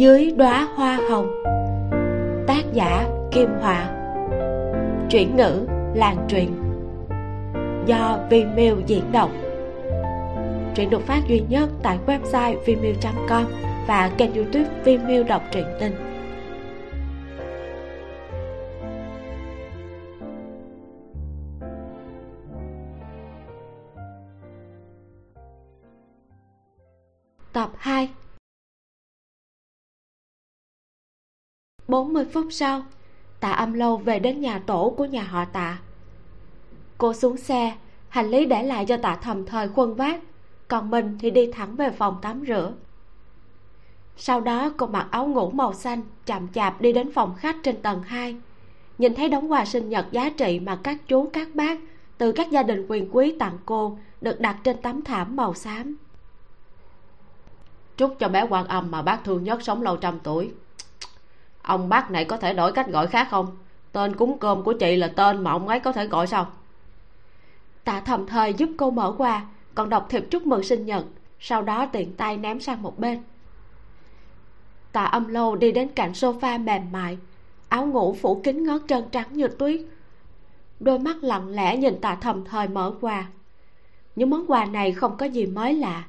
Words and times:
dưới 0.00 0.30
đóa 0.36 0.68
hoa 0.74 0.98
hồng. 1.10 1.42
Tác 2.46 2.62
giả 2.72 3.08
kim 3.32 3.48
hòa 3.60 3.90
chuyển 5.10 5.36
ngữ 5.36 5.66
làng 5.94 6.16
truyền. 6.28 6.48
Do 7.86 8.18
Vimeo 8.30 8.76
diễn 8.86 9.12
đọc. 9.12 9.30
Truyện 10.74 10.90
được 10.90 11.06
phát 11.06 11.20
duy 11.28 11.42
nhất 11.48 11.68
tại 11.82 11.98
website 12.06 12.56
vimeo.com 12.66 13.44
và 13.88 14.10
kênh 14.18 14.34
youtube 14.34 14.70
Vimeo 14.84 15.22
đọc 15.22 15.42
truyện 15.52 15.64
tình. 15.80 16.09
40 31.90 32.24
phút 32.32 32.46
sau, 32.50 32.82
Tạ 33.40 33.50
âm 33.50 33.72
lâu 33.72 33.96
về 33.96 34.18
đến 34.18 34.40
nhà 34.40 34.58
tổ 34.66 34.94
của 34.96 35.04
nhà 35.04 35.22
họ 35.22 35.44
tạ. 35.44 35.78
Cô 36.98 37.12
xuống 37.12 37.36
xe, 37.36 37.76
Hành 38.08 38.30
lý 38.30 38.46
để 38.46 38.62
lại 38.62 38.84
cho 38.86 38.96
tạ 38.96 39.16
thầm 39.22 39.46
thời 39.46 39.68
khuân 39.68 39.94
vác, 39.94 40.20
Còn 40.68 40.90
mình 40.90 41.18
thì 41.20 41.30
đi 41.30 41.52
thẳng 41.52 41.76
về 41.76 41.90
phòng 41.90 42.18
tắm 42.22 42.44
rửa. 42.48 42.72
Sau 44.16 44.40
đó, 44.40 44.70
cô 44.76 44.86
mặc 44.86 45.06
áo 45.10 45.26
ngủ 45.26 45.50
màu 45.50 45.74
xanh, 45.74 46.02
Chậm 46.26 46.48
chạp 46.48 46.80
đi 46.80 46.92
đến 46.92 47.12
phòng 47.12 47.34
khách 47.36 47.56
trên 47.62 47.82
tầng 47.82 48.02
2 48.02 48.36
Nhìn 48.98 49.14
thấy 49.14 49.28
đống 49.28 49.52
quà 49.52 49.64
sinh 49.64 49.88
nhật 49.88 50.06
giá 50.10 50.30
trị 50.30 50.60
mà 50.60 50.76
các 50.82 50.96
chú, 51.08 51.30
các 51.32 51.48
bác 51.54 51.78
Từ 52.18 52.32
các 52.32 52.50
gia 52.50 52.62
đình 52.62 52.86
quyền 52.88 53.08
quý 53.12 53.36
tặng 53.38 53.58
cô 53.66 53.98
Được 54.20 54.40
đặt 54.40 54.56
trên 54.64 54.76
tấm 54.82 55.02
thảm 55.02 55.36
màu 55.36 55.54
xám. 55.54 55.96
Chúc 57.96 58.16
cho 58.18 58.28
bé 58.28 58.46
quan 58.50 58.66
âm 58.66 58.90
mà 58.90 59.02
bác 59.02 59.24
thương 59.24 59.44
nhất 59.44 59.62
sống 59.62 59.82
lâu 59.82 59.96
trăm 59.96 60.18
tuổi 60.22 60.50
ông 61.70 61.88
bác 61.88 62.10
này 62.10 62.24
có 62.24 62.36
thể 62.36 62.54
đổi 62.54 62.72
cách 62.72 62.88
gọi 62.88 63.06
khác 63.06 63.28
không? 63.30 63.46
Tên 63.92 64.16
cúng 64.16 64.38
cơm 64.38 64.62
của 64.62 64.72
chị 64.72 64.96
là 64.96 65.12
tên 65.16 65.44
mà 65.44 65.50
ông 65.50 65.68
ấy 65.68 65.80
có 65.80 65.92
thể 65.92 66.06
gọi 66.06 66.26
sao? 66.26 66.46
Tạ 67.84 68.00
thầm 68.00 68.26
thời 68.26 68.54
giúp 68.54 68.70
cô 68.76 68.90
mở 68.90 69.14
quà 69.18 69.46
còn 69.74 69.88
đọc 69.88 70.06
thiệp 70.08 70.26
chúc 70.30 70.46
mừng 70.46 70.62
sinh 70.62 70.86
nhật, 70.86 71.04
sau 71.40 71.62
đó 71.62 71.86
tiện 71.86 72.12
tay 72.12 72.36
ném 72.36 72.60
sang 72.60 72.82
một 72.82 72.98
bên. 72.98 73.22
Tạ 74.92 75.04
âm 75.04 75.28
lâu 75.28 75.56
đi 75.56 75.72
đến 75.72 75.88
cạnh 75.94 76.12
sofa 76.12 76.64
mềm 76.64 76.92
mại, 76.92 77.18
áo 77.68 77.86
ngủ 77.86 78.16
phủ 78.20 78.40
kín 78.44 78.64
ngón 78.64 78.86
chân 78.86 79.04
trắng 79.12 79.28
như 79.30 79.48
tuyết. 79.48 79.80
Đôi 80.80 80.98
mắt 80.98 81.16
lặng 81.22 81.48
lẽ 81.48 81.76
nhìn 81.76 82.00
tạ 82.00 82.14
thầm 82.20 82.44
thời 82.44 82.68
mở 82.68 82.94
quà 83.00 83.26
những 84.16 84.30
món 84.30 84.46
quà 84.46 84.64
này 84.64 84.92
không 84.92 85.16
có 85.16 85.26
gì 85.26 85.46
mới 85.46 85.74
lạ. 85.74 86.04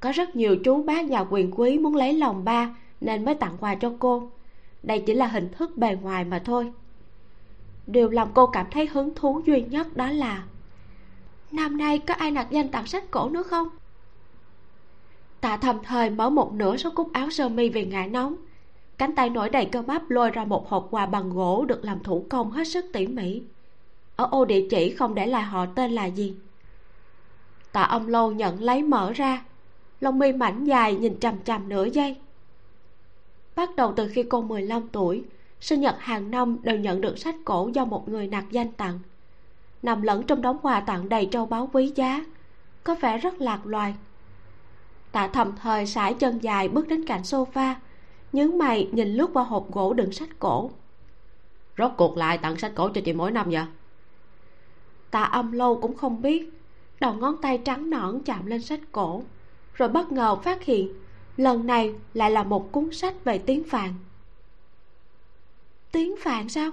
Có 0.00 0.12
rất 0.12 0.36
nhiều 0.36 0.56
chú 0.64 0.82
bác 0.82 1.04
nhà 1.04 1.24
quyền 1.30 1.50
quý 1.56 1.78
muốn 1.78 1.96
lấy 1.96 2.12
lòng 2.12 2.44
ba 2.44 2.74
nên 3.00 3.24
mới 3.24 3.34
tặng 3.34 3.56
quà 3.60 3.74
cho 3.74 3.92
cô 3.98 4.30
đây 4.82 5.02
chỉ 5.06 5.14
là 5.14 5.26
hình 5.26 5.48
thức 5.48 5.76
bề 5.76 5.96
ngoài 6.02 6.24
mà 6.24 6.42
thôi. 6.44 6.72
Điều 7.86 8.08
làm 8.08 8.28
cô 8.34 8.46
cảm 8.46 8.66
thấy 8.70 8.86
hứng 8.86 9.14
thú 9.14 9.40
duy 9.46 9.62
nhất 9.62 9.96
đó 9.96 10.10
là, 10.10 10.44
năm 11.52 11.76
nay 11.76 11.98
có 11.98 12.14
ai 12.14 12.30
nặc 12.30 12.50
danh 12.50 12.68
tặng 12.68 12.86
sách 12.86 13.10
cổ 13.10 13.28
nữa 13.28 13.42
không? 13.42 13.68
Tạ 15.40 15.56
thầm 15.56 15.78
thời 15.82 16.10
mở 16.10 16.30
một 16.30 16.52
nửa 16.52 16.76
số 16.76 16.90
cúc 16.94 17.12
áo 17.12 17.30
sơ 17.30 17.48
mi 17.48 17.68
vì 17.68 17.84
ngại 17.84 18.08
nóng. 18.08 18.36
Cánh 18.98 19.14
tay 19.14 19.30
nổi 19.30 19.50
đầy 19.50 19.66
cơ 19.66 19.82
bắp 19.82 20.10
lôi 20.10 20.30
ra 20.30 20.44
một 20.44 20.68
hộp 20.68 20.88
quà 20.90 21.06
bằng 21.06 21.30
gỗ 21.30 21.64
được 21.64 21.84
làm 21.84 22.02
thủ 22.02 22.26
công 22.30 22.50
hết 22.50 22.64
sức 22.64 22.84
tỉ 22.92 23.06
mỉ. 23.06 23.42
Ở 24.16 24.28
ô 24.30 24.44
địa 24.44 24.66
chỉ 24.70 24.94
không 24.94 25.14
để 25.14 25.26
lại 25.26 25.42
họ 25.42 25.66
tên 25.66 25.90
là 25.92 26.04
gì? 26.06 26.34
Tạ 27.72 27.82
ông 27.82 28.08
lâu 28.08 28.32
nhận 28.32 28.62
lấy 28.62 28.82
mở 28.82 29.12
ra, 29.12 29.44
lông 30.00 30.18
mi 30.18 30.32
mảnh 30.32 30.64
dài 30.64 30.94
nhìn 30.94 31.20
chằm 31.20 31.34
chằm 31.44 31.68
nửa 31.68 31.84
giây 31.84 32.16
bắt 33.56 33.76
đầu 33.76 33.92
từ 33.96 34.08
khi 34.08 34.22
cô 34.22 34.42
15 34.42 34.88
tuổi 34.88 35.24
sinh 35.60 35.80
nhật 35.80 35.96
hàng 35.98 36.30
năm 36.30 36.56
đều 36.62 36.76
nhận 36.76 37.00
được 37.00 37.18
sách 37.18 37.34
cổ 37.44 37.70
do 37.74 37.84
một 37.84 38.08
người 38.08 38.26
nặc 38.26 38.44
danh 38.50 38.72
tặng. 38.72 38.98
Nằm 39.82 40.02
lẫn 40.02 40.22
trong 40.22 40.42
đống 40.42 40.58
quà 40.62 40.80
tặng 40.80 41.08
đầy 41.08 41.28
châu 41.30 41.46
báu 41.46 41.70
quý 41.72 41.92
giá 41.94 42.24
có 42.84 42.94
vẻ 42.94 43.18
rất 43.18 43.40
lạc 43.40 43.66
loài. 43.66 43.94
Tạ 45.12 45.28
thầm 45.28 45.52
thời 45.56 45.86
sải 45.86 46.14
chân 46.14 46.38
dài 46.38 46.68
bước 46.68 46.88
đến 46.88 47.06
cạnh 47.06 47.22
sofa 47.22 47.74
nhướng 48.32 48.58
mày 48.58 48.88
nhìn 48.92 49.08
lướt 49.08 49.30
qua 49.32 49.44
hộp 49.44 49.72
gỗ 49.72 49.92
đựng 49.92 50.12
sách 50.12 50.28
cổ. 50.38 50.70
Rốt 51.78 51.90
cuộc 51.96 52.16
lại 52.16 52.38
tặng 52.38 52.56
sách 52.56 52.72
cổ 52.74 52.88
cho 52.88 53.00
chị 53.04 53.12
mỗi 53.12 53.30
năm 53.30 53.50
vậy? 53.50 53.64
Tạ 55.10 55.22
âm 55.22 55.52
lâu 55.52 55.80
cũng 55.80 55.96
không 55.96 56.22
biết 56.22 56.50
đầu 57.00 57.12
ngón 57.14 57.36
tay 57.42 57.58
trắng 57.58 57.90
nõn 57.90 58.22
chạm 58.24 58.46
lên 58.46 58.62
sách 58.62 58.80
cổ 58.92 59.22
rồi 59.74 59.88
bất 59.88 60.12
ngờ 60.12 60.36
phát 60.36 60.64
hiện 60.64 60.92
lần 61.40 61.66
này 61.66 61.92
lại 62.14 62.30
là 62.30 62.42
một 62.42 62.72
cuốn 62.72 62.92
sách 62.92 63.24
về 63.24 63.38
tiếng 63.38 63.64
phạn. 63.64 63.94
Tiếng 65.92 66.16
phạn 66.20 66.48
sao? 66.48 66.70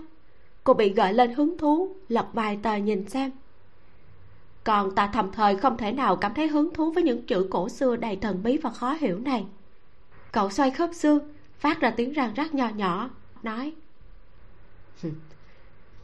Cô 0.63 0.73
bị 0.73 0.89
gợi 0.89 1.13
lên 1.13 1.33
hứng 1.33 1.57
thú, 1.57 1.95
lật 2.09 2.25
vài 2.33 2.59
tờ 2.63 2.75
nhìn 2.75 3.09
xem. 3.09 3.31
Còn 4.63 4.95
ta 4.95 5.09
thầm 5.13 5.31
thời 5.31 5.55
không 5.55 5.77
thể 5.77 5.91
nào 5.91 6.15
cảm 6.15 6.33
thấy 6.33 6.47
hứng 6.47 6.73
thú 6.73 6.91
với 6.91 7.03
những 7.03 7.25
chữ 7.25 7.47
cổ 7.49 7.69
xưa 7.69 7.95
đầy 7.95 8.15
thần 8.15 8.43
bí 8.43 8.57
và 8.57 8.69
khó 8.69 8.93
hiểu 8.99 9.19
này. 9.19 9.45
Cậu 10.31 10.49
xoay 10.49 10.71
khớp 10.71 10.89
xương, 10.93 11.19
phát 11.59 11.79
ra 11.79 11.89
tiếng 11.89 12.13
răng 12.13 12.33
rắc 12.33 12.53
nho 12.53 12.69
nhỏ, 12.69 13.09
nói. 13.43 13.73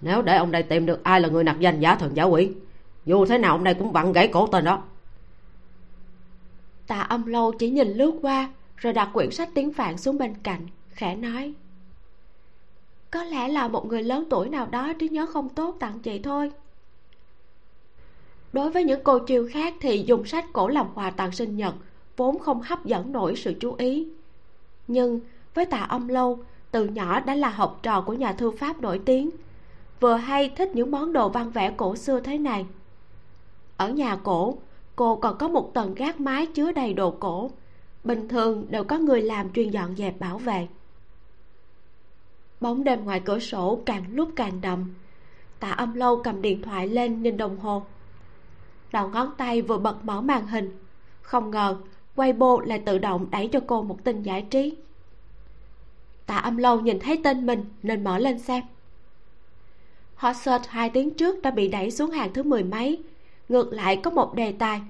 Nếu 0.02 0.22
để 0.22 0.38
ông 0.38 0.52
đây 0.52 0.64
tìm 0.64 0.86
được 0.86 1.04
ai 1.04 1.22
là 1.22 1.30
người 1.30 1.44
nặc 1.44 1.60
danh 1.60 1.80
giả 1.80 1.96
thần 1.96 2.16
giả 2.16 2.24
quỷ, 2.24 2.52
dù 3.06 3.26
thế 3.26 3.38
nào 3.38 3.56
ông 3.56 3.64
đây 3.64 3.74
cũng 3.74 3.92
vặn 3.92 4.14
gãy 4.14 4.28
cổ 4.28 4.48
tên 4.48 4.66
đó 4.66 4.84
tạ 6.88 7.02
âm 7.02 7.26
lâu 7.26 7.52
chỉ 7.52 7.70
nhìn 7.70 7.88
lướt 7.88 8.12
qua, 8.22 8.50
rồi 8.78 8.94
đặt 8.94 9.10
quyển 9.14 9.32
sách 9.32 9.50
tiếng 9.54 9.74
phạn 9.74 9.98
xuống 9.98 10.18
bên 10.18 10.36
cạnh, 10.44 10.68
khẽ 10.90 11.16
nói. 11.16 11.54
Có 13.12 13.24
lẽ 13.24 13.48
là 13.48 13.68
một 13.68 13.86
người 13.86 14.04
lớn 14.04 14.28
tuổi 14.30 14.50
nào 14.50 14.66
đó 14.66 14.94
trí 15.00 15.10
nhớ 15.10 15.26
không 15.26 15.50
tốt 15.50 15.76
tặng 15.80 16.00
chị 16.00 16.20
thôi. 16.20 16.52
Đối 18.54 18.70
với 18.70 18.84
những 18.84 19.04
cô 19.04 19.20
chiêu 19.20 19.50
khác 19.52 19.74
thì 19.80 20.04
dùng 20.08 20.26
sách 20.26 20.46
cổ 20.54 20.68
làm 20.68 20.88
quà 20.96 21.10
tặng 21.10 21.32
sinh 21.32 21.58
nhật 21.58 21.76
vốn 22.18 22.40
không 22.40 22.62
hấp 22.62 22.86
dẫn 22.86 23.12
nổi 23.12 23.36
sự 23.36 23.54
chú 23.60 23.76
ý. 23.78 24.08
Nhưng 24.88 25.20
với 25.54 25.66
tạ 25.66 25.80
âm 25.80 26.08
lâu, 26.08 26.40
từ 26.72 26.86
nhỏ 26.86 27.20
đã 27.20 27.36
là 27.36 27.50
học 27.50 27.80
trò 27.84 28.02
của 28.02 28.14
nhà 28.14 28.34
thư 28.34 28.52
pháp 28.52 28.82
nổi 28.82 29.02
tiếng, 29.06 29.30
vừa 30.00 30.16
hay 30.16 30.50
thích 30.50 30.76
những 30.76 30.92
món 30.92 31.14
đồ 31.14 31.30
văn 31.30 31.50
vẽ 31.52 31.74
cổ 31.78 31.96
xưa 31.96 32.20
thế 32.20 32.38
này. 32.38 32.66
Ở 33.78 33.90
nhà 33.90 34.16
cổ 34.16 34.58
cô 34.96 35.16
còn 35.16 35.38
có 35.38 35.48
một 35.48 35.72
tầng 35.74 35.96
gác 35.96 36.20
mái 36.20 36.46
chứa 36.46 36.72
đầy 36.72 36.94
đồ 36.94 37.12
cổ. 37.12 37.52
Bình 38.04 38.28
thường 38.28 38.66
đều 38.70 38.84
có 38.84 38.98
người 38.98 39.22
làm 39.22 39.54
chuyên 39.54 39.70
dọn 39.70 39.96
dẹp 39.96 40.20
bảo 40.20 40.38
vệ. 40.38 40.68
Bóng 42.62 42.84
đêm 42.84 43.06
ngoài 43.06 43.22
cửa 43.26 43.40
sổ 43.40 43.82
càng 43.86 44.04
lúc 44.12 44.30
càng 44.36 44.62
đậm. 44.62 44.94
Tạ 45.60 45.72
âm 45.72 45.94
lâu 45.94 46.22
cầm 46.24 46.42
điện 46.42 46.62
thoại 46.62 46.88
lên 46.88 47.24
nhìn 47.24 47.38
đồng 47.38 47.60
hồ. 47.60 47.84
Đầu 48.92 49.10
ngón 49.10 49.32
tay 49.38 49.62
vừa 49.62 49.78
bật 49.78 50.06
mở 50.06 50.22
màn 50.22 50.48
hình. 50.48 50.78
Không 51.22 51.52
ngờ, 51.52 51.78
Weibo 52.16 52.60
lại 52.60 52.80
tự 52.80 52.98
động 52.98 53.28
đẩy 53.32 53.48
cho 53.48 53.60
cô 53.68 53.82
một 53.82 54.04
tin 54.04 54.24
giải 54.24 54.46
trí. 54.50 54.76
Tạ 56.26 56.38
âm 56.38 56.58
lâu 56.58 56.80
nhìn 56.80 57.00
thấy 57.00 57.22
tên 57.24 57.46
mình 57.46 57.66
nên 57.84 58.04
mở 58.04 58.18
lên 58.18 58.40
xem. 58.40 58.64
Hot 60.16 60.36
search 60.36 60.68
hai 60.68 60.90
tiếng 60.90 61.14
trước 61.14 61.42
đã 61.42 61.52
bị 61.52 61.68
đẩy 61.68 61.92
xuống 61.92 62.12
hàng 62.12 62.34
thứ 62.34 62.44
mười 62.44 62.64
mấy 62.64 63.04
ngược 63.54 63.74
lại 63.74 63.98
có 63.98 64.12
một 64.12 64.36
đề 64.36 64.52
tài, 64.52 64.82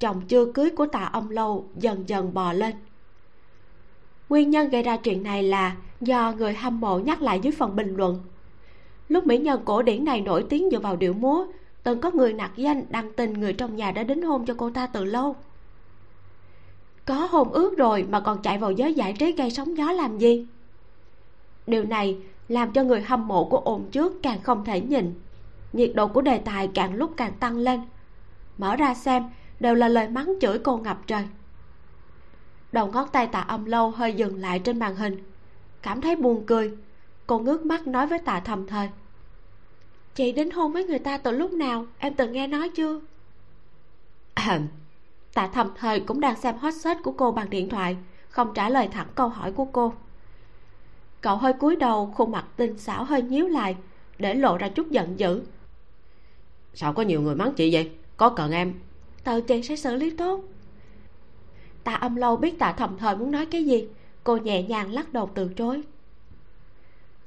chồng 0.00 0.20
chưa 0.28 0.52
cưới 0.52 0.70
của 0.70 0.86
tạ 0.86 1.10
ông 1.12 1.30
lâu 1.30 1.64
dần 1.76 2.08
dần 2.08 2.34
bò 2.34 2.52
lên. 2.52 2.74
Nguyên 4.28 4.50
nhân 4.50 4.68
gây 4.68 4.82
ra 4.82 4.96
chuyện 4.96 5.22
này 5.22 5.42
là 5.42 5.76
do 6.00 6.32
người 6.32 6.54
hâm 6.54 6.80
mộ 6.80 6.98
nhắc 6.98 7.22
lại 7.22 7.40
dưới 7.42 7.52
phần 7.58 7.76
bình 7.76 7.96
luận. 7.96 8.20
Lúc 9.08 9.26
mỹ 9.26 9.38
nhân 9.38 9.60
cổ 9.64 9.82
điển 9.82 10.04
này 10.04 10.20
nổi 10.20 10.46
tiếng 10.48 10.68
dựa 10.70 10.78
vào 10.78 10.96
điệu 10.96 11.12
múa, 11.12 11.46
từng 11.82 12.00
có 12.00 12.10
người 12.10 12.32
nặc 12.32 12.50
danh 12.56 12.84
đăng 12.90 13.12
tin 13.12 13.32
người 13.32 13.52
trong 13.52 13.76
nhà 13.76 13.90
đã 13.90 14.02
đính 14.02 14.22
hôn 14.22 14.46
cho 14.46 14.54
cô 14.56 14.70
ta 14.70 14.86
từ 14.86 15.04
lâu. 15.04 15.36
Có 17.04 17.14
hôn 17.14 17.52
ước 17.52 17.78
rồi 17.78 18.06
mà 18.10 18.20
còn 18.20 18.42
chạy 18.42 18.58
vào 18.58 18.72
giới 18.72 18.94
giải 18.94 19.12
trí 19.18 19.32
gây 19.32 19.50
sóng 19.50 19.76
gió 19.76 19.92
làm 19.92 20.18
gì? 20.18 20.46
Điều 21.66 21.84
này 21.84 22.16
làm 22.48 22.72
cho 22.72 22.84
người 22.84 23.00
hâm 23.00 23.28
mộ 23.28 23.44
của 23.44 23.58
ồn 23.58 23.86
trước 23.90 24.22
càng 24.22 24.42
không 24.42 24.64
thể 24.64 24.80
nhìn, 24.80 25.14
nhiệt 25.72 25.92
độ 25.94 26.06
của 26.06 26.20
đề 26.20 26.38
tài 26.38 26.68
càng 26.74 26.94
lúc 26.94 27.10
càng 27.16 27.32
tăng 27.40 27.56
lên 27.56 27.80
mở 28.58 28.76
ra 28.76 28.94
xem, 28.94 29.24
đều 29.60 29.74
là 29.74 29.88
lời 29.88 30.08
mắng 30.08 30.34
chửi 30.40 30.58
cô 30.58 30.76
ngập 30.76 31.06
trời. 31.06 31.24
Đầu 32.72 32.86
ngón 32.86 33.08
tay 33.12 33.26
tạ 33.26 33.40
âm 33.40 33.64
lâu 33.64 33.90
hơi 33.90 34.12
dừng 34.12 34.40
lại 34.40 34.58
trên 34.58 34.78
màn 34.78 34.96
hình. 34.96 35.22
Cảm 35.82 36.00
thấy 36.00 36.16
buồn 36.16 36.44
cười. 36.46 36.76
Cô 37.26 37.38
ngước 37.38 37.66
mắt 37.66 37.86
nói 37.86 38.06
với 38.06 38.18
tạ 38.18 38.40
thầm 38.40 38.66
thời. 38.66 38.88
Chị 40.14 40.32
đính 40.32 40.50
hôn 40.50 40.72
với 40.72 40.84
người 40.84 40.98
ta 40.98 41.18
từ 41.18 41.30
lúc 41.30 41.52
nào? 41.52 41.86
Em 41.98 42.14
từng 42.14 42.32
nghe 42.32 42.46
nói 42.46 42.68
chưa? 42.68 43.00
Tạ 45.34 45.48
thầm 45.52 45.70
thời 45.76 46.00
cũng 46.00 46.20
đang 46.20 46.36
xem 46.36 46.56
hot 46.56 46.74
search 46.74 47.02
của 47.02 47.12
cô 47.12 47.32
bằng 47.32 47.50
điện 47.50 47.68
thoại, 47.68 47.96
không 48.28 48.54
trả 48.54 48.68
lời 48.68 48.88
thẳng 48.92 49.06
câu 49.14 49.28
hỏi 49.28 49.52
của 49.52 49.64
cô. 49.64 49.92
Cậu 51.20 51.36
hơi 51.36 51.52
cúi 51.52 51.76
đầu, 51.76 52.12
khuôn 52.16 52.32
mặt 52.32 52.44
tinh 52.56 52.78
xảo 52.78 53.04
hơi 53.04 53.22
nhíu 53.22 53.48
lại, 53.48 53.76
để 54.18 54.34
lộ 54.34 54.56
ra 54.56 54.68
chút 54.68 54.90
giận 54.90 55.18
dữ. 55.18 55.42
Sao 56.74 56.92
có 56.92 57.02
nhiều 57.02 57.20
người 57.20 57.34
mắng 57.34 57.52
chị 57.56 57.72
vậy? 57.72 57.90
Có 58.18 58.30
cần 58.30 58.52
em? 58.52 58.74
Tự 59.24 59.40
chị 59.40 59.62
sẽ 59.62 59.76
xử 59.76 59.94
lý 59.94 60.10
tốt. 60.10 60.44
Tạ 61.84 61.94
âm 61.94 62.16
lâu 62.16 62.36
biết 62.36 62.58
tạ 62.58 62.72
thầm 62.72 62.96
thời 62.98 63.16
muốn 63.16 63.30
nói 63.30 63.46
cái 63.46 63.64
gì. 63.64 63.88
Cô 64.24 64.36
nhẹ 64.36 64.62
nhàng 64.62 64.92
lắc 64.92 65.12
đầu 65.12 65.30
từ 65.34 65.50
chối. 65.56 65.82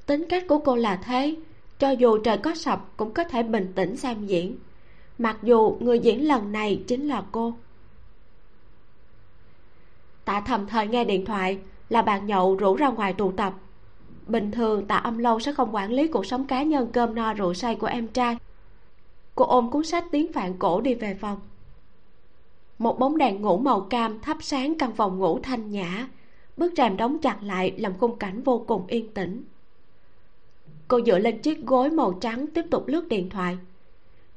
Tính 0.06 0.26
cách 0.30 0.44
của 0.48 0.58
cô 0.58 0.76
là 0.76 0.96
thế. 0.96 1.36
Cho 1.80 1.90
dù 1.90 2.18
trời 2.18 2.38
có 2.38 2.56
sập, 2.56 2.98
cũng 2.98 3.14
có 3.14 3.24
thể 3.24 3.44
bình 3.44 3.72
tĩnh 3.76 3.98
xem 3.98 4.26
diễn. 4.26 4.58
Mặc 5.18 5.38
dù 5.44 5.78
người 5.80 6.00
diễn 6.00 6.28
lần 6.28 6.52
này 6.52 6.84
chính 6.88 7.08
là 7.08 7.24
cô. 7.32 7.54
Tạ 10.26 10.42
thầm 10.46 10.68
thời 10.68 10.88
nghe 10.88 11.04
điện 11.04 11.26
thoại, 11.26 11.60
là 11.90 12.02
bạn 12.02 12.28
nhậu 12.28 12.56
rủ 12.56 12.76
ra 12.76 12.90
ngoài 12.90 13.14
tụ 13.14 13.32
tập. 13.32 13.54
Bình 14.28 14.52
thường 14.52 14.88
tạ 14.88 14.96
âm 14.96 15.18
lâu 15.18 15.40
sẽ 15.40 15.54
không 15.54 15.76
quản 15.76 15.92
lý 15.92 16.08
cuộc 16.08 16.26
sống 16.26 16.48
cá 16.48 16.64
nhân 16.64 16.90
cơm 16.94 17.16
no 17.16 17.34
rượu 17.34 17.54
say 17.54 17.76
của 17.76 17.88
em 17.88 18.08
trai 18.08 18.38
cô 19.36 19.46
ôm 19.46 19.72
cuốn 19.72 19.84
sách 19.84 20.06
tiếng 20.12 20.34
phạn 20.34 20.58
cổ 20.60 20.82
đi 20.82 20.94
về 20.96 21.14
phòng. 21.14 21.40
Một 22.78 23.00
bóng 23.00 23.18
đèn 23.18 23.42
ngủ 23.42 23.58
màu 23.58 23.82
cam 23.82 24.20
thắp 24.20 24.38
sáng 24.42 24.78
căn 24.78 24.92
phòng 24.96 25.20
ngủ 25.20 25.40
thanh 25.44 25.70
nhã. 25.70 26.08
Bức 26.58 26.74
rèm 26.78 26.98
đóng 26.98 27.18
chặt 27.18 27.44
lại 27.44 27.74
làm 27.78 27.98
khung 27.98 28.18
cảnh 28.18 28.42
vô 28.44 28.64
cùng 28.68 28.88
yên 28.88 29.14
tĩnh. 29.14 29.44
Cô 30.88 31.02
dựa 31.06 31.20
lên 31.20 31.42
chiếc 31.42 31.66
gối 31.66 31.90
màu 31.90 32.14
trắng 32.14 32.46
tiếp 32.48 32.66
tục 32.72 32.88
lướt 32.88 33.08
điện 33.08 33.30
thoại. 33.30 33.58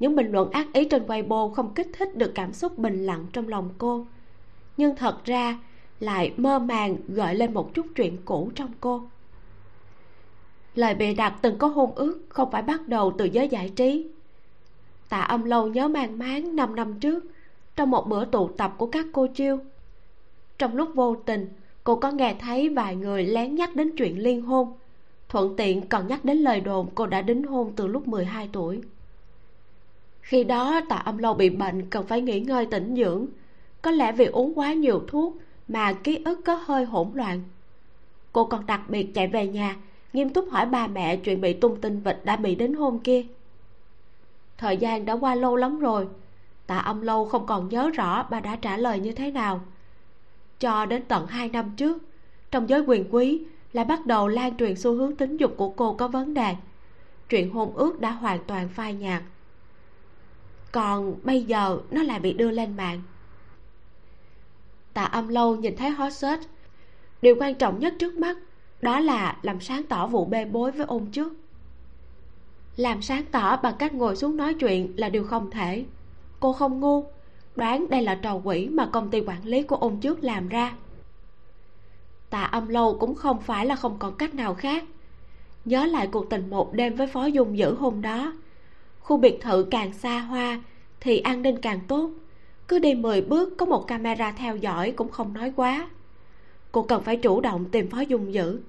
Những 0.01 0.17
bình 0.17 0.33
luận 0.33 0.51
ác 0.51 0.73
ý 0.73 0.85
trên 0.85 1.07
weibo 1.07 1.55
không 1.55 1.75
kích 1.75 1.91
thích 1.99 2.17
được 2.17 2.33
cảm 2.35 2.53
xúc 2.53 2.79
bình 2.79 3.07
lặng 3.07 3.27
trong 3.33 3.49
lòng 3.49 3.71
cô. 3.79 4.07
Nhưng 4.77 4.97
thật 4.97 5.25
ra 5.25 5.59
lại 6.01 6.35
mơ 6.37 6.59
màng 6.59 6.97
gợi 7.09 7.35
lên 7.35 7.55
một 7.55 7.75
chút 7.75 7.87
chuyện 7.97 8.17
cũ 8.25 8.51
trong 8.55 8.71
cô. 8.81 9.03
Lời 10.75 10.95
bịa 10.95 11.15
đặt 11.15 11.35
từng 11.43 11.59
có 11.59 11.67
hôn 11.67 11.95
ước 11.95 12.21
không 12.29 12.51
phải 12.51 12.63
bắt 12.63 12.89
đầu 12.89 13.13
từ 13.19 13.25
giới 13.25 13.49
giải 13.49 13.73
trí 13.77 14.07
tạ 15.09 15.21
âm 15.21 15.45
lâu 15.45 15.67
nhớ 15.67 15.89
mang 15.89 16.19
máng 16.19 16.57
năm 16.57 16.77
năm 16.77 17.01
trước, 17.01 17.25
trong 17.77 17.91
một 17.91 18.09
bữa 18.09 18.25
tụ 18.25 18.49
tập 18.49 18.75
của 18.79 18.87
các 18.87 19.07
cô 19.13 19.27
chiêu. 19.27 19.59
Trong 20.59 20.77
lúc 20.77 20.91
vô 20.95 21.17
tình, 21.17 21.49
cô 21.85 21.97
có 21.97 22.11
nghe 22.11 22.37
thấy 22.41 22.69
vài 22.69 22.97
người 22.97 23.25
lén 23.25 23.55
nhắc 23.55 23.77
đến 23.77 23.97
chuyện 23.97 24.19
liên 24.19 24.43
hôn. 24.43 24.73
Thuận 25.29 25.57
tiện 25.57 25.89
còn 25.89 26.07
nhắc 26.07 26.25
đến 26.25 26.39
lời 26.39 26.61
đồn 26.61 26.89
cô 26.95 27.07
đã 27.07 27.23
đính 27.23 27.43
hôn 27.43 27.73
từ 27.77 27.87
lúc 27.87 28.09
12 28.09 28.49
tuổi. 28.53 28.81
Khi 30.21 30.45
đó, 30.45 30.81
tạ 30.89 30.97
âm 30.97 31.19
lâu 31.19 31.35
bị 31.35 31.51
bệnh 31.51 31.91
cần 31.91 32.07
phải 32.07 32.21
nghỉ 32.21 32.41
ngơi 32.41 32.67
tĩnh 32.67 32.95
dưỡng. 32.97 33.27
Có 33.83 33.91
lẽ 33.91 34.13
vì 34.13 34.25
uống 34.25 34.59
quá 34.59 34.73
nhiều 34.73 35.03
thuốc 35.09 35.37
mà 35.69 35.93
ký 35.93 36.19
ức 36.25 36.41
có 36.45 36.55
hơi 36.55 36.85
hỗn 36.85 37.09
loạn. 37.15 37.43
Cô 38.33 38.45
còn 38.45 38.67
đặc 38.67 38.81
biệt 38.89 39.15
chạy 39.15 39.29
về 39.29 39.47
nhà, 39.47 39.77
nghiêm 40.13 40.29
túc 40.29 40.51
hỏi 40.51 40.67
ba 40.67 40.87
mẹ 40.87 41.17
chuyện 41.17 41.41
bị 41.41 41.53
tung 41.53 41.81
tin 41.81 42.01
vịt 42.01 42.17
đã 42.25 42.37
bị 42.37 42.55
đính 42.55 42.75
hôn 42.75 42.99
kia 42.99 43.25
thời 44.59 44.77
gian 44.77 45.05
đã 45.05 45.13
qua 45.13 45.35
lâu 45.35 45.57
lắm 45.57 45.79
rồi. 45.79 46.09
Tạ 46.67 46.79
âm 46.79 47.01
lâu 47.01 47.25
không 47.25 47.47
còn 47.47 47.69
nhớ 47.69 47.91
rõ 47.95 48.27
bà 48.31 48.41
đã 48.41 48.57
trả 48.57 48.77
lời 48.77 49.01
như 49.01 49.13
thế 49.13 49.31
nào. 49.31 49.61
Cho 50.59 50.87
đến 50.87 51.03
tận 51.09 51.27
hai 51.27 51.49
năm 51.49 51.71
trước, 51.77 52.03
trong 52.51 52.69
giới 52.69 52.81
quyền 52.81 53.15
quý 53.15 53.45
lại 53.73 53.85
bắt 53.85 54.07
đầu 54.07 54.29
lan 54.29 54.57
truyền 54.57 54.77
xu 54.77 54.95
hướng 54.95 55.17
tính 55.17 55.37
dục 55.37 55.55
của 55.57 55.71
cô 55.71 55.95
có 55.95 56.09
vấn 56.09 56.35
đề. 56.35 56.57
Chuyện 57.29 57.51
hôn 57.51 57.75
ước 57.75 58.01
đã 58.01 58.11
hoàn 58.11 58.45
toàn 58.45 58.69
phai 58.69 58.95
nhạt. 58.95 59.23
Còn 60.73 61.15
bây 61.23 61.43
giờ 61.43 61.79
nó 61.91 62.03
lại 62.03 62.21
bị 62.21 62.33
đưa 62.33 62.51
lên 62.51 62.77
mạng. 62.77 63.03
Tạ 64.93 65.05
âm 65.05 65.29
lâu 65.29 65.57
nhìn 65.57 65.77
thấy 65.77 65.91
hot 65.91 66.13
search. 66.13 66.43
Điều 67.23 67.37
quan 67.41 67.55
trọng 67.55 67.79
nhất 67.79 67.95
trước 67.99 68.15
mắt 68.15 68.37
đó 68.83 69.01
là 69.01 69.37
làm 69.43 69.61
sáng 69.61 69.83
tỏ 69.83 70.07
vụ 70.07 70.25
bê 70.25 70.45
bối 70.45 70.71
với 70.71 70.87
ôn 70.87 71.07
trước 71.13 71.33
làm 72.77 73.03
sáng 73.03 73.25
tỏ 73.31 73.57
bằng 73.57 73.75
cách 73.79 73.95
ngồi 73.95 74.17
xuống 74.17 74.37
nói 74.37 74.55
chuyện 74.55 74.93
là 74.97 75.09
điều 75.09 75.25
không 75.25 75.51
thể. 75.51 75.85
Cô 76.41 76.53
không 76.53 76.81
ngu, 76.81 77.05
đoán 77.57 77.89
đây 77.91 78.03
là 78.03 78.15
trò 78.15 78.35
quỷ 78.45 78.69
mà 78.69 78.87
công 78.87 79.11
ty 79.11 79.21
quản 79.21 79.45
lý 79.45 79.63
của 79.63 79.77
ôn 79.77 79.97
trước 80.01 80.25
làm 80.25 80.49
ra. 80.49 80.75
Tạ 82.31 82.43
âm 82.43 82.69
lâu 82.69 82.97
cũng 83.01 83.15
không 83.15 83.41
phải 83.41 83.67
là 83.67 83.77
không 83.77 83.97
còn 83.99 84.15
cách 84.15 84.35
nào 84.35 84.55
khác. 84.55 84.85
Nhớ 85.65 85.87
lại 85.87 86.07
cuộc 86.07 86.31
tình 86.31 86.51
một 86.51 86.73
đêm 86.73 86.95
với 86.95 87.07
phó 87.07 87.27
dung 87.27 87.59
dữ 87.59 87.75
hôm 87.75 88.03
đó. 88.03 88.33
Khu 89.01 89.17
biệt 89.17 89.41
thự 89.41 89.67
càng 89.71 89.93
xa 89.93 90.19
hoa 90.19 90.61
thì 91.01 91.19
an 91.19 91.43
ninh 91.43 91.57
càng 91.63 91.81
tốt. 91.89 92.11
Cứ 92.69 92.79
đi 92.79 92.95
10 92.95 93.21
bước 93.21 93.57
có 93.59 93.67
một 93.67 93.87
camera 93.87 94.33
theo 94.33 94.57
dõi 94.57 94.91
cũng 94.91 95.09
không 95.09 95.33
nói 95.33 95.53
quá. 95.57 95.89
Cô 96.73 96.83
cần 96.83 97.03
phải 97.03 97.17
chủ 97.17 97.41
động 97.41 97.65
tìm 97.65 97.91
phó 97.91 98.01
dung 98.01 98.35
dữ. 98.35 98.61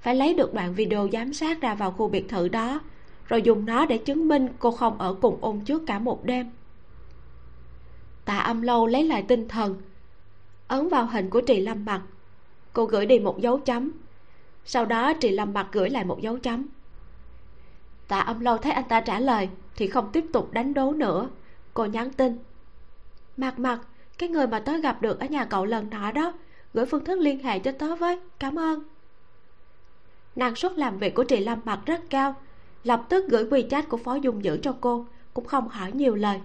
Phải 0.00 0.14
lấy 0.14 0.34
được 0.34 0.54
đoạn 0.54 0.74
video 0.74 1.08
giám 1.12 1.32
sát 1.32 1.60
ra 1.60 1.74
vào 1.74 1.90
khu 1.90 2.08
biệt 2.08 2.28
thự 2.28 2.48
đó 2.48 2.80
rồi 3.28 3.42
dùng 3.42 3.66
nó 3.66 3.86
để 3.86 3.98
chứng 3.98 4.28
minh 4.28 4.48
cô 4.58 4.70
không 4.70 4.98
ở 4.98 5.14
cùng 5.20 5.38
ôn 5.40 5.60
trước 5.60 5.82
cả 5.86 5.98
một 5.98 6.24
đêm. 6.24 6.50
Tạ 8.24 8.38
âm 8.38 8.62
lâu 8.62 8.86
lấy 8.86 9.04
lại 9.04 9.24
tinh 9.28 9.48
thần, 9.48 9.82
ấn 10.66 10.88
vào 10.88 11.06
hình 11.06 11.30
của 11.30 11.40
trì 11.40 11.60
lâm 11.60 11.84
mặt 11.84 12.02
cô 12.74 12.84
gửi 12.84 13.06
đi 13.06 13.18
một 13.18 13.40
dấu 13.40 13.58
chấm. 13.58 13.90
Sau 14.64 14.84
đó 14.84 15.12
trì 15.12 15.30
lâm 15.30 15.52
mặt 15.52 15.68
gửi 15.72 15.90
lại 15.90 16.04
một 16.04 16.20
dấu 16.20 16.38
chấm. 16.38 16.66
Tạ 18.08 18.18
âm 18.20 18.40
lâu 18.40 18.58
thấy 18.58 18.72
anh 18.72 18.88
ta 18.88 19.00
trả 19.00 19.20
lời 19.20 19.48
thì 19.76 19.86
không 19.86 20.12
tiếp 20.12 20.24
tục 20.32 20.52
đánh 20.52 20.74
đố 20.74 20.92
nữa. 20.92 21.28
Cô 21.74 21.84
nhắn 21.84 22.12
tin. 22.12 22.38
Mặt 23.36 23.58
mặt 23.58 23.80
cái 24.18 24.28
người 24.28 24.46
mà 24.46 24.60
tớ 24.60 24.76
gặp 24.78 25.02
được 25.02 25.20
ở 25.20 25.26
nhà 25.26 25.44
cậu 25.44 25.64
lần 25.64 25.90
nọ 25.90 26.12
đó, 26.12 26.32
gửi 26.74 26.86
phương 26.86 27.04
thức 27.04 27.18
liên 27.18 27.44
hệ 27.44 27.58
cho 27.58 27.72
tớ 27.72 27.96
với. 27.96 28.20
Cảm 28.38 28.58
ơn. 28.58 28.84
Năng 30.36 30.54
suất 30.54 30.78
làm 30.78 30.98
việc 30.98 31.14
của 31.14 31.24
trì 31.24 31.40
lâm 31.40 31.60
mặt 31.64 31.80
rất 31.86 32.00
cao 32.10 32.34
lập 32.84 33.02
tức 33.08 33.24
gửi 33.28 33.44
wechat 33.44 33.82
của 33.88 33.96
phó 33.96 34.14
dung 34.14 34.44
giữ 34.44 34.58
cho 34.62 34.74
cô, 34.80 35.06
cũng 35.34 35.44
không 35.44 35.68
hỏi 35.68 35.92
nhiều 35.92 36.14
lời. 36.14 36.40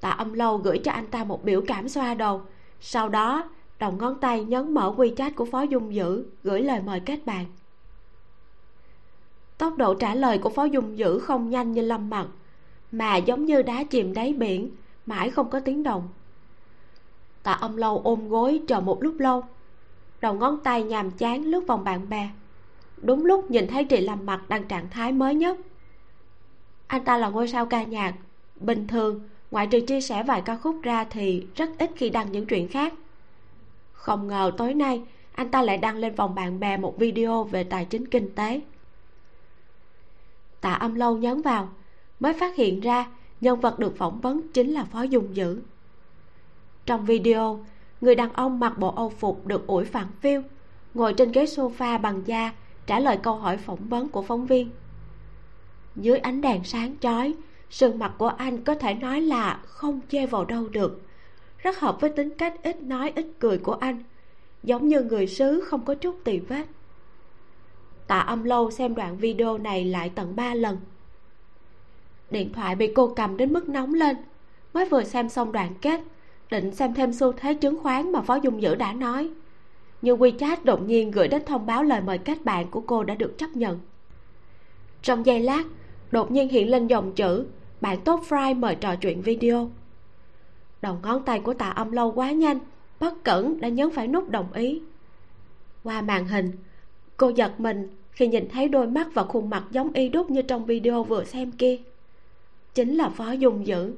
Tạ 0.00 0.10
âm 0.10 0.32
lâu 0.32 0.56
gửi 0.56 0.78
cho 0.78 0.92
anh 0.92 1.06
ta 1.06 1.24
một 1.24 1.44
biểu 1.44 1.62
cảm 1.66 1.88
xoa 1.88 2.14
đầu, 2.14 2.42
sau 2.80 3.08
đó 3.08 3.50
đầu 3.78 3.92
ngón 3.92 4.20
tay 4.20 4.44
nhấn 4.44 4.74
mở 4.74 4.94
wechat 4.96 5.30
của 5.36 5.44
phó 5.44 5.62
dung 5.62 5.94
dữ 5.94 6.24
gửi 6.44 6.62
lời 6.62 6.80
mời 6.86 7.00
kết 7.00 7.26
bạn. 7.26 7.46
Tốc 9.58 9.78
độ 9.78 9.94
trả 9.94 10.14
lời 10.14 10.38
của 10.38 10.50
phó 10.50 10.64
dung 10.64 10.98
dữ 10.98 11.18
không 11.18 11.50
nhanh 11.50 11.72
như 11.72 11.82
lâm 11.82 12.10
mặt, 12.10 12.26
mà 12.92 13.16
giống 13.16 13.44
như 13.44 13.62
đá 13.62 13.84
chìm 13.84 14.14
đáy 14.14 14.32
biển, 14.32 14.70
mãi 15.06 15.30
không 15.30 15.50
có 15.50 15.60
tiếng 15.60 15.82
động. 15.82 16.08
Tạ 17.42 17.52
âm 17.52 17.76
lâu 17.76 18.00
ôm 18.04 18.28
gối 18.28 18.62
chờ 18.66 18.80
một 18.80 19.02
lúc 19.02 19.14
lâu, 19.18 19.44
đầu 20.20 20.34
ngón 20.34 20.58
tay 20.64 20.82
nhàm 20.82 21.10
chán 21.10 21.44
lướt 21.44 21.66
vòng 21.66 21.84
bạn 21.84 22.08
bè 22.08 22.30
đúng 23.02 23.26
lúc 23.26 23.50
nhìn 23.50 23.66
thấy 23.66 23.84
chị 23.84 24.00
làm 24.00 24.26
mặt 24.26 24.48
đang 24.48 24.68
trạng 24.68 24.90
thái 24.90 25.12
mới 25.12 25.34
nhất. 25.34 25.58
Anh 26.86 27.04
ta 27.04 27.18
là 27.18 27.28
ngôi 27.28 27.48
sao 27.48 27.66
ca 27.66 27.82
nhạc. 27.82 28.14
Bình 28.56 28.86
thường, 28.86 29.28
ngoại 29.50 29.66
trừ 29.66 29.80
chia 29.80 30.00
sẻ 30.00 30.22
vài 30.22 30.42
ca 30.44 30.56
khúc 30.56 30.76
ra 30.82 31.04
thì 31.04 31.46
rất 31.56 31.70
ít 31.78 31.90
khi 31.96 32.10
đăng 32.10 32.32
những 32.32 32.46
chuyện 32.46 32.68
khác. 32.68 32.94
Không 33.92 34.28
ngờ 34.28 34.52
tối 34.56 34.74
nay, 34.74 35.02
anh 35.32 35.50
ta 35.50 35.62
lại 35.62 35.76
đăng 35.76 35.96
lên 35.96 36.14
vòng 36.14 36.34
bạn 36.34 36.60
bè 36.60 36.76
một 36.76 36.98
video 36.98 37.44
về 37.44 37.64
tài 37.64 37.84
chính 37.84 38.06
kinh 38.06 38.34
tế. 38.34 38.60
Tạ 40.60 40.72
âm 40.72 40.94
lâu 40.94 41.16
nhấn 41.16 41.42
vào, 41.42 41.68
mới 42.20 42.32
phát 42.32 42.56
hiện 42.56 42.80
ra 42.80 43.06
nhân 43.40 43.60
vật 43.60 43.78
được 43.78 43.96
phỏng 43.96 44.20
vấn 44.20 44.52
chính 44.52 44.70
là 44.70 44.84
phó 44.84 45.02
dung 45.02 45.36
dữ. 45.36 45.62
Trong 46.86 47.04
video, 47.04 47.64
người 48.00 48.14
đàn 48.14 48.32
ông 48.32 48.60
mặc 48.60 48.78
bộ 48.78 48.88
âu 48.88 49.08
phục 49.08 49.46
được 49.46 49.66
ủi 49.66 49.84
phẳng 49.84 50.08
phiu, 50.20 50.42
ngồi 50.94 51.14
trên 51.14 51.32
ghế 51.32 51.44
sofa 51.44 52.00
bằng 52.00 52.22
da 52.26 52.52
trả 52.86 53.00
lời 53.00 53.18
câu 53.22 53.34
hỏi 53.34 53.56
phỏng 53.56 53.88
vấn 53.88 54.08
của 54.08 54.22
phóng 54.22 54.46
viên. 54.46 54.70
Dưới 55.96 56.18
ánh 56.18 56.40
đèn 56.40 56.64
sáng 56.64 56.94
chói, 57.00 57.34
sườn 57.70 57.98
mặt 57.98 58.12
của 58.18 58.28
anh 58.28 58.64
có 58.64 58.74
thể 58.74 58.94
nói 58.94 59.20
là 59.20 59.60
không 59.66 60.00
chê 60.08 60.26
vào 60.26 60.44
đâu 60.44 60.68
được. 60.68 61.02
Rất 61.58 61.78
hợp 61.78 62.00
với 62.00 62.10
tính 62.10 62.30
cách 62.30 62.54
ít 62.62 62.82
nói, 62.82 63.12
ít 63.16 63.26
cười 63.38 63.58
của 63.58 63.74
anh, 63.74 64.02
giống 64.62 64.88
như 64.88 65.00
người 65.00 65.26
sứ 65.26 65.60
không 65.60 65.84
có 65.84 65.94
chút 65.94 66.20
tì 66.24 66.38
vết. 66.38 66.66
Tạ 68.06 68.18
âm 68.18 68.44
lâu 68.44 68.70
xem 68.70 68.94
đoạn 68.94 69.16
video 69.16 69.58
này 69.58 69.84
lại 69.84 70.10
tận 70.14 70.36
ba 70.36 70.54
lần. 70.54 70.76
Điện 72.30 72.52
thoại 72.52 72.76
bị 72.76 72.92
cô 72.94 73.12
cầm 73.16 73.36
đến 73.36 73.52
mức 73.52 73.68
nóng 73.68 73.94
lên, 73.94 74.16
mới 74.74 74.84
vừa 74.84 75.04
xem 75.04 75.28
xong 75.28 75.52
đoạn 75.52 75.74
kết, 75.82 76.00
định 76.50 76.74
xem 76.74 76.94
thêm 76.94 77.12
xu 77.12 77.32
thế 77.32 77.54
chứng 77.54 77.78
khoán 77.82 78.12
mà 78.12 78.20
phó 78.20 78.34
dung 78.34 78.62
dữ 78.62 78.74
đã 78.74 78.92
nói 78.92 79.30
nhưng 80.02 80.18
wechat 80.18 80.56
đột 80.64 80.82
nhiên 80.82 81.10
gửi 81.10 81.28
đến 81.28 81.42
thông 81.46 81.66
báo 81.66 81.82
lời 81.82 82.00
mời 82.00 82.18
kết 82.18 82.44
bạn 82.44 82.70
của 82.70 82.80
cô 82.80 83.04
đã 83.04 83.14
được 83.14 83.38
chấp 83.38 83.56
nhận. 83.56 83.80
Trong 85.02 85.26
giây 85.26 85.40
lát, 85.40 85.64
đột 86.10 86.30
nhiên 86.30 86.48
hiện 86.48 86.70
lên 86.70 86.86
dòng 86.86 87.12
chữ, 87.12 87.46
bạn 87.80 88.00
tốt 88.00 88.20
fry 88.28 88.56
mời 88.56 88.74
trò 88.74 88.96
chuyện 88.96 89.22
video. 89.22 89.70
Đầu 90.82 90.98
ngón 91.02 91.24
tay 91.24 91.40
của 91.40 91.54
tạ 91.54 91.70
âm 91.70 91.92
lâu 91.92 92.12
quá 92.12 92.30
nhanh, 92.30 92.58
bất 93.00 93.24
cẩn 93.24 93.60
đã 93.60 93.68
nhấn 93.68 93.90
phải 93.90 94.08
nút 94.08 94.28
đồng 94.28 94.52
ý. 94.52 94.82
Qua 95.84 96.02
màn 96.02 96.26
hình, 96.28 96.52
cô 97.16 97.28
giật 97.28 97.60
mình 97.60 97.96
khi 98.10 98.26
nhìn 98.26 98.48
thấy 98.48 98.68
đôi 98.68 98.86
mắt 98.86 99.08
và 99.14 99.24
khuôn 99.24 99.50
mặt 99.50 99.64
giống 99.70 99.92
y 99.92 100.08
đúc 100.08 100.30
như 100.30 100.42
trong 100.42 100.64
video 100.64 101.04
vừa 101.04 101.24
xem 101.24 101.52
kia. 101.52 101.78
Chính 102.74 102.94
là 102.94 103.08
phó 103.08 103.32
dung 103.32 103.66
dữ. 103.66 103.94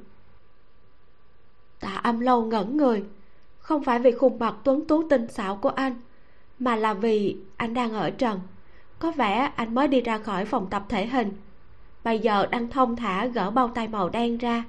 Tạ 1.80 2.00
âm 2.02 2.21
lâu 2.21 2.44
ngẩn 2.44 2.76
người 2.76 3.02
không 3.73 3.83
phải 3.83 3.99
vì 3.99 4.12
khuôn 4.12 4.38
mặt 4.38 4.55
tuấn 4.64 4.87
tú 4.87 5.09
tinh 5.09 5.29
xảo 5.29 5.57
của 5.57 5.69
anh, 5.69 5.95
mà 6.59 6.76
là 6.76 6.95
vì 6.95 7.37
anh 7.57 7.75
đang 7.75 7.93
ở 7.93 8.11
trần. 8.11 8.41
Có 8.99 9.11
vẻ 9.11 9.52
anh 9.57 9.75
mới 9.75 9.88
đi 9.88 10.00
ra 10.00 10.19
khỏi 10.19 10.45
phòng 10.45 10.67
tập 10.71 10.85
thể 10.88 11.07
hình. 11.07 11.33
Bây 12.05 12.19
giờ 12.19 12.47
đang 12.47 12.69
thông 12.69 12.97
thả 12.97 13.26
gỡ 13.26 13.50
bao 13.50 13.69
tay 13.69 13.88
màu 13.88 14.09
đen 14.09 14.38
ra. 14.38 14.64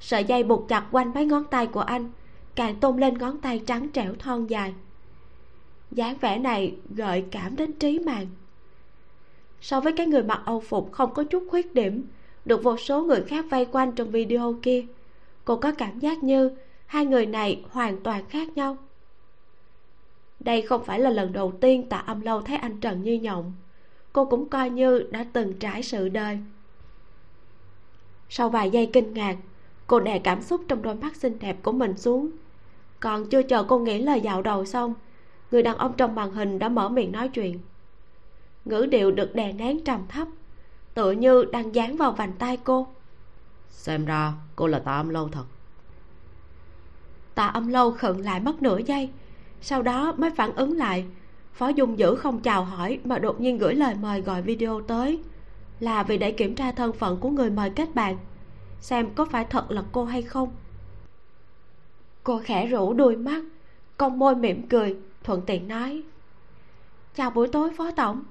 Sợi 0.00 0.24
dây 0.24 0.42
buộc 0.42 0.68
chặt 0.68 0.84
quanh 0.90 1.12
mấy 1.14 1.26
ngón 1.26 1.44
tay 1.44 1.66
của 1.66 1.80
anh, 1.80 2.10
càng 2.54 2.76
tôn 2.76 2.96
lên 2.96 3.18
ngón 3.18 3.38
tay 3.38 3.62
trắng 3.66 3.88
trẻo 3.88 4.14
thon 4.18 4.46
dài. 4.46 4.74
Dáng 5.90 6.16
vẻ 6.20 6.38
này 6.38 6.76
gợi 6.90 7.24
cảm 7.30 7.56
đến 7.56 7.72
trí 7.72 7.98
mạng. 7.98 8.26
So 9.60 9.80
với 9.80 9.92
cái 9.92 10.06
người 10.06 10.22
mặc 10.22 10.42
âu 10.44 10.60
phục 10.60 10.92
không 10.92 11.14
có 11.14 11.24
chút 11.24 11.46
khuyết 11.50 11.74
điểm, 11.74 12.06
được 12.44 12.62
một 12.64 12.80
số 12.80 13.02
người 13.02 13.20
khác 13.20 13.44
vây 13.50 13.64
quanh 13.64 13.92
trong 13.92 14.10
video 14.10 14.58
kia, 14.62 14.84
cô 15.44 15.56
có 15.56 15.72
cảm 15.72 15.98
giác 15.98 16.22
như 16.22 16.50
hai 16.94 17.06
người 17.06 17.26
này 17.26 17.62
hoàn 17.70 18.00
toàn 18.00 18.24
khác 18.28 18.56
nhau. 18.56 18.76
Đây 20.40 20.62
không 20.62 20.84
phải 20.84 21.00
là 21.00 21.10
lần 21.10 21.32
đầu 21.32 21.52
tiên 21.60 21.88
tạ 21.88 21.96
âm 21.96 22.20
lâu 22.20 22.42
thấy 22.42 22.56
anh 22.56 22.80
trần 22.80 23.02
như 23.02 23.14
nhộng. 23.14 23.52
Cô 24.12 24.24
cũng 24.24 24.48
coi 24.48 24.70
như 24.70 25.06
đã 25.10 25.26
từng 25.32 25.58
trải 25.58 25.82
sự 25.82 26.08
đời. 26.08 26.38
Sau 28.28 28.50
vài 28.50 28.70
giây 28.70 28.90
kinh 28.92 29.14
ngạc, 29.14 29.36
cô 29.86 30.00
đè 30.00 30.18
cảm 30.18 30.42
xúc 30.42 30.60
trong 30.68 30.82
đôi 30.82 30.94
mắt 30.94 31.16
xinh 31.16 31.38
đẹp 31.38 31.56
của 31.62 31.72
mình 31.72 31.96
xuống. 31.96 32.30
Còn 33.00 33.28
chưa 33.28 33.42
chờ 33.42 33.64
cô 33.68 33.78
nghĩ 33.78 33.98
lời 33.98 34.20
dạo 34.20 34.42
đầu 34.42 34.64
xong, 34.64 34.94
người 35.50 35.62
đàn 35.62 35.76
ông 35.76 35.92
trong 35.96 36.14
màn 36.14 36.30
hình 36.30 36.58
đã 36.58 36.68
mở 36.68 36.88
miệng 36.88 37.12
nói 37.12 37.28
chuyện. 37.28 37.58
Ngữ 38.64 38.86
điệu 38.90 39.10
được 39.10 39.34
đè 39.34 39.52
nén 39.52 39.84
trầm 39.84 40.06
thấp, 40.08 40.28
tựa 40.94 41.10
như 41.10 41.44
đang 41.44 41.74
dán 41.74 41.96
vào 41.96 42.12
vành 42.12 42.32
tay 42.32 42.56
cô. 42.56 42.86
Xem 43.70 44.04
ra 44.04 44.32
cô 44.56 44.66
là 44.66 44.78
tạ 44.78 44.92
âm 44.92 45.08
lâu 45.08 45.28
thật 45.28 45.44
tạ 47.34 47.46
âm 47.46 47.68
lâu 47.68 47.90
khựng 47.92 48.20
lại 48.20 48.40
mất 48.40 48.62
nửa 48.62 48.78
giây. 48.86 49.10
Sau 49.60 49.82
đó 49.82 50.14
mới 50.16 50.30
phản 50.30 50.54
ứng 50.56 50.76
lại. 50.76 51.04
Phó 51.52 51.68
dung 51.68 51.98
dữ 51.98 52.14
không 52.14 52.40
chào 52.40 52.64
hỏi 52.64 52.98
mà 53.04 53.18
đột 53.18 53.40
nhiên 53.40 53.58
gửi 53.58 53.74
lời 53.74 53.94
mời 53.94 54.20
gọi 54.20 54.42
video 54.42 54.80
tới. 54.80 55.22
Là 55.80 56.02
vì 56.02 56.18
để 56.18 56.30
kiểm 56.32 56.54
tra 56.54 56.72
thân 56.72 56.92
phận 56.92 57.20
của 57.20 57.30
người 57.30 57.50
mời 57.50 57.70
kết 57.70 57.94
bạn. 57.94 58.16
Xem 58.80 59.14
có 59.14 59.24
phải 59.24 59.44
thật 59.44 59.70
là 59.70 59.82
cô 59.92 60.04
hay 60.04 60.22
không. 60.22 60.50
Cô 62.24 62.40
khẽ 62.44 62.66
rũ 62.66 62.92
đôi 62.92 63.16
mắt 63.16 63.42
cong 63.96 64.18
môi 64.18 64.34
mỉm 64.34 64.68
cười, 64.68 64.96
thuận 65.24 65.42
tiện 65.46 65.68
nói. 65.68 66.02
Chào 67.14 67.30
buổi 67.30 67.48
tối, 67.48 67.70
phó 67.76 67.90
tổng. 67.90 68.22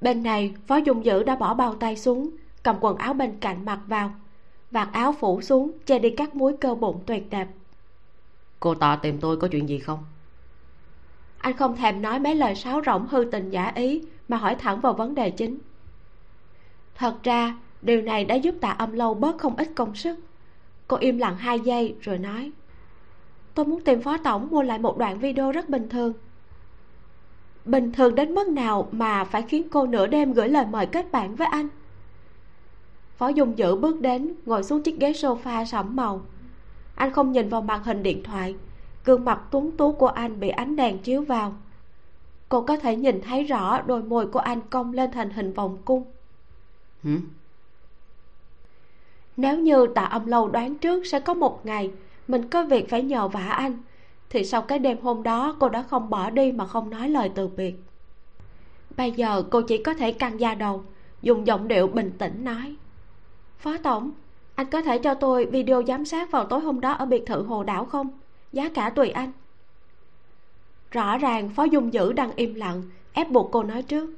Bên 0.00 0.22
này, 0.22 0.54
phó 0.66 0.76
dung 0.76 1.04
dữ 1.04 1.22
đã 1.22 1.36
bỏ 1.36 1.54
bao 1.54 1.74
tay 1.74 1.96
xuống, 1.96 2.30
cầm 2.62 2.76
quần 2.80 2.96
áo 2.96 3.14
bên 3.14 3.36
cạnh 3.40 3.64
mặc 3.64 3.78
vào 3.86 4.14
vạt 4.72 4.88
áo 4.92 5.12
phủ 5.12 5.40
xuống 5.40 5.72
che 5.86 5.98
đi 5.98 6.10
các 6.10 6.34
múi 6.34 6.56
cơ 6.60 6.74
bụng 6.74 7.00
tuyệt 7.06 7.30
đẹp. 7.30 7.48
Cô 8.60 8.74
ta 8.74 8.96
tìm 8.96 9.18
tôi 9.20 9.36
có 9.36 9.48
chuyện 9.48 9.68
gì 9.68 9.78
không? 9.78 10.04
Anh 11.38 11.56
không 11.56 11.76
thèm 11.76 12.02
nói 12.02 12.18
mấy 12.18 12.34
lời 12.34 12.54
sáo 12.54 12.80
rỗng 12.86 13.06
hư 13.06 13.24
tình 13.32 13.50
giả 13.50 13.72
ý 13.74 14.02
mà 14.28 14.36
hỏi 14.36 14.54
thẳng 14.54 14.80
vào 14.80 14.92
vấn 14.92 15.14
đề 15.14 15.30
chính. 15.30 15.58
Thật 16.94 17.14
ra 17.22 17.58
điều 17.82 18.02
này 18.02 18.24
đã 18.24 18.34
giúp 18.34 18.54
tạ 18.60 18.70
âm 18.70 18.92
lâu 18.92 19.14
bớt 19.14 19.38
không 19.38 19.56
ít 19.56 19.68
công 19.74 19.94
sức. 19.94 20.18
Cô 20.88 20.96
im 20.96 21.18
lặng 21.18 21.36
hai 21.36 21.60
giây 21.60 21.94
rồi 22.00 22.18
nói 22.18 22.52
tôi 23.54 23.66
muốn 23.66 23.84
tìm 23.84 24.00
phó 24.00 24.16
tổng 24.16 24.48
mua 24.50 24.62
lại 24.62 24.78
một 24.78 24.98
đoạn 24.98 25.18
video 25.18 25.52
rất 25.52 25.68
bình 25.68 25.88
thường. 25.88 26.12
Bình 27.64 27.92
thường 27.92 28.14
đến 28.14 28.34
mức 28.34 28.48
nào 28.48 28.88
mà 28.92 29.24
phải 29.24 29.42
khiến 29.42 29.68
cô 29.70 29.86
nửa 29.86 30.06
đêm 30.06 30.32
gửi 30.32 30.48
lời 30.48 30.66
mời 30.70 30.86
kết 30.86 31.12
bạn 31.12 31.34
với 31.34 31.46
anh 31.46 31.68
phó 33.22 33.28
dung 33.28 33.58
dữ 33.58 33.76
bước 33.76 34.00
đến 34.00 34.34
ngồi 34.46 34.62
xuống 34.62 34.82
chiếc 34.82 35.00
ghế 35.00 35.12
sofa 35.12 35.64
sẫm 35.64 35.96
màu. 35.96 36.20
Anh 36.94 37.12
không 37.12 37.32
nhìn 37.32 37.48
vào 37.48 37.62
màn 37.62 37.82
hình 37.82 38.02
điện 38.02 38.22
thoại. 38.22 38.54
Gương 39.04 39.24
mặt 39.24 39.40
tuấn 39.50 39.76
tú 39.76 39.92
của 39.92 40.06
anh 40.06 40.40
bị 40.40 40.48
ánh 40.48 40.76
đèn 40.76 40.98
chiếu 40.98 41.22
vào. 41.22 41.52
Cô 42.48 42.62
có 42.62 42.76
thể 42.76 42.96
nhìn 42.96 43.20
thấy 43.20 43.44
rõ 43.44 43.82
đôi 43.82 44.02
môi 44.02 44.26
của 44.26 44.38
anh 44.38 44.60
cong 44.70 44.92
lên 44.92 45.10
thành 45.10 45.30
hình 45.30 45.52
vòng 45.52 45.78
cung. 45.84 46.04
Hử? 47.02 47.18
nếu 49.36 49.58
như 49.58 49.86
tạ 49.94 50.02
âm 50.02 50.26
lâu 50.26 50.48
đoán 50.48 50.74
trước 50.74 51.06
sẽ 51.06 51.20
có 51.20 51.34
một 51.34 51.66
ngày 51.66 51.90
mình 52.28 52.48
có 52.48 52.64
việc 52.64 52.90
phải 52.90 53.02
nhờ 53.02 53.28
vả 53.28 53.48
anh 53.48 53.78
thì 54.30 54.44
sau 54.44 54.62
cái 54.62 54.78
đêm 54.78 54.98
hôm 55.02 55.22
đó 55.22 55.56
cô 55.60 55.68
đã 55.68 55.82
không 55.82 56.10
bỏ 56.10 56.30
đi 56.30 56.52
mà 56.52 56.66
không 56.66 56.90
nói 56.90 57.08
lời 57.08 57.30
từ 57.34 57.48
biệt. 57.48 57.74
Bây 58.96 59.12
giờ 59.12 59.42
cô 59.50 59.62
chỉ 59.62 59.82
có 59.82 59.94
thể 59.94 60.12
căng 60.12 60.40
da 60.40 60.54
đầu 60.54 60.84
dùng 61.22 61.46
giọng 61.46 61.68
điệu 61.68 61.86
bình 61.86 62.12
tĩnh 62.18 62.44
nói 62.44 62.76
phó 63.62 63.76
tổng 63.82 64.12
anh 64.54 64.70
có 64.70 64.82
thể 64.82 64.98
cho 64.98 65.14
tôi 65.14 65.46
video 65.46 65.82
giám 65.82 66.04
sát 66.04 66.30
vào 66.30 66.44
tối 66.44 66.60
hôm 66.60 66.80
đó 66.80 66.92
ở 66.92 67.06
biệt 67.06 67.22
thự 67.26 67.42
hồ 67.42 67.62
đảo 67.62 67.84
không? 67.84 68.08
Giá 68.52 68.68
cả 68.68 68.90
tùy 68.90 69.10
anh. 69.10 69.32
Rõ 70.90 71.18
ràng 71.18 71.48
phó 71.48 71.64
dung 71.64 71.92
dữ 71.92 72.12
đang 72.12 72.36
im 72.36 72.54
lặng 72.54 72.82
ép 73.12 73.30
buộc 73.30 73.48
cô 73.52 73.62
nói 73.62 73.82
trước. 73.82 74.10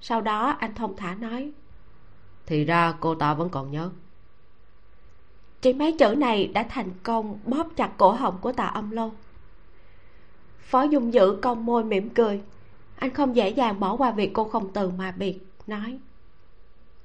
Sau 0.00 0.20
đó 0.20 0.56
anh 0.58 0.74
thông 0.74 0.96
thả 0.96 1.14
nói. 1.14 1.52
Thì 2.46 2.64
ra 2.64 2.94
cô 3.00 3.14
ta 3.14 3.34
vẫn 3.34 3.48
còn 3.48 3.70
nhớ. 3.70 3.90
Chỉ 5.60 5.72
mấy 5.72 5.92
chữ 5.92 6.14
này 6.14 6.46
đã 6.46 6.66
thành 6.68 6.90
công 7.02 7.38
bóp 7.44 7.66
chặt 7.76 7.90
cổ 7.96 8.12
họng 8.12 8.38
của 8.40 8.52
tạ 8.52 8.66
âm 8.66 8.90
lâu. 8.90 9.12
Phó 10.60 10.82
dung 10.82 11.12
dữ 11.12 11.38
cong 11.42 11.66
môi 11.66 11.84
mỉm 11.84 12.10
cười. 12.10 12.40
Anh 12.96 13.10
không 13.10 13.36
dễ 13.36 13.48
dàng 13.48 13.80
bỏ 13.80 13.96
qua 13.96 14.10
việc 14.10 14.30
cô 14.34 14.44
không 14.44 14.72
từ 14.72 14.90
mà 14.90 15.14
biệt 15.18 15.38
nói. 15.66 15.98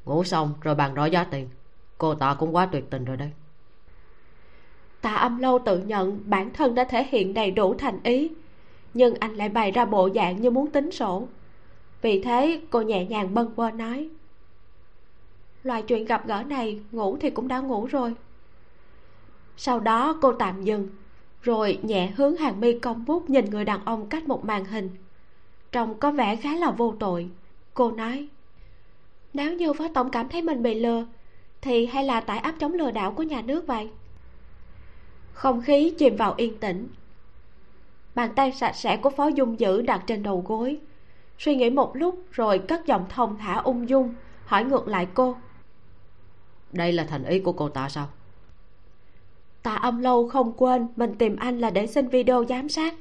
Ngủ 0.05 0.23
xong 0.23 0.53
rồi 0.61 0.75
bàn 0.75 0.93
rõ 0.93 1.05
giá 1.05 1.23
tiền 1.23 1.49
cô 1.97 2.15
ta 2.15 2.35
cũng 2.39 2.55
quá 2.55 2.65
tuyệt 2.65 2.89
tình 2.89 3.05
rồi 3.05 3.17
đây 3.17 3.31
tạ 5.03 5.13
âm 5.13 5.37
lâu 5.39 5.59
tự 5.59 5.77
nhận 5.77 6.19
bản 6.25 6.53
thân 6.53 6.75
đã 6.75 6.83
thể 6.83 7.05
hiện 7.09 7.33
đầy 7.33 7.51
đủ 7.51 7.73
thành 7.73 7.99
ý, 8.03 8.31
nhưng 8.93 9.15
anh 9.19 9.35
lại 9.35 9.49
bày 9.49 9.71
ra 9.71 9.85
bộ 9.85 10.09
dạng 10.15 10.41
như 10.41 10.51
muốn 10.51 10.71
tính 10.71 10.91
sổ. 10.91 11.27
Vì 12.01 12.21
thế, 12.23 12.61
cô 12.69 12.81
nhẹ 12.81 13.05
nhàng 13.05 13.33
bâng 13.33 13.51
quơ 13.55 13.71
nói, 13.71 14.09
loại 15.63 15.81
chuyện 15.81 16.05
gặp 16.05 16.27
gỡ 16.27 16.43
này 16.43 16.79
ngủ 16.91 17.17
thì 17.21 17.29
cũng 17.29 17.47
đã 17.47 17.59
ngủ 17.59 17.85
rồi. 17.85 18.13
Sau 19.57 19.79
đó, 19.79 20.17
cô 20.21 20.33
tạm 20.33 20.63
dừng, 20.63 20.89
rồi 21.41 21.79
nhẹ 21.81 22.11
hướng 22.15 22.35
hàng 22.35 22.59
mi 22.59 22.79
cong 22.79 23.05
bút 23.05 23.29
nhìn 23.29 23.45
người 23.45 23.65
đàn 23.65 23.85
ông 23.85 24.09
cách 24.09 24.27
một 24.27 24.45
màn 24.45 24.65
hình. 24.65 24.89
Trông 25.71 25.99
có 25.99 26.11
vẻ 26.11 26.35
khá 26.35 26.55
là 26.55 26.71
vô 26.71 26.93
tội, 26.99 27.29
cô 27.73 27.91
nói, 27.91 28.27
nếu 29.33 29.53
như 29.53 29.73
phó 29.73 29.87
tổng 29.93 30.09
cảm 30.09 30.29
thấy 30.29 30.41
mình 30.41 30.63
bị 30.63 30.79
lừa 30.79 31.05
thì 31.63 31.85
hay 31.85 32.03
là 32.03 32.21
tại 32.21 32.37
áp 32.37 32.55
chống 32.59 32.73
lừa 32.73 32.91
đảo 32.91 33.11
của 33.11 33.23
nhà 33.23 33.41
nước 33.41 33.67
vậy? 33.67 33.89
Không 35.33 35.61
khí 35.61 35.93
chìm 35.97 36.15
vào 36.15 36.33
yên 36.37 36.57
tĩnh. 36.57 36.87
Bàn 38.15 38.29
tay 38.35 38.51
sạch 38.51 38.75
sẽ 38.75 38.97
của 38.97 39.09
phó 39.09 39.27
dung 39.27 39.59
dữ 39.59 39.81
đặt 39.81 40.03
trên 40.07 40.23
đầu 40.23 40.43
gối. 40.47 40.79
Suy 41.37 41.55
nghĩ 41.55 41.69
một 41.69 41.95
lúc 41.95 42.23
rồi 42.31 42.59
cất 42.59 42.85
giọng 42.85 43.05
thông 43.09 43.37
thả 43.37 43.55
ung 43.55 43.89
dung 43.89 44.13
hỏi 44.45 44.63
ngược 44.63 44.87
lại 44.87 45.07
cô. 45.13 45.35
Đây 46.71 46.91
là 46.91 47.03
thành 47.03 47.23
ý 47.25 47.39
của 47.39 47.53
cô 47.53 47.69
ta 47.69 47.89
sao? 47.89 48.07
Tạ 49.63 49.75
âm 49.75 50.01
lâu 50.01 50.29
không 50.29 50.53
quên 50.57 50.87
mình 50.95 51.15
tìm 51.15 51.35
anh 51.35 51.59
là 51.59 51.69
để 51.69 51.87
xin 51.87 52.07
video 52.07 52.45
giám 52.49 52.69
sát. 52.69 52.95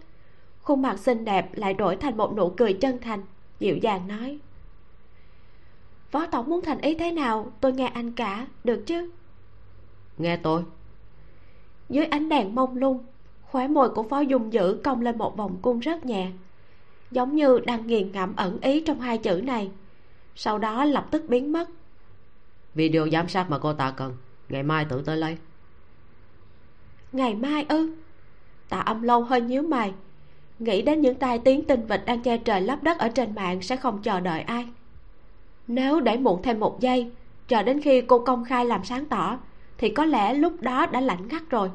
Khuôn 0.62 0.83
mặt 0.83 0.99
xinh 0.99 1.25
đẹp 1.25 1.49
lại 1.54 1.75
đổi 1.75 1.97
thành 1.97 2.16
một 2.16 2.37
nụ 2.37 2.50
cười 2.50 2.73
chân 2.73 2.99
thành 3.00 3.23
dịu 3.59 3.76
dàng 3.76 4.09
nói 4.09 4.38
phó 6.12 6.26
tổng 6.26 6.50
muốn 6.50 6.62
thành 6.62 6.81
ý 6.81 6.95
thế 6.95 7.12
nào 7.12 7.52
tôi 7.61 7.73
nghe 7.73 7.87
anh 7.87 8.12
cả 8.12 8.47
được 8.64 8.83
chứ? 8.87 9.11
Nghe 10.19 10.37
tôi. 10.37 10.62
Dưới 11.88 12.04
ánh 12.04 12.28
đèn 12.28 12.54
mông 12.54 12.76
lung 12.76 13.04
khóe 13.42 13.69
môi 13.69 13.90
của 13.90 14.02
phó 14.02 14.21
dung 14.21 14.52
dữ 14.52 14.81
cong 14.85 15.00
lên 15.00 15.19
một 15.19 15.37
vòng 15.37 15.59
cung 15.62 15.78
rất 15.78 16.07
nhẹ 16.07 16.31
giống 17.11 17.37
như 17.37 17.59
đang 17.66 17.87
nghiền 17.87 18.12
ngẫm 18.12 18.37
ẩn 18.37 18.61
ý 18.61 18.81
trong 18.81 19.00
hai 19.00 19.19
chữ 19.19 19.40
này. 19.45 19.71
Sau 20.35 20.59
đó 20.59 20.85
lập 20.85 21.07
tức 21.11 21.25
biến 21.28 21.52
mất. 21.52 21.69
Video 22.75 23.09
giám 23.09 23.28
sát 23.28 23.50
mà 23.50 23.59
cô 23.59 23.73
ta 23.73 23.90
cần 23.90 24.16
ngày 24.49 24.62
mai 24.62 24.85
tự 24.85 25.02
tới 25.02 25.16
lấy. 25.16 25.37
Ngày 27.12 27.35
mai 27.35 27.66
ư? 27.69 27.95
Tạ 28.69 28.78
âm 28.78 29.02
lâu 29.02 29.23
hơi 29.23 29.40
nhíu 29.40 29.62
mày 29.62 29.92
nghĩ 30.59 30.83
đến 30.83 31.00
những 31.00 31.14
tai 31.14 31.38
tiếng 31.38 31.64
tinh 31.64 31.87
vịt 31.87 32.00
đang 32.07 32.23
che 32.23 32.38
trời 32.38 32.61
lấp 32.61 32.83
đất 32.83 32.99
ở 32.99 33.09
trên 33.09 33.35
mạng 33.35 33.62
sẽ 33.62 33.76
không 33.76 34.02
chờ 34.02 34.21
đợi 34.21 34.40
ai 34.40 34.66
nếu 35.75 36.00
để 36.00 36.17
muộn 36.17 36.43
thêm 36.43 36.61
một 36.61 36.81
giây, 36.81 37.11
chờ 37.49 37.62
đến 37.62 37.81
khi 37.81 38.00
cô 38.00 38.19
công 38.19 38.45
khai 38.45 38.64
làm 38.64 38.85
sáng 38.85 39.07
tỏ, 39.07 39.38
thì 39.79 39.88
có 39.88 40.05
lẽ 40.05 40.35
lúc 40.35 40.61
đó 40.61 40.87
đã 40.87 41.00
lạnh 41.00 41.29
ngắt 41.29 41.43
rồi. 41.50 41.71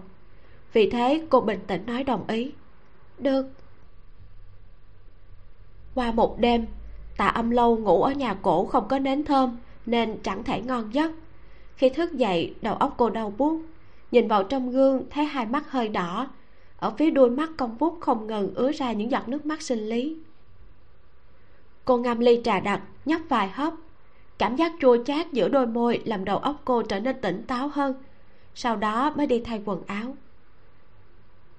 Vì 0.73 0.89
thế, 0.89 1.25
cô 1.29 1.41
bình 1.41 1.59
tĩnh 1.67 1.85
nói 1.85 2.03
đồng 2.03 2.27
ý. 2.27 2.51
Được. 3.19 3.45
Qua 5.95 6.11
một 6.11 6.39
đêm, 6.39 6.65
tạ 7.17 7.27
âm 7.27 7.49
lâu 7.49 7.77
ngủ 7.77 8.03
ở 8.03 8.11
nhà 8.11 8.33
cổ 8.33 8.65
không 8.65 8.87
có 8.87 8.99
nến 8.99 9.25
thơm, 9.25 9.57
nên 9.85 10.17
chẳng 10.23 10.43
thể 10.43 10.61
ngon 10.61 10.93
giấc. 10.93 11.11
Khi 11.75 11.89
thức 11.89 12.13
dậy, 12.13 12.55
đầu 12.61 12.75
óc 12.75 12.93
cô 12.97 13.09
đau 13.09 13.33
buốt. 13.37 13.61
Nhìn 14.11 14.27
vào 14.27 14.43
trong 14.43 14.71
gương, 14.71 15.03
thấy 15.09 15.25
hai 15.25 15.45
mắt 15.45 15.71
hơi 15.71 15.89
đỏ. 15.89 16.27
Ở 16.77 16.93
phía 16.97 17.09
đuôi 17.09 17.29
mắt 17.29 17.49
cong 17.57 17.77
vút 17.77 17.97
không 17.99 18.27
ngừng 18.27 18.55
ứa 18.55 18.71
ra 18.71 18.91
những 18.91 19.11
giọt 19.11 19.29
nước 19.29 19.45
mắt 19.45 19.61
sinh 19.61 19.89
lý. 19.89 20.17
Cô 21.85 21.97
ngâm 21.97 22.19
ly 22.19 22.41
trà 22.43 22.59
đặc, 22.59 22.81
nhấp 23.05 23.21
vài 23.29 23.49
hớp 23.49 23.73
cảm 24.37 24.55
giác 24.55 24.71
chua 24.79 25.03
chát 25.03 25.33
giữa 25.33 25.49
đôi 25.49 25.67
môi 25.67 26.01
làm 26.05 26.25
đầu 26.25 26.37
óc 26.37 26.61
cô 26.65 26.81
trở 26.81 26.99
nên 26.99 27.21
tỉnh 27.21 27.43
táo 27.47 27.67
hơn. 27.67 27.93
Sau 28.55 28.75
đó 28.75 29.13
mới 29.15 29.27
đi 29.27 29.39
thay 29.39 29.61
quần 29.65 29.83
áo. 29.87 30.15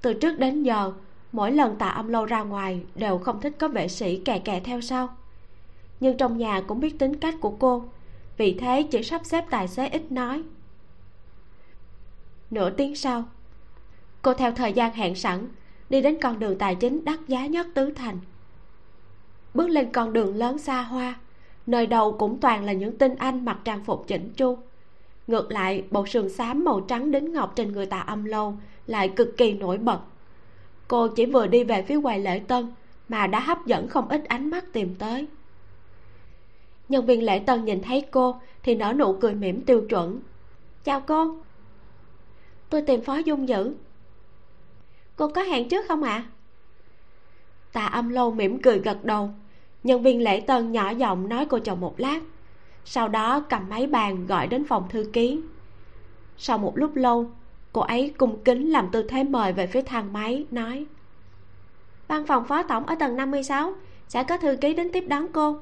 Từ 0.02 0.14
trước 0.14 0.38
đến 0.38 0.62
giờ, 0.62 0.92
mỗi 1.32 1.52
lần 1.52 1.76
tạ 1.76 1.88
âm 1.88 2.08
lâu 2.08 2.25
ra 2.25 2.42
ngoài 2.42 2.82
đều 2.94 3.18
không 3.18 3.40
thích 3.40 3.56
có 3.58 3.68
vệ 3.68 3.88
sĩ 3.88 4.16
kè 4.25 4.38
kè 4.38 4.61
theo 4.61 4.80
sau. 4.80 5.16
Nhưng 6.00 6.16
trong 6.16 6.38
nhà 6.38 6.61
cũng 6.61 6.80
biết 6.80 6.99
tính 6.99 7.16
cách 7.16 7.35
của 7.40 7.50
cô, 7.50 7.85
vì 8.37 8.54
thế 8.54 8.82
chỉ 8.90 9.02
sắp 9.02 9.20
xếp 9.25 9.44
tài 9.50 9.68
xế 9.68 9.88
ít 9.88 10.12
nói. 10.12 10.42
Nửa 12.50 12.70
tiếng 12.70 12.97
sau, 12.97 13.25
cô 14.23 14.35
theo 14.35 14.52
thời 14.52 14.73
gian 14.73 14.92
hẹn 14.92 15.14
sẵn, 15.14 15.49
đi 15.90 16.02
đến 16.02 16.18
con 16.23 16.38
đường 16.38 16.58
tài 16.58 16.75
chính 16.75 17.04
đắt 17.04 17.18
giá 17.28 17.47
nhất 17.47 17.66
tứ 17.75 17.90
thành. 17.90 18.18
Bước 19.54 19.68
lên 19.68 19.92
con 19.92 20.12
đường 20.12 20.37
lớn 20.37 20.58
xa 20.58 20.82
hoa 20.82 21.14
nơi 21.68 21.87
đầu 21.87 22.12
cũng 22.12 22.40
toàn 22.40 22.64
là 22.64 22.72
những 22.72 22.98
tinh 22.98 23.14
anh 23.14 23.44
mặc 23.44 23.58
trang 23.64 23.84
phục 23.84 24.04
chỉnh 24.06 24.32
chu. 24.37 24.58
Ngược 25.26 25.50
lại, 25.50 25.84
bộ 25.90 26.06
sườn 26.06 26.28
xám 26.28 26.64
màu 26.64 26.80
trắng 26.80 27.10
đến 27.10 27.32
ngọc 27.32 27.52
trên 27.56 27.72
người 27.72 27.87
tạ 27.87 28.00
âm 28.00 28.25
lâu 28.25 28.56
lại 28.87 29.12
cực 29.16 29.37
kỳ 29.37 29.52
nổi 29.52 29.78
bật. 29.78 30.00
Cô 30.88 31.08
chỉ 31.08 31.26
vừa 31.26 31.46
đi 31.46 31.64
về 31.64 31.82
phía 31.82 32.00
quầy 32.02 32.18
lễ 32.18 32.38
tân 32.38 32.72
mà 33.08 33.26
đã 33.26 33.40
hấp 33.40 33.66
dẫn 33.66 33.88
không 33.88 34.08
ít 34.08 34.25
ánh 34.25 34.50
mắt 34.50 34.64
tìm 34.72 34.94
tới. 34.98 35.26
Nhân 36.88 37.06
viên 37.06 37.22
lễ 37.22 37.38
tân 37.38 37.64
nhìn 37.64 37.82
thấy 37.82 38.04
cô 38.10 38.40
thì 38.62 38.75
nở 38.75 38.92
nụ 38.92 39.16
cười 39.20 39.34
mỉm 39.34 39.64
tiêu 39.64 39.80
chuẩn. 39.88 40.20
Chào 40.84 41.00
cô. 41.00 41.37
Tôi 42.70 42.82
tìm 42.82 43.04
phó 43.04 43.16
dung 43.16 43.48
dữ. 43.48 43.75
Cô 45.16 45.28
có 45.28 45.42
hẹn 45.42 45.68
trước 45.68 45.84
không 45.88 46.02
ạ? 46.02 46.12
À? 46.12 46.28
tạ 47.72 47.87
âm 47.87 48.08
lâu 48.08 48.30
mỉm 48.30 48.62
cười 48.62 48.78
gật 48.78 49.04
đầu 49.04 49.30
nhân 49.82 50.02
viên 50.02 50.23
lễ 50.23 50.40
tân 50.40 50.73
nhỏ 50.73 50.90
giọng 50.90 51.28
nói 51.28 51.47
cô 51.47 51.58
chồng 51.58 51.80
một 51.80 52.00
lát. 52.00 52.20
Sau 52.85 53.08
đó 53.08 53.40
cầm 53.40 53.68
máy 53.68 53.87
bàn 53.87 54.26
gọi 54.26 54.47
đến 54.47 54.64
phòng 54.64 54.88
thư 54.88 55.11
ký. 55.12 55.40
Sau 56.38 56.58
một 56.58 56.78
lúc 56.78 56.97
lâu, 56.97 57.30
cô 57.73 57.80
ấy 57.80 58.14
cung 58.18 58.44
kính 58.44 58.70
làm 58.70 58.88
tư 58.92 59.02
thế 59.02 59.25
mời 59.25 59.52
về 59.52 59.66
phía 59.66 59.82
thang 59.82 60.12
máy, 60.12 60.47
nói, 60.50 60.87
văn 62.08 62.26
phòng 62.26 62.44
phó 62.44 62.62
tổng 62.62 62.87
ở 62.87 62.94
tầng 62.94 63.16
56 63.16 63.73
sẽ 64.08 64.25
có 64.25 64.37
thư 64.37 64.56
ký 64.56 64.75
đến 64.75 64.92
tiếp 64.92 65.04
đón 65.08 65.26
cô. 65.32 65.58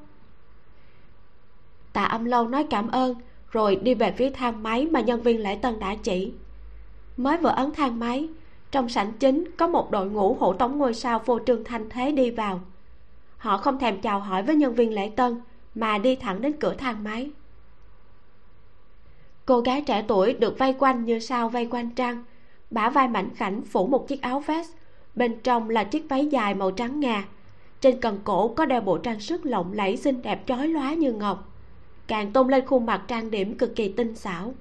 Tạ 1.93 2.05
âm 2.05 2.25
lâu 2.25 2.49
nói 2.49 2.67
cảm 2.71 2.89
ơn, 2.89 3.15
rồi 3.51 3.77
đi 3.77 3.95
về 3.95 4.13
phía 4.13 4.31
thang 4.31 4.63
máy 4.63 4.87
mà 4.87 5.01
nhân 5.01 5.23
viên 5.23 5.43
lễ 5.43 5.55
tân 5.63 5.79
đã 5.79 5.95
chỉ. 5.95 6.33
Mới 7.17 7.37
vừa 7.37 7.49
ấn 7.49 7.73
thang 7.73 7.99
máy, 7.99 8.29
trong 8.71 8.89
sảnh 8.89 9.13
chính 9.13 9.45
có 9.57 9.67
một 9.67 9.91
đội 9.91 10.07
ngũ 10.07 10.35
hộ 10.35 10.53
tống 10.53 10.79
ngôi 10.79 10.95
sao 10.95 11.23
vô 11.27 11.39
trương 11.47 11.65
thanh 11.65 11.89
thế 11.91 12.13
đi 12.13 12.31
vào 12.31 12.61
họ 13.47 13.57
không 13.57 13.79
thèm 13.79 14.01
chào 14.01 14.21
hỏi 14.21 14.43
với 14.43 14.57
nhân 14.57 14.75
viên 14.75 14.95
lễ 14.95 15.11
tân, 15.17 15.41
mà 15.75 15.99
đi 15.99 16.17
thẳng 16.17 16.41
đến 16.41 16.53
cửa 16.61 16.75
thang 16.79 17.05
máy. 17.05 17.31
Cô 19.45 19.61
gái 19.61 19.83
trẻ 19.83 20.05
tuổi 20.09 20.33
được 20.33 20.59
vây 20.59 20.73
quanh 20.79 21.05
như 21.05 21.19
sao 21.19 21.49
vây 21.49 21.67
quanh 21.67 21.91
trăng, 21.91 22.25
bả 22.71 22.91
vai 22.91 23.09
mảnh 23.09 23.35
khảnh 23.35 23.63
phủ 23.63 23.87
một 23.87 24.09
chiếc 24.09 24.23
áo 24.23 24.41
vest, 24.41 24.71
bên 25.15 25.41
trong 25.43 25.71
là 25.71 25.85
chiếc 25.85 26.09
váy 26.09 26.27
dài 26.27 26.55
màu 26.55 26.71
trắng 26.71 27.01
ngà. 27.01 27.25
Trên 27.81 28.01
cần 28.01 28.19
cổ 28.25 28.49
có 28.49 28.67
đeo 28.67 28.81
bộ 28.81 28.99
trang 28.99 29.21
sức 29.21 29.47
lộng 29.47 29.73
lẫy 29.73 29.97
xinh 29.97 30.23
đẹp 30.23 30.43
chói 30.47 30.69
lóa 30.69 30.95
như 30.95 31.13
ngọc. 31.13 31.53
Càng 32.07 32.33
tôn 32.33 32.49
lên 32.49 32.67
khuôn 32.67 32.87
mặt 32.87 33.05
trang 33.09 33.31
điểm 33.31 33.59
cực 33.59 33.77
kỳ 33.77 33.89
tinh 33.89 34.15
xảo. 34.15 34.55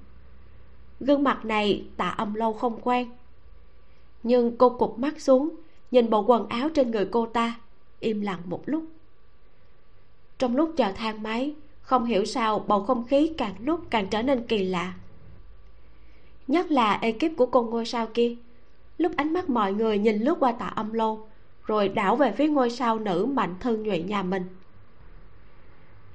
Gương 1.00 1.22
mặt 1.22 1.44
này 1.44 1.84
tạ 1.96 2.08
âm 2.08 2.34
lâu 2.34 2.52
không 2.52 2.80
quen. 2.82 3.10
Nhưng 4.22 4.56
cô 4.56 4.68
cụp 4.70 4.98
mắt 4.98 5.20
xuống, 5.20 5.50
nhìn 5.90 6.10
bộ 6.10 6.24
quần 6.26 6.48
áo 6.48 6.68
trên 6.68 6.90
người 6.90 7.08
cô 7.12 7.26
ta 7.26 7.54
im 8.00 8.20
lặng 8.20 8.40
một 8.44 8.62
lúc. 8.66 8.84
Trong 10.38 10.56
lúc 10.56 10.72
chờ 10.76 10.92
thang 10.96 11.22
máy, 11.22 11.54
không 11.80 12.04
hiểu 12.04 12.24
sao 12.24 12.58
bầu 12.58 12.82
không 12.82 13.04
khí 13.06 13.32
càng 13.38 13.54
lúc 13.60 13.80
càng 13.90 14.06
trở 14.10 14.22
nên 14.22 14.46
kỳ 14.46 14.64
lạ. 14.64 14.94
Nhất 16.46 16.70
là 16.70 16.98
ekip 17.02 17.36
của 17.36 17.46
cô 17.46 17.62
ngôi 17.62 17.86
sao 17.86 18.06
kia. 18.14 18.34
Lúc 18.98 19.12
ánh 19.16 19.32
mắt 19.32 19.48
mọi 19.48 19.72
người 19.72 19.98
nhìn 19.98 20.22
lướt 20.22 20.34
qua 20.40 20.52
tạ 20.52 20.66
âm 20.66 20.92
lô, 20.92 21.18
rồi 21.66 21.88
đảo 21.88 22.16
về 22.16 22.32
phía 22.32 22.48
ngôi 22.48 22.70
sao 22.70 22.98
nữ 22.98 23.26
mạnh 23.32 23.54
thư 23.60 23.76
nhụy 23.76 24.02
nhà 24.02 24.22
mình. 24.22 24.42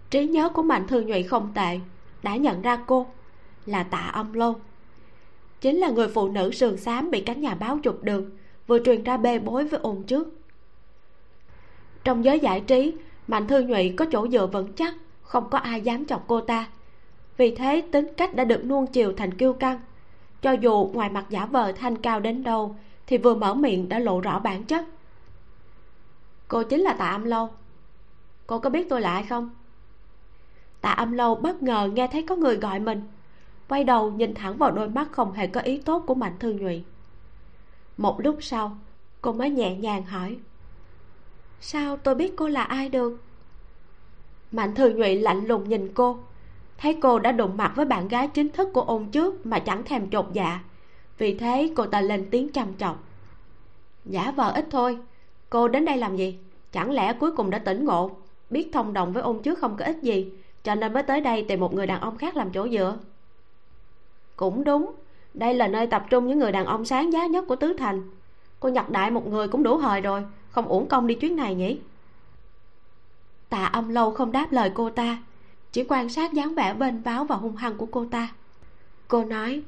Trí 0.10 0.28
nhớ 0.28 0.50
của 0.50 0.64
mạnh 0.64 0.88
thư 0.88 1.02
nhụy 1.02 1.24
không 1.24 1.52
tệ, 1.56 1.80
đã 2.24 2.36
nhận 2.36 2.62
ra 2.62 2.84
cô, 2.88 3.08
là 3.66 3.84
tạ 3.84 4.12
âm 4.14 4.34
lô. 4.34 4.56
Chính 5.62 5.78
là 5.78 5.90
người 5.90 6.08
phụ 6.08 6.30
nữ 6.30 6.52
sườn 6.52 6.78
xám 6.78 7.12
bị 7.12 7.22
cánh 7.22 7.42
nhà 7.42 7.56
báo 7.56 7.80
chụp 7.84 8.04
được, 8.04 8.32
vừa 8.68 8.80
truyền 8.80 9.04
ra 9.04 9.18
bê 9.18 9.40
bối 9.40 9.68
với 9.68 9.80
ôn 9.80 10.04
trước 10.04 10.41
trong 12.04 12.26
giới 12.26 12.40
giải 12.40 12.62
trí, 12.62 12.94
mạnh 13.28 13.48
thư 13.48 13.62
nhụy 13.64 13.94
có 13.98 14.06
chỗ 14.12 14.28
dựa 14.28 14.48
vững 14.48 14.74
chắc, 14.74 14.96
không 15.22 15.50
có 15.50 15.58
ai 15.58 15.82
dám 15.82 16.06
chọc 16.06 16.24
cô 16.28 16.42
ta. 16.42 16.68
Vì 17.38 17.56
thế, 17.56 17.82
tính 17.92 18.08
cách 18.18 18.36
đã 18.36 18.44
được 18.44 18.66
nuông 18.66 18.88
chiều 18.88 19.14
thành 19.18 19.34
kiêu 19.34 19.54
căng. 19.54 19.80
Cho 20.42 20.52
dù 20.52 20.90
ngoài 20.94 21.10
mặt 21.10 21.26
giả 21.30 21.46
vờ 21.46 21.72
thanh 21.72 21.98
cao 21.98 22.20
đến 22.20 22.44
đâu, 22.44 22.76
thì 23.08 23.18
vừa 23.18 23.36
mở 23.36 23.54
miệng 23.54 23.90
đã 23.90 24.00
lộ 24.00 24.22
rõ 24.22 24.40
bản 24.40 24.64
chất. 24.64 24.86
Cô 26.48 26.64
chính 26.64 26.82
là 26.82 26.94
tạ 26.94 27.06
âm 27.06 27.24
lâu. 27.24 27.50
Cô 28.48 28.60
có 28.60 28.70
biết 28.70 28.90
tôi 28.90 29.02
là 29.02 29.12
ai 29.14 29.24
không? 29.24 29.50
Tạ 30.82 30.92
âm 30.92 31.12
lâu 31.12 31.36
bất 31.36 31.64
ngờ 31.64 31.90
nghe 31.94 32.08
thấy 32.08 32.24
có 32.24 32.36
người 32.36 32.56
gọi 32.56 32.80
mình. 32.80 33.02
Quay 33.68 33.84
đầu 33.84 34.12
nhìn 34.12 34.34
thẳng 34.34 34.58
vào 34.58 34.72
đôi 34.72 34.90
mắt 34.90 35.08
không 35.12 35.34
hề 35.34 35.48
có 35.48 35.62
ý 35.62 35.82
tốt 35.82 36.04
của 36.08 36.16
mạnh 36.16 36.36
thư 36.40 36.54
nhụy. 36.54 36.84
Một 37.98 38.20
lúc 38.20 38.38
sau, 38.42 38.78
cô 39.22 39.34
mới 39.34 39.50
nhẹ 39.50 39.76
nhàng 39.76 40.04
hỏi 40.04 40.38
sao 41.62 41.98
tôi 41.98 42.16
biết 42.16 42.34
cô 42.36 42.48
là 42.48 42.64
ai 42.64 42.90
được? 42.90 43.22
Mạnh 44.52 44.76
thừa 44.76 44.90
nhụy 44.90 45.16
lạnh 45.16 45.46
lùng 45.46 45.70
nhìn 45.70 45.94
cô. 45.94 46.18
Thấy 46.78 46.98
cô 47.02 47.20
đã 47.20 47.32
đụng 47.32 47.58
mặt 47.58 47.74
với 47.76 47.86
bạn 47.86 48.08
gái 48.08 48.28
chính 48.28 48.50
thức 48.50 48.70
của 48.74 48.82
ôn 48.82 49.08
trước 49.12 49.46
mà 49.46 49.60
chẳng 49.60 49.84
thèm 49.84 50.10
chột 50.10 50.26
dạ. 50.34 50.60
Vì 51.18 51.38
thế 51.38 51.74
cô 51.76 51.86
ta 51.86 52.02
lên 52.02 52.28
tiếng 52.32 52.50
trầm 52.52 52.74
trọng. 52.74 52.98
Giả 54.06 54.32
vờ 54.32 54.52
ít 54.52 54.68
thôi. 54.72 54.98
Cô 55.50 55.68
đến 55.68 55.86
đây 55.86 55.98
làm 55.98 56.16
gì? 56.16 56.40
Chẳng 56.72 56.92
lẽ 56.92 57.14
cuối 57.14 57.32
cùng 57.32 57.50
đã 57.50 57.60
tỉnh 57.60 57.86
ngộ? 57.86 58.12
Biết 58.50 58.70
thông 58.74 58.94
đồng 58.94 59.14
với 59.14 59.24
ôn 59.24 59.42
trước 59.44 59.60
không 59.60 59.78
có 59.78 59.86
ích 59.86 60.02
gì, 60.02 60.32
cho 60.64 60.76
nên 60.76 60.94
mới 60.94 61.04
tới 61.04 61.22
đây 61.22 61.46
tìm 61.48 61.60
một 61.60 61.74
người 61.74 61.88
đàn 61.88 62.02
ông 62.02 62.18
khác 62.18 62.36
làm 62.36 62.52
chỗ 62.52 62.68
dựa. 62.70 62.98
Cũng 64.36 64.64
đúng. 64.64 64.92
Đây 65.34 65.54
là 65.54 65.68
nơi 65.68 65.88
tập 65.88 66.06
trung 66.10 66.28
những 66.28 66.40
người 66.40 66.52
đàn 66.52 66.66
ông 66.66 66.86
sáng 66.86 67.14
giá 67.14 67.26
nhất 67.26 67.46
của 67.48 67.56
tứ 67.56 67.74
thành. 67.74 68.10
Cô 68.60 68.70
nhặt 68.70 68.90
đại 68.90 69.12
một 69.12 69.28
người 69.28 69.48
cũng 69.48 69.64
đủ 69.64 69.78
hời 69.78 70.02
rồi 70.02 70.24
không 70.52 70.68
uổng 70.68 70.88
công 70.88 71.08
đi 71.08 71.16
chuyến 71.16 71.36
này 71.36 71.56
nhỉ? 71.56 71.80
Tạ 73.50 73.66
âm 73.66 73.90
lâu 73.90 74.12
không 74.12 74.32
đáp 74.32 74.52
lời 74.52 74.72
cô 74.74 74.90
ta, 74.90 75.18
chỉ 75.72 75.84
quan 75.84 76.10
sát 76.10 76.34
dáng 76.34 76.56
vẻ 76.56 76.74
bên 76.74 77.02
váo 77.02 77.26
và 77.26 77.36
hung 77.36 77.56
hăng 77.56 77.78
của 77.78 77.86
cô 77.86 78.06
ta. 78.06 78.34
Cô 79.08 79.24
nói, 79.24 79.62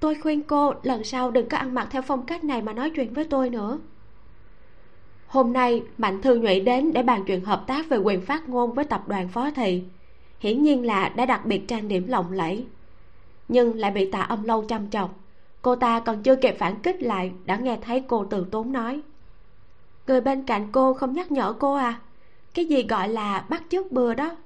tôi 0.00 0.14
khuyên 0.22 0.42
cô, 0.42 0.74
lần 0.82 1.04
sau 1.04 1.30
đừng 1.30 1.48
có 1.48 1.58
ăn 1.58 1.74
mặc 1.74 1.88
theo 1.90 2.02
phong 2.02 2.26
cách 2.26 2.44
này 2.44 2.62
mà 2.62 2.72
nói 2.72 2.90
chuyện 2.90 3.14
với 3.14 3.24
tôi 3.24 3.50
nữa. 3.50 3.78
Hôm 5.26 5.52
nay, 5.52 5.82
mạnh 5.98 6.22
thư 6.22 6.34
nhụy 6.34 6.60
đến 6.60 6.92
để 6.92 7.02
bàn 7.02 7.24
chuyện 7.26 7.44
hợp 7.44 7.64
tác 7.66 7.88
về 7.88 7.96
quyền 7.96 8.20
phát 8.20 8.48
ngôn 8.48 8.72
với 8.72 8.84
tập 8.84 9.08
đoàn 9.08 9.28
phó 9.28 9.50
thị. 9.50 9.82
Hiển 10.40 10.62
nhiên 10.62 10.86
là 10.86 11.08
đã 11.08 11.26
đặc 11.26 11.46
biệt 11.46 11.68
trang 11.68 11.88
điểm 11.88 12.08
lộng 12.08 12.32
lẫy. 12.32 12.66
Nhưng 13.48 13.78
lại 13.78 13.90
bị 13.90 14.10
tạ 14.10 14.20
âm 14.20 14.44
lâu 14.44 14.64
chăm 14.68 14.90
chọc. 14.90 15.14
Cô 15.62 15.76
ta 15.76 16.00
còn 16.00 16.22
chưa 16.22 16.36
kịp 16.36 16.56
phản 16.58 16.74
kích 16.82 17.02
lại, 17.02 17.32
đã 17.44 17.56
nghe 17.56 17.78
thấy 17.82 18.04
cô 18.08 18.24
từ 18.24 18.46
tốn 18.50 18.72
nói 18.72 19.02
người 20.06 20.20
bên 20.20 20.42
cạnh 20.42 20.68
cô 20.72 20.94
không 20.94 21.12
nhắc 21.12 21.32
nhở 21.32 21.52
cô 21.52 21.74
à? 21.74 22.00
Cái 22.54 22.64
gì 22.64 22.82
gọi 22.82 23.08
là 23.08 23.44
bắt 23.48 23.62
chước 23.68 23.92
bừa 23.92 24.14
đó? 24.14 24.36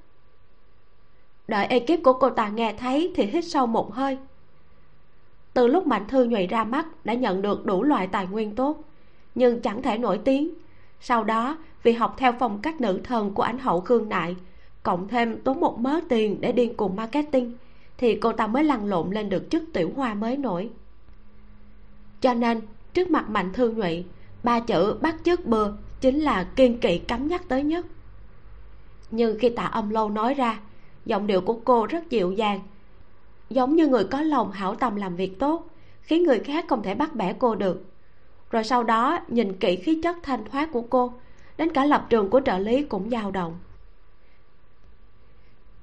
Đợi 1.49 1.66
ekip 1.66 2.03
của 2.05 2.12
cô 2.12 2.31
ta 2.31 2.49
nghe 2.49 2.75
thấy 2.79 3.12
thì 3.14 3.27
hít 3.27 3.45
sâu 3.45 3.66
một 3.66 3.95
hơi. 3.95 4.19
Từ 5.55 5.66
lúc 5.66 5.87
mạnh 5.87 6.05
thư 6.09 6.25
nhụy 6.25 6.47
ra 6.47 6.64
mắt 6.64 6.87
đã 7.05 7.14
nhận 7.14 7.42
được 7.42 7.66
đủ 7.66 7.83
loại 7.83 8.07
tài 8.07 8.27
nguyên 8.27 8.55
tốt, 8.55 8.85
nhưng 9.35 9.61
chẳng 9.61 9.83
thể 9.83 9.99
nổi 9.99 10.21
tiếng. 10.25 10.51
Sau 11.01 11.25
đó, 11.25 11.57
vì 11.83 11.92
học 11.92 12.14
theo 12.19 12.33
phong 12.38 12.59
cách 12.62 12.81
nữ 12.81 13.01
thần 13.05 13.35
của 13.35 13.42
ảnh 13.42 13.59
hậu 13.59 13.81
khương 13.81 14.09
nại, 14.09 14.37
cộng 14.83 15.09
thêm 15.09 15.40
tốn 15.40 15.61
một 15.61 15.79
mớ 15.79 16.01
tiền 16.09 16.40
để 16.40 16.53
điên 16.53 16.77
cùng 16.77 16.97
marketing, 16.97 17.53
thì 17.99 18.14
cô 18.14 18.33
ta 18.33 18.47
mới 18.47 18.64
lăn 18.64 18.87
lộn 18.87 19.11
lên 19.11 19.29
được 19.29 19.51
chức 19.51 19.64
tiểu 19.73 19.90
hoa 19.97 20.14
mới 20.14 20.37
nổi. 20.37 20.71
Cho 22.21 22.35
nên, 22.35 22.61
trước 22.95 23.11
mặt 23.11 23.31
mạnh 23.31 23.53
thư 23.53 23.71
nhụy 23.71 24.05
ba 24.46 24.61
chữ 24.61 24.96
bắt 25.00 25.16
chước 25.24 25.44
bừa 25.46 25.72
chính 26.00 26.20
là 26.20 26.46
kiên 26.56 26.78
kỵ 26.78 26.98
cấm 26.98 27.28
nhắc 27.28 27.42
tới 27.48 27.62
nhất. 27.62 27.87
Nhưng 29.11 29.38
khi 29.38 29.48
tạ 29.48 29.62
âm 29.62 29.90
lâu 29.90 30.11
nói 30.11 30.35
ra, 30.35 30.59
giọng 31.04 31.26
điệu 31.26 31.40
của 31.40 31.61
cô 31.64 31.87
rất 31.87 32.11
dịu 32.11 32.32
dàng, 32.32 32.61
giống 33.50 33.76
như 33.76 33.87
người 33.87 34.04
có 34.04 34.20
lòng 34.20 34.50
hảo 34.50 34.74
tâm 34.74 34.96
làm 34.96 35.16
việc 35.16 35.38
tốt, 35.38 35.66
khiến 36.02 36.22
người 36.22 36.38
khác 36.38 36.64
không 36.68 36.82
thể 36.82 36.94
bắt 36.94 37.14
bẻ 37.14 37.32
cô 37.38 37.54
được. 37.54 37.85
Rồi 38.50 38.64
sau 38.64 38.82
đó, 38.82 39.18
nhìn 39.28 39.52
kỹ 39.52 39.76
khí 39.76 40.00
chất 40.02 40.16
thanh 40.22 40.44
thoát 40.44 40.72
của 40.72 40.82
cô, 40.82 41.12
đến 41.56 41.72
cả 41.72 41.85
lập 41.85 42.06
trường 42.11 42.30
của 42.30 42.40
trợ 42.40 42.59
lý 42.59 42.82
cũng 42.82 43.11
dao 43.11 43.30
động. 43.30 43.59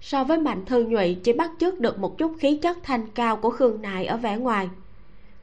So 0.01 0.23
với 0.23 0.37
mạnh 0.37 0.65
thư 0.65 0.83
nhụy 0.83 1.15
chỉ 1.23 1.33
bắt 1.33 1.51
chước 1.59 1.79
được 1.79 1.99
một 1.99 2.17
chút 2.17 2.35
khí 2.39 2.59
chất 2.61 2.77
thanh 2.83 3.07
cao 3.07 3.37
của 3.37 3.49
khương 3.49 3.81
nại 3.81 4.05
ở 4.05 4.17
vẻ 4.17 4.37
ngoài, 4.37 4.69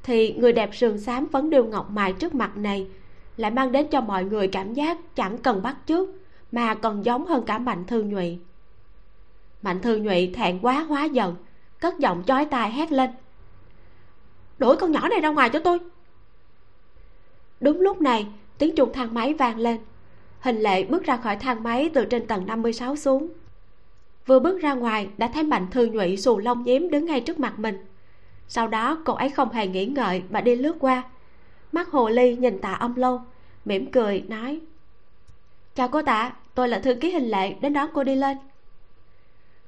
thì 0.02 0.32
người 0.32 0.52
đẹp 0.52 0.74
sườn 0.74 1.00
xám 1.00 1.26
vấn 1.26 1.50
điêu 1.50 1.64
ngọc 1.64 1.90
mài 1.90 2.12
trước 2.12 2.34
mặt 2.34 2.56
này 2.56 2.86
lại 3.40 3.50
mang 3.50 3.72
đến 3.72 3.86
cho 3.90 4.00
mọi 4.00 4.24
người 4.24 4.48
cảm 4.48 4.74
giác 4.74 4.98
chẳng 5.14 5.38
cần 5.38 5.62
bắt 5.62 5.76
chước, 5.86 6.08
mà 6.52 6.74
còn 6.74 7.04
giống 7.04 7.26
hơn 7.26 7.44
cả 7.46 7.58
mạnh 7.58 7.84
thư 7.86 8.02
nhụy 8.02 8.38
mạnh 9.62 9.80
thư 9.80 9.96
nhụy 9.96 10.30
thẹn 10.34 10.58
quá, 10.62 10.82
hóa 10.82 11.04
giận, 11.04 11.36
cất 11.80 11.98
giọng 11.98 12.22
chói 12.26 12.44
tai 12.44 12.72
hét 12.72 12.92
lên. 12.92 13.10
Đuổi 14.58 14.76
con 14.76 14.92
nhỏ 14.92 15.08
này 15.08 15.20
ra 15.20 15.28
ngoài 15.28 15.50
cho 15.50 15.58
tôi. 15.58 15.78
Đúng 17.60 17.80
lúc 17.80 18.00
này, 18.00 18.26
tiếng 18.58 18.74
chuông 18.74 18.92
thang 18.92 19.14
máy 19.14 19.34
vang 19.34 19.58
lên. 19.58 19.78
Hình 20.40 20.56
lệ 20.56 20.84
bước 20.84 21.04
ra 21.04 21.16
khỏi 21.16 21.36
thang 21.36 21.62
máy 21.62 21.90
từ 21.94 22.04
trên 22.04 22.26
tầng 22.26 22.46
56 22.46 22.96
xuống. 22.96 23.28
Vừa 24.26 24.38
bước 24.38 24.60
ra 24.60 24.74
ngoài, 24.74 25.08
đã 25.16 25.28
thấy 25.34 25.42
mạnh 25.42 25.66
thư 25.70 25.86
nhụy 25.86 26.16
xù 26.16 26.38
lông 26.38 26.62
nhím 26.62 26.90
đứng 26.90 27.04
ngay 27.06 27.20
trước 27.20 27.38
mặt 27.38 27.58
mình. 27.58 27.86
Sau 28.48 28.68
đó, 28.68 29.02
cô 29.04 29.12
ấy 29.12 29.30
không 29.30 29.52
hề 29.52 29.66
nghĩ 29.66 29.86
ngợi 29.86 30.22
mà 30.30 30.40
đi 30.40 30.56
lướt 30.56 30.76
qua 30.80 31.02
mắt 31.72 31.88
hồ 31.90 32.08
ly 32.08 32.36
nhìn 32.36 32.58
tạ 32.58 32.72
âm 32.72 32.94
lâu, 32.94 33.20
mỉm 33.64 33.90
cười 33.90 34.20
nói, 34.20 34.60
chào 35.74 35.88
cô 35.88 36.02
tạ, 36.02 36.32
tôi 36.54 36.68
là 36.68 36.78
thư 36.78 36.94
ký 36.94 37.12
hình 37.12 37.30
lệ 37.30 37.52
đến 37.52 37.72
đón 37.72 37.88
cô 37.94 38.04
đi 38.04 38.14
lên. 38.14 38.36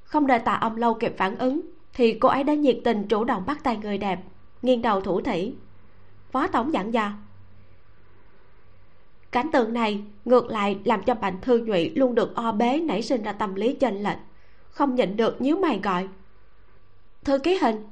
Không 0.04 0.26
đợi 0.26 0.38
tạ 0.38 0.52
âm 0.52 0.76
lâu 0.76 0.94
kịp 0.94 1.14
phản 1.18 1.38
ứng, 1.38 1.60
thì 1.94 2.18
cô 2.18 2.28
ấy 2.28 2.44
đã 2.44 2.54
nhiệt 2.54 2.78
tình 2.84 3.08
chủ 3.08 3.24
động 3.24 3.42
bắt 3.46 3.64
tay 3.64 3.76
người 3.76 3.98
đẹp, 3.98 4.20
nghiêng 4.62 4.82
đầu 4.82 5.00
thủ 5.00 5.20
thỉ. 5.20 5.54
Phó 6.30 6.46
tổng 6.46 6.72
dặn 6.72 6.94
dò, 6.94 7.10
cảnh 9.32 9.50
tượng 9.52 9.72
này 9.72 10.04
ngược 10.24 10.50
lại 10.50 10.78
làm 10.84 11.02
cho 11.02 11.14
bạn 11.14 11.40
thư 11.40 11.58
nhụy 11.58 11.90
luôn 11.90 12.14
được 12.14 12.34
o 12.34 12.52
bế 12.52 12.80
nảy 12.80 13.02
sinh 13.02 13.22
ra 13.22 13.32
tâm 13.32 13.54
lý 13.54 13.74
chênh 13.74 14.02
lệch, 14.02 14.18
không 14.70 14.94
nhịn 14.94 15.16
được 15.16 15.40
nhíu 15.40 15.56
mày 15.56 15.80
gọi, 15.82 16.08
thư 17.24 17.38
ký 17.38 17.58
hình. 17.62 17.86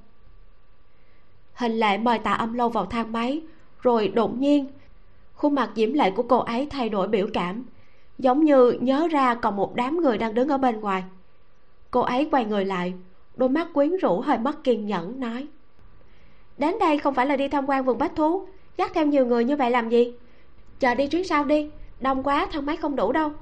Hình 1.55 1.73
lệ 1.73 1.99
mời 1.99 2.19
tạ 2.19 2.33
âm 2.33 2.55
lâu 2.55 2.69
vào 2.69 2.87
thang 2.87 3.13
máy 3.13 3.43
rồi 3.83 4.09
đột 4.09 4.39
nhiên, 4.39 4.67
khuôn 5.35 5.55
mặt 5.55 5.71
diễm 5.75 5.93
lệ 5.93 6.11
của 6.11 6.23
cô 6.23 6.39
ấy 6.39 6.67
thay 6.71 6.89
đổi 6.89 7.09
biểu 7.09 7.27
cảm. 7.33 7.65
Giống 8.19 8.45
như 8.45 8.71
nhớ 8.81 9.09
ra 9.11 9.35
còn 9.35 9.57
một 9.57 9.75
đám 9.75 10.01
người 10.01 10.19
đang 10.19 10.35
đứng 10.35 10.49
ở 10.49 10.59
bên 10.59 10.81
ngoài. 10.81 11.05
Cô 11.91 12.01
ấy 12.01 12.29
quay 12.31 12.45
người 12.45 12.65
lại, 12.65 12.95
đôi 13.37 13.49
mắt 13.49 13.69
quyến 13.75 13.97
rũ 13.97 14.21
hơi 14.21 14.39
mất 14.39 14.65
kiên 14.65 14.87
nhẫn, 14.87 15.21
nói, 15.21 15.47
đến 16.59 16.75
đây 16.81 16.99
không 16.99 17.15
phải 17.15 17.27
là 17.27 17.37
đi 17.37 17.49
tham 17.49 17.69
quan 17.69 17.85
vườn 17.85 17.99
bách 17.99 18.17
thú, 18.17 18.47
dắt 18.77 18.91
theo 18.95 19.07
nhiều 19.07 19.27
người 19.27 19.45
như 19.45 19.57
vậy 19.57 19.71
làm 19.71 19.89
gì? 19.89 20.13
Chờ 20.81 20.95
đi 20.95 21.07
chuyến 21.07 21.25
sau 21.25 21.45
đi, 21.45 21.71
đông 22.01 22.23
quá 22.23 22.47
thang 22.53 22.67
máy 22.67 22.77
không 22.77 22.97
đủ 22.97 23.13
đâu. 23.13 23.33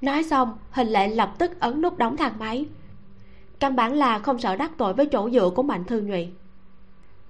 Nói 0.00 0.22
xong, 0.22 0.58
hình 0.70 0.88
lệ 0.88 1.08
lập 1.08 1.34
tức 1.38 1.60
ấn 1.60 1.82
nút 1.82 1.98
đóng 1.98 2.16
thang 2.16 2.32
máy. 2.38 2.66
Căn 3.58 3.76
bản 3.76 3.94
là 3.94 4.18
không 4.18 4.38
sợ 4.38 4.56
đắc 4.56 4.70
tội 4.78 4.94
với 4.94 5.06
chỗ 5.06 5.30
dựa 5.30 5.50
của 5.50 5.62
mạnh 5.62 5.84
thư 5.84 6.00
nhụy. 6.00 6.30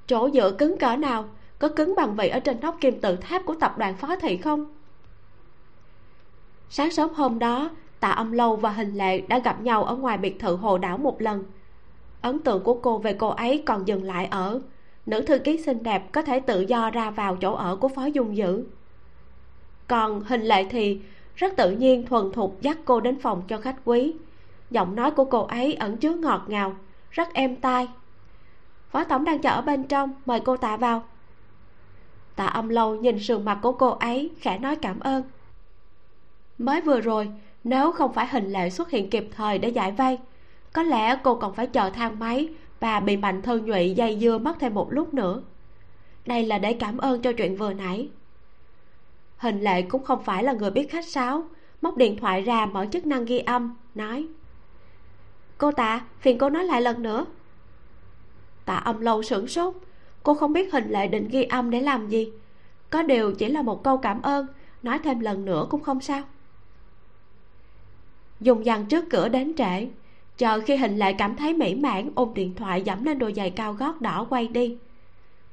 Chỗ 0.07 0.31
dựa 0.31 0.53
cứng 0.59 0.79
cỡ 0.79 0.97
nào 0.97 1.25
có 1.63 1.69
cứng 1.69 1.95
bằng 1.97 2.15
vậy 2.15 2.29
ở 2.29 2.41
trên 2.41 2.61
nóc 2.61 2.77
kim 2.81 3.01
tự 3.01 3.17
tháp 3.17 3.43
của 3.45 3.55
tập 3.55 3.79
đoàn 3.79 3.95
phó 3.97 4.17
thị 4.17 4.37
không? 4.37 4.67
Sáng 6.71 6.91
sớm 6.91 7.11
hôm 7.15 7.39
đó, 7.39 7.71
tạ 8.01 8.11
âm 8.11 8.33
lâu 8.33 8.57
và 8.57 8.71
hình 8.71 8.95
lệ 8.95 9.21
đã 9.21 9.39
gặp 9.39 9.63
nhau 9.63 9.85
ở 9.85 9.97
ngoài 9.97 10.19
biệt 10.19 10.39
thự 10.41 10.57
hồ 10.57 10.79
đảo 10.79 10.99
một 10.99 11.23
lần. 11.23 11.45
Ấn 12.21 12.39
tượng 12.39 12.63
của 12.63 12.75
cô 12.75 12.99
về 12.99 13.13
cô 13.13 13.29
ấy 13.29 13.63
còn 13.67 13.89
dừng 13.89 14.05
lại 14.05 14.29
ở, 14.31 14.61
nữ 15.07 15.21
thư 15.21 15.39
ký 15.39 15.63
xinh 15.63 15.83
đẹp 15.83 16.13
có 16.13 16.23
thể 16.23 16.41
tự 16.41 16.61
do 16.61 16.91
ra 16.91 17.11
vào 17.11 17.37
chỗ 17.37 17.55
ở 17.55 17.77
của 17.77 17.89
phó 17.89 18.05
dung 18.05 18.37
dữ. 18.37 18.65
Còn 19.89 20.21
hình 20.21 20.43
lệ 20.43 20.67
thì 20.71 21.01
rất 21.37 21.57
tự 21.57 21.71
nhiên 21.71 22.07
thuần 22.07 22.33
thục 22.33 22.61
dắt 22.61 22.79
cô 22.85 23.01
đến 23.01 23.21
phòng 23.21 23.43
cho 23.49 23.59
khách 23.59 23.77
quý. 23.85 24.15
Giọng 24.71 24.95
nói 24.95 25.11
của 25.11 25.25
cô 25.25 25.43
ấy 25.43 25.75
ẩn 25.75 25.97
chứa 25.97 26.15
ngọt 26.15 26.45
ngào, 26.47 26.77
rất 27.11 27.35
êm 27.35 27.57
tai. 27.57 27.89
Phó 28.91 29.05
tổng 29.05 29.25
đang 29.25 29.39
chờ 29.39 29.51
ở 29.51 29.63
bên 29.63 29.85
trong, 29.85 30.13
mời 30.27 30.41
cô 30.41 30.57
tạ 30.57 30.77
vào 30.77 31.03
tạ 32.37 32.47
âm 32.47 32.69
lâu 32.69 32.95
nhìn 32.95 33.19
sườn 33.19 33.45
mặt 33.45 33.59
của 33.63 33.73
cô 33.73 33.91
ấy, 33.91 34.31
khẽ 34.41 34.59
nói 34.59 34.77
cảm 34.77 35.01
ơn. 35.01 35.23
Mới 36.59 36.81
vừa 36.81 37.01
rồi, 37.01 37.31
nếu 37.65 37.93
không 37.93 38.13
phải 38.13 38.27
hình 38.27 38.53
lệ 38.53 38.71
xuất 38.71 38.91
hiện 38.91 39.11
kịp 39.11 39.29
thời 39.37 39.59
để 39.59 39.69
giải 39.69 39.93
vây, 39.93 40.19
có 40.73 40.83
lẽ 40.83 41.19
cô 41.23 41.35
còn 41.35 41.55
phải 41.55 41.67
chờ 41.67 41.91
thang 41.91 42.19
máy 42.19 42.49
và 42.81 43.01
bị 43.01 43.17
mạnh 43.17 43.43
thư 43.43 43.59
nhụy 43.59 43.91
dây 43.91 44.19
dưa 44.21 44.39
mất 44.39 44.57
thêm 44.61 44.75
một 44.75 44.93
lúc 44.93 45.15
nữa. 45.15 45.43
Đây 46.27 46.47
là 46.47 46.59
để 46.59 46.73
cảm 46.73 46.99
ơn 46.99 47.23
cho 47.23 47.33
chuyện 47.33 47.57
vừa 47.57 47.73
nãy. 47.73 48.09
Hình 49.37 49.61
lệ 49.61 49.83
cũng 49.83 50.05
không 50.05 50.25
phải 50.25 50.45
là 50.45 50.53
người 50.53 50.71
biết 50.71 50.91
khách 50.91 51.09
sáo, 51.09 51.45
móc 51.83 51.97
điện 51.97 52.17
thoại 52.17 52.43
ra 52.43 52.67
mở 52.67 52.87
chức 52.93 53.07
năng 53.07 53.25
ghi 53.25 53.39
âm, 53.39 53.77
nói. 53.95 54.27
Cô 55.59 55.73
tạ, 55.73 56.01
phiền 56.21 56.39
cô 56.39 56.51
nói 56.51 56.65
lại 56.65 56.83
lần 56.83 57.03
nữa. 57.03 57.27
Tạ 58.65 58.75
âm 58.75 59.01
lâu 59.01 59.23
sửng 59.23 59.49
sốt 59.49 59.75
cô 60.23 60.35
không 60.35 60.53
biết 60.53 60.73
hình 60.73 60.91
lệ 60.91 61.09
định 61.09 61.29
ghi 61.29 61.43
âm 61.43 61.71
để 61.71 61.81
làm 61.81 62.09
gì. 62.09 62.33
Có 62.91 63.03
điều 63.03 63.33
chỉ 63.33 63.49
là 63.49 63.63
một 63.63 63.83
câu 63.83 63.97
cảm 63.97 64.23
ơn, 64.23 64.47
nói 64.83 64.99
thêm 64.99 65.21
lần 65.21 65.45
nữa 65.45 65.67
cũng 65.71 65.83
không 65.83 66.01
sao. 66.01 66.23
Dùng 68.41 68.65
dằn 68.65 68.87
trước 68.87 69.05
cửa 69.11 69.29
đến 69.29 69.55
trễ, 69.57 69.89
chờ 70.37 70.61
khi 70.61 70.77
hình 70.77 70.99
lệ 70.99 71.13
cảm 71.13 71.37
thấy 71.37 71.55
mỹ 71.55 71.75
mãn, 71.75 72.11
ôm 72.15 72.35
điện 72.35 72.55
thoại 72.55 72.83
dẫm 72.83 73.05
lên 73.05 73.19
đôi 73.19 73.33
giày 73.33 73.51
cao 73.51 73.73
gót 73.73 74.01
đỏ 74.01 74.27
quay 74.31 74.49
đi. 74.49 74.77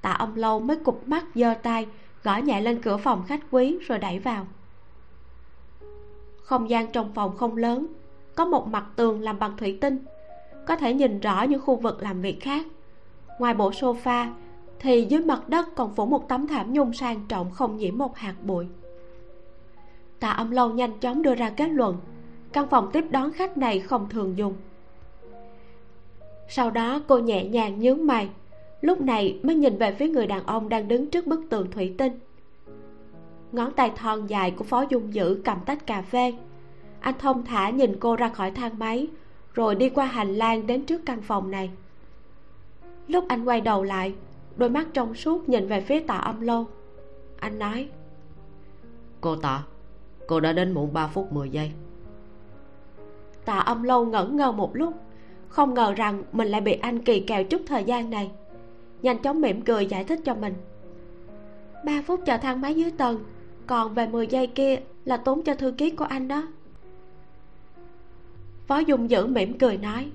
Tạ 0.02 0.12
ông 0.12 0.36
lâu 0.36 0.60
mới 0.60 0.78
cụp 0.78 1.08
mắt 1.08 1.26
giơ 1.36 1.54
tay, 1.54 1.88
gõ 2.24 2.38
nhẹ 2.38 2.62
lên 2.62 2.82
cửa 2.82 2.98
phòng 2.98 3.24
khách 3.28 3.42
quý 3.52 3.78
rồi 3.82 4.00
đẩy 4.00 4.20
vào. 4.20 4.48
Không 6.44 6.70
gian 6.70 6.92
trong 6.92 7.14
phòng 7.14 7.38
không 7.38 7.58
lớn, 7.58 7.88
có 8.36 8.46
một 8.46 8.68
mặt 8.68 8.86
tường 8.96 9.22
làm 9.22 9.40
bằng 9.40 9.58
thủy 9.58 9.78
tinh, 9.82 10.00
có 10.68 10.76
thể 10.76 10.94
nhìn 10.94 11.20
rõ 11.20 11.44
những 11.44 11.62
khu 11.62 11.76
vực 11.76 12.04
làm 12.04 12.22
việc 12.22 12.42
khác. 12.42 12.66
Ngoài 13.40 13.54
bộ 13.54 13.72
sofa 13.72 14.28
thì 14.80 15.06
dưới 15.10 15.22
mặt 15.22 15.50
đất 15.50 15.76
còn 15.76 15.96
phủ 15.96 16.06
một 16.06 16.30
tấm 16.30 16.48
thảm 16.48 16.74
nhung 16.74 16.94
sang 16.94 17.26
trọng 17.28 17.52
không 17.52 17.78
nhiễm 17.78 17.98
một 17.98 18.18
hạt 18.18 18.36
bụi. 18.44 18.68
Tạ 20.20 20.30
âm 20.30 20.52
lâu 20.52 20.70
nhanh 20.70 21.00
chóng 21.00 21.22
đưa 21.22 21.36
ra 21.36 21.50
kết 21.50 21.68
luận, 21.68 21.98
căn 22.54 22.68
phòng 22.70 22.90
tiếp 22.94 23.06
đón 23.10 23.32
khách 23.32 23.58
này 23.58 23.80
không 23.80 24.10
thường 24.10 24.38
dùng. 24.38 24.54
Sau 26.50 26.72
đó, 26.72 27.02
cô 27.08 27.18
nhẹ 27.18 27.46
nhàng 27.46 27.80
nhướng 27.80 28.06
mày, 28.06 28.30
lúc 28.82 29.02
này 29.02 29.40
mới 29.44 29.56
nhìn 29.56 29.78
về 29.78 29.92
phía 29.92 30.08
người 30.08 30.28
đàn 30.28 30.46
ông 30.46 30.70
đang 30.70 30.88
đứng 30.88 31.10
trước 31.10 31.28
bức 31.28 31.42
tường 31.50 31.72
thủy 31.72 31.96
tinh. 31.98 32.20
Ngón 33.52 33.72
tay 33.74 33.92
thon 33.96 34.28
dài 34.28 34.52
của 34.52 34.64
phó 34.64 34.86
dung 34.90 35.14
dữ 35.14 35.42
cầm 35.46 35.58
tách 35.66 35.88
cà 35.88 36.02
phê. 36.02 36.34
Anh 37.00 37.16
thông 37.20 37.46
thả 37.46 37.70
nhìn 37.70 37.96
cô 38.00 38.16
ra 38.16 38.30
khỏi 38.30 38.52
thang 38.52 38.80
máy, 38.80 39.08
rồi 39.54 39.76
đi 39.76 39.90
qua 39.90 40.06
hành 40.06 40.36
lang 40.36 40.68
đến 40.68 40.86
trước 40.86 41.02
căn 41.06 41.22
phòng 41.22 41.52
này. 41.52 41.70
Lúc 43.08 43.26
anh 43.28 43.46
quay 43.46 43.62
đầu 43.62 43.84
lại 43.84 44.14
đôi 44.60 44.70
mắt 44.70 44.88
trong 44.94 45.16
suốt 45.16 45.50
nhìn 45.50 45.68
về 45.68 45.82
phía 45.82 46.00
tạ 46.00 46.16
âm 46.16 46.42
lâu. 46.42 46.68
Anh 47.40 47.60
nói 47.60 47.90
cô 49.22 49.36
tạ 49.36 49.64
cô 50.28 50.40
đã 50.40 50.54
đến 50.54 50.72
muộn 50.72 50.94
3 50.94 51.08
phút 51.08 51.32
10 51.32 51.50
giây. 51.50 51.72
Tạ 53.46 53.60
âm 53.60 53.84
lâu 53.84 54.06
ngẩn 54.06 54.36
ngơ 54.38 54.52
một 54.52 54.76
lúc 54.76 54.94
không 55.48 55.74
ngờ 55.74 55.94
rằng 55.94 56.24
mình 56.32 56.48
lại 56.48 56.62
bị 56.62 56.74
anh 56.74 57.04
kỳ 57.04 57.20
kèo 57.20 57.44
chút 57.44 57.62
thời 57.68 57.84
gian 57.84 58.10
này. 58.10 58.32
Nhanh 59.02 59.22
chóng 59.22 59.42
mỉm 59.42 59.62
cười 59.62 59.86
giải 59.86 60.04
thích 60.04 60.20
cho 60.26 60.36
mình. 60.36 60.54
Ba 61.86 62.02
phút 62.08 62.22
chờ 62.26 62.38
thang 62.38 62.62
máy 62.62 62.76
dưới 62.76 62.92
tầng 62.92 63.24
còn 63.68 63.94
về 63.94 64.08
10 64.08 64.28
giây 64.28 64.48
kia 64.48 64.76
là 65.06 65.18
tốn 65.18 65.44
cho 65.44 65.56
thư 65.56 65.72
ký 65.72 65.90
của 65.90 66.06
anh 66.06 66.28
đó. 66.28 66.48
Phó 68.68 68.80
dung 68.80 69.10
dữ 69.10 69.26
mỉm 69.26 69.58
cười 69.58 69.78
nói 69.78 70.12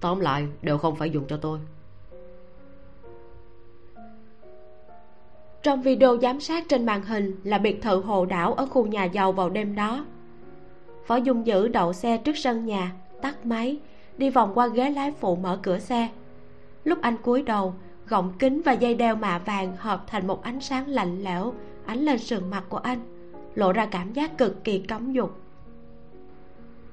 tóm 0.00 0.20
lại 0.20 0.46
đều 0.62 0.78
không 0.78 0.96
phải 0.96 1.10
dùng 1.10 1.24
cho 1.28 1.36
tôi 1.36 1.58
trong 5.62 5.82
video 5.82 6.18
giám 6.18 6.40
sát 6.40 6.68
trên 6.68 6.86
màn 6.86 7.02
hình 7.02 7.36
là 7.44 7.58
biệt 7.58 7.82
thự 7.82 8.00
hồ 8.00 8.26
đảo 8.26 8.54
ở 8.54 8.66
khu 8.66 8.86
nhà 8.86 9.04
giàu 9.04 9.32
vào 9.32 9.50
đêm 9.50 9.74
đó. 9.74 10.04
Phó 11.06 11.16
dung 11.16 11.46
dữ 11.46 11.68
đậu 11.68 11.92
xe 11.92 12.18
trước 12.18 12.36
sân 12.36 12.66
nhà, 12.66 12.92
tắt 13.22 13.46
máy, 13.46 13.78
đi 14.18 14.30
vòng 14.30 14.52
qua 14.54 14.66
ghế 14.66 14.90
lái 14.90 15.12
phụ 15.12 15.36
mở 15.36 15.58
cửa 15.62 15.78
xe. 15.78 16.08
Lúc 16.84 16.98
anh 17.02 17.16
cúi 17.16 17.42
đầu, 17.42 17.74
gọng 18.08 18.32
kính 18.38 18.62
và 18.64 18.72
dây 18.72 18.94
đeo 18.94 19.16
mạ 19.16 19.38
vàng 19.38 19.76
hợp 19.76 20.04
thành 20.06 20.26
một 20.26 20.42
ánh 20.42 20.60
sáng 20.60 20.88
lạnh 20.88 21.22
lẽo, 21.22 21.54
ánh 21.86 21.98
lên 21.98 22.18
sườn 22.18 22.50
mặt 22.50 22.64
của 22.68 22.76
anh, 22.76 22.98
lộ 23.54 23.72
ra 23.72 23.86
cảm 23.86 24.12
giác 24.12 24.38
cực 24.38 24.64
kỳ 24.64 24.78
cấm 24.78 25.12
dục. 25.12 25.40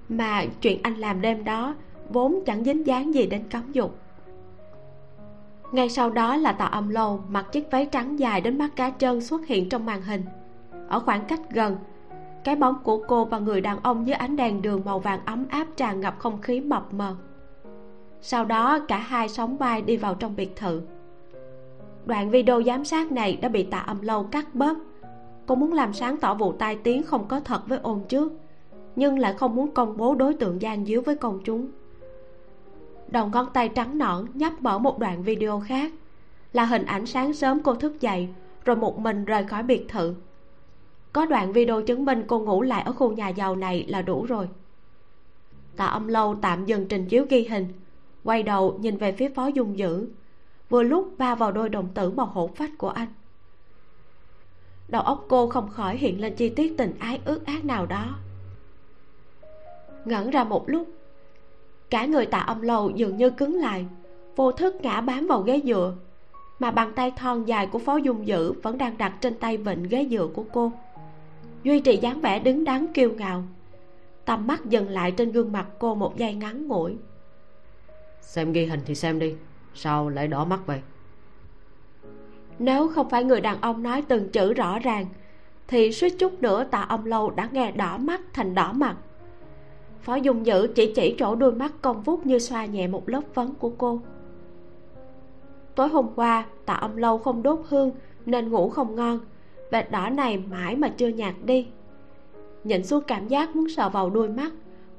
Mà 0.09 0.45
chuyện 0.61 0.79
anh 0.83 0.95
làm 0.95 1.21
đêm 1.21 1.43
đó 1.43 1.75
vốn 2.09 2.39
chẳng 2.45 2.63
dính 2.63 2.87
dáng 2.87 3.13
gì 3.13 3.25
đến 3.25 3.43
cấm 3.51 3.71
dục 3.71 3.99
ngay 5.71 5.89
sau 5.89 6.09
đó 6.09 6.35
là 6.35 6.51
tạ 6.51 6.65
âm 6.65 6.89
lâu 6.89 7.23
mặc 7.29 7.45
chiếc 7.51 7.71
váy 7.71 7.85
trắng 7.85 8.19
dài 8.19 8.41
đến 8.41 8.57
mắt 8.57 8.75
cá 8.75 8.89
chân 8.89 9.21
xuất 9.21 9.45
hiện 9.45 9.69
trong 9.69 9.85
màn 9.85 10.01
hình. 10.01 10.23
Ở 10.87 10.99
khoảng 10.99 11.25
cách 11.25 11.41
gần, 11.51 11.77
cái 12.43 12.55
bóng 12.55 12.75
của 12.83 13.03
cô 13.07 13.25
và 13.25 13.39
người 13.39 13.61
đàn 13.61 13.79
ông 13.83 14.07
dưới 14.07 14.15
ánh 14.15 14.35
đèn 14.35 14.61
đường 14.61 14.81
màu 14.85 14.99
vàng 14.99 15.19
ấm 15.25 15.45
áp 15.49 15.67
tràn 15.75 16.01
ngập 16.01 16.19
không 16.19 16.41
khí 16.41 16.61
mập 16.61 16.93
mờ. 16.93 17.15
Sau 18.21 18.45
đó, 18.45 18.79
cả 18.87 18.97
hai 18.97 19.29
sóng 19.29 19.57
vai 19.57 19.81
đi 19.81 19.97
vào 19.97 20.15
trong 20.15 20.35
biệt 20.35 20.55
thự. 20.55 20.81
Đoạn 22.05 22.29
video 22.29 22.63
giám 22.63 22.85
sát 22.85 23.11
này 23.11 23.37
đã 23.41 23.49
bị 23.49 23.63
tạ 23.63 23.77
âm 23.77 24.01
lâu 24.01 24.23
cắt 24.23 24.55
bớt. 24.55 24.77
Cô 25.47 25.55
muốn 25.55 25.73
làm 25.73 25.93
sáng 25.93 26.17
tỏ 26.17 26.33
vụ 26.33 26.51
tai 26.51 26.75
tiếng 26.75 27.03
không 27.03 27.27
có 27.27 27.39
thật 27.39 27.61
với 27.67 27.79
ôn 27.81 27.99
trước, 28.07 28.33
nhưng 28.95 29.19
lại 29.19 29.33
không 29.33 29.55
muốn 29.55 29.71
công 29.71 29.97
bố 29.97 30.15
đối 30.15 30.33
tượng 30.33 30.61
gian 30.61 30.85
díu 30.85 31.01
với 31.01 31.15
công 31.15 31.39
chúng 31.43 31.67
đầu 33.11 33.27
ngón 33.27 33.47
tay 33.53 33.69
trắng 33.69 33.97
nõn 33.97 34.25
nhấp 34.33 34.53
mở 34.61 34.79
một 34.79 34.99
đoạn 34.99 35.23
video 35.23 35.59
khác. 35.59 35.91
Là 36.53 36.65
hình 36.65 36.85
ảnh 36.85 37.05
sáng 37.05 37.33
sớm 37.33 37.63
cô 37.63 37.75
thức 37.75 38.01
dậy, 38.01 38.27
rồi 38.65 38.75
một 38.75 38.99
mình 38.99 39.25
rời 39.25 39.43
khỏi 39.43 39.63
biệt 39.63 39.85
thự. 39.89 40.15
Có 41.13 41.25
đoạn 41.25 41.53
video 41.53 41.81
chứng 41.81 42.05
minh 42.05 42.23
cô 42.27 42.39
ngủ 42.39 42.61
lại 42.61 42.81
ở 42.81 42.91
khu 42.91 43.11
nhà 43.11 43.29
giàu 43.29 43.55
này 43.55 43.85
là 43.87 44.01
đủ 44.01 44.25
rồi. 44.25 44.49
Tạ 45.75 45.85
âm 45.85 46.07
lâu 46.07 46.35
tạm 46.41 46.65
dừng 46.65 46.87
trình 46.87 47.05
chiếu 47.05 47.25
ghi 47.29 47.47
hình, 47.47 47.67
quay 48.23 48.43
đầu 48.43 48.77
nhìn 48.81 48.97
về 48.97 49.11
phía 49.11 49.29
phó 49.29 49.47
dung 49.47 49.77
dữ. 49.77 50.07
Vừa 50.69 50.83
lúc 50.83 51.13
va 51.17 51.35
vào 51.35 51.51
đôi 51.51 51.69
đồng 51.69 51.87
tử 51.93 52.11
màu 52.11 52.25
hổ 52.25 52.49
phách 52.55 52.71
của 52.77 52.89
anh. 52.89 53.07
Đầu 54.87 55.01
óc 55.01 55.25
cô 55.29 55.47
không 55.47 55.69
khỏi 55.69 55.97
hiện 55.97 56.21
lên 56.21 56.35
chi 56.35 56.49
tiết 56.49 56.77
tình 56.77 56.93
ái 56.99 57.19
ước 57.25 57.45
ác 57.45 57.65
nào 57.65 57.85
đó. 57.85 58.15
Ngẩn 60.05 60.29
ra 60.29 60.43
một 60.43 60.69
lúc 60.69 60.87
cả 61.89 62.05
người 62.05 62.25
tạ 62.25 62.37
âm 62.37 62.61
lâu 62.61 62.89
dường 62.89 63.17
như 63.17 63.29
cứng 63.29 63.55
lại 63.55 63.85
vô 64.35 64.51
thức 64.51 64.75
ngã 64.81 65.01
bám 65.01 65.27
vào 65.27 65.41
ghế 65.41 65.61
dựa 65.65 65.95
mà 66.59 66.71
bàn 66.71 66.91
tay 66.95 67.11
thon 67.11 67.45
dài 67.45 67.67
của 67.67 67.79
phó 67.79 67.97
dung 67.97 68.27
dữ 68.27 68.51
vẫn 68.51 68.77
đang 68.77 68.97
đặt 68.97 69.13
trên 69.21 69.35
tay 69.35 69.57
vịnh 69.57 69.83
ghế 69.83 70.07
dựa 70.11 70.27
của 70.33 70.43
cô. 70.53 70.71
Duy 71.63 71.79
trì 71.79 71.97
dáng 71.97 72.21
vẻ 72.21 72.39
đứng 72.39 72.63
đắn 72.63 72.93
kiêu 72.93 73.11
ngạo 73.11 73.43
tầm 74.25 74.47
mắt 74.47 74.65
dừng 74.65 74.89
lại 74.89 75.11
trên 75.11 75.31
gương 75.31 75.51
mặt 75.51 75.67
cô 75.79 75.95
một 75.95 76.17
giây 76.17 76.33
ngắn 76.33 76.67
ngủi. 76.67 76.97
Xem 78.21 78.51
ghi 78.51 78.65
hình 78.65 78.79
thì 78.85 78.95
xem 78.95 79.19
đi 79.19 79.35
sao 79.73 80.09
lại 80.09 80.27
đỏ 80.27 80.45
mắt 80.45 80.59
vậy? 80.65 80.81
Nếu 82.59 82.87
không 82.87 83.09
phải 83.09 83.23
người 83.23 83.41
đàn 83.41 83.61
ông 83.61 83.83
nói 83.83 84.03
từng 84.07 84.29
chữ 84.29 84.53
rõ 84.53 84.79
ràng 84.79 85.05
thì 85.67 85.91
suýt 85.91 86.09
chút 86.19 86.41
nữa 86.41 86.63
tạ 86.71 86.85
ông 86.89 87.05
lâu 87.05 87.29
đã 87.29 87.49
nghe 87.51 87.71
đỏ 87.71 87.97
mắt 87.97 88.21
thành 88.33 88.55
đỏ 88.55 88.73
mặt 88.73 88.95
phó 90.01 90.15
dung 90.15 90.45
dữ 90.45 90.67
chỉ 90.75 90.93
chỉ 90.95 91.15
chỗ 91.19 91.35
đôi 91.35 91.51
mắt 91.51 91.73
cong 91.81 92.01
vút 92.01 92.25
như 92.25 92.39
xoa 92.39 92.65
nhẹ 92.65 92.87
một 92.87 93.09
lớp 93.09 93.21
phấn 93.33 93.53
của 93.59 93.71
cô. 93.77 94.01
Tối 95.75 95.87
hôm 95.87 96.07
qua, 96.15 96.45
tạ 96.65 96.73
ông 96.73 96.97
lâu 96.97 97.17
không 97.17 97.43
đốt 97.43 97.59
hương, 97.69 97.91
nên 98.25 98.49
ngủ 98.49 98.69
không 98.69 98.95
ngon. 98.95 99.19
Vệt 99.71 99.91
đỏ 99.91 100.09
này 100.09 100.37
mãi 100.37 100.75
mà 100.75 100.89
chưa 100.89 101.07
nhạt 101.07 101.35
đi. 101.45 101.67
Nhìn 102.63 102.83
xuống 102.83 103.03
cảm 103.07 103.27
giác 103.27 103.55
muốn 103.55 103.69
sờ 103.69 103.89
vào 103.89 104.09
đuôi 104.09 104.29
mắt, 104.29 104.51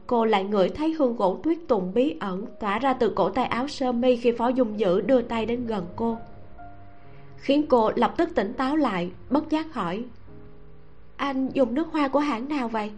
cô 0.06 0.24
lại 0.24 0.44
ngửi 0.44 0.68
thấy 0.68 0.92
hương 0.92 1.16
gỗ 1.16 1.40
tuyết 1.42 1.58
tùng 1.68 1.94
bí 1.94 2.16
ẩn 2.20 2.46
tỏa 2.60 2.78
ra 2.78 2.92
từ 2.92 3.12
cổ 3.16 3.28
tay 3.28 3.44
áo 3.44 3.68
sơ 3.68 3.92
mi 3.92 4.16
khi 4.16 4.32
phó 4.32 4.48
dung 4.48 4.80
dữ 4.80 5.00
đưa 5.00 5.22
tay 5.22 5.46
đến 5.46 5.66
gần 5.66 5.86
cô. 5.96 6.18
Khiến 7.36 7.66
cô 7.68 7.90
lập 7.96 8.14
tức 8.16 8.30
tỉnh 8.34 8.52
táo 8.52 8.76
lại, 8.76 9.10
bất 9.30 9.50
giác 9.50 9.74
hỏi, 9.74 10.04
anh 11.16 11.48
dùng 11.48 11.74
nước 11.74 11.88
hoa 11.92 12.08
của 12.08 12.18
hãng 12.18 12.48
nào 12.48 12.68
vậy? 12.68 12.92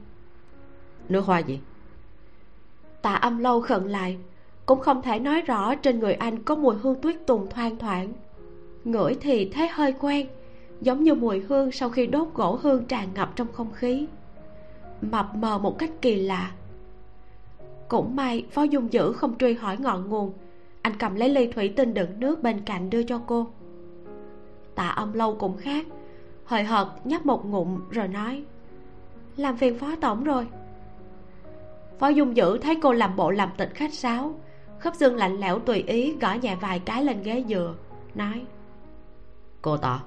Nước 1.08 1.24
hoa 1.24 1.38
gì? 1.38 1.60
Tạ 3.02 3.14
âm 3.14 3.38
lâu 3.38 3.60
khẩn 3.60 3.88
lại, 3.88 4.18
cũng 4.66 4.80
không 4.80 5.02
thể 5.02 5.18
nói 5.18 5.42
rõ 5.42 5.74
trên 5.74 5.98
người 5.98 6.14
anh 6.14 6.42
có 6.42 6.54
mùi 6.54 6.74
hương 6.74 7.00
tuyết 7.00 7.26
tùng 7.26 7.46
thoang 7.50 7.78
thoảng. 7.78 8.12
Ngửi 8.84 9.16
thì 9.20 9.50
thấy 9.54 9.68
hơi 9.68 9.94
quen, 10.00 10.26
giống 10.80 11.02
như 11.02 11.14
mùi 11.14 11.40
hương 11.40 11.72
sau 11.72 11.90
khi 11.90 12.06
đốt 12.06 12.28
gỗ 12.34 12.58
hương 12.62 12.84
tràn 12.84 13.08
ngập 13.14 13.36
trong 13.36 13.46
không 13.52 13.72
khí. 13.72 14.06
Mập 15.00 15.34
mờ 15.34 15.58
một 15.58 15.78
cách 15.78 15.90
kỳ 16.02 16.16
lạ. 16.16 16.52
Cũng 17.88 18.16
may 18.16 18.46
phó 18.50 18.62
dung 18.62 18.92
dữ 18.92 19.12
không 19.12 19.38
truy 19.38 19.54
hỏi 19.54 19.76
ngọn 19.80 20.08
nguồn, 20.08 20.32
anh 20.82 20.92
cầm 20.98 21.14
lấy 21.14 21.28
ly 21.28 21.46
thủy 21.46 21.72
tinh 21.76 21.94
đựng 21.94 22.20
nước 22.20 22.42
bên 22.42 22.60
cạnh 22.60 22.90
đưa 22.90 23.02
cho 23.02 23.20
cô. 23.26 23.46
Tạ 24.74 24.88
âm 24.88 25.12
lâu 25.12 25.34
cũng 25.34 25.56
khác, 25.56 25.86
hời 26.44 26.64
hợt 26.64 26.88
nhấp 27.04 27.26
một 27.26 27.46
ngụm 27.46 27.88
rồi 27.90 28.08
nói, 28.08 28.44
làm 29.36 29.56
phiền 29.56 29.78
phó 29.78 29.96
tổng 30.00 30.24
rồi 30.24 30.46
phó 32.02 32.08
dung 32.08 32.36
dữ 32.36 32.58
thấy 32.58 32.76
cô 32.82 32.92
làm 32.92 33.16
bộ 33.16 33.30
làm 33.30 33.48
tịch 33.56 33.70
khách 33.74 33.94
sáo. 33.94 34.34
Khớp 34.78 34.94
xương 34.94 35.16
lạnh 35.16 35.40
lẽo 35.40 35.58
tùy 35.58 35.84
ý 35.86 36.14
gõ 36.20 36.34
nhẹ 36.34 36.56
vài 36.60 36.78
cái 36.78 37.04
lên 37.04 37.22
ghế 37.22 37.44
dừa 37.48 37.74
nói 38.14 38.42
cô 39.62 39.76
tạ 39.76 40.00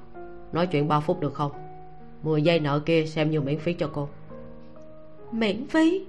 nói 0.52 0.68
chuyện 0.68 0.88
ba 0.88 1.00
phút 1.00 1.20
được 1.20 1.34
không? 1.34 1.52
Mười 2.24 2.42
giây 2.42 2.60
nợ 2.60 2.80
kia 2.80 3.06
xem 3.06 3.32
như 3.32 3.42
miễn 3.42 3.60
phí 3.60 3.74
cho 3.74 3.90
cô. 3.94 4.10
Miễn 5.32 5.68
phí? 5.68 6.06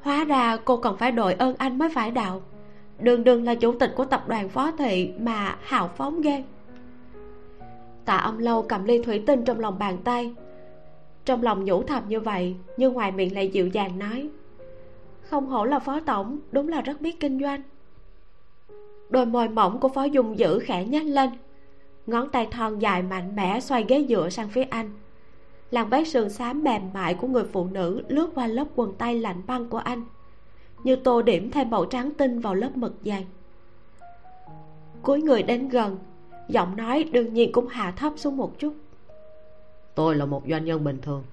Hóa 0.00 0.24
ra 0.24 0.56
cô 0.64 0.76
còn 0.76 0.96
phải 0.96 1.12
đội 1.12 1.34
ơn 1.34 1.54
anh 1.58 1.78
mới 1.78 1.88
phải 1.94 2.10
đạo 2.10 2.42
đường 2.98 3.24
đường 3.24 3.44
là 3.44 3.54
chủ 3.54 3.78
tịch 3.78 3.92
của 3.96 4.04
tập 4.04 4.28
đoàn 4.28 4.48
phó 4.48 4.70
thị 4.70 5.12
mà 5.20 5.56
hào 5.62 5.88
phóng 5.96 6.20
ghê. 6.20 6.44
Tạ 8.04 8.16
âm 8.16 8.38
lâu 8.38 8.62
cầm 8.62 8.84
ly 8.84 9.02
thủy 9.02 9.22
tinh 9.26 9.44
trong 9.44 9.60
lòng 9.60 9.78
bàn 9.78 9.98
tay. 10.04 10.34
Trong 11.24 11.42
lòng 11.42 11.64
nhủ 11.64 11.82
thầm 11.82 12.02
như 12.08 12.20
vậy 12.20 12.56
nhưng 12.76 12.92
ngoài 12.92 13.12
miệng 13.12 13.34
lại 13.34 13.48
dịu 13.48 13.66
dàng 13.66 13.98
nói 13.98 14.28
không 15.30 15.46
hổ 15.46 15.64
là 15.64 15.78
phó 15.78 16.00
tổng, 16.00 16.38
đúng 16.52 16.68
là 16.68 16.80
rất 16.80 17.00
biết 17.00 17.20
kinh 17.20 17.40
doanh. 17.40 17.62
Đôi 19.10 19.26
môi 19.26 19.48
mỏng 19.48 19.80
của 19.80 19.88
phó 19.88 20.04
dung 20.04 20.38
dữ 20.38 20.58
khẽ 20.58 20.84
nhếch 20.84 21.06
lên. 21.06 21.30
Ngón 22.06 22.30
tay 22.30 22.48
thon 22.50 22.78
dài 22.78 23.02
mạnh 23.02 23.36
mẽ 23.36 23.60
xoay 23.60 23.84
ghế 23.88 24.06
dựa 24.08 24.28
sang 24.28 24.48
phía 24.48 24.62
anh. 24.62 24.90
Làn 25.70 25.88
váy 25.88 26.04
sườn 26.04 26.30
xám 26.30 26.64
mềm 26.64 26.82
mại 26.94 27.14
của 27.14 27.28
người 27.28 27.44
phụ 27.44 27.66
nữ 27.66 28.02
lướt 28.08 28.30
qua 28.34 28.46
lớp 28.46 28.64
quần 28.74 28.94
tay 28.94 29.20
lạnh 29.20 29.42
băng 29.46 29.68
của 29.68 29.78
anh, 29.78 30.04
như 30.84 30.96
tô 30.96 31.22
điểm 31.22 31.50
thêm 31.50 31.70
màu 31.70 31.84
trắng 31.84 32.10
tinh 32.18 32.40
vào 32.40 32.54
lớp 32.54 32.76
mực 32.76 32.94
dày 33.04 33.26
cuối 35.02 35.22
người 35.22 35.42
đến 35.42 35.68
gần, 35.68 35.98
giọng 36.48 36.76
nói 36.76 37.04
đương 37.12 37.34
nhiên 37.34 37.52
cũng 37.52 37.66
hạ 37.66 37.90
thấp 37.96 38.12
xuống 38.16 38.36
một 38.36 38.58
chút. 38.58 38.74
Tôi 39.94 40.14
là 40.14 40.26
một 40.26 40.42
doanh 40.48 40.64
nhân 40.64 40.84
bình 40.84 40.98
thường, 41.02 41.24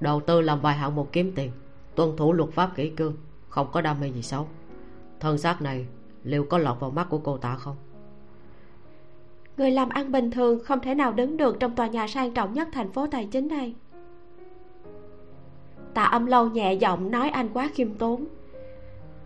đầu 0.00 0.20
tư 0.20 0.40
làm 0.40 0.60
vài 0.60 0.74
hạng 0.74 0.94
mục 0.94 1.08
kiếm 1.12 1.32
tiền, 1.36 1.50
tuân 1.94 2.16
thủ 2.16 2.32
luật 2.32 2.50
pháp 2.50 2.70
kỹ 2.76 2.90
cương 2.96 3.14
không 3.52 3.66
có 3.72 3.80
đam 3.80 4.00
mê 4.00 4.08
gì 4.08 4.22
xấu. 4.22 4.46
Thân 5.20 5.38
xác 5.38 5.62
này 5.62 5.86
liệu 6.22 6.44
có 6.44 6.58
lọt 6.58 6.80
vào 6.80 6.90
mắt 6.90 7.06
của 7.10 7.18
cô 7.18 7.36
ta 7.36 7.54
không? 7.54 7.76
Người 9.56 9.70
làm 9.70 9.88
ăn 9.88 10.12
bình 10.12 10.30
thường 10.30 10.64
không 10.64 10.80
thể 10.80 10.94
nào 10.94 11.12
đứng 11.12 11.36
được 11.36 11.60
trong 11.60 11.74
tòa 11.74 11.86
nhà 11.86 12.06
sang 12.06 12.34
trọng 12.34 12.52
nhất 12.52 12.68
thành 12.72 12.92
phố 12.92 13.06
tài 13.06 13.26
chính 13.26 13.48
này. 13.48 13.74
Tạ 15.94 16.02
âm 16.02 16.26
lâu 16.26 16.48
nhẹ 16.50 16.72
giọng 16.72 17.10
nói 17.10 17.30
anh 17.30 17.48
quá 17.54 17.70
khiêm 17.74 17.94
tốn. 17.94 18.24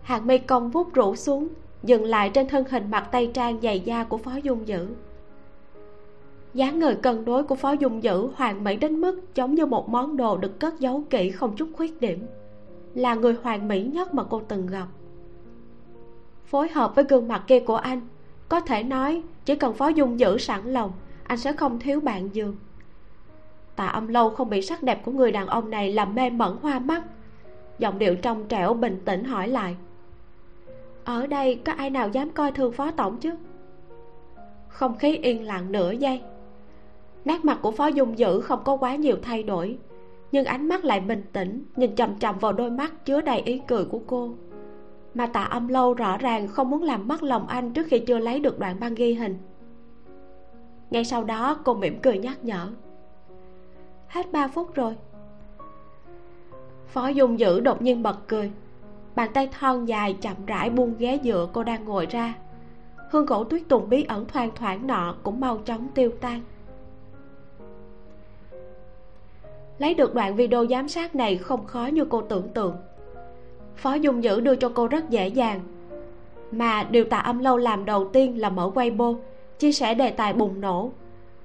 Hàng 0.01 0.27
mi 0.27 0.37
cong 0.37 0.71
vút 0.71 0.93
rũ 0.93 1.15
xuống, 1.15 1.47
dừng 1.83 2.03
lại 2.03 2.29
trên 2.29 2.47
thân 2.47 2.65
hình 2.69 2.91
mặt 2.91 3.07
tay 3.11 3.31
trang 3.33 3.61
dày 3.61 3.79
da 3.79 4.03
của 4.03 4.17
phó 4.17 4.35
dung 4.35 4.67
dữ. 4.67 4.87
Dáng 6.53 6.79
người 6.79 6.95
cân 6.95 7.25
đối 7.25 7.43
của 7.43 7.55
phó 7.55 7.71
dung 7.71 8.03
dữ 8.03 8.27
hoàn 8.35 8.63
mỹ 8.63 8.77
đến 8.77 9.01
mức 9.01 9.21
giống 9.35 9.55
như 9.55 9.65
một 9.65 9.89
món 9.89 10.17
đồ 10.17 10.37
được 10.37 10.59
cất 10.59 10.79
giấu 10.79 11.03
kỹ 11.09 11.31
không 11.31 11.55
chút 11.55 11.69
khuyết 11.75 12.01
điểm 12.01 12.27
là 12.97 13.15
người 13.15 13.35
hoàn 13.43 13.67
mỹ 13.67 13.83
nhất 13.83 14.13
mà 14.13 14.23
cô 14.23 14.41
từng 14.47 14.67
gặp. 14.67 14.87
Phối 16.45 16.69
hợp 16.69 16.95
với 16.95 17.03
gương 17.03 17.27
mặt 17.27 17.43
kia 17.47 17.59
của 17.59 17.75
anh, 17.75 18.01
có 18.49 18.59
thể 18.59 18.83
nói 18.83 19.23
chỉ 19.45 19.55
cần 19.55 19.73
phó 19.73 19.87
dung 19.87 20.19
giữ 20.19 20.37
sẵn 20.37 20.73
lòng, 20.73 20.91
anh 21.23 21.37
sẽ 21.37 21.53
không 21.53 21.79
thiếu 21.79 21.99
bạn 21.99 22.35
giường 22.35 22.55
tạ 23.77 23.85
âm 23.85 24.07
lâu 24.07 24.29
không 24.29 24.49
bị 24.49 24.61
sắc 24.61 24.83
đẹp 24.83 25.01
của 25.05 25.11
người 25.11 25.31
đàn 25.31 25.47
ông 25.47 25.69
này 25.69 25.93
làm 25.93 26.15
mê 26.15 26.29
mẩn 26.29 26.57
hoa 26.61 26.79
mắt. 26.79 27.03
Giọng 27.79 27.99
điệu 27.99 28.15
trong 28.15 28.47
trẻo 28.47 28.73
bình 28.73 29.01
tĩnh 29.05 29.23
hỏi 29.23 29.47
lại. 29.47 29.75
Ở 31.03 31.27
đây 31.27 31.55
có 31.65 31.71
ai 31.71 31.89
nào 31.89 32.09
dám 32.09 32.29
coi 32.29 32.51
thường 32.51 32.71
phó 32.71 32.91
tổng 32.91 33.17
chứ? 33.19 33.35
Không 34.67 34.97
khí 34.97 35.15
yên 35.15 35.43
lặng 35.43 35.71
nửa 35.71 35.91
giây. 35.91 36.21
Nét 37.25 37.45
mặt 37.45 37.59
của 37.61 37.71
phó 37.71 37.87
dung 37.87 38.19
dữ 38.19 38.41
không 38.41 38.63
có 38.63 38.77
quá 38.77 38.95
nhiều 38.95 39.17
thay 39.21 39.43
đổi 39.43 39.77
nhưng 40.31 40.45
ánh 40.45 40.67
mắt 40.67 40.85
lại 40.85 40.99
bình 40.99 41.23
tĩnh, 41.33 41.63
nhìn 41.75 41.95
chằm 41.95 42.19
chằm 42.19 42.39
vào 42.39 42.53
đôi 42.53 42.71
mắt 42.71 43.05
chứa 43.05 43.21
đầy 43.21 43.41
ý 43.41 43.61
cười 43.67 43.85
của 43.85 44.01
cô. 44.07 44.35
Mà 45.13 45.27
tạ 45.27 45.43
âm 45.43 45.67
lâu 45.67 45.93
rõ 45.93 46.17
ràng 46.17 46.47
không 46.47 46.69
muốn 46.69 46.83
làm 46.83 47.07
mất 47.07 47.23
lòng 47.23 47.47
anh 47.47 47.73
trước 47.73 47.87
khi 47.89 47.99
chưa 47.99 48.19
lấy 48.19 48.39
được 48.39 48.59
đoạn 48.59 48.79
băng 48.79 48.95
ghi 48.95 49.13
hình. 49.13 49.37
Ngay 50.89 51.05
sau 51.05 51.23
đó, 51.23 51.59
cô 51.65 51.73
mỉm 51.73 51.99
cười 52.01 52.17
nhắc 52.17 52.45
nhở. 52.45 52.69
Hết 54.07 54.31
ba 54.31 54.47
phút 54.47 54.75
rồi. 54.75 54.95
Phó 56.87 57.07
dung 57.07 57.39
dữ 57.39 57.59
đột 57.59 57.81
nhiên 57.81 58.03
bật 58.03 58.27
cười. 58.27 58.51
Bàn 59.15 59.29
tay 59.33 59.49
thon 59.59 59.85
dài 59.85 60.13
chậm 60.21 60.45
rãi 60.45 60.69
buông 60.69 60.95
ghế 60.97 61.19
dựa 61.23 61.47
cô 61.53 61.63
đang 61.63 61.85
ngồi 61.85 62.05
ra. 62.05 62.33
Hương 63.11 63.25
gỗ 63.25 63.43
tuyết 63.43 63.61
tùng 63.69 63.89
bí 63.89 64.03
ẩn 64.03 64.25
thoang 64.25 64.49
thoảng 64.55 64.87
nọ 64.87 65.15
cũng 65.23 65.39
mau 65.39 65.57
chóng 65.57 65.87
tiêu 65.95 66.11
tan. 66.21 66.41
Lấy 69.79 69.93
được 69.93 70.15
đoạn 70.15 70.35
video 70.35 70.65
giám 70.67 70.87
sát 70.87 71.15
này 71.15 71.37
không 71.37 71.65
khó 71.65 71.85
như 71.85 72.05
cô 72.05 72.21
tưởng 72.21 72.49
tượng. 72.49 72.75
Phó 73.75 73.93
dung 73.93 74.23
dữ 74.23 74.39
đưa 74.39 74.55
cho 74.55 74.69
cô 74.69 74.87
rất 74.87 75.09
dễ 75.09 75.27
dàng. 75.27 75.59
Mà 76.51 76.87
điều 76.91 77.03
tạ 77.03 77.17
âm 77.17 77.39
lâu 77.39 77.57
làm 77.57 77.85
đầu 77.85 78.07
tiên 78.07 78.39
là 78.39 78.49
mở 78.49 78.71
weibo, 78.75 79.15
chia 79.59 79.71
sẻ 79.71 79.93
đề 79.93 80.09
tài 80.09 80.33
bùng 80.33 80.61
nổ. 80.61 80.91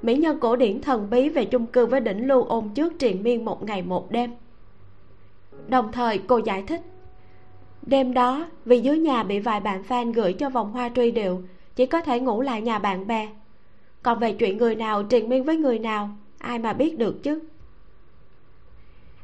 Mỹ 0.03 0.16
nhân 0.16 0.38
cổ 0.40 0.57
điển 0.57 0.81
thần 0.81 1.11
bí 1.11 1.29
về 1.29 1.45
chung 1.45 1.66
cư 1.66 1.87
với 1.87 2.01
đỉnh 2.01 2.27
lưu 2.27 2.45
ôn 2.45 2.68
trước 2.75 2.99
triền 2.99 3.23
miên 3.23 3.45
một 3.45 3.62
ngày 3.64 3.83
một 3.83 4.11
đêm. 4.11 4.31
Đồng 5.68 5.92
thời, 5.92 6.18
cô 6.18 6.38
giải 6.38 6.62
thích, 6.62 6.81
đêm 7.83 8.14
đó, 8.14 8.47
vì 8.64 8.81
dưới 8.81 8.99
nhà 8.99 9.23
bị 9.23 9.38
vài 9.38 9.61
bạn 9.61 9.83
fan 9.88 10.12
gửi 10.12 10.33
cho 10.33 10.49
vòng 10.49 10.73
hoa 10.73 10.90
truy 10.95 11.11
điệu, 11.11 11.42
chỉ 11.77 11.87
có 11.87 12.01
thể 12.01 12.21
ngủ 12.21 12.40
lại 12.40 12.62
nhà 12.62 12.79
bạn 12.79 13.07
bè. 13.07 13.29
Còn 14.03 14.18
về 14.18 14.33
chuyện 14.33 14.59
người 14.59 14.75
nào, 14.75 15.03
triền 15.03 15.29
miên 15.29 15.45
với 15.45 15.57
người 15.57 15.79
nào, 15.79 16.09
ai 16.38 16.59
mà 16.59 16.73
biết 16.73 16.99
được 16.99 17.23
chứ? 17.23 17.40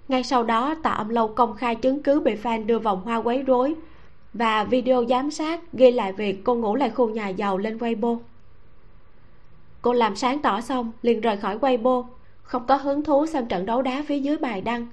Ngay 0.09 0.25
sau 0.25 0.43
đó, 0.43 0.75
tạ 0.83 0.91
âm 0.91 1.09
lâu 1.09 1.29
công 1.29 1.57
khai 1.57 1.75
chứng 1.75 2.03
cứ 2.03 2.21
bị 2.21 2.35
fan 2.35 2.67
đưa 2.67 2.79
vòng 2.79 3.01
hoa 3.05 3.17
quấy 3.17 3.43
rối 3.43 3.75
và 4.33 4.65
video 4.65 5.05
giám 5.09 5.31
sát 5.31 5.73
ghi 5.73 5.91
lại 5.91 6.13
việc 6.13 6.45
cô 6.45 6.55
ngủ 6.55 6.75
lại 6.75 6.91
khu 6.91 7.11
nhà 7.11 7.29
giàu 7.29 7.59
lên 7.59 7.79
weibo. 7.79 8.19
Cô 9.83 9.93
làm 9.93 10.17
sáng 10.17 10.43
tỏ 10.43 10.61
xong, 10.61 10.93
liền 11.03 11.21
rời 11.21 11.37
khỏi 11.37 11.59
weibo, 11.59 12.05
không 12.43 12.67
có 12.67 12.77
hứng 12.77 13.05
thú 13.05 13.27
xem 13.27 13.47
trận 13.47 13.67
đấu 13.67 13.83
đá 13.83 14.05
phía 14.07 14.19
dưới 14.19 14.37
bài 14.37 14.61
đăng. 14.61 14.87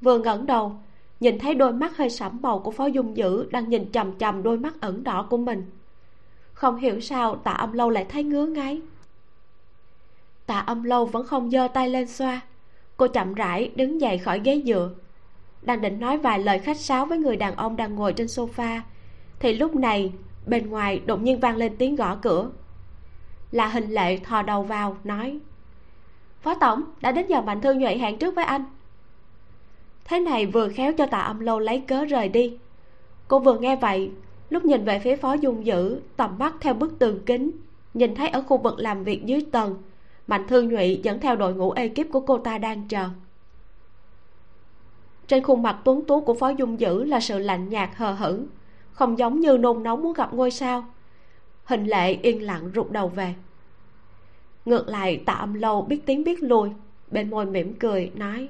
Vừa 0.00 0.18
ngẩng 0.18 0.46
đầu, 0.46 0.72
nhìn 1.20 1.38
thấy 1.38 1.54
đôi 1.54 1.72
mắt 1.72 1.96
hơi 1.96 2.10
sẫm 2.10 2.38
màu 2.42 2.58
của 2.58 2.70
phó 2.70 2.86
dung 2.86 3.16
dữ 3.16 3.46
đang 3.50 3.68
nhìn 3.68 3.92
chằm 3.92 4.18
chằm 4.18 4.42
đôi 4.42 4.58
mắt 4.58 4.74
ẩn 4.80 5.04
đỏ 5.04 5.26
của 5.30 5.36
mình. 5.36 5.64
Không 6.52 6.76
hiểu 6.76 7.00
sao 7.00 7.36
tạ 7.36 7.50
âm 7.50 7.72
lâu 7.72 7.90
lại 7.90 8.06
thấy 8.08 8.22
ngứa 8.22 8.46
ngáy. 8.46 8.80
Tạ 10.46 10.58
âm 10.58 10.82
lâu 10.82 11.06
vẫn 11.06 11.26
không 11.26 11.50
giơ 11.50 11.68
tay 11.68 11.88
lên 11.88 12.08
xoa 12.08 12.40
cô 13.02 13.08
chậm 13.08 13.34
rãi 13.34 13.70
đứng 13.74 14.00
dậy 14.00 14.18
khỏi 14.18 14.40
ghế 14.44 14.62
dựa. 14.64 14.90
Đang 15.62 15.80
định 15.80 16.00
nói 16.00 16.18
vài 16.18 16.38
lời 16.38 16.58
khách 16.58 16.80
sáo 16.80 17.06
với 17.06 17.18
người 17.18 17.36
đàn 17.36 17.56
ông 17.56 17.76
đang 17.76 17.94
ngồi 17.94 18.12
trên 18.12 18.26
sofa, 18.26 18.80
thì 19.38 19.52
lúc 19.52 19.74
này 19.74 20.12
bên 20.46 20.70
ngoài 20.70 21.02
đột 21.06 21.22
nhiên 21.22 21.40
vang 21.40 21.56
lên 21.56 21.76
tiếng 21.76 21.96
gõ 21.96 22.16
cửa. 22.16 22.50
Là 23.50 23.68
hình 23.68 23.90
lệ 23.90 24.16
thò 24.16 24.42
đầu 24.42 24.62
vào, 24.62 24.96
nói, 25.04 25.38
phó 26.42 26.54
tổng, 26.54 26.82
đã 27.00 27.12
đến 27.12 27.26
giờ 27.28 27.40
mạnh 27.40 27.60
thương 27.60 27.78
nhuệ 27.78 27.96
hẹn 27.96 28.18
trước 28.18 28.34
với 28.34 28.44
anh. 28.44 28.64
Thế 30.04 30.20
này 30.20 30.46
vừa 30.46 30.68
khéo 30.68 30.92
cho 30.98 31.06
tạ 31.06 31.20
âm 31.20 31.40
lâu 31.40 31.58
lấy 31.58 31.80
cớ 31.80 32.04
rời 32.04 32.28
đi. 32.28 32.58
Cô 33.28 33.38
vừa 33.38 33.58
nghe 33.58 33.76
vậy, 33.76 34.10
lúc 34.50 34.64
nhìn 34.64 34.84
về 34.84 34.98
phía 34.98 35.16
phó 35.16 35.32
dung 35.32 35.66
dữ, 35.66 36.00
tầm 36.16 36.38
mắt 36.38 36.54
theo 36.60 36.74
bức 36.74 36.98
tường 36.98 37.18
kính, 37.26 37.50
nhìn 37.94 38.14
thấy 38.14 38.28
ở 38.28 38.42
khu 38.42 38.58
vực 38.58 38.74
làm 38.78 39.04
việc 39.04 39.26
dưới 39.26 39.46
tầng 39.52 39.76
mạnh 40.26 40.46
thương 40.48 40.68
nhụy 40.68 41.00
dẫn 41.02 41.20
theo 41.20 41.36
đội 41.36 41.54
ngũ 41.54 41.70
ekip 41.70 42.12
của 42.12 42.20
cô 42.20 42.38
ta 42.38 42.58
đang 42.58 42.88
chờ. 42.88 43.08
Trên 45.26 45.42
khuôn 45.42 45.62
mặt 45.62 45.78
tuấn 45.84 46.04
tú 46.04 46.20
của 46.20 46.34
phó 46.34 46.48
dung 46.48 46.80
dữ 46.80 47.04
là 47.04 47.20
sự 47.20 47.38
lạnh 47.38 47.68
nhạt, 47.68 47.90
hờ 47.94 48.12
hững, 48.12 48.46
không 48.92 49.18
giống 49.18 49.40
như 49.40 49.58
nôn 49.58 49.82
nóng 49.82 50.02
muốn 50.02 50.12
gặp 50.12 50.34
ngôi 50.34 50.50
sao. 50.50 50.84
Hình 51.64 51.86
lệ 51.86 52.12
yên 52.22 52.42
lặng 52.42 52.70
rụt 52.74 52.90
đầu 52.90 53.08
về. 53.08 53.34
Ngược 54.64 54.88
lại, 54.88 55.22
tạ 55.26 55.32
âm 55.32 55.54
lâu 55.54 55.82
biết 55.82 56.06
tiếng 56.06 56.24
biết 56.24 56.42
lùi 56.42 56.70
bên 57.10 57.30
môi 57.30 57.46
mỉm 57.46 57.74
cười, 57.74 58.10
nói, 58.14 58.48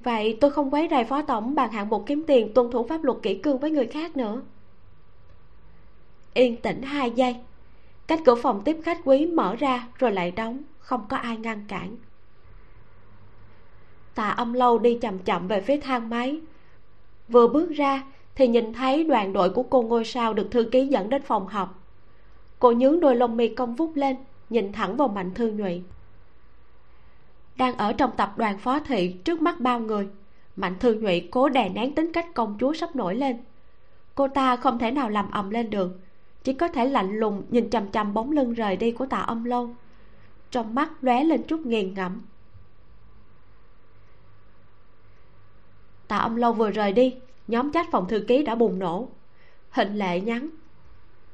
vậy 0.00 0.38
tôi 0.40 0.50
không 0.50 0.70
quấy 0.70 0.88
rầy 0.90 1.04
phó 1.04 1.22
tổng 1.22 1.54
bàn 1.54 1.72
hạng 1.72 1.88
mục 1.88 2.04
kiếm 2.06 2.24
tiền 2.26 2.54
tuân 2.54 2.70
thủ 2.70 2.86
pháp 2.88 3.04
luật 3.04 3.18
kỹ 3.22 3.34
cương 3.34 3.58
với 3.58 3.70
người 3.70 3.86
khác 3.86 4.16
nữa. 4.16 4.42
Yên 6.34 6.56
tĩnh 6.56 6.82
hai 6.82 7.10
giây 7.10 7.36
cách 8.06 8.20
cửa 8.24 8.34
phòng 8.34 8.62
tiếp 8.64 8.76
khách 8.84 9.00
quý 9.04 9.26
mở 9.26 9.56
ra 9.56 9.88
rồi 9.98 10.12
lại 10.12 10.30
đóng, 10.30 10.62
không 10.78 11.06
có 11.08 11.16
ai 11.16 11.36
ngăn 11.36 11.64
cản. 11.68 11.96
Tạ 14.14 14.28
âm 14.28 14.52
lâu 14.52 14.78
đi 14.78 14.98
chậm 15.00 15.18
chậm 15.18 15.48
về 15.48 15.60
phía 15.60 15.76
thang 15.76 16.10
máy. 16.10 16.40
Vừa 17.28 17.48
bước 17.48 17.70
ra 17.70 18.02
thì 18.34 18.48
nhìn 18.48 18.72
thấy 18.72 19.04
đoàn 19.04 19.32
đội 19.32 19.50
của 19.50 19.62
cô 19.62 19.82
ngôi 19.82 20.04
sao 20.04 20.34
được 20.34 20.48
thư 20.50 20.64
ký 20.64 20.86
dẫn 20.86 21.10
đến 21.10 21.22
phòng 21.22 21.46
họp. 21.46 21.82
Cô 22.58 22.72
nhướng 22.72 23.00
đôi 23.00 23.16
lông 23.16 23.36
mi 23.36 23.48
cong 23.48 23.74
vút 23.74 23.92
lên, 23.94 24.16
nhìn 24.50 24.72
thẳng 24.72 24.96
vào 24.96 25.08
mạnh 25.08 25.34
thư 25.34 25.50
nhụy 25.50 25.82
đang 27.56 27.76
ở 27.76 27.92
trong 27.92 28.10
tập 28.16 28.32
đoàn 28.36 28.58
phó 28.58 28.80
thị 28.80 29.12
trước 29.24 29.42
mắt 29.42 29.60
bao 29.60 29.80
người, 29.80 30.08
mạnh 30.56 30.74
thư 30.80 30.94
nhụy 30.94 31.28
cố 31.30 31.48
đè 31.48 31.68
nén 31.68 31.94
tính 31.94 32.12
cách 32.12 32.34
công 32.34 32.56
chúa 32.60 32.72
sắp 32.72 32.96
nổi 32.96 33.14
lên. 33.14 33.36
Cô 34.14 34.28
ta 34.28 34.56
không 34.56 34.78
thể 34.78 34.90
nào 34.90 35.10
làm 35.10 35.30
ầm 35.30 35.50
lên 35.50 35.70
được 35.70 35.98
chỉ 36.44 36.52
có 36.52 36.68
thể 36.68 36.86
lạnh 36.86 37.18
lùng 37.18 37.42
nhìn 37.50 37.70
chằm 37.70 37.90
chằm 37.90 38.14
bóng 38.14 38.32
lưng 38.32 38.52
rời 38.52 38.76
đi 38.76 38.92
của 38.92 39.06
tạ 39.06 39.18
âm 39.18 39.44
lâu 39.44 39.74
trong 40.54 40.74
mắt 40.74 40.90
lóe 41.00 41.24
lên 41.24 41.42
chút 41.42 41.66
nghiền 41.66 41.94
ngẫm. 41.94 42.20
Tạ 46.08 46.16
âm 46.16 46.36
lâu 46.36 46.52
vừa 46.52 46.70
rời 46.70 46.92
đi, 46.92 47.14
nhóm 47.48 47.72
chat 47.72 47.86
phòng 47.90 48.08
thư 48.08 48.24
ký 48.28 48.42
đã 48.42 48.54
bùng 48.54 48.78
nổ. 48.78 49.08
Hình 49.70 49.98
lệ 49.98 50.20
nhắn. 50.20 50.48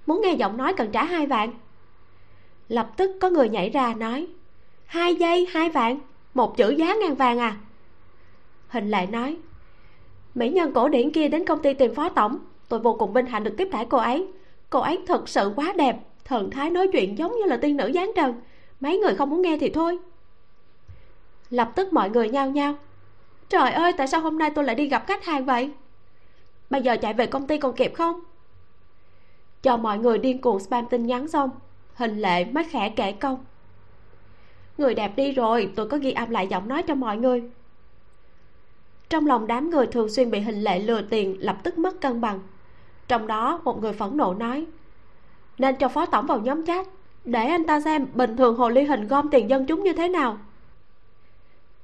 Muốn 0.07 0.20
nghe 0.23 0.33
giọng 0.33 0.57
nói 0.57 0.75
cần 0.77 0.90
trả 0.92 1.05
hai 1.05 1.27
vạn. 1.27 1.53
Lập 2.68 2.90
tức 2.96 3.16
có 3.20 3.31
người 3.31 3.49
nhảy 3.49 3.70
ra 3.70 3.94
nói. 3.94 4.27
Hai 4.87 5.14
giây, 5.14 5.46
hai 5.51 5.70
vạn. 5.70 6.01
Một 6.35 6.57
chữ 6.57 6.70
giá 6.70 6.94
ngàn 6.94 7.14
vàng 7.14 7.38
à. 7.38 7.57
Hình 8.68 8.90
lệ 8.90 9.07
nói. 9.07 9.37
Mỹ 10.35 10.49
nhân 10.49 10.73
cổ 10.73 10.88
điển 10.88 11.11
kia 11.12 11.29
đến 11.29 11.44
công 11.44 11.62
ty 11.62 11.75
tìm 11.75 11.94
phó 11.94 12.09
tổng. 12.09 12.38
Tôi 12.68 12.81
vô 12.81 12.94
cùng 12.94 13.12
vinh 13.12 13.27
hạnh 13.27 13.44
được 13.44 13.55
tiếp 13.59 13.68
đãi 13.73 13.87
cô 13.87 13.99
ấy 13.99 14.27
cô 14.71 14.81
ấy 14.81 14.99
thật 15.07 15.29
sự 15.29 15.53
quá 15.57 15.73
đẹp. 15.77 15.97
Thần 16.25 16.51
thái 16.51 16.71
nói 16.71 16.89
chuyện 16.93 17.19
giống 17.19 17.33
như 17.37 17.45
là 17.47 17.57
tiên 17.57 17.77
nữ 17.77 17.91
giáng 17.95 18.13
trần. 18.17 18.35
Mấy 18.81 18.99
người 18.99 19.15
không 19.15 19.31
muốn 19.31 19.43
nghe 19.43 19.57
thì 19.61 19.71
thôi. 19.71 19.99
Lập 21.51 21.73
tức 21.75 21.93
mọi 21.93 22.11
người 22.11 22.29
nhao 22.29 22.51
nhao. 22.51 22.75
Trời 23.49 23.71
ơi, 23.71 23.93
tại 23.93 24.09
sao 24.09 24.21
hôm 24.21 24.39
nay 24.39 24.51
tôi 24.55 24.65
lại 24.65 24.75
đi 24.75 24.87
gặp 24.87 25.05
khách 25.07 25.25
hàng 25.25 25.45
vậy? 25.45 25.71
Bây 26.71 26.83
giờ 26.83 26.97
chạy 26.97 27.15
về 27.15 27.27
công 27.27 27.47
ty 27.47 27.59
còn 27.59 27.77
kịp 27.77 27.93
không? 27.95 28.21
Cho 29.63 29.77
mọi 29.77 29.99
người 29.99 30.19
điên 30.19 30.41
cuồng 30.41 30.61
spam 30.61 30.87
tin 30.87 31.07
nhắn 31.07 31.29
xong, 31.29 31.51
hình 31.95 32.19
lệ 32.19 32.45
mới 32.45 32.65
khẽ 32.65 32.93
kể 32.97 33.13
câu. 33.13 33.41
Người 34.79 34.95
đẹp 34.95 35.13
đi 35.17 35.33
rồi, 35.33 35.73
tôi 35.77 35.89
có 35.89 35.99
ghi 35.99 36.13
âm 36.13 36.31
lại 36.31 36.47
giọng 36.47 36.69
nói 36.69 36.83
cho 36.83 36.95
mọi 36.95 37.17
người. 37.17 37.43
Trong 39.09 39.27
lòng 39.27 39.47
đám 39.47 39.71
người 39.71 39.87
thường 39.87 40.09
xuyên 40.09 40.31
bị 40.31 40.41
hình 40.41 40.61
lệ 40.61 40.79
lừa 40.79 41.03
tiền, 41.03 41.37
lập 41.41 41.57
tức 41.63 41.79
mất 41.79 42.01
cân 42.01 42.21
bằng 42.21 42.41
trong 43.11 43.27
đó, 43.27 43.61
một 43.64 43.81
người 43.81 43.92
phẫn 43.92 44.16
nộ 44.16 44.35
nói, 44.35 44.66
nên 45.59 45.77
cho 45.77 45.88
phó 45.88 46.07
tổng 46.07 46.27
vào 46.27 46.40
nhóm 46.40 46.66
chat 46.66 46.87
để 47.25 47.46
anh 47.46 47.66
ta 47.66 47.81
xem 47.81 48.07
bình 48.14 48.37
thường 48.37 48.57
hồ 48.57 48.68
ly 48.68 48.83
hình 48.83 49.09
gom 49.09 49.31
tiền 49.31 49.51
dân 49.51 49.66
chúng 49.66 49.85
như 49.85 49.92
thế 49.92 50.09
nào. 50.09 50.38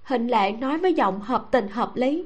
Hình 0.02 0.28
lệ 0.28 0.52
nói 0.52 0.78
với 0.78 0.94
giọng 0.94 1.20
hợp 1.20 1.48
tình 1.50 1.68
hợp 1.68 1.96
lý, 1.96 2.24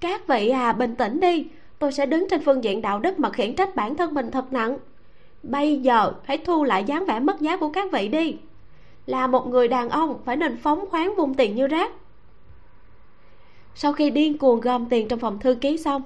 các 0.00 0.26
vị 0.26 0.48
à 0.48 0.72
bình 0.72 0.94
tĩnh 0.94 1.20
đi, 1.20 1.46
tôi 1.78 1.92
sẽ 1.92 2.06
đứng 2.06 2.26
trên 2.30 2.44
phương 2.44 2.64
diện 2.64 2.82
đạo 2.82 2.98
đức 2.98 3.18
mà 3.18 3.30
khiển 3.30 3.54
trách 3.56 3.76
bản 3.76 3.96
thân 3.96 4.14
mình 4.14 4.30
thật 4.30 4.52
nặng. 4.52 4.78
Bây 5.42 5.80
giờ, 5.80 6.12
hãy 6.24 6.38
thu 6.38 6.64
lại 6.64 6.84
dáng 6.84 7.04
vẻ 7.06 7.20
mất 7.20 7.40
giá 7.40 7.56
của 7.56 7.68
các 7.68 7.92
vị 7.92 8.08
đi. 8.08 8.36
Là 9.06 9.26
một 9.26 9.46
người 9.46 9.68
đàn 9.68 9.88
ông, 9.88 10.20
phải 10.24 10.36
nên 10.36 10.56
phóng 10.56 10.90
khoáng 10.90 11.14
vung 11.16 11.34
tiền 11.34 11.56
như 11.56 11.66
rác. 11.66 11.92
Sau 13.74 13.92
khi 13.92 14.10
điên 14.10 14.38
cuồng 14.38 14.60
gom 14.60 14.86
tiền 14.86 15.08
trong 15.08 15.18
phòng 15.18 15.38
thư 15.38 15.54
ký 15.54 15.78
xong, 15.78 16.02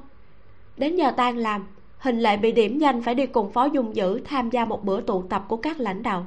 đến 0.77 0.97
giờ 0.97 1.11
tan 1.11 1.37
làm 1.37 1.67
hình 2.07 2.21
lệ 2.21 2.37
bị 2.37 2.53
điểm 2.53 2.79
danh 2.79 3.03
phải 3.03 3.15
đi 3.15 3.27
cùng 3.27 3.53
phó 3.53 3.65
dung 3.65 3.97
dữ 3.97 4.21
tham 4.25 4.51
gia 4.51 4.65
một 4.65 4.85
bữa 4.85 5.01
tụ 5.01 5.23
tập 5.23 5.45
của 5.49 5.57
các 5.57 5.81
lãnh 5.81 6.03
đạo. 6.03 6.27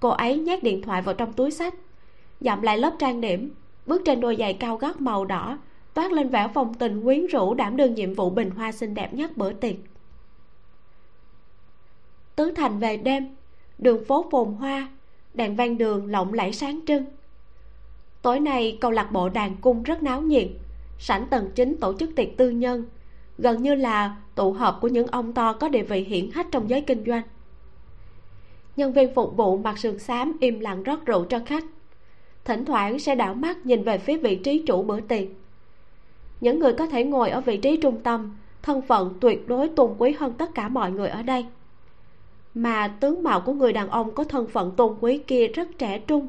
Cô 0.00 0.08
ấy 0.08 0.38
nhét 0.38 0.62
điện 0.62 0.82
thoại 0.82 1.02
vào 1.02 1.14
trong 1.14 1.32
túi 1.32 1.50
sách 1.50 1.74
dặm 2.40 2.62
lại 2.62 2.78
lớp 2.78 2.92
trang 2.98 3.20
điểm, 3.20 3.54
bước 3.86 4.02
trên 4.04 4.20
đôi 4.20 4.36
giày 4.36 4.54
cao 4.54 4.76
gót 4.76 5.00
màu 5.00 5.24
đỏ, 5.24 5.58
toát 5.94 6.12
lên 6.12 6.28
vẻ 6.28 6.48
phong 6.54 6.74
tình 6.74 7.02
quyến 7.02 7.26
rũ 7.26 7.54
đảm 7.54 7.76
đương 7.76 7.94
nhiệm 7.94 8.14
vụ 8.14 8.30
bình 8.30 8.50
hoa 8.50 8.72
xinh 8.72 8.94
đẹp 8.94 9.14
nhất 9.14 9.36
bữa 9.36 9.52
tiệc. 9.52 9.76
Tứ 12.36 12.52
thành 12.56 12.78
về 12.78 12.96
đêm, 12.96 13.36
đường 13.78 14.04
phố 14.04 14.26
phồn 14.30 14.48
hoa, 14.48 14.88
đèn 15.34 15.56
ven 15.56 15.78
đường 15.78 16.06
lộng 16.06 16.32
lẫy 16.32 16.52
sáng 16.52 16.80
trưng. 16.86 17.04
Tối 18.22 18.40
nay 18.40 18.78
câu 18.80 18.90
lạc 18.90 19.12
bộ 19.12 19.28
đàn 19.28 19.56
cung 19.56 19.82
rất 19.82 20.02
náo 20.02 20.22
nhiệt, 20.22 20.48
sảnh 20.98 21.26
tầng 21.30 21.50
chính 21.54 21.76
tổ 21.76 21.94
chức 21.98 22.10
tiệc 22.16 22.36
tư 22.36 22.50
nhân 22.50 22.86
gần 23.38 23.62
như 23.62 23.74
là 23.74 24.16
tụ 24.34 24.52
họp 24.52 24.78
của 24.80 24.88
những 24.88 25.06
ông 25.06 25.32
to 25.32 25.52
có 25.52 25.68
địa 25.68 25.82
vị 25.82 26.00
hiển 26.00 26.30
hách 26.30 26.46
trong 26.50 26.70
giới 26.70 26.80
kinh 26.80 27.04
doanh. 27.06 27.22
Nhân 28.76 28.92
viên 28.92 29.14
phục 29.14 29.36
vụ 29.36 29.58
mặc 29.58 29.78
sườn 29.78 29.98
xám 29.98 30.36
im 30.40 30.60
lặng 30.60 30.82
rót 30.82 31.06
rượu 31.06 31.24
cho 31.24 31.40
khách. 31.46 31.64
Thỉnh 32.44 32.64
thoảng 32.64 32.98
sẽ 32.98 33.14
đảo 33.14 33.34
mắt 33.34 33.66
nhìn 33.66 33.84
về 33.84 33.98
phía 33.98 34.16
vị 34.16 34.36
trí 34.36 34.62
chủ 34.66 34.82
bữa 34.82 35.00
tiệc. 35.00 35.28
Những 36.40 36.58
người 36.58 36.72
có 36.72 36.86
thể 36.86 37.04
ngồi 37.04 37.30
ở 37.30 37.40
vị 37.40 37.56
trí 37.56 37.76
trung 37.76 38.02
tâm, 38.02 38.36
thân 38.62 38.82
phận 38.82 39.14
tuyệt 39.20 39.48
đối 39.48 39.68
tôn 39.68 39.94
quý 39.98 40.12
hơn 40.18 40.32
tất 40.38 40.54
cả 40.54 40.68
mọi 40.68 40.92
người 40.92 41.08
ở 41.08 41.22
đây. 41.22 41.46
Mà 42.54 42.88
tướng 42.88 43.22
mạo 43.22 43.40
của 43.40 43.52
người 43.52 43.72
đàn 43.72 43.88
ông 43.88 44.14
có 44.14 44.24
thân 44.24 44.46
phận 44.46 44.70
tôn 44.76 44.96
quý 45.00 45.18
kia 45.18 45.46
rất 45.46 45.68
trẻ 45.78 45.98
trung, 45.98 46.28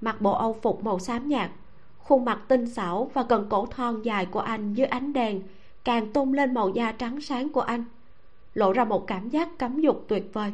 mặc 0.00 0.20
bộ 0.20 0.32
âu 0.32 0.56
phục 0.62 0.84
màu 0.84 0.98
xám 0.98 1.28
nhạt, 1.28 1.50
khuôn 1.98 2.24
mặt 2.24 2.40
tinh 2.48 2.66
xảo 2.66 3.10
và 3.14 3.22
cần 3.22 3.46
cổ 3.48 3.66
thon 3.66 4.02
dài 4.02 4.26
của 4.26 4.40
anh 4.40 4.74
dưới 4.74 4.86
ánh 4.86 5.12
đèn 5.12 5.42
càng 5.84 6.12
tôn 6.12 6.32
lên 6.32 6.54
màu 6.54 6.68
da 6.68 6.92
trắng 6.92 7.20
sáng 7.20 7.48
của 7.48 7.60
anh, 7.60 7.84
lộ 8.54 8.72
ra 8.72 8.84
một 8.84 9.06
cảm 9.06 9.28
giác 9.28 9.58
cấm 9.58 9.80
dục 9.80 10.04
tuyệt 10.08 10.30
vời. 10.32 10.52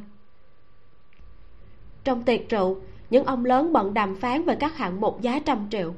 Trong 2.05 2.23
tiệc 2.23 2.49
rượu, 2.49 2.77
những 3.11 3.25
ông 3.25 3.45
lớn 3.45 3.73
bận 3.73 3.95
đàm 3.95 4.17
phán 4.17 4.43
về 4.43 4.57
các 4.61 4.77
hạng 4.77 5.01
mục 5.01 5.21
giá 5.21 5.39
trăm 5.39 5.67
triệu. 5.71 5.95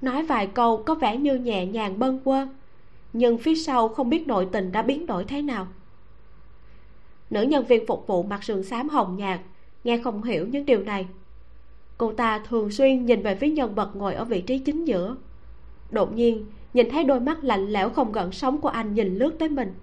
Nói 0.00 0.22
vài 0.22 0.46
câu 0.46 0.82
có 0.86 0.94
vẻ 0.94 1.16
như 1.16 1.34
nhẹ 1.34 1.66
nhàng 1.66 1.98
bâng 1.98 2.20
quơ, 2.24 2.46
nhưng 3.12 3.38
phía 3.38 3.54
sau 3.54 3.88
không 3.88 4.10
biết 4.10 4.26
nội 4.26 4.48
tình 4.52 4.72
đã 4.72 4.82
biến 4.82 5.06
đổi 5.06 5.24
thế 5.24 5.42
nào. 5.42 5.66
Nữ 7.30 7.42
nhân 7.42 7.64
viên 7.64 7.86
phục 7.86 8.06
vụ 8.06 8.22
mặc 8.22 8.44
sườn 8.44 8.62
xám 8.62 8.88
hồng 8.88 9.16
nhạt, 9.16 9.40
nghe 9.84 9.98
không 10.04 10.22
hiểu 10.22 10.46
những 10.46 10.66
điều 10.66 10.82
này. 10.82 11.06
Cô 11.98 12.12
ta 12.12 12.38
thường 12.38 12.70
xuyên 12.70 13.06
nhìn 13.06 13.22
về 13.22 13.34
phía 13.34 13.48
nhân 13.48 13.74
vật 13.74 13.96
ngồi 13.96 14.14
ở 14.14 14.24
vị 14.24 14.40
trí 14.40 14.58
chính 14.58 14.84
giữa. 14.84 15.16
Đột 15.90 16.12
nhiên 16.12 16.46
nhìn 16.74 16.90
thấy 16.90 17.04
đôi 17.04 17.20
mắt 17.20 17.44
lạnh 17.44 17.66
lẽo 17.68 17.90
không 17.90 18.12
gợn 18.12 18.32
sóng 18.32 18.60
của 18.60 18.68
anh 18.68 18.94
nhìn 18.94 19.18
lướt 19.18 19.36
tới 19.38 19.48
mình. 19.48 19.74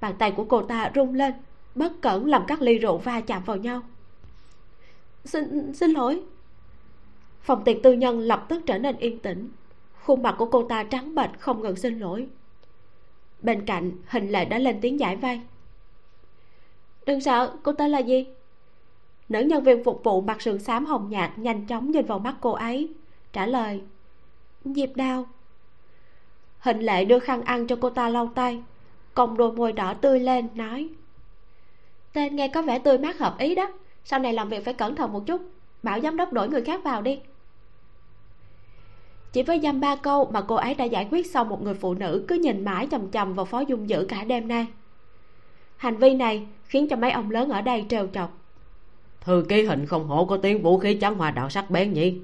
Bàn 0.00 0.14
tay 0.18 0.30
của 0.30 0.44
cô 0.44 0.62
ta 0.62 0.92
rung 0.94 1.14
lên, 1.14 1.34
bất 1.74 1.92
cẩn 2.00 2.26
làm 2.26 2.44
các 2.46 2.62
ly 2.62 2.78
rượu 2.78 2.98
va 2.98 3.20
chạm 3.20 3.42
vào 3.44 3.56
nhau. 3.56 3.82
Xin 5.24 5.74
xin 5.74 5.90
lỗi. 5.90 6.22
Phòng 7.40 7.64
tiệc 7.64 7.76
tư 7.82 7.92
nhân 7.92 8.20
lập 8.20 8.46
tức 8.48 8.62
trở 8.66 8.78
nên 8.78 8.96
yên 8.96 9.18
tĩnh. 9.18 9.48
Khuôn 10.02 10.22
mặt 10.22 10.34
của 10.38 10.46
cô 10.46 10.68
ta 10.68 10.84
trắng 10.84 11.14
bệch 11.14 11.40
không 11.40 11.60
ngừng 11.60 11.76
xin 11.76 11.98
lỗi. 11.98 12.28
Bên 13.42 13.66
cạnh, 13.66 13.92
hình 14.06 14.28
lệ 14.28 14.44
đã 14.44 14.58
lên 14.58 14.78
tiếng 14.80 15.00
giải 15.00 15.16
vay 15.16 15.40
đừng 17.06 17.20
sợ, 17.20 17.52
cô 17.62 17.72
tên 17.72 17.90
là 17.90 17.98
gì? 17.98 18.26
Nữ 19.28 19.40
nhân 19.40 19.64
viên 19.64 19.84
phục 19.84 20.00
vụ 20.04 20.20
mặc 20.20 20.42
sườn 20.42 20.58
xám 20.58 20.86
hồng 20.86 21.10
nhạt 21.10 21.38
nhanh 21.38 21.66
chóng 21.66 21.90
nhìn 21.90 22.06
vào 22.06 22.18
mắt 22.18 22.34
cô 22.40 22.52
ấy, 22.52 22.88
trả 23.32 23.46
lời 23.46 23.82
diệp 24.64 24.96
đào 24.96 25.26
hình 26.62 26.80
lệ 26.80 27.04
đưa 27.04 27.18
khăn 27.18 27.42
ăn 27.42 27.66
cho 27.66 27.76
cô 27.80 27.90
ta 27.90 28.08
lau 28.08 28.32
tay. 28.34 28.62
Cong 29.14 29.36
đôi 29.36 29.52
môi 29.52 29.72
đỏ 29.72 29.94
tươi 29.94 30.20
lên 30.20 30.48
nói. 30.54 30.88
Tên 32.12 32.36
nghe 32.36 32.48
có 32.48 32.62
vẻ 32.62 32.78
tươi 32.78 32.98
mát 32.98 33.18
hợp 33.18 33.38
ý 33.38 33.54
đó. 33.54 33.68
Sau 34.04 34.18
này 34.18 34.32
làm 34.32 34.48
việc 34.48 34.64
phải 34.64 34.74
cẩn 34.74 34.94
thận 34.94 35.12
một 35.12 35.26
chút. 35.26 35.42
Bảo 35.82 36.00
giám 36.00 36.16
đốc 36.16 36.32
đổi 36.32 36.48
người 36.48 36.62
khác 36.62 36.84
vào 36.84 37.02
đi. 37.02 37.20
Chỉ 39.32 39.42
với 39.42 39.60
dăm 39.60 39.80
ba 39.80 39.96
câu 39.96 40.30
mà 40.32 40.40
cô 40.40 40.54
ấy 40.54 40.74
đã 40.74 40.84
giải 40.84 41.08
quyết 41.10 41.30
xong 41.30 41.48
một 41.48 41.62
người 41.62 41.74
phụ 41.74 41.94
nữ 41.94 42.24
cứ 42.28 42.34
nhìn 42.34 42.64
mãi 42.64 42.88
chằm 42.90 43.10
chằm 43.10 43.34
vào 43.34 43.46
phó 43.46 43.60
dung 43.60 43.88
dữ 43.88 44.06
cả 44.08 44.24
đêm 44.24 44.48
nay. 44.48 44.66
Hành 45.76 45.96
vi 45.96 46.14
này 46.14 46.46
khiến 46.64 46.88
cho 46.88 46.96
mấy 46.96 47.10
ông 47.10 47.30
lớn 47.30 47.48
ở 47.48 47.60
đây 47.60 47.86
trêu 47.88 48.06
chọc. 48.14 48.38
Thư 49.20 49.44
ký 49.48 49.62
hình 49.62 49.86
không 49.86 50.06
hổ 50.06 50.24
có 50.24 50.36
tiếng 50.36 50.62
vũ 50.62 50.78
khí 50.78 50.94
chắn 50.94 51.14
hoa 51.14 51.30
đạo 51.30 51.50
sắc 51.50 51.70
bén 51.70 51.92
nhỉ? 51.92 52.20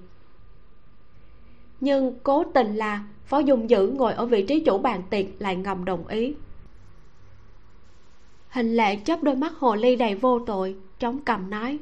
Nhưng 1.80 2.18
cố 2.22 2.44
tình 2.44 2.76
là 2.76 3.04
phó 3.28 3.38
dung 3.38 3.70
dữ 3.70 3.86
ngồi 3.86 4.12
ở 4.12 4.26
vị 4.26 4.42
trí 4.42 4.60
chủ 4.60 4.78
bàn 4.78 5.02
tiệc 5.10 5.26
lại 5.38 5.56
ngầm 5.56 5.84
đồng 5.84 6.06
ý. 6.06 6.34
Hình 8.48 8.76
lệ 8.76 8.96
chớp 8.96 9.22
đôi 9.22 9.34
mắt 9.34 9.52
hồ 9.58 9.74
ly 9.74 9.96
đầy 9.96 10.14
vô 10.14 10.38
tội 10.38 10.76
chống 10.98 11.18
cầm 11.24 11.50
nói, 11.50 11.78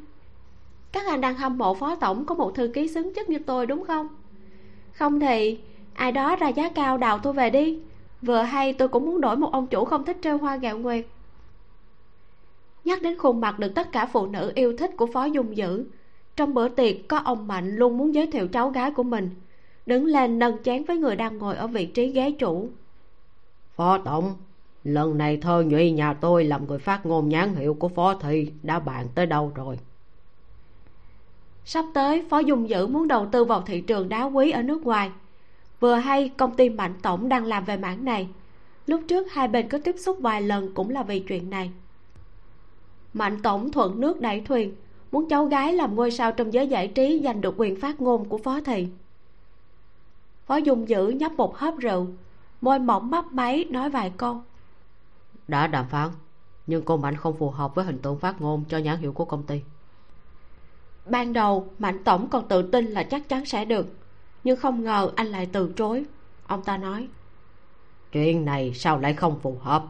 các 0.92 1.06
anh 1.06 1.20
đang 1.20 1.34
hâm 1.34 1.58
mộ 1.58 1.74
phó 1.74 1.94
tổng 1.94 2.24
có 2.24 2.34
một 2.34 2.54
thư 2.54 2.68
ký 2.74 2.88
xứng 2.88 3.14
chức 3.14 3.28
như 3.28 3.38
tôi 3.38 3.66
đúng 3.66 3.84
không? 3.84 4.08
Không 4.92 5.20
thì, 5.20 5.58
ai 5.94 6.12
đó 6.12 6.36
ra 6.36 6.48
giá 6.48 6.68
cao 6.68 6.98
đào 6.98 7.18
tôi 7.18 7.32
về 7.32 7.50
đi. 7.50 7.78
Vừa 8.22 8.42
hay 8.42 8.72
tôi 8.72 8.88
cũng 8.88 9.06
muốn 9.06 9.20
đổi 9.20 9.36
một 9.36 9.52
ông 9.52 9.66
chủ 9.66 9.84
không 9.84 10.04
thích 10.04 10.16
trêu 10.22 10.38
hoa 10.38 10.56
gạo 10.56 10.78
nguyệt. 10.78 11.06
Nhắc 12.84 13.02
đến 13.02 13.18
khuôn 13.18 13.40
mặt 13.40 13.58
được 13.58 13.74
tất 13.74 13.92
cả 13.92 14.06
phụ 14.06 14.26
nữ 14.26 14.52
yêu 14.54 14.76
thích 14.76 14.90
của 14.96 15.06
phó 15.06 15.24
dung 15.24 15.56
dữ, 15.56 15.84
trong 16.36 16.54
bữa 16.54 16.68
tiệc 16.68 17.08
có 17.08 17.18
ông 17.18 17.46
mạnh 17.46 17.76
luôn 17.76 17.98
muốn 17.98 18.14
giới 18.14 18.26
thiệu 18.26 18.48
cháu 18.48 18.70
gái 18.70 18.90
của 18.90 19.02
mình 19.02 19.30
đứng 19.86 20.04
lên 20.04 20.38
nâng 20.38 20.62
chén 20.62 20.84
với 20.84 20.96
người 20.96 21.16
đang 21.16 21.38
ngồi 21.38 21.56
ở 21.56 21.66
vị 21.66 21.86
trí 21.86 22.06
ghế 22.06 22.30
chủ. 22.30 22.68
Phó 23.76 23.98
tổng 23.98 24.34
lần 24.84 25.18
này 25.18 25.36
thơ 25.36 25.64
nhụy 25.66 25.90
nhà 25.90 26.14
tôi 26.14 26.44
làm 26.44 26.66
người 26.66 26.78
phát 26.78 27.06
ngôn 27.06 27.28
nhãn 27.28 27.54
hiệu 27.54 27.74
của 27.74 27.88
phó 27.88 28.14
thị 28.14 28.52
đã 28.62 28.78
bàn 28.78 29.06
tới 29.14 29.26
đâu 29.26 29.52
rồi? 29.54 29.78
Sắp 31.64 31.84
tới 31.94 32.24
phó 32.30 32.38
dung 32.38 32.68
dữ 32.68 32.86
muốn 32.86 33.08
đầu 33.08 33.26
tư 33.26 33.44
vào 33.44 33.62
thị 33.62 33.80
trường 33.80 34.08
đá 34.08 34.24
quý 34.24 34.50
ở 34.50 34.62
nước 34.62 34.82
ngoài. 34.82 35.10
Vừa 35.80 35.94
hay 35.94 36.28
công 36.28 36.56
ty 36.56 36.68
mạnh 36.68 36.94
tổng 37.02 37.28
đang 37.28 37.44
làm 37.44 37.64
về 37.64 37.76
mảng 37.76 38.04
này. 38.04 38.28
Lúc 38.86 39.00
trước 39.08 39.32
hai 39.32 39.48
bên 39.48 39.68
có 39.68 39.78
tiếp 39.84 39.96
xúc 39.98 40.18
vài 40.20 40.42
lần 40.42 40.74
cũng 40.74 40.90
là 40.90 41.02
vì 41.02 41.20
chuyện 41.20 41.50
này. 41.50 41.70
Mạnh 43.12 43.42
tổng 43.42 43.72
thuận 43.72 44.00
nước 44.00 44.20
đẩy 44.20 44.40
thuyền 44.40 44.74
muốn 45.12 45.28
cháu 45.28 45.44
gái 45.44 45.72
làm 45.72 45.94
ngôi 45.94 46.10
sao 46.10 46.32
trong 46.32 46.52
giới 46.52 46.68
giải 46.68 46.88
trí 46.88 47.20
giành 47.24 47.40
được 47.40 47.54
quyền 47.56 47.80
phát 47.80 48.00
ngôn 48.00 48.24
của 48.24 48.38
phó 48.38 48.60
thị 48.60 48.88
phó 50.46 50.56
dung 50.56 50.88
dữ 50.88 51.08
nhấp 51.08 51.32
một 51.32 51.58
hớp 51.58 51.74
rượu. 51.76 52.06
Môi 52.60 52.78
mỏng 52.78 53.10
mấp 53.10 53.24
máy 53.32 53.64
nói 53.70 53.90
vài 53.90 54.12
câu. 54.16 54.40
Đã 55.48 55.66
đàm 55.66 55.88
phán 55.88 56.10
nhưng 56.66 56.82
cô 56.84 56.96
mạnh 56.96 57.16
không 57.16 57.36
phù 57.36 57.50
hợp 57.50 57.74
với 57.74 57.84
hình 57.84 57.98
tượng 57.98 58.18
phát 58.18 58.40
ngôn 58.40 58.64
cho 58.68 58.78
nhãn 58.78 58.98
hiệu 58.98 59.12
của 59.12 59.24
công 59.24 59.42
ty. 59.42 59.60
Ban 61.06 61.32
đầu 61.32 61.68
mạnh 61.78 62.04
tổng 62.04 62.28
còn 62.28 62.48
tự 62.48 62.62
tin 62.62 62.86
là 62.86 63.02
chắc 63.02 63.28
chắn 63.28 63.44
sẽ 63.44 63.64
được 63.64 63.86
nhưng 64.44 64.56
không 64.56 64.84
ngờ 64.84 65.10
anh 65.16 65.26
lại 65.26 65.48
từ 65.52 65.72
chối. 65.76 66.04
Ông 66.46 66.62
ta 66.62 66.76
nói 66.76 67.08
chuyện 68.12 68.44
này 68.44 68.72
sao 68.74 68.98
lại 68.98 69.14
không 69.14 69.40
phù 69.40 69.58
hợp? 69.60 69.84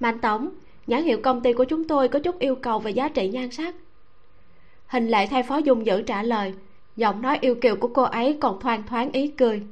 Mạnh 0.00 0.18
tổng 0.18 0.48
nhãn 0.86 1.02
hiệu 1.02 1.20
công 1.22 1.40
ty 1.40 1.52
của 1.52 1.64
chúng 1.64 1.88
tôi 1.88 2.08
có 2.08 2.18
chút 2.18 2.38
yêu 2.38 2.54
cầu 2.54 2.78
về 2.78 2.90
giá 2.90 3.08
trị 3.08 3.28
nhan 3.28 3.50
sắc. 3.50 3.74
Hình 4.86 5.08
lệ 5.08 5.26
thay 5.26 5.42
phó 5.42 5.56
dung 5.56 5.86
dữ 5.86 6.02
trả 6.02 6.22
lời 6.22 6.54
giọng 6.96 7.22
nói 7.22 7.38
yêu 7.40 7.54
kiều 7.54 7.76
của 7.76 7.88
cô 7.88 8.02
ấy 8.02 8.38
còn 8.40 8.60
thoang 8.60 8.82
thoáng 8.86 9.12
ý 9.12 9.28
cười. 9.28 9.62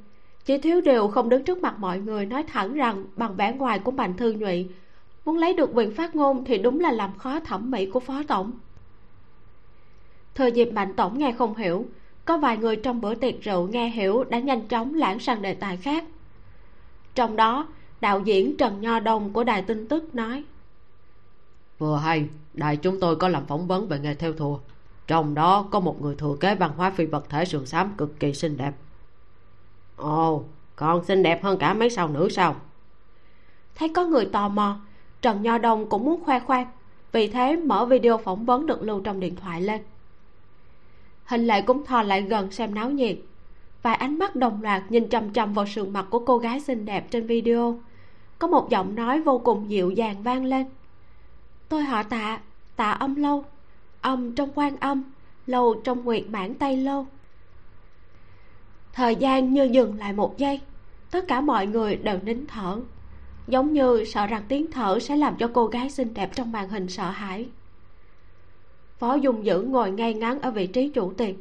Chỉ 0.45 0.59
thiếu 0.59 0.81
điều 0.81 1.09
không 1.09 1.29
đứng 1.29 1.45
trước 1.45 1.59
mặt 1.59 1.75
mọi 1.79 1.99
người 1.99 2.27
nói 2.27 2.43
thẳng 2.43 2.75
rằng 2.75 3.05
bằng 3.16 3.37
vẻ 3.37 3.53
ngoài 3.53 3.79
của 3.79 3.91
mạnh 3.91 4.16
thư 4.16 4.33
nhụy, 4.33 4.68
muốn 5.25 5.39
lấy 5.39 5.55
được 5.55 5.70
quyền 5.75 5.95
phát 5.95 6.16
ngôn 6.16 6.45
thì 6.45 6.59
đúng 6.59 6.81
là 6.81 6.91
làm 6.91 7.18
khó 7.18 7.41
thẩm 7.41 7.70
mỹ 7.70 7.87
của 7.87 8.01
phó 8.01 8.22
tổng. 8.29 8.53
Thời 10.35 10.53
dịp 10.53 10.72
mạnh 10.72 10.95
tổng 10.97 11.18
nghe 11.18 11.33
không 11.33 11.57
hiểu, 11.57 11.87
có 12.25 12.39
vài 12.39 12.57
người 12.57 12.77
trong 12.77 13.01
bữa 13.01 13.14
tiệc 13.14 13.41
rượu 13.43 13.66
nghe 13.66 13.89
hiểu 13.89 14.25
đã 14.25 14.39
nhanh 14.39 14.68
chóng 14.68 14.95
lãng 14.95 15.18
sang 15.18 15.43
đề 15.43 15.55
tài 15.55 15.77
khác. 15.77 16.05
Trong 17.14 17.37
đó, 17.37 17.68
đạo 18.01 18.20
diễn 18.20 18.57
trần 18.57 18.81
nho 18.81 19.01
đông 19.01 19.33
của 19.33 19.45
đài 19.45 19.62
tin 19.62 19.89
tức 19.89 20.14
nói, 20.14 20.45
vừa 21.79 21.97
hay, 21.97 22.29
đài 22.55 22.77
chúng 22.77 23.01
tôi 23.01 23.16
có 23.16 23.29
làm 23.29 23.47
phỏng 23.47 23.66
vấn 23.66 23.89
về 23.89 23.99
nghề 23.99 24.14
theo 24.14 24.33
thùa 24.33 24.59
trong 25.07 25.34
đó 25.34 25.68
có 25.70 25.80
một 25.80 26.02
người 26.02 26.14
thừa 26.14 26.36
kế 26.40 26.55
văn 26.55 26.70
hóa 26.76 26.90
phi 26.90 27.07
vật 27.07 27.24
thể 27.28 27.44
sườn 27.44 27.66
xám 27.66 27.94
cực 27.96 28.20
kỳ 28.20 28.32
xinh 28.32 28.57
đẹp. 28.57 28.72
Ồ, 29.96 30.44
còn 30.76 31.05
xinh 31.05 31.22
đẹp 31.22 31.42
hơn 31.42 31.59
cả 31.59 31.74
mấy 31.74 31.90
sao 31.90 32.09
nữ 32.09 32.28
sao? 32.28 32.57
Thấy 33.74 33.88
có 33.88 34.05
người 34.05 34.26
tò 34.26 34.48
mò, 34.48 34.76
trần 35.22 35.42
nho 35.42 35.59
đông 35.59 35.88
cũng 35.88 36.05
muốn 36.05 36.24
khoe 36.24 36.40
khoang, 36.40 36.66
vì 37.12 37.28
thế 37.28 37.57
mở 37.57 37.86
video 37.86 38.18
phỏng 38.18 38.44
vấn 38.44 38.66
được 38.66 38.82
lưu 38.82 39.00
trong 39.00 39.20
điện 39.20 39.36
thoại 39.36 39.61
lên. 39.61 39.82
Hình 41.24 41.46
lệ 41.46 41.62
cũng 41.62 41.84
thò 41.84 42.02
lại 42.02 42.22
gần 42.22 42.50
xem 42.50 42.74
náo 42.74 42.90
nhiệt, 42.90 43.18
vài 43.82 43.94
ánh 43.96 44.18
mắt 44.18 44.36
đồng 44.36 44.62
loạt 44.62 44.82
nhìn 44.88 45.09
chằm 45.09 45.32
chằm 45.32 45.52
vào 45.52 45.66
sườn 45.66 45.92
mặt 45.92 46.07
của 46.11 46.18
cô 46.18 46.38
gái 46.38 46.61
xinh 46.61 46.84
đẹp 46.84 47.11
trên 47.11 47.26
video. 47.26 47.78
Có 48.38 48.46
một 48.46 48.70
giọng 48.70 48.94
nói 48.94 49.20
vô 49.20 49.38
cùng 49.38 49.70
dịu 49.70 49.90
dàng 49.90 50.22
vang 50.22 50.44
lên. 50.44 50.66
Tôi 51.68 51.82
họ 51.84 52.02
tạ 52.02 52.40
tạ 52.76 52.90
âm 52.90 53.14
lâu 53.14 53.44
âm 54.05 54.34
trong 54.34 54.50
quan 54.55 54.76
âm, 54.76 55.02
lâu 55.46 55.74
trong 55.84 56.05
nguyệt 56.05 56.24
mãn 56.28 56.55
tây 56.55 56.76
lâu. 56.76 57.07
Thời 58.92 59.16
gian 59.16 59.52
như 59.52 59.64
dừng 59.64 59.98
lại 59.98 60.12
một 60.12 60.38
giây, 60.38 60.61
tất 61.11 61.24
cả 61.28 61.40
mọi 61.40 61.66
người 61.66 61.96
đều 61.96 62.18
nín 62.22 62.46
thở, 62.46 62.80
giống 63.48 63.72
như 63.72 64.05
sợ 64.05 64.26
rằng 64.26 64.42
tiếng 64.48 64.70
thở 64.70 64.98
sẽ 64.98 65.16
làm 65.16 65.36
cho 65.38 65.50
cô 65.55 65.66
gái 65.66 65.90
xinh 65.90 66.14
đẹp 66.14 66.30
trong 66.34 66.52
màn 66.52 66.68
hình 66.68 66.88
sợ 66.88 67.11
hãi. 67.11 67.48
Phó 68.98 69.14
dung 69.14 69.44
dữ 69.44 69.62
ngồi 69.62 69.90
ngay 69.90 70.14
ngắn 70.14 70.40
ở 70.40 70.50
vị 70.50 70.66
trí 70.66 70.88
chủ 70.88 71.12
tiệc 71.12 71.34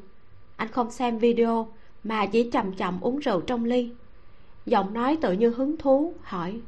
anh 0.56 0.72
không 0.72 0.92
xem 0.92 1.18
video 1.18 1.68
mà 2.04 2.26
chỉ 2.26 2.50
chậm 2.52 2.74
chậm 2.74 3.02
uống 3.02 3.20
rượu 3.20 3.42
trong 3.42 3.66
ly. 3.66 3.92
Giọng 4.66 4.94
nói 4.94 5.18
tự 5.22 5.34
như 5.34 5.50
hứng 5.50 5.78
thú, 5.78 6.14
hỏi. 6.22 6.62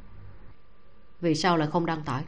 Vì 1.20 1.34
sao 1.34 1.56
lại 1.56 1.68
không 1.72 1.86
đăng 1.86 2.02
tải? 2.02 2.22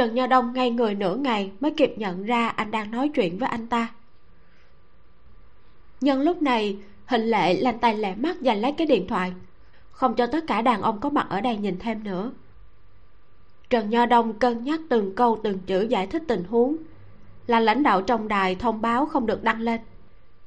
Trần 0.00 0.14
nho 0.14 0.26
đông 0.26 0.52
ngay 0.52 0.70
người 0.70 0.94
nửa 0.94 1.16
ngày 1.16 1.50
mới 1.60 1.70
kịp 1.70 1.94
nhận 1.96 2.24
ra 2.24 2.48
anh 2.48 2.70
đang 2.70 2.90
nói 2.90 3.10
chuyện 3.14 3.38
với 3.38 3.48
anh 3.48 3.66
ta. 3.66 3.92
Nhân 6.00 6.20
lúc 6.20 6.42
này, 6.42 6.78
hình 7.06 7.22
lệ 7.22 7.60
lanh 7.60 7.78
tay 7.78 7.96
lẹ 7.96 8.14
mắt 8.14 8.36
giành 8.40 8.60
lấy 8.60 8.72
cái 8.72 8.86
điện 8.86 9.06
thoại. 9.08 9.32
Không 9.90 10.14
cho 10.14 10.26
tất 10.26 10.44
cả 10.46 10.62
đàn 10.62 10.82
ông 10.82 11.00
có 11.00 11.10
mặt 11.10 11.26
ở 11.30 11.40
đây 11.40 11.56
nhìn 11.56 11.78
thêm 11.78 12.04
nữa. 12.04 12.32
Trần 13.70 13.90
nho 13.90 14.06
đông 14.06 14.32
cân 14.32 14.64
nhắc 14.64 14.80
từng 14.88 15.14
câu 15.14 15.40
từng 15.42 15.58
chữ 15.66 15.82
giải 15.82 16.06
thích 16.06 16.22
tình 16.28 16.44
huống. 16.44 16.76
Là 17.46 17.60
lãnh 17.60 17.82
đạo 17.82 18.02
trong 18.02 18.28
đài 18.28 18.54
thông 18.54 18.80
báo 18.80 19.06
không 19.06 19.26
được 19.26 19.44
đăng 19.44 19.60
lên. 19.60 19.80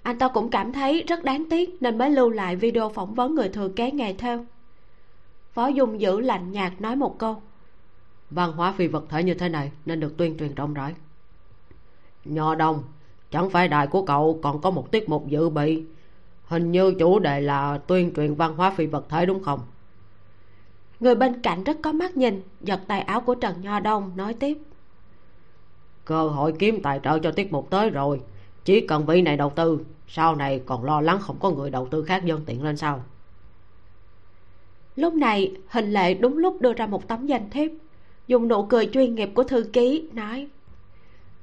Anh 0.04 0.20
ta 0.20 0.28
cũng 0.28 0.50
cảm 0.50 0.74
thấy 0.74 1.04
rất 1.08 1.24
đáng 1.24 1.50
tiếc 1.50 1.82
nên 1.82 1.98
mới 1.98 2.10
lưu 2.10 2.30
lại 2.30 2.56
video 2.56 2.90
phỏng 2.90 3.14
vấn 3.14 3.36
người 3.36 3.50
thừa 3.50 3.70
kế 3.70 3.92
nghề 3.92 4.14
theo. 4.14 4.46
Phó 5.54 5.68
dung 5.68 6.02
giữ 6.02 6.20
lạnh 6.20 6.52
nhạt 6.52 6.82
nói 6.82 6.96
một 6.96 7.20
câu 7.20 7.42
văn 8.34 8.52
hóa 8.52 8.74
phi 8.78 8.88
vật 8.88 9.06
thể 9.10 9.24
như 9.24 9.34
thế 9.34 9.50
này 9.50 9.72
nên 9.86 10.00
được 10.00 10.18
tuyên 10.18 10.38
truyền 10.38 10.56
rộng 10.56 10.74
rãi. 10.74 10.94
Nho 12.26 12.56
đông 12.56 12.84
chẳng 13.32 13.50
phải 13.50 13.68
đài 13.68 13.88
của 13.88 14.06
cậu 14.06 14.40
còn 14.44 14.62
có 14.62 14.72
một 14.72 14.92
tiết 14.92 15.10
mục 15.10 15.28
dự 15.28 15.50
bị. 15.50 15.84
Hình 16.46 16.72
như 16.72 16.94
chủ 17.00 17.20
đề 17.20 17.42
là 17.42 17.78
tuyên 17.78 18.14
truyền 18.14 18.36
văn 18.36 18.56
hóa 18.56 18.72
phi 18.72 18.86
vật 18.86 19.06
thể 19.10 19.26
đúng 19.26 19.44
không? 19.44 19.60
Người 21.00 21.16
bên 21.16 21.42
cạnh 21.42 21.64
rất 21.64 21.78
có 21.84 21.92
mắt 21.92 22.18
nhìn 22.18 22.42
giật 22.62 22.82
tay 22.88 23.02
áo 23.02 23.22
của 23.22 23.36
trần 23.36 23.62
nho 23.62 23.80
đông 23.80 24.12
nói 24.16 24.34
tiếp. 24.34 24.58
Cơ 26.06 26.28
hội 26.28 26.54
kiếm 26.60 26.82
tài 26.84 27.00
trợ 27.04 27.20
cho 27.20 27.32
tiết 27.32 27.52
mục 27.52 27.70
tới 27.70 27.90
rồi. 27.90 28.22
Chỉ 28.66 28.88
cần 28.88 29.06
vị 29.06 29.22
này 29.22 29.38
đầu 29.38 29.50
tư 29.50 29.86
sau 30.08 30.36
này 30.36 30.62
còn 30.66 30.84
lo 30.84 31.02
lắng 31.02 31.20
không 31.22 31.38
có 31.40 31.52
người 31.52 31.70
đầu 31.70 31.88
tư 31.88 32.04
khác 32.04 32.26
dân 32.26 32.42
tiện 32.46 32.64
lên 32.64 32.78
sao? 32.78 33.04
Lúc 34.96 35.14
này 35.14 35.56
hình 35.70 35.94
lệ 35.94 36.14
đúng 36.14 36.38
lúc 36.38 36.62
đưa 36.62 36.74
ra 36.74 36.88
một 36.88 37.08
tấm 37.08 37.26
danh 37.26 37.50
thiếp 37.50 37.72
dùng 38.28 38.48
nụ 38.48 38.64
cười 38.64 38.90
chuyên 38.94 39.16
nghiệp 39.16 39.30
của 39.34 39.44
thư 39.44 39.64
ký, 39.74 40.08
nói, 40.14 40.48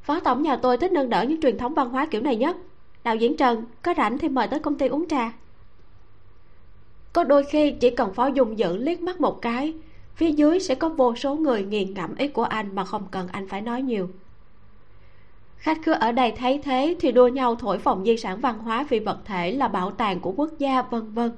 phó 0.02 0.20
tổng 0.20 0.42
nhà 0.42 0.56
tôi 0.56 0.76
thích 0.76 0.92
nâng 0.92 1.10
đỡ 1.10 1.22
những 1.22 1.40
truyền 1.40 1.58
thống 1.58 1.74
văn 1.74 1.90
hóa 1.90 2.06
kiểu 2.06 2.22
này 2.22 2.36
nhất. 2.36 2.56
Đạo 3.04 3.16
diễn 3.16 3.36
trần, 3.36 3.64
có 3.82 3.94
rảnh 3.96 4.18
thì 4.18 4.28
mời 4.28 4.48
tới 4.48 4.60
công 4.60 4.78
ty 4.78 4.88
uống 4.88 5.08
trà. 5.08 5.32
Có 7.12 7.24
đôi 7.24 7.44
khi 7.44 7.70
chỉ 7.70 7.90
cần 7.90 8.14
phó 8.14 8.26
dung 8.26 8.58
dữ 8.58 8.76
liếc 8.76 9.00
mắt 9.00 9.20
một 9.20 9.42
cái, 9.42 9.74
phía 10.14 10.30
dưới 10.30 10.60
sẽ 10.60 10.74
có 10.74 10.88
vô 10.88 11.16
số 11.16 11.36
người 11.36 11.62
nghiền 11.62 11.94
ngẫm 11.94 12.14
ý 12.14 12.28
của 12.28 12.42
anh 12.42 12.74
mà 12.74 12.84
không 12.84 13.06
cần 13.10 13.28
anh 13.32 13.48
phải 13.48 13.60
nói 13.60 13.82
nhiều. 13.82 14.08
Khách 15.56 15.78
khứa 15.84 15.92
ở 15.92 16.12
đây 16.12 16.32
thấy 16.36 16.60
thế 16.64 16.96
thì 17.00 17.12
đua 17.12 17.28
nhau 17.28 17.54
thổi 17.54 17.78
phòng 17.78 18.04
di 18.04 18.16
sản 18.16 18.40
văn 18.40 18.58
hóa 18.58 18.84
phi 18.88 18.98
vật 18.98 19.18
thể 19.24 19.52
là 19.52 19.68
bảo 19.68 19.90
tàng 19.90 20.20
của 20.20 20.32
quốc 20.32 20.50
gia, 20.58 20.82
vân 20.82 21.12
vân. 21.12 21.30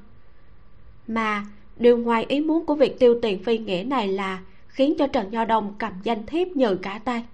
Mà, 1.07 1.47
điều 1.77 1.99
ngoài 1.99 2.25
ý 2.29 2.41
muốn 2.41 2.67
của 2.67 2.75
việc 2.75 2.99
tiêu 2.99 3.19
tiền 3.23 3.45
phi 3.45 3.59
nghĩa 3.59 3.85
này 3.87 4.09
là 4.09 4.41
khiến 4.73 4.95
cho 4.99 5.07
trần 5.07 5.31
nho 5.31 5.45
đông 5.45 5.75
cầm 5.79 5.93
danh 6.03 6.27
thiếp 6.27 6.49
nhừ 6.49 6.79
cả 6.83 7.01
tay. 7.05 7.25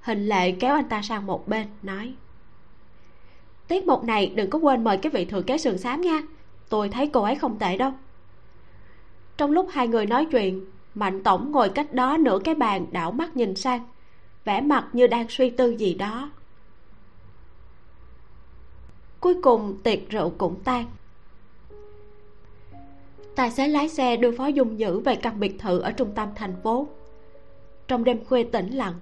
Hình 0.00 0.26
lệ 0.26 0.52
kéo 0.52 0.74
anh 0.74 0.88
ta 0.88 1.02
sang 1.02 1.26
một 1.26 1.48
bên, 1.48 1.66
nói, 1.82 2.14
tiết 3.68 3.86
mục 3.86 4.04
này 4.04 4.26
đừng 4.26 4.50
có 4.50 4.58
quên 4.58 4.84
mời 4.84 4.98
cái 4.98 5.10
vị 5.10 5.24
thừa 5.24 5.42
kế 5.42 5.58
sườn 5.58 5.78
xám 5.78 6.00
nha, 6.00 6.22
tôi 6.68 6.88
thấy 6.88 7.10
cô 7.12 7.22
ấy 7.22 7.34
không 7.34 7.58
tệ 7.58 7.76
đâu. 7.76 7.92
Trong 9.36 9.50
lúc 9.50 9.68
hai 9.72 9.88
người 9.88 10.06
nói 10.06 10.26
chuyện, 10.30 10.64
mạnh 10.94 11.22
tổng 11.22 11.52
ngồi 11.52 11.68
cách 11.68 11.92
đó 11.92 12.16
nửa 12.16 12.38
cái 12.44 12.54
bàn 12.54 12.86
đảo 12.90 13.12
mắt 13.12 13.36
nhìn 13.36 13.56
sang, 13.56 13.86
vẻ 14.44 14.60
mặt 14.60 14.88
như 14.92 15.06
đang 15.06 15.26
suy 15.28 15.50
tư 15.50 15.70
gì 15.70 15.94
đó. 15.94 16.30
Cuối 19.20 19.34
cùng 19.42 19.78
tiệc 19.82 20.10
rượu 20.10 20.32
cũng 20.38 20.60
tan 20.64 20.86
tài 23.38 23.50
xế 23.50 23.68
lái 23.68 23.88
xe 23.88 24.16
đưa 24.16 24.32
phó 24.32 24.46
dung 24.46 24.78
dữ 24.78 25.00
về 25.00 25.16
căn 25.16 25.40
biệt 25.40 25.58
thự 25.58 25.80
ở 25.80 25.92
trung 25.92 26.10
tâm 26.14 26.28
thành 26.34 26.54
phố. 26.62 26.86
Trong 27.88 28.04
đêm 28.04 28.24
khuya 28.24 28.42
tĩnh 28.42 28.70
lặng, 28.70 28.94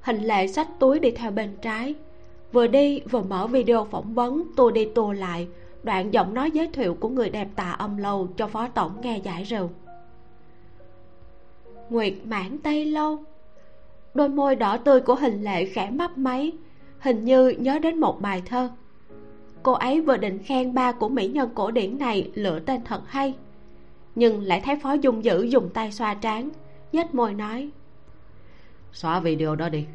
hình 0.00 0.22
lệ 0.22 0.46
xách 0.46 0.68
túi 0.78 0.98
đi 0.98 1.10
theo 1.10 1.30
bên 1.30 1.56
trái. 1.62 1.94
Vừa 2.52 2.66
đi, 2.66 3.00
vừa 3.00 3.22
mở 3.22 3.46
video 3.46 3.84
phỏng 3.84 4.14
vấn 4.14 4.44
tua 4.56 4.70
đi 4.70 4.84
tua 4.94 5.12
lại, 5.12 5.48
đoạn 5.82 6.12
giọng 6.12 6.34
nói 6.34 6.50
giới 6.50 6.68
thiệu 6.72 6.94
của 7.00 7.08
người 7.08 7.30
đẹp 7.30 7.48
tạ 7.56 7.70
âm 7.70 7.96
lâu 7.96 8.28
cho 8.36 8.46
phó 8.46 8.68
tổng 8.68 8.92
nghe 9.02 9.18
giải 9.18 9.42
rượu. 9.42 9.70
Nguyệt 11.90 12.14
mãn 12.24 12.58
tây 12.58 12.84
lâu. 12.84 13.18
Đôi 14.14 14.28
môi 14.28 14.56
đỏ 14.56 14.76
tươi 14.76 15.00
của 15.00 15.14
hình 15.14 15.42
lệ 15.42 15.64
khẽ 15.64 15.90
mấp 15.90 16.18
máy, 16.18 16.52
hình 16.98 17.24
như 17.24 17.48
nhớ 17.48 17.78
đến 17.78 18.00
một 18.00 18.20
bài 18.20 18.42
thơ. 18.46 18.70
Cô 19.62 19.72
ấy 19.72 20.00
vừa 20.00 20.16
định 20.16 20.38
khen 20.38 20.74
ba 20.74 20.92
của 20.92 21.08
mỹ 21.08 21.28
nhân 21.28 21.50
cổ 21.54 21.70
điển 21.70 21.98
này 21.98 22.30
lựa 22.34 22.58
tên 22.58 22.80
thật 22.84 23.00
hay 23.06 23.34
nhưng 24.14 24.42
lại 24.42 24.60
thấy 24.64 24.76
phó 24.76 24.92
dung 24.92 25.24
dữ 25.24 25.42
dùng 25.42 25.70
tay 25.74 25.92
xoa 25.92 26.14
trán 26.14 26.50
nhếch 26.92 27.14
môi 27.14 27.34
nói 27.34 27.70
xóa 28.92 29.20
video 29.20 29.56
đó 29.56 29.68
đi. 29.68 29.86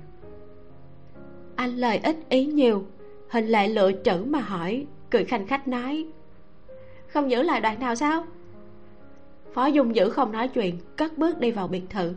Anh 1.56 1.78
lời 1.78 2.00
ít 2.04 2.16
ý 2.30 2.46
nhiều 2.46 2.86
hình 3.30 3.46
lệ 3.48 3.68
lựa 3.68 3.92
chữ 3.92 4.24
mà 4.28 4.40
hỏi 4.40 4.86
cười 5.10 5.26
khanh 5.26 5.48
khách 5.48 5.68
nói 5.68 6.08
không 7.08 7.32
giữ 7.32 7.42
lại 7.42 7.62
đoạn 7.62 7.80
nào 7.80 7.96
sao? 7.96 8.24
Phó 9.54 9.66
dung 9.66 9.96
dữ 9.96 10.10
không 10.10 10.32
nói 10.32 10.48
chuyện 10.48 10.78
cất 10.96 11.18
bước 11.18 11.40
đi 11.40 11.52
vào 11.52 11.68
biệt 11.68 11.84
thự. 11.90 12.14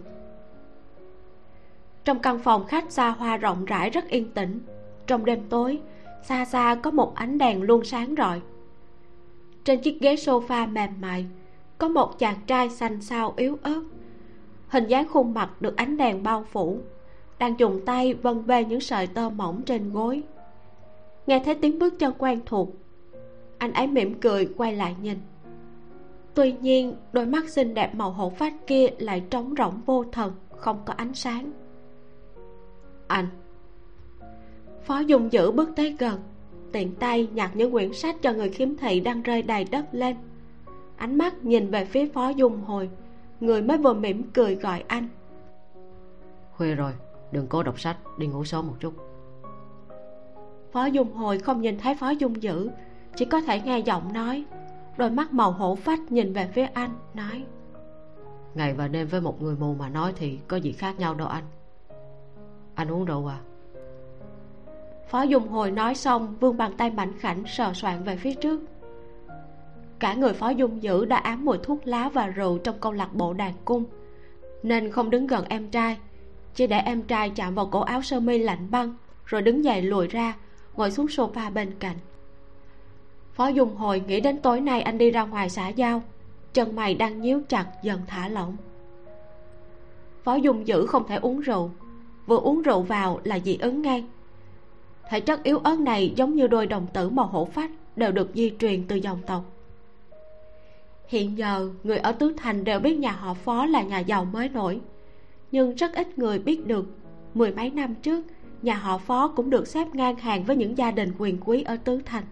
Trong 2.04 2.18
căn 2.18 2.38
phòng 2.38 2.66
khách 2.66 2.92
xa 2.92 3.08
hoa 3.08 3.36
rộng 3.36 3.64
rãi 3.64 3.90
rất 3.90 4.08
yên 4.08 4.30
tĩnh 4.30 4.60
trong 5.06 5.24
đêm 5.24 5.40
tối 5.48 5.80
xa 6.22 6.44
xa 6.44 6.76
có 6.82 6.90
một 6.90 7.14
ánh 7.14 7.38
đèn 7.38 7.62
luôn 7.62 7.84
sáng 7.84 8.14
rọi. 8.18 8.40
Trên 9.64 9.80
chiếc 9.80 10.00
ghế 10.00 10.14
sofa 10.14 10.72
mềm 10.72 10.90
mại 11.00 11.26
có 11.80 11.88
một 11.88 12.18
chàng 12.18 12.36
trai 12.46 12.70
xanh 12.70 13.00
xao 13.00 13.34
yếu 13.36 13.58
ớt. 13.62 13.82
Hình 14.68 14.86
dáng 14.86 15.08
khuôn 15.08 15.34
mặt 15.34 15.62
được 15.62 15.76
ánh 15.76 15.96
đèn 15.96 16.22
bao 16.22 16.44
phủ, 16.52 16.78
đang 17.38 17.58
dùng 17.58 17.80
tay 17.86 18.14
vân 18.14 18.42
vê 18.42 18.64
những 18.64 18.80
sợi 18.80 19.06
tơ 19.06 19.30
mỏng 19.30 19.62
trên 19.62 19.92
gối. 19.92 20.22
Nghe 21.26 21.42
thấy 21.44 21.54
tiếng 21.54 21.78
bước 21.78 21.98
chân 21.98 22.12
quen 22.18 22.40
thuộc, 22.46 22.68
anh 23.58 23.72
ấy 23.72 23.86
mỉm 23.86 24.14
cười 24.20 24.48
quay 24.56 24.76
lại 24.76 24.96
nhìn. 25.02 25.18
Tuy 26.34 26.52
nhiên, 26.52 26.96
đôi 27.12 27.26
mắt 27.26 27.48
xinh 27.48 27.74
đẹp 27.74 27.94
màu 27.94 28.10
hổ 28.10 28.30
phách 28.30 28.54
kia 28.66 28.86
lại 28.98 29.22
trống 29.30 29.54
rỗng 29.58 29.80
vô 29.86 30.04
thần, 30.12 30.32
không 30.56 30.82
có 30.86 30.94
ánh 30.96 31.14
sáng. 31.14 31.52
Anh, 33.06 33.26
phó 34.82 34.98
dung 34.98 35.32
dữ 35.32 35.50
bước 35.52 35.70
tới 35.76 35.96
gần, 35.98 36.20
tiện 36.72 36.94
tay 36.94 37.28
nhặt 37.34 37.50
những 37.54 37.72
quyển 37.72 37.92
sách 37.92 38.16
cho 38.22 38.32
người 38.32 38.48
khiếm 38.48 38.76
thị 38.76 39.00
đang 39.00 39.22
rơi 39.22 39.42
đầy 39.42 39.64
đất 39.64 39.84
lên 39.92 40.16
ánh 41.00 41.18
mắt 41.18 41.44
nhìn 41.44 41.70
về 41.70 41.84
phía 41.84 42.08
phó 42.08 42.28
dung 42.28 42.64
hồi 42.64 42.90
người 43.40 43.62
mới 43.62 43.78
vừa 43.78 43.94
mỉm 43.94 44.30
cười 44.32 44.54
gọi 44.54 44.84
anh. 44.88 45.08
Khuya 46.56 46.74
rồi 46.74 46.92
đừng 47.32 47.46
cố 47.46 47.62
đọc 47.62 47.80
sách 47.80 47.96
đi 48.18 48.26
ngủ 48.26 48.44
sớm 48.44 48.66
một 48.66 48.74
chút. 48.80 48.94
Phó 50.72 50.84
dung 50.84 51.12
hồi 51.12 51.38
không 51.38 51.60
nhìn 51.60 51.78
thấy 51.78 51.94
phó 51.94 52.10
dung 52.10 52.42
dữ 52.42 52.70
chỉ 53.16 53.24
có 53.24 53.40
thể 53.40 53.60
nghe 53.60 53.78
giọng 53.78 54.12
nói. 54.12 54.44
Đôi 54.96 55.10
mắt 55.10 55.32
màu 55.32 55.52
hổ 55.52 55.74
phách 55.74 56.12
nhìn 56.12 56.32
về 56.32 56.48
phía 56.54 56.64
anh 56.64 56.90
nói. 57.14 57.44
Ngày 58.54 58.74
và 58.74 58.88
đêm 58.88 59.08
với 59.08 59.20
một 59.20 59.42
người 59.42 59.56
mù 59.56 59.74
mà 59.74 59.88
nói 59.88 60.12
thì 60.16 60.38
có 60.48 60.56
gì 60.56 60.72
khác 60.72 60.98
nhau 60.98 61.14
đâu 61.14 61.28
anh. 61.28 61.44
Anh 62.74 62.88
uống 62.88 63.04
rượu 63.04 63.26
à? 63.26 63.40
Phó 65.08 65.22
dung 65.22 65.48
hồi 65.48 65.70
nói 65.70 65.94
xong 65.94 66.36
vươn 66.40 66.56
bàn 66.56 66.72
tay 66.76 66.90
mảnh 66.90 67.12
khảnh 67.18 67.42
sờ 67.46 67.72
soạn 67.74 68.04
về 68.04 68.16
phía 68.16 68.34
trước 68.34 68.60
cả 70.00 70.14
người 70.14 70.32
phó 70.32 70.50
dung 70.50 70.82
dữ 70.82 71.04
đã 71.04 71.16
ám 71.16 71.44
mùi 71.44 71.58
thuốc 71.58 71.86
lá 71.86 72.08
và 72.08 72.26
rượu 72.26 72.58
trong 72.58 72.78
câu 72.80 72.92
lạc 72.92 73.14
bộ 73.14 73.32
đàn 73.32 73.52
cung. 73.64 73.84
Nên 74.62 74.90
không 74.90 75.10
đứng 75.10 75.26
gần 75.26 75.44
em 75.48 75.70
trai. 75.70 75.98
Chỉ 76.54 76.66
để 76.66 76.78
em 76.78 77.02
trai 77.02 77.30
chạm 77.30 77.54
vào 77.54 77.66
cổ 77.66 77.80
áo 77.80 78.02
sơ 78.02 78.20
mi 78.20 78.38
lạnh 78.38 78.66
băng, 78.70 78.94
rồi 79.26 79.42
đứng 79.42 79.64
dậy 79.64 79.82
lùi 79.82 80.08
ra, 80.08 80.36
ngồi 80.76 80.90
xuống 80.90 81.06
sofa 81.06 81.52
bên 81.52 81.74
cạnh. 81.78 81.96
Phó 83.32 83.48
dung 83.48 83.76
hồi 83.76 84.02
nghĩ 84.06 84.20
đến 84.20 84.40
tối 84.40 84.60
nay 84.60 84.82
anh 84.82 84.98
đi 84.98 85.10
ra 85.10 85.24
ngoài 85.24 85.50
xã 85.50 85.68
giao, 85.68 86.02
chân 86.52 86.76
mày 86.76 86.94
đang 86.94 87.20
nhíu 87.20 87.42
chặt 87.48 87.66
dần 87.82 88.00
thả 88.06 88.28
lỏng. 88.28 88.56
Phó 90.24 90.34
dung 90.34 90.66
dữ 90.66 90.86
không 90.86 91.08
thể 91.08 91.16
uống 91.16 91.40
rượu, 91.40 91.70
vừa 92.26 92.38
uống 92.38 92.62
rượu 92.62 92.82
vào 92.82 93.20
là 93.24 93.38
dị 93.38 93.56
ứng 93.56 93.82
ngay. 93.82 94.04
Thể 95.10 95.20
chất 95.20 95.42
yếu 95.42 95.58
ớt 95.58 95.78
này 95.78 96.12
giống 96.16 96.34
như 96.34 96.46
đôi 96.46 96.66
đồng 96.66 96.86
tử 96.86 97.10
màu 97.10 97.26
hổ 97.26 97.44
phách 97.44 97.70
đều 97.96 98.12
được 98.12 98.30
di 98.34 98.52
truyền 98.58 98.86
từ 98.88 98.96
dòng 98.96 99.18
tộc 99.26 99.44
hiện 101.10 101.38
giờ, 101.38 101.70
người 101.84 101.98
ở 101.98 102.12
tứ 102.12 102.34
thành 102.36 102.64
đều 102.64 102.80
biết 102.80 102.98
nhà 102.98 103.12
họ 103.12 103.34
phó 103.34 103.66
là 103.66 103.82
nhà 103.82 103.98
giàu 103.98 104.24
mới 104.24 104.48
nổi. 104.48 104.80
Nhưng 105.52 105.74
rất 105.74 105.94
ít 105.94 106.18
người 106.18 106.38
biết 106.38 106.66
được, 106.66 106.86
mười 107.34 107.52
mấy 107.52 107.70
năm 107.70 107.94
trước, 107.94 108.26
nhà 108.62 108.74
họ 108.74 108.98
phó 108.98 109.28
cũng 109.28 109.50
được 109.50 109.68
xếp 109.68 109.94
ngang 109.94 110.16
hàng 110.16 110.44
với 110.44 110.56
những 110.56 110.78
gia 110.78 110.90
đình 110.90 111.12
quyền 111.18 111.38
quý 111.44 111.62
ở 111.62 111.76
tứ 111.76 112.00
thành. 112.04 112.24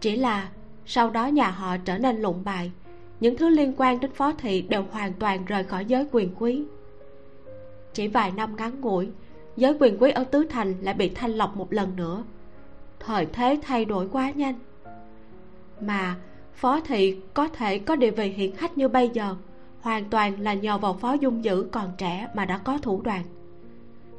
Chỉ 0.00 0.16
là, 0.16 0.48
sau 0.86 1.10
đó 1.10 1.26
nhà 1.26 1.50
họ 1.50 1.76
trở 1.76 1.98
nên 1.98 2.16
lụng 2.16 2.42
bại, 2.44 2.72
những 3.20 3.36
thứ 3.36 3.48
liên 3.48 3.74
quan 3.76 4.00
đến 4.00 4.10
phó 4.14 4.32
thị 4.32 4.62
đều 4.62 4.84
hoàn 4.90 5.12
toàn 5.12 5.44
rời 5.44 5.64
khỏi 5.64 5.84
giới 5.84 6.06
quyền 6.12 6.34
quý. 6.38 6.62
Chỉ 7.92 8.08
vài 8.08 8.32
năm 8.32 8.56
ngắn 8.56 8.80
ngủi, 8.80 9.08
giới 9.56 9.76
quyền 9.80 10.02
quý 10.02 10.10
ở 10.10 10.24
tứ 10.24 10.46
thành 10.50 10.74
lại 10.80 10.94
bị 10.94 11.08
thanh 11.08 11.30
lọc 11.30 11.56
một 11.56 11.72
lần 11.72 11.96
nữa. 11.96 12.24
Thời 13.00 13.26
thế 13.26 13.58
thay 13.62 13.84
đổi 13.84 14.08
quá 14.08 14.30
nhanh. 14.30 14.54
Mà 15.80 16.16
phó 16.62 16.80
thị 16.80 17.16
có 17.34 17.48
thể 17.48 17.78
có 17.78 17.96
địa 17.96 18.10
vị 18.10 18.28
hiển 18.28 18.52
hách 18.56 18.78
như 18.78 18.88
bây 18.88 19.08
giờ, 19.08 19.36
hoàn 19.80 20.04
toàn 20.10 20.40
là 20.40 20.54
nhờ 20.54 20.78
vào 20.78 20.94
phó 20.94 21.12
dung 21.12 21.44
dữ 21.44 21.66
còn 21.72 21.92
trẻ 21.98 22.28
mà 22.34 22.44
đã 22.44 22.58
có 22.58 22.78
thủ 22.78 23.02
đoạn 23.02 23.24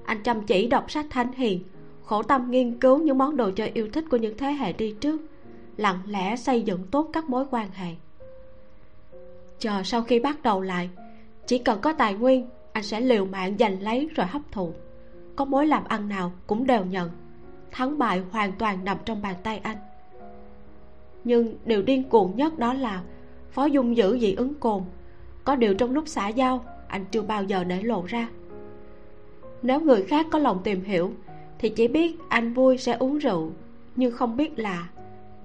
anh 0.05 0.23
chăm 0.23 0.41
chỉ 0.41 0.67
đọc 0.67 0.91
sách 0.91 1.05
thánh 1.09 1.31
hiền, 1.33 1.63
khổ 2.05 2.23
tâm 2.23 2.51
nghiên 2.51 2.79
cứu 2.79 2.97
những 2.97 3.17
món 3.17 3.37
đồ 3.37 3.51
chơi 3.51 3.71
yêu 3.73 3.89
thích 3.93 4.05
của 4.11 4.17
những 4.17 4.37
thế 4.37 4.51
hệ 4.51 4.73
đi 4.73 4.95
trước, 5.01 5.21
lặng 5.77 5.99
lẽ 6.07 6.35
xây 6.35 6.61
dựng 6.61 6.87
tốt 6.91 7.09
các 7.13 7.29
mối 7.29 7.45
quan 7.51 7.69
hệ. 7.73 7.95
Chờ 9.59 9.83
sau 9.83 10.01
khi 10.01 10.19
bắt 10.19 10.43
đầu 10.43 10.61
lại, 10.61 10.89
chỉ 11.47 11.57
cần 11.57 11.81
có 11.81 11.93
tài 11.93 12.13
nguyên, 12.13 12.49
anh 12.73 12.83
sẽ 12.83 12.99
liều 12.99 13.25
mạng 13.25 13.55
giành 13.59 13.81
lấy 13.81 14.09
rồi 14.15 14.27
hấp 14.27 14.41
thụ. 14.51 14.73
Có 15.35 15.45
mối 15.45 15.67
làm 15.67 15.83
ăn 15.83 16.09
nào 16.09 16.31
cũng 16.47 16.67
đều 16.67 16.85
nhận, 16.85 17.09
thắng 17.71 17.97
bại 17.97 18.21
hoàn 18.31 18.51
toàn 18.51 18.85
nằm 18.85 18.97
trong 19.05 19.21
bàn 19.21 19.35
tay 19.43 19.57
anh 19.57 19.77
nhưng 21.23 21.57
điều 21.65 21.81
điên 21.81 22.03
cuồng 22.03 22.35
nhất 22.35 22.59
đó 22.59 22.73
là 22.73 23.03
phó 23.51 23.65
dung 23.65 23.97
giữ 23.97 24.19
dị 24.19 24.33
ứng 24.33 24.53
cồn. 24.53 24.83
Có 25.43 25.55
điều 25.55 25.75
trong 25.75 25.91
lúc 25.91 26.03
xã 26.07 26.27
giao, 26.27 26.65
anh 26.87 27.05
chưa 27.11 27.21
bao 27.21 27.43
giờ 27.43 27.63
để 27.63 27.81
lộ 27.81 28.03
ra. 28.07 28.29
Nếu 29.61 29.79
người 29.79 30.03
khác 30.03 30.27
có 30.31 30.39
lòng 30.39 30.61
tìm 30.63 30.83
hiểu, 30.83 31.13
thì 31.59 31.69
chỉ 31.69 31.87
biết 31.87 32.17
anh 32.29 32.53
vui 32.53 32.77
sẽ 32.77 32.93
uống 32.93 33.17
rượu, 33.17 33.51
nhưng 33.95 34.11
không 34.11 34.37
biết 34.37 34.59
là 34.59 34.89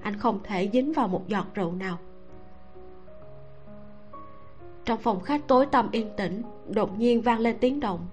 anh 0.03 0.17
không 0.19 0.41
thể 0.45 0.71
dính 0.73 0.93
vào 0.93 1.09
một 1.09 1.29
giọt 1.29 1.47
rượu 1.55 1.73
nào. 1.73 1.99
Trong 4.85 4.99
phòng 4.99 5.21
khách 5.21 5.49
tối 5.49 5.67
tăm 5.67 5.89
yên 5.93 6.11
tĩnh, 6.17 6.43
đột 6.69 6.99
nhiên 6.99 7.21
vang 7.21 7.41
lên 7.41 7.57
tiếng 7.61 7.81
động. 7.81 8.07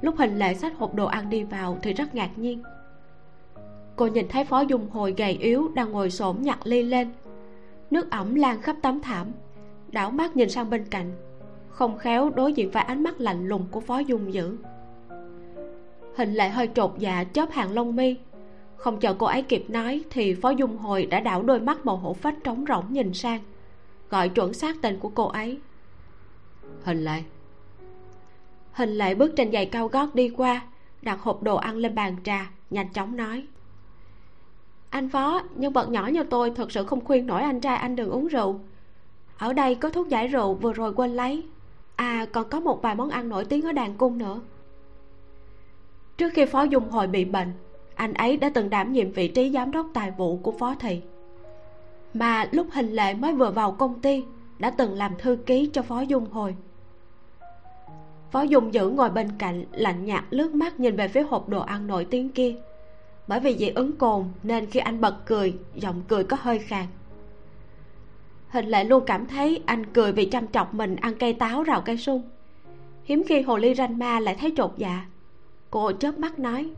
Lúc 0.00 0.14
hình 0.18 0.38
lệ 0.38 0.54
sách 0.54 0.78
hộp 0.78 0.94
đồ 0.94 1.06
ăn 1.06 1.30
đi 1.30 1.44
vào 1.44 1.78
thì 1.82 1.92
rất 1.92 2.14
ngạc 2.14 2.38
nhiên 2.38 2.62
cô 4.00 4.06
nhìn 4.06 4.28
thấy 4.28 4.44
phó 4.44 4.60
dung 4.60 4.90
hồi 4.90 5.14
gầy 5.16 5.32
yếu 5.32 5.68
đang 5.74 5.92
ngồi 5.92 6.10
xổm 6.10 6.36
nhặt 6.40 6.58
ly 6.64 6.82
lên. 6.82 7.10
Nước 7.90 8.10
ẩm 8.10 8.34
lan 8.34 8.62
khắp 8.62 8.76
tấm 8.82 9.00
thảm. 9.00 9.26
Đảo 9.88 10.10
mắt 10.10 10.36
nhìn 10.36 10.50
sang 10.50 10.70
bên 10.70 10.84
cạnh. 10.84 11.12
Không 11.68 11.98
khéo 11.98 12.30
đối 12.30 12.52
diện 12.52 12.70
phải 12.70 12.84
ánh 12.84 13.02
mắt 13.02 13.20
lạnh 13.20 13.48
lùng 13.48 13.66
của 13.70 13.80
phó 13.80 13.98
dung 13.98 14.34
dữ. 14.34 14.56
Hình 16.16 16.34
lệ 16.34 16.48
hơi 16.48 16.68
trột 16.74 16.92
dạ 16.98 17.24
chớp 17.24 17.50
hàng 17.52 17.72
lông 17.72 17.96
mi. 17.96 18.16
Không 18.76 19.00
chờ 19.00 19.14
cô 19.14 19.26
ấy 19.26 19.42
kịp 19.42 19.64
nói 19.68 20.02
thì 20.10 20.34
phó 20.34 20.50
dung 20.50 20.76
hồi 20.76 21.06
đã 21.06 21.20
đảo 21.20 21.42
đôi 21.42 21.60
mắt 21.60 21.86
màu 21.86 21.96
hổ 21.96 22.12
phách 22.12 22.34
trống 22.44 22.64
rỗng 22.68 22.84
nhìn 22.92 23.14
sang. 23.14 23.40
Gọi 24.10 24.28
chuẩn 24.28 24.54
xác 24.54 24.76
tên 24.82 24.98
của 24.98 25.08
cô 25.08 25.26
ấy. 25.26 25.58
Hình 26.82 27.04
lệ 27.04 27.22
hình 28.72 28.90
lệ 28.90 29.14
bước 29.14 29.32
trên 29.36 29.52
giày 29.52 29.66
cao 29.66 29.88
gót 29.88 30.14
đi 30.14 30.28
qua 30.28 30.62
đặt 31.02 31.20
hộp 31.20 31.42
đồ 31.42 31.56
ăn 31.56 31.76
lên 31.76 31.94
bàn 31.94 32.16
trà 32.24 32.50
nhanh 32.70 32.92
chóng 32.92 33.16
nói 33.16 33.46
anh 34.90 35.08
phó 35.08 35.42
nhưng 35.54 35.72
bọn 35.72 35.92
nhỏ 35.92 36.06
như 36.06 36.22
tôi 36.22 36.50
thật 36.50 36.72
sự 36.72 36.84
không 36.84 37.04
khuyên 37.04 37.26
nổi 37.26 37.42
anh 37.42 37.60
trai 37.60 37.76
anh 37.76 37.96
đừng 37.96 38.10
uống 38.10 38.26
rượu. 38.26 38.60
Ở 39.38 39.52
đây 39.52 39.74
có 39.74 39.90
thuốc 39.90 40.08
giải 40.08 40.28
rượu 40.28 40.54
vừa 40.54 40.72
rồi 40.72 40.92
quên 40.92 41.10
lấy. 41.10 41.42
À 41.96 42.26
còn 42.32 42.48
có 42.48 42.60
một 42.60 42.82
vài 42.82 42.94
món 42.94 43.10
ăn 43.10 43.28
nổi 43.28 43.44
tiếng 43.44 43.62
ở 43.62 43.72
đàn 43.72 43.94
cung 43.94 44.18
nữa. 44.18 44.40
Trước 46.16 46.32
khi 46.34 46.44
phó 46.46 46.62
dung 46.62 46.90
hồi 46.90 47.06
bị 47.06 47.24
bệnh, 47.24 47.52
anh 47.94 48.14
ấy 48.14 48.36
đã 48.36 48.50
từng 48.54 48.70
đảm 48.70 48.92
nhiệm 48.92 49.12
vị 49.12 49.28
trí 49.28 49.50
giám 49.50 49.70
đốc 49.70 49.86
tài 49.94 50.10
vụ 50.10 50.36
của 50.36 50.52
phó 50.52 50.74
thị. 50.74 51.00
Mà 52.14 52.48
lúc 52.52 52.66
hình 52.72 52.92
lệ 52.92 53.14
mới 53.14 53.34
vừa 53.34 53.50
vào 53.50 53.72
công 53.72 54.00
ty, 54.00 54.24
đã 54.58 54.70
từng 54.70 54.94
làm 54.94 55.12
thư 55.18 55.36
ký 55.46 55.70
cho 55.72 55.82
phó 55.82 56.00
dung 56.00 56.30
hồi. 56.30 56.54
Phó 58.30 58.42
dung 58.42 58.74
giữ 58.74 58.90
ngồi 58.90 59.10
bên 59.10 59.28
cạnh, 59.38 59.64
lạnh 59.72 60.04
nhạt 60.04 60.24
lướt 60.30 60.54
mắt 60.54 60.80
nhìn 60.80 60.96
về 60.96 61.08
phía 61.08 61.22
hộp 61.22 61.48
đồ 61.48 61.60
ăn 61.60 61.86
nổi 61.86 62.04
tiếng 62.04 62.28
kia 62.28 62.54
bởi 63.30 63.40
vì 63.40 63.56
dị 63.56 63.68
ứng 63.68 63.92
cồn 63.92 64.24
nên 64.42 64.66
khi 64.66 64.80
anh 64.80 65.00
bật 65.00 65.16
cười, 65.26 65.54
giọng 65.74 66.02
cười 66.08 66.24
có 66.24 66.36
hơi 66.40 66.58
khàn. 66.58 66.86
Hình 68.48 68.66
lệ 68.66 68.84
luôn 68.84 69.04
cảm 69.06 69.26
thấy 69.26 69.62
anh 69.66 69.86
cười 69.86 70.12
vì 70.12 70.24
chăm 70.24 70.46
chọc 70.48 70.74
mình 70.74 70.96
ăn 70.96 71.14
cây 71.14 71.32
táo 71.32 71.62
rào 71.62 71.80
cây 71.80 71.96
sung. 71.96 72.22
Hiếm 73.04 73.22
khi 73.28 73.40
hồ 73.42 73.56
ly 73.56 73.74
ranh 73.74 73.98
ma 73.98 74.20
lại 74.20 74.36
thấy 74.40 74.52
chột 74.56 74.70
dạ. 74.76 75.06
Cô 75.70 75.92
chớp 75.92 76.18
mắt 76.18 76.38
nói, 76.38 76.70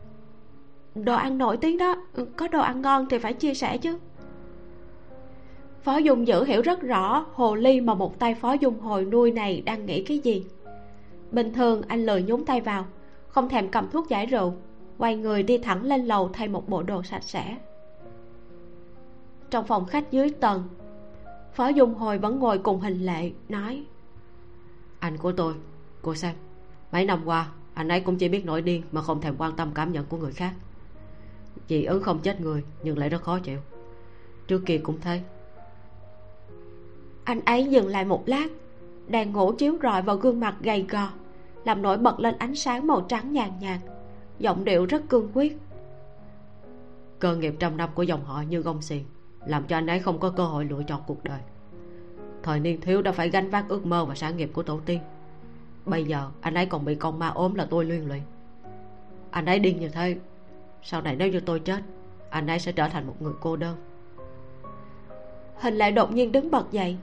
đồ 0.95 1.15
ăn 1.15 1.37
nổi 1.37 1.57
tiếng 1.57 1.77
đó, 1.77 1.95
có 2.37 2.47
đồ 2.47 2.61
ăn 2.61 2.81
ngon 2.81 3.07
thì 3.09 3.17
phải 3.17 3.33
chia 3.33 3.53
sẻ 3.53 3.77
chứ. 3.77 3.97
Phó 5.83 5.97
dung 5.97 6.27
dữ 6.27 6.43
hiểu 6.43 6.61
rất 6.61 6.81
rõ 6.81 7.25
hồ 7.33 7.55
ly 7.55 7.81
mà 7.81 7.93
một 7.93 8.19
tay 8.19 8.35
phó 8.35 8.53
dung 8.53 8.79
hồi 8.79 9.05
nuôi 9.05 9.31
này 9.31 9.61
đang 9.65 9.85
nghĩ 9.85 10.03
cái 10.03 10.19
gì. 10.19 10.45
Bình 11.31 11.53
thường 11.53 11.81
anh 11.87 12.05
lười 12.05 12.23
nhúng 12.23 12.45
tay 12.45 12.61
vào, 12.61 12.85
không 13.27 13.49
thèm 13.49 13.69
cầm 13.69 13.89
thuốc 13.89 14.09
giải 14.09 14.25
rượu 14.25 14.53
quay 14.97 15.15
người 15.15 15.43
đi 15.43 15.57
thẳng 15.57 15.83
lên 15.83 16.05
lầu 16.05 16.29
thay 16.33 16.47
một 16.47 16.69
bộ 16.69 16.83
đồ 16.83 17.03
sạch 17.03 17.23
sẽ. 17.23 17.57
Trong 19.49 19.67
phòng 19.67 19.85
khách 19.85 20.11
dưới 20.11 20.29
tầng 20.29 20.63
phó 21.53 21.67
dung 21.67 21.93
hồi 21.93 22.17
vẫn 22.17 22.39
ngồi 22.39 22.57
cùng 22.57 22.79
hình 22.79 23.05
lệ 23.05 23.31
nói 23.49 23.85
anh 24.99 25.17
của 25.17 25.31
tôi 25.31 25.53
cô 26.01 26.15
xem 26.15 26.35
mấy 26.91 27.05
năm 27.05 27.21
qua 27.25 27.49
anh 27.73 27.87
ấy 27.87 28.01
cũng 28.01 28.17
chỉ 28.17 28.29
biết 28.29 28.45
nổi 28.45 28.61
điên 28.61 28.83
mà 28.91 29.01
không 29.01 29.21
thèm 29.21 29.35
quan 29.37 29.55
tâm 29.55 29.71
cảm 29.75 29.91
nhận 29.91 30.05
của 30.05 30.17
người 30.17 30.31
khác. 30.31 30.53
Dị 31.69 31.83
ứng 31.83 32.03
không 32.03 32.19
chết 32.19 32.41
người 32.41 32.63
nhưng 32.83 32.97
lại 32.97 33.09
rất 33.09 33.21
khó 33.23 33.39
chịu. 33.39 33.59
Trước 34.47 34.61
kia 34.65 34.77
cũng 34.83 34.97
thế. 35.01 35.21
Anh 37.23 37.39
ấy 37.45 37.65
dừng 37.65 37.87
lại 37.87 38.05
một 38.05 38.23
lát 38.25 38.47
đèn 39.07 39.33
ngủ 39.33 39.51
chiếu 39.51 39.77
rọi 39.83 40.01
vào 40.01 40.15
gương 40.15 40.39
mặt 40.39 40.55
gầy 40.61 40.85
gò 40.89 41.09
làm 41.65 41.81
nổi 41.81 41.97
bật 41.97 42.19
lên 42.19 42.35
ánh 42.37 42.55
sáng 42.55 42.87
màu 42.87 43.01
trắng 43.01 43.33
nhàn 43.33 43.51
nhạt 43.59 43.79
giọng 44.39 44.65
điệu 44.65 44.85
rất 44.85 45.09
cương 45.09 45.29
quyết. 45.33 45.57
Cơ 47.19 47.35
nghiệp 47.35 47.55
trăm 47.59 47.77
năm 47.77 47.89
của 47.95 48.03
dòng 48.03 48.25
họ 48.25 48.41
như 48.41 48.61
gông 48.61 48.81
xiềng, 48.81 49.03
làm 49.45 49.63
cho 49.67 49.77
anh 49.77 49.87
ấy 49.87 49.99
không 49.99 50.19
có 50.19 50.29
cơ 50.29 50.45
hội 50.45 50.65
lựa 50.65 50.83
chọn 50.87 51.01
cuộc 51.07 51.23
đời. 51.23 51.39
Thời 52.43 52.59
niên 52.59 52.81
thiếu 52.81 53.01
đã 53.01 53.11
phải 53.11 53.29
gánh 53.29 53.49
vác 53.49 53.69
ước 53.69 53.85
mơ 53.85 54.05
và 54.05 54.15
sản 54.15 54.37
nghiệp 54.37 54.49
của 54.53 54.63
tổ 54.63 54.79
tiên. 54.85 54.99
Bây 55.85 56.03
giờ, 56.03 56.29
anh 56.41 56.53
ấy 56.53 56.65
còn 56.65 56.85
bị 56.85 56.95
con 56.95 57.19
ma 57.19 57.27
ốm 57.27 57.55
là 57.55 57.65
tôi 57.65 57.85
liên 57.85 58.07
lụy. 58.07 58.21
Anh 59.31 59.45
ấy 59.45 59.59
điên 59.59 59.79
như 59.79 59.89
thế, 59.89 60.15
sau 60.83 61.01
này 61.01 61.15
nếu 61.15 61.27
như 61.27 61.39
tôi 61.39 61.59
chết, 61.59 61.79
anh 62.29 62.47
ấy 62.47 62.59
sẽ 62.59 62.71
trở 62.71 62.89
thành 62.89 63.07
một 63.07 63.21
người 63.21 63.33
cô 63.41 63.55
đơn. 63.55 63.75
Hình 65.55 65.75
lại 65.75 65.91
đột 65.91 66.11
nhiên 66.11 66.31
đứng 66.31 66.51
bật 66.51 66.71
dậy, 66.71 66.97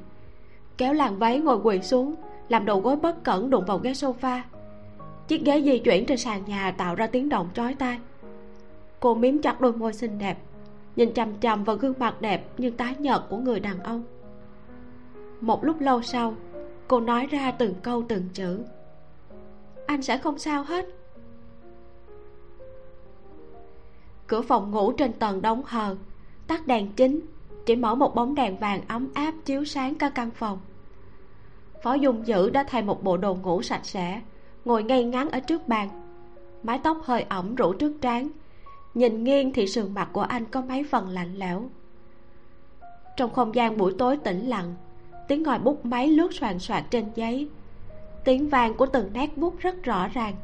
kéo 0.77 0.93
làn 0.93 1.19
váy 1.19 1.39
ngồi 1.39 1.59
quỳ 1.63 1.81
xuống, 1.83 2.15
làm 2.49 2.65
đầu 2.65 2.81
gối 2.81 2.97
bất 2.97 3.25
cẩn 3.25 3.51
đụng 3.51 3.65
vào 3.65 3.79
ghế 3.79 3.93
sofa 3.93 4.41
chiếc 5.31 5.45
ghế 5.45 5.63
di 5.63 5.79
chuyển 5.79 6.07
trên 6.07 6.19
sàn 6.19 6.45
nhà 6.47 6.71
tạo 6.71 6.95
ra 6.95 7.07
tiếng 7.07 7.29
động 7.29 7.49
chói 7.55 7.75
tai. 7.75 7.99
Cô 9.01 9.15
miếm 9.15 9.43
chặt 9.43 9.61
đôi 9.61 9.73
môi 9.73 9.93
xinh 9.93 10.19
đẹp, 10.19 10.39
nhìn 10.97 11.15
chằm 11.15 11.41
chằm 11.41 11.65
vào 11.65 11.77
gương 11.77 11.95
mặt 11.99 12.21
đẹp 12.21 12.49
nhưng 12.59 12.77
tái 12.77 12.95
nhợt 12.99 13.21
của 13.29 13.37
người 13.37 13.61
đàn 13.61 13.83
ông. 13.83 14.03
Một 15.41 15.65
lúc 15.65 15.81
lâu 15.81 16.03
sau, 16.03 16.35
cô 16.89 17.01
nói 17.01 17.27
ra 17.27 17.51
từng 17.51 17.75
câu 17.83 18.05
từng 18.09 18.29
chữ. 18.35 18.61
Anh 19.87 20.03
sẽ 20.03 20.19
không 20.19 20.39
sao 20.39 20.63
hết. 20.63 20.87
Cửa 24.27 24.43
phòng 24.43 24.71
ngủ 24.71 24.93
trên 24.93 25.13
tầng 25.13 25.43
đóng 25.43 25.63
hờ, 25.67 25.97
tắt 26.47 26.67
đèn 26.67 26.93
chính, 26.93 27.21
chỉ 27.67 27.77
mở 27.77 27.95
một 27.95 28.15
bóng 28.15 28.35
đèn 28.35 28.57
vàng 28.57 28.81
ấm 28.89 29.09
áp 29.15 29.35
chiếu 29.45 29.65
sáng 29.65 29.95
cả 29.95 30.09
căn 30.09 30.31
phòng. 30.31 30.59
Phó 31.83 31.95
dung 31.95 32.27
dữ 32.27 32.51
đã 32.51 32.65
thay 32.69 32.83
một 32.83 33.05
bộ 33.05 33.17
đồ 33.17 33.35
ngủ 33.35 33.63
sạch 33.63 33.85
sẽ 33.87 34.21
ngồi 34.71 34.83
ngay 34.83 35.05
ngắn 35.05 35.31
ở 35.31 35.41
trước 35.41 35.69
bàn. 35.69 35.89
Mái 36.63 36.79
tóc 36.79 36.99
hơi 37.05 37.23
ẩm 37.29 37.55
rủ 37.55 37.73
trước 37.73 37.93
trán. 38.01 38.29
Nhìn 38.95 39.25
nghiêng 39.25 39.53
thì 39.53 39.67
sườn 39.67 39.95
mặt 39.95 40.09
của 40.13 40.21
anh 40.21 40.45
có 40.45 40.61
mấy 40.61 40.85
phần 40.85 41.09
lạnh 41.09 41.37
lẽo. 41.37 41.69
Trong 43.17 43.33
không 43.33 43.55
gian 43.55 43.77
buổi 43.77 43.95
tối 43.99 44.17
tĩnh 44.17 44.47
lặng, 44.47 44.75
tiếng 45.29 45.43
ngòi 45.43 45.59
bút 45.59 45.85
máy 45.85 46.09
lướt 46.09 46.35
soàn 46.35 46.59
soạt 46.59 46.85
trên 46.91 47.05
giấy. 47.15 47.49
Tiếng 48.25 48.49
vàng 48.49 48.75
của 48.75 48.87
từng 48.87 49.13
nét 49.13 49.37
bút 49.37 49.59
rất 49.59 49.83
rõ 49.83 50.09
ràng. 50.09 50.35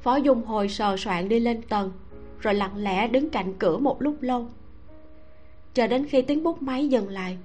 Phó 0.00 0.16
dung 0.16 0.42
hồi 0.42 0.68
sờ 0.68 0.96
soạn 0.96 1.28
đi 1.28 1.40
lên 1.40 1.62
tầng, 1.62 1.92
rồi 2.40 2.54
lặng 2.54 2.76
lẽ 2.76 3.08
đứng 3.08 3.30
cạnh 3.30 3.54
cửa 3.58 3.78
một 3.78 4.02
lúc 4.02 4.16
lâu. 4.20 4.46
Chờ 5.74 5.86
đến 5.86 6.06
khi 6.06 6.22
tiếng 6.22 6.42
bút 6.42 6.62
máy 6.62 6.88
dừng 6.88 7.08
lại, 7.08 7.38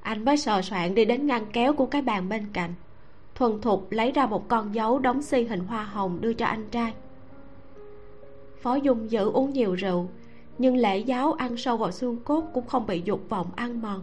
anh 0.00 0.24
mới 0.24 0.36
sờ 0.36 0.62
soạn 0.62 0.94
đi 0.94 1.04
đến 1.04 1.26
ngăn 1.26 1.46
kéo 1.52 1.72
của 1.72 1.86
cái 1.86 2.02
bàn 2.02 2.28
bên 2.28 2.46
cạnh 2.52 2.74
thuần 3.36 3.60
thục 3.60 3.92
lấy 3.92 4.12
ra 4.12 4.26
một 4.26 4.48
con 4.48 4.74
dấu 4.74 4.98
đóng 4.98 5.22
xi 5.22 5.44
hình 5.44 5.60
hoa 5.60 5.84
hồng 5.84 6.18
đưa 6.20 6.32
cho 6.32 6.46
anh 6.46 6.68
trai. 6.70 6.94
Phó 8.62 8.74
dung 8.74 9.10
giữ 9.10 9.30
uống 9.30 9.52
nhiều 9.52 9.74
rượu, 9.74 10.08
nhưng 10.58 10.76
lễ 10.76 10.98
giáo 10.98 11.32
ăn 11.32 11.56
sâu 11.56 11.76
vào 11.76 11.90
xương 11.90 12.16
cốt 12.24 12.44
cũng 12.54 12.66
không 12.66 12.86
bị 12.86 13.02
dục 13.04 13.20
vọng 13.28 13.46
ăn 13.56 13.82
mòn. 13.82 14.02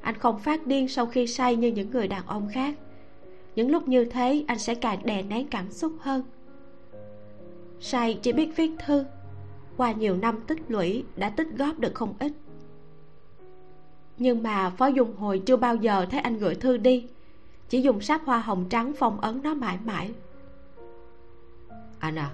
Anh 0.00 0.18
không 0.18 0.38
phát 0.38 0.66
điên 0.66 0.88
sau 0.88 1.06
khi 1.06 1.26
say 1.26 1.56
như 1.56 1.68
những 1.68 1.90
người 1.90 2.08
đàn 2.08 2.26
ông 2.26 2.48
khác. 2.52 2.74
Những 3.54 3.70
lúc 3.70 3.88
như 3.88 4.04
thế, 4.04 4.44
anh 4.46 4.58
sẽ 4.58 4.74
càng 4.74 4.98
đè 5.04 5.22
nén 5.22 5.48
cảm 5.48 5.70
xúc 5.70 5.92
hơn. 6.00 6.22
Say 7.80 8.18
chỉ 8.22 8.32
biết 8.32 8.56
viết 8.56 8.70
thư. 8.86 9.04
Qua 9.76 9.92
nhiều 9.92 10.16
năm 10.16 10.40
tích 10.46 10.58
lũy, 10.68 11.04
đã 11.16 11.30
tích 11.30 11.48
góp 11.58 11.78
được 11.78 11.94
không 11.94 12.14
ít. 12.18 12.32
Nhưng 14.18 14.42
mà 14.42 14.70
phó 14.70 14.86
dung 14.86 15.16
hồi 15.16 15.42
chưa 15.46 15.56
bao 15.56 15.76
giờ 15.76 16.06
thấy 16.10 16.20
anh 16.20 16.38
gửi 16.38 16.54
thư 16.54 16.76
đi 16.76 17.06
chỉ 17.68 17.80
dùng 17.82 18.00
sáp 18.00 18.20
hoa 18.24 18.38
hồng 18.38 18.66
trắng 18.70 18.92
phong 18.98 19.20
ấn 19.20 19.42
nó 19.42 19.54
mãi 19.54 19.78
mãi. 19.84 20.10
Anh 21.98 22.18
à. 22.18 22.30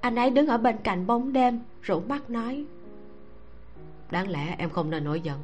Anh 0.00 0.16
ấy 0.16 0.30
đứng 0.30 0.46
ở 0.46 0.58
bên 0.58 0.76
cạnh 0.82 1.06
bóng 1.06 1.32
đêm 1.32 1.60
rủ 1.82 2.00
mắt 2.00 2.30
nói. 2.30 2.64
Đáng 4.10 4.28
lẽ 4.28 4.54
em 4.58 4.70
không 4.70 4.90
nên 4.90 5.04
nổi 5.04 5.20
giận. 5.20 5.38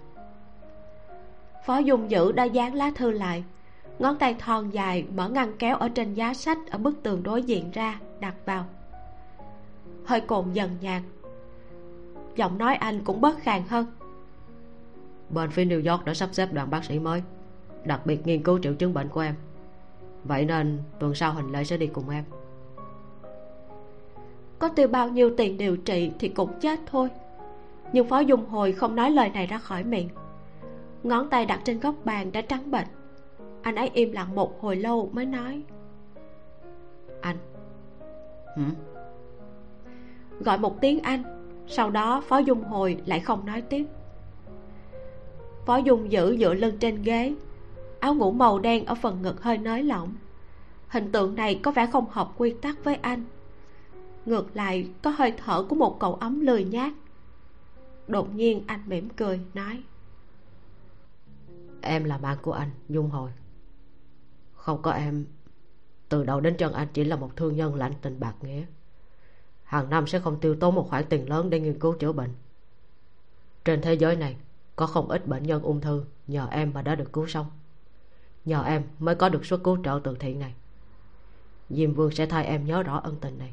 Phó 1.66 1.78
dung 1.78 2.10
dữ 2.10 2.32
đã 2.32 2.44
dán 2.44 2.74
lá 2.74 2.90
thư 2.94 3.10
lại. 3.10 3.44
Ngón 3.98 4.18
tay 4.18 4.34
thon 4.38 4.70
dài 4.70 5.04
mở 5.14 5.28
ngăn 5.28 5.56
kéo 5.58 5.76
ở 5.76 5.88
trên 5.88 6.14
giá 6.14 6.34
sách 6.34 6.58
ở 6.70 6.78
bức 6.78 7.02
tường 7.02 7.22
đối 7.22 7.42
diện 7.42 7.70
ra 7.70 8.00
đặt 8.20 8.34
vào. 8.44 8.64
Hơi 10.04 10.20
cồn 10.20 10.52
dần 10.52 10.70
nhạt. 10.80 11.02
Giọng 12.36 12.58
nói 12.58 12.74
anh 12.74 13.04
cũng 13.04 13.20
bớt 13.20 13.38
khàn 13.38 13.62
hơn. 13.68 13.86
Bên 15.30 15.50
phía 15.50 15.64
new 15.64 15.92
york 15.92 16.04
đã 16.04 16.14
sắp 16.14 16.28
xếp 16.32 16.52
đoàn 16.52 16.70
bác 16.70 16.84
sĩ 16.84 16.98
mới 16.98 17.22
đặc 17.86 18.06
biệt 18.06 18.26
nghiên 18.26 18.42
cứu 18.42 18.58
triệu 18.58 18.74
chứng 18.74 18.94
bệnh 18.94 19.08
của 19.08 19.20
em. 19.20 19.34
Vậy 20.24 20.44
nên 20.44 20.78
tuần 20.98 21.14
sau 21.14 21.32
hình 21.32 21.52
lệ 21.52 21.64
sẽ 21.64 21.76
đi 21.76 21.86
cùng 21.86 22.08
em. 22.08 22.24
Có 24.58 24.68
tiêu 24.68 24.88
bao 24.88 25.08
nhiêu 25.08 25.30
tiền 25.36 25.58
điều 25.58 25.76
trị 25.76 26.10
thì 26.18 26.28
cũng 26.28 26.60
chết 26.60 26.80
thôi. 26.86 27.08
Nhưng 27.92 28.08
phó 28.08 28.18
dung 28.18 28.46
hồi 28.46 28.72
không 28.72 28.96
nói 28.96 29.10
lời 29.10 29.30
này 29.30 29.46
ra 29.46 29.58
khỏi 29.58 29.84
miệng. 29.84 30.08
Ngón 31.02 31.30
tay 31.30 31.46
đặt 31.46 31.60
trên 31.64 31.80
góc 31.80 31.94
bàn 32.04 32.32
đã 32.32 32.40
trắng 32.40 32.70
bệch. 32.70 32.86
Anh 33.62 33.74
ấy 33.74 33.90
im 33.94 34.12
lặng 34.12 34.34
một 34.34 34.60
hồi 34.60 34.76
lâu 34.76 35.10
mới 35.12 35.26
nói. 35.26 35.62
Anh. 37.20 37.36
Hử? 38.56 38.62
gọi 40.40 40.58
một 40.58 40.80
tiếng 40.80 41.00
anh 41.00 41.22
sau 41.66 41.90
đó 41.90 42.22
phó 42.28 42.38
dung 42.38 42.62
hồi 42.62 42.96
lại 43.06 43.20
không 43.20 43.46
nói 43.46 43.62
tiếp. 43.62 43.86
Phó 45.66 45.76
dung 45.76 46.12
giữ 46.12 46.36
dựa 46.40 46.54
lưng 46.54 46.76
trên 46.80 47.02
ghế 47.02 47.34
áo 48.06 48.14
ngủ 48.14 48.30
màu 48.30 48.58
đen 48.58 48.86
ở 48.86 48.94
phần 48.94 49.22
ngực 49.22 49.42
hơi 49.42 49.58
nới 49.58 49.82
lỏng. 49.82 50.14
Hình 50.88 51.12
tượng 51.12 51.34
này 51.34 51.60
có 51.62 51.70
vẻ 51.70 51.86
không 51.92 52.10
hợp 52.10 52.32
quy 52.36 52.54
tắc 52.62 52.84
với 52.84 52.94
anh. 52.94 53.24
Ngược 54.26 54.56
lại, 54.56 54.90
có 55.02 55.10
hơi 55.10 55.34
thở 55.36 55.62
của 55.62 55.76
một 55.76 55.96
cậu 56.00 56.14
ấm 56.14 56.40
lười 56.40 56.64
nhác. 56.64 56.94
đột 58.08 58.34
nhiên 58.34 58.64
anh 58.66 58.82
mỉm 58.86 59.08
cười, 59.08 59.40
nói. 59.54 59.82
Em 61.80 62.04
là 62.04 62.18
bạn 62.18 62.38
của 62.42 62.52
anh 62.52 62.70
dung 62.88 63.10
hồi. 63.10 63.30
Không 64.54 64.82
có 64.82 64.90
em, 64.90 65.26
từ 66.08 66.24
đầu 66.24 66.40
đến 66.40 66.56
chân 66.56 66.72
anh 66.72 66.88
chỉ 66.92 67.04
là 67.04 67.16
một 67.16 67.36
thương 67.36 67.56
nhân 67.56 67.74
lạnh 67.74 67.92
tình 68.02 68.20
bạc 68.20 68.34
nghĩa. 68.42 68.64
Hàng 69.64 69.90
năm 69.90 70.06
sẽ 70.06 70.18
không 70.18 70.40
tiêu 70.40 70.56
tốn 70.60 70.74
một 70.74 70.88
khoản 70.90 71.04
tiền 71.08 71.28
lớn 71.28 71.50
để 71.50 71.60
nghiên 71.60 71.78
cứu 71.78 71.92
chữa 71.92 72.12
bệnh. 72.12 72.30
Trên 73.64 73.82
thế 73.82 73.94
giới 73.94 74.16
này, 74.16 74.36
có 74.76 74.86
không 74.86 75.08
ít 75.08 75.26
bệnh 75.26 75.42
nhân 75.42 75.62
ung 75.62 75.80
thư 75.80 76.04
nhờ 76.26 76.48
em 76.50 76.72
mà 76.74 76.82
đã 76.82 76.94
được 76.94 77.12
cứu 77.12 77.26
sống 77.26 77.46
nhờ 78.46 78.62
em 78.62 78.82
mới 78.98 79.14
có 79.14 79.28
được 79.28 79.46
suất 79.46 79.60
cứu 79.64 79.78
trợ 79.84 80.00
từ 80.04 80.16
thiện 80.20 80.38
này. 80.38 80.54
Diêm 81.70 81.94
vương 81.94 82.10
sẽ 82.10 82.26
thay 82.26 82.46
em 82.46 82.66
nhớ 82.66 82.82
rõ 82.82 83.00
ân 83.04 83.16
tình 83.20 83.38
này. 83.38 83.52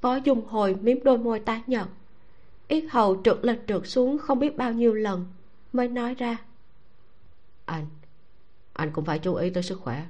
Phó 0.00 0.16
dung 0.16 0.46
hồi 0.46 0.74
miếm 0.74 1.04
đôi 1.04 1.18
môi 1.18 1.40
tái 1.40 1.62
nhợt. 1.66 1.86
Yết 2.68 2.84
hầu 2.90 3.20
trượt 3.24 3.38
lên 3.42 3.66
trượt 3.66 3.82
xuống 3.84 4.18
không 4.18 4.38
biết 4.38 4.56
bao 4.56 4.72
nhiêu 4.72 4.94
lần 4.94 5.26
mới 5.72 5.88
nói 5.88 6.14
ra. 6.14 6.36
Anh 7.64 7.86
anh 8.72 8.90
cũng 8.92 9.04
phải 9.04 9.18
chú 9.18 9.34
ý 9.34 9.50
tới 9.50 9.62
sức 9.62 9.80
khỏe. 9.80 10.06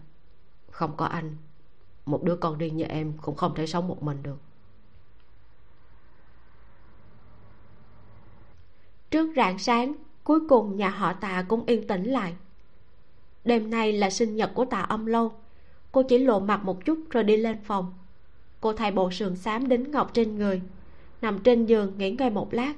Không 0.71 0.97
có 0.97 1.07
anh 1.07 1.37
một 2.07 2.23
đứa 2.23 2.37
con 2.37 2.59
riêng 2.59 2.77
như 2.77 2.85
em 2.85 3.13
cũng 3.23 3.37
không 3.37 3.55
thể 3.55 3.67
sống 3.67 3.89
một 3.89 4.03
mình 4.03 4.23
được. 4.23 4.37
Trước 9.11 9.33
rạng 9.37 9.59
sáng 9.59 9.95
cuối 10.27 10.41
cùng 10.49 10.77
nhà 10.77 10.89
họ 10.89 11.13
tạ 11.13 11.45
cũng 11.49 11.67
yên 11.67 11.87
tĩnh 11.87 12.05
lại. 12.05 12.35
Đêm 13.45 13.71
nay 13.71 13.93
là 13.93 14.11
sinh 14.11 14.37
nhật 14.37 14.51
của 14.55 14.65
tạ 14.65 14.81
âm 14.81 15.07
lâu. 15.07 15.33
Cô 15.93 16.03
chỉ 16.03 16.19
lộ 16.19 16.41
mặt 16.41 16.65
một 16.65 16.85
chút 16.85 16.99
rồi 17.11 17.25
đi 17.25 17.37
lên 17.37 17.57
phòng. 17.65 17.95
Cô 18.61 18.73
thay 18.73 18.91
bộ 18.91 19.11
sườn 19.11 19.37
xám 19.37 19.69
đính 19.69 19.91
ngọc 19.91 20.15
trên 20.15 20.39
người, 20.39 20.61
nằm 21.23 21.39
trên 21.39 21.67
giường 21.67 21.93
nghỉ 21.99 22.11
ngơi 22.11 22.31
một 22.31 22.55
lát. 22.55 22.73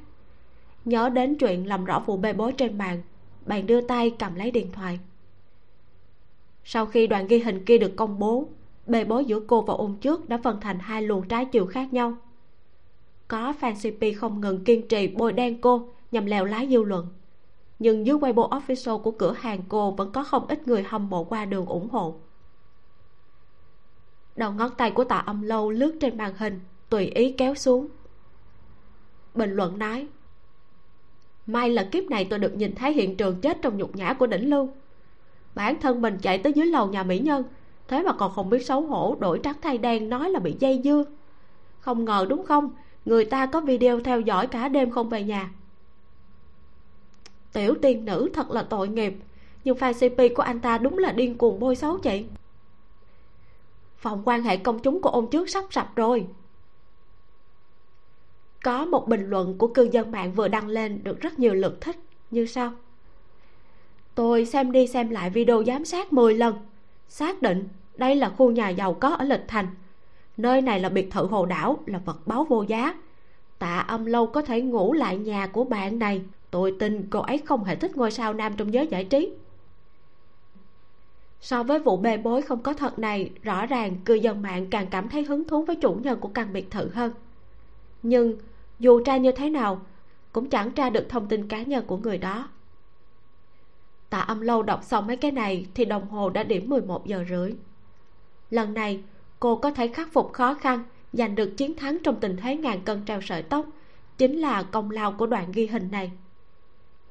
Nhớ 0.84 1.08
đến 1.08 1.36
chuyện 1.38 1.66
làm 1.66 1.84
rõ 1.84 2.02
vụ 2.06 2.16
bê 2.16 2.32
bối 2.32 2.52
trên 2.52 2.78
bàn 2.78 3.02
bạn 3.46 3.66
đưa 3.66 3.80
tay 3.80 4.14
cầm 4.18 4.34
lấy 4.34 4.50
điện 4.50 4.72
thoại. 4.72 4.98
Sau 6.64 6.86
khi 6.86 7.06
đoạn 7.06 7.26
ghi 7.26 7.38
hình 7.38 7.64
kia 7.64 7.78
được 7.78 7.92
công 7.96 8.18
bố, 8.18 8.48
bê 8.86 9.04
bối 9.04 9.24
giữa 9.24 9.40
cô 9.46 9.62
và 9.62 9.74
ôn 9.74 9.96
trước 10.00 10.28
đã 10.28 10.38
phân 10.44 10.60
thành 10.60 10.78
hai 10.78 11.02
luồng 11.02 11.28
trái 11.28 11.44
chiều 11.44 11.66
khác 11.66 11.92
nhau. 11.92 12.16
Có 13.28 13.52
fan 13.60 13.74
cp 13.74 14.20
không 14.20 14.40
ngừng 14.40 14.64
kiên 14.64 14.88
trì 14.88 15.08
bôi 15.08 15.32
đen 15.32 15.60
cô 15.60 15.88
nhằm 16.12 16.26
lèo 16.26 16.44
lái 16.44 16.68
dư 16.70 16.82
luận 16.82 17.06
nhưng 17.78 18.06
dưới 18.06 18.16
weibo 18.16 18.48
official 18.48 18.98
của 18.98 19.10
cửa 19.10 19.32
hàng, 19.32 19.60
cô 19.68 19.90
vẫn 19.90 20.12
có 20.12 20.24
không 20.24 20.46
ít 20.48 20.68
người 20.68 20.82
hâm 20.82 21.10
mộ 21.10 21.24
qua 21.24 21.44
đường 21.44 21.66
ủng 21.66 21.88
hộ. 21.90 22.14
Đầu 24.36 24.52
ngón 24.52 24.70
tay 24.76 24.90
của 24.90 25.04
tạ 25.04 25.16
âm 25.16 25.42
lâu 25.42 25.70
lướt 25.70 25.96
trên 26.00 26.16
màn 26.16 26.34
hình, 26.38 26.60
tùy 26.88 27.06
ý 27.06 27.32
kéo 27.32 27.54
xuống. 27.54 27.88
Bình 29.34 29.50
luận 29.50 29.78
nói, 29.78 30.06
may 31.46 31.70
là 31.70 31.88
kiếp 31.92 32.04
này 32.04 32.24
tôi 32.24 32.38
được 32.38 32.56
nhìn 32.56 32.74
thấy 32.74 32.92
hiện 32.92 33.16
trường 33.16 33.40
chết 33.40 33.58
trong 33.62 33.76
nhục 33.76 33.96
nhã 33.96 34.12
của 34.12 34.26
đỉnh 34.26 34.50
lưu. 34.50 34.68
Bản 35.54 35.80
thân 35.80 36.02
mình 36.02 36.18
chạy 36.22 36.38
tới 36.38 36.52
dưới 36.52 36.66
lầu 36.66 36.86
nhà 36.86 37.02
mỹ 37.02 37.18
nhân, 37.18 37.44
thế 37.88 38.02
mà 38.02 38.12
còn 38.12 38.32
không 38.32 38.50
biết 38.50 38.66
xấu 38.66 38.80
hổ 38.80 39.16
đổi 39.20 39.40
trắng 39.42 39.56
thay 39.62 39.78
đen 39.78 40.08
nói 40.08 40.30
là 40.30 40.40
bị 40.40 40.56
dây 40.60 40.80
dưa. 40.84 41.04
Không 41.80 42.04
ngờ 42.04 42.26
đúng 42.28 42.46
không? 42.46 42.70
Người 43.04 43.24
ta 43.24 43.46
có 43.46 43.60
video 43.60 44.00
theo 44.00 44.20
dõi 44.20 44.46
cả 44.46 44.68
đêm 44.68 44.90
không 44.90 45.08
về 45.08 45.22
nhà 45.22 45.50
tiểu 47.52 47.74
tiên 47.82 48.04
nữ 48.04 48.30
thật 48.34 48.50
là 48.50 48.62
tội 48.62 48.88
nghiệp. 48.88 49.14
Nhưng 49.64 49.76
fan 49.76 49.92
cp 49.92 50.36
của 50.36 50.42
anh 50.42 50.60
ta 50.60 50.78
đúng 50.78 50.98
là 50.98 51.12
điên 51.12 51.38
cuồng 51.38 51.60
bôi 51.60 51.76
xấu 51.76 51.98
chị 51.98 52.24
phòng 53.98 54.22
quan 54.24 54.42
hệ 54.42 54.56
công 54.56 54.78
chúng 54.78 55.00
của 55.00 55.08
ông 55.08 55.30
trước 55.30 55.48
sắp 55.48 55.64
sập 55.70 55.96
rồi. 55.96 56.26
Có 58.62 58.84
một 58.84 59.08
bình 59.08 59.26
luận 59.30 59.58
của 59.58 59.66
cư 59.68 59.88
dân 59.92 60.10
mạng 60.10 60.32
vừa 60.32 60.48
đăng 60.48 60.68
lên 60.68 61.04
được 61.04 61.20
rất 61.20 61.38
nhiều 61.38 61.54
lượt 61.54 61.80
thích. 61.80 61.96
Như 62.30 62.46
sau. 62.46 62.72
Tôi 64.14 64.46
xem 64.46 64.72
đi 64.72 64.86
xem 64.86 65.10
lại 65.10 65.30
video 65.30 65.64
giám 65.64 65.84
sát 65.84 66.12
10 66.12 66.34
lần. 66.34 66.54
Xác 67.08 67.42
định 67.42 67.68
đây 67.96 68.16
là 68.16 68.28
khu 68.30 68.50
nhà 68.50 68.68
giàu 68.68 68.94
có 68.94 69.08
ở 69.08 69.24
lịch 69.24 69.44
thành. 69.48 69.66
Nơi 70.36 70.62
này 70.62 70.80
là 70.80 70.88
biệt 70.88 71.10
thự 71.10 71.26
hồ 71.26 71.46
đảo, 71.46 71.78
là 71.86 71.98
vật 71.98 72.26
báu 72.26 72.44
vô 72.44 72.62
giá. 72.62 72.94
Tạ 73.58 73.78
âm 73.78 74.06
lâu 74.06 74.26
có 74.26 74.42
thể 74.42 74.60
ngủ 74.60 74.92
lại 74.92 75.16
nhà 75.16 75.46
của 75.46 75.64
bạn 75.64 75.98
này 75.98 76.22
tôi 76.50 76.76
tin 76.78 77.06
cô 77.10 77.20
ấy 77.20 77.38
không 77.38 77.64
hề 77.64 77.76
thích 77.76 77.96
ngôi 77.96 78.10
sao 78.10 78.34
nam 78.34 78.52
trong 78.56 78.74
giới 78.74 78.86
giải 78.86 79.04
trí. 79.04 79.32
So 81.40 81.62
với 81.62 81.78
vụ 81.78 81.96
bê 81.96 82.16
bối 82.16 82.42
không 82.42 82.62
có 82.62 82.72
thật 82.72 82.98
này, 82.98 83.30
rõ 83.42 83.66
ràng 83.66 83.96
cư 84.04 84.14
dân 84.14 84.42
mạng 84.42 84.66
càng 84.70 84.86
cảm 84.90 85.08
thấy 85.08 85.22
hứng 85.22 85.44
thú 85.44 85.62
với 85.62 85.76
chủ 85.76 85.94
nhân 85.94 86.20
của 86.20 86.28
căn 86.28 86.52
biệt 86.52 86.70
thự 86.70 86.88
hơn. 86.88 87.12
Nhưng, 88.02 88.38
dù 88.78 89.04
tra 89.04 89.16
như 89.16 89.32
thế 89.32 89.50
nào, 89.50 89.80
cũng 90.32 90.48
chẳng 90.48 90.70
tra 90.70 90.90
được 90.90 91.08
thông 91.08 91.28
tin 91.28 91.48
cá 91.48 91.62
nhân 91.62 91.84
của 91.86 91.96
người 91.96 92.18
đó. 92.18 92.48
Tạ 94.10 94.18
âm 94.18 94.40
lâu 94.40 94.62
đọc 94.62 94.84
xong 94.84 95.06
mấy 95.06 95.16
cái 95.16 95.30
này 95.30 95.66
thì 95.74 95.84
đồng 95.84 96.08
hồ 96.08 96.30
đã 96.30 96.42
điểm 96.42 96.68
11 96.70 97.06
giờ 97.06 97.24
rưỡi. 97.28 97.52
Lần 98.50 98.74
này, 98.74 99.02
cô 99.40 99.56
có 99.56 99.70
thể 99.70 99.88
khắc 99.88 100.12
phục 100.12 100.32
khó 100.32 100.54
khăn, 100.54 100.84
giành 101.12 101.34
được 101.34 101.56
chiến 101.56 101.76
thắng 101.76 101.98
trong 102.04 102.20
tình 102.20 102.36
thế 102.36 102.56
ngàn 102.56 102.80
cân 102.80 103.04
treo 103.04 103.20
sợi 103.20 103.42
tóc, 103.42 103.66
chính 104.18 104.36
là 104.40 104.62
công 104.62 104.90
lao 104.90 105.12
của 105.12 105.26
đoạn 105.26 105.52
ghi 105.52 105.66
hình 105.66 105.88
này 105.90 106.10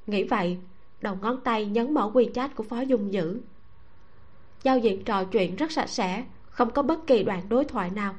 nghĩ 0.07 0.23
vậy, 0.23 0.57
đầu 1.01 1.17
ngón 1.21 1.41
tay 1.43 1.65
nhấn 1.65 1.93
mở 1.93 2.11
quy 2.13 2.29
chat 2.33 2.55
của 2.55 2.63
phó 2.63 2.81
dung 2.81 3.13
dữ. 3.13 3.39
Giao 4.63 4.79
diện 4.79 5.03
trò 5.03 5.23
chuyện 5.23 5.55
rất 5.55 5.71
sạch 5.71 5.89
sẽ, 5.89 6.25
không 6.49 6.71
có 6.71 6.83
bất 6.83 7.07
kỳ 7.07 7.23
đoạn 7.23 7.49
đối 7.49 7.65
thoại 7.65 7.89
nào. 7.89 8.15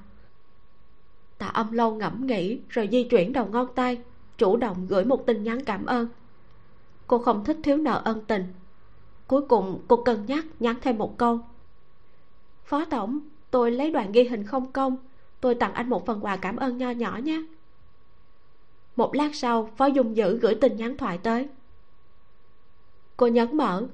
Tạ 1.39 1.47
âm 1.47 1.72
lâu 1.72 1.95
ngẫm 1.95 2.26
nghĩ 2.26 2.61
rồi 2.68 2.89
di 2.93 3.05
chuyển 3.05 3.32
đầu 3.32 3.47
ngón 3.47 3.66
tay, 3.74 3.99
chủ 4.39 4.57
động 4.57 4.86
gửi 4.89 5.05
một 5.05 5.26
tin 5.26 5.43
nhắn 5.45 5.64
cảm 5.64 5.86
ơn. 5.86 6.09
Cô 7.07 7.18
không 7.18 7.45
thích 7.45 7.57
thiếu 7.62 7.76
nợ 7.76 8.03
ân 8.05 8.24
tình. 8.24 8.45
Cuối 9.26 9.43
cùng, 9.49 9.80
cô 9.89 9.97
cân 9.97 10.26
nhắc 10.26 10.45
nhắn 10.61 10.76
thêm 10.80 10.99
một 10.99 11.18
câu. 11.18 11.41
Phó 12.64 12.84
tổng, 12.84 13.18
tôi 13.51 13.70
lấy 13.70 13.91
đoạn 13.91 14.12
ghi 14.12 14.24
hình 14.24 14.45
không 14.45 14.72
công, 14.72 14.97
tôi 15.41 15.55
tặng 15.55 15.74
anh 15.74 15.89
một 15.89 16.07
phần 16.07 16.24
quà 16.24 16.36
cảm 16.36 16.57
ơn 16.57 16.78
nho 16.78 16.91
nhỏ 16.91 17.16
nhé. 17.16 17.43
Một 18.97 19.14
lát 19.14 19.34
sau, 19.34 19.70
phó 19.76 19.86
dung 19.86 20.16
dữ 20.16 20.39
gửi 20.39 20.55
tin 20.55 20.76
nhắn 20.76 20.97
thoại 20.97 21.18
tới 21.18 21.49
cô 23.18 23.26
nhấn 23.26 23.56
mở 23.56 23.86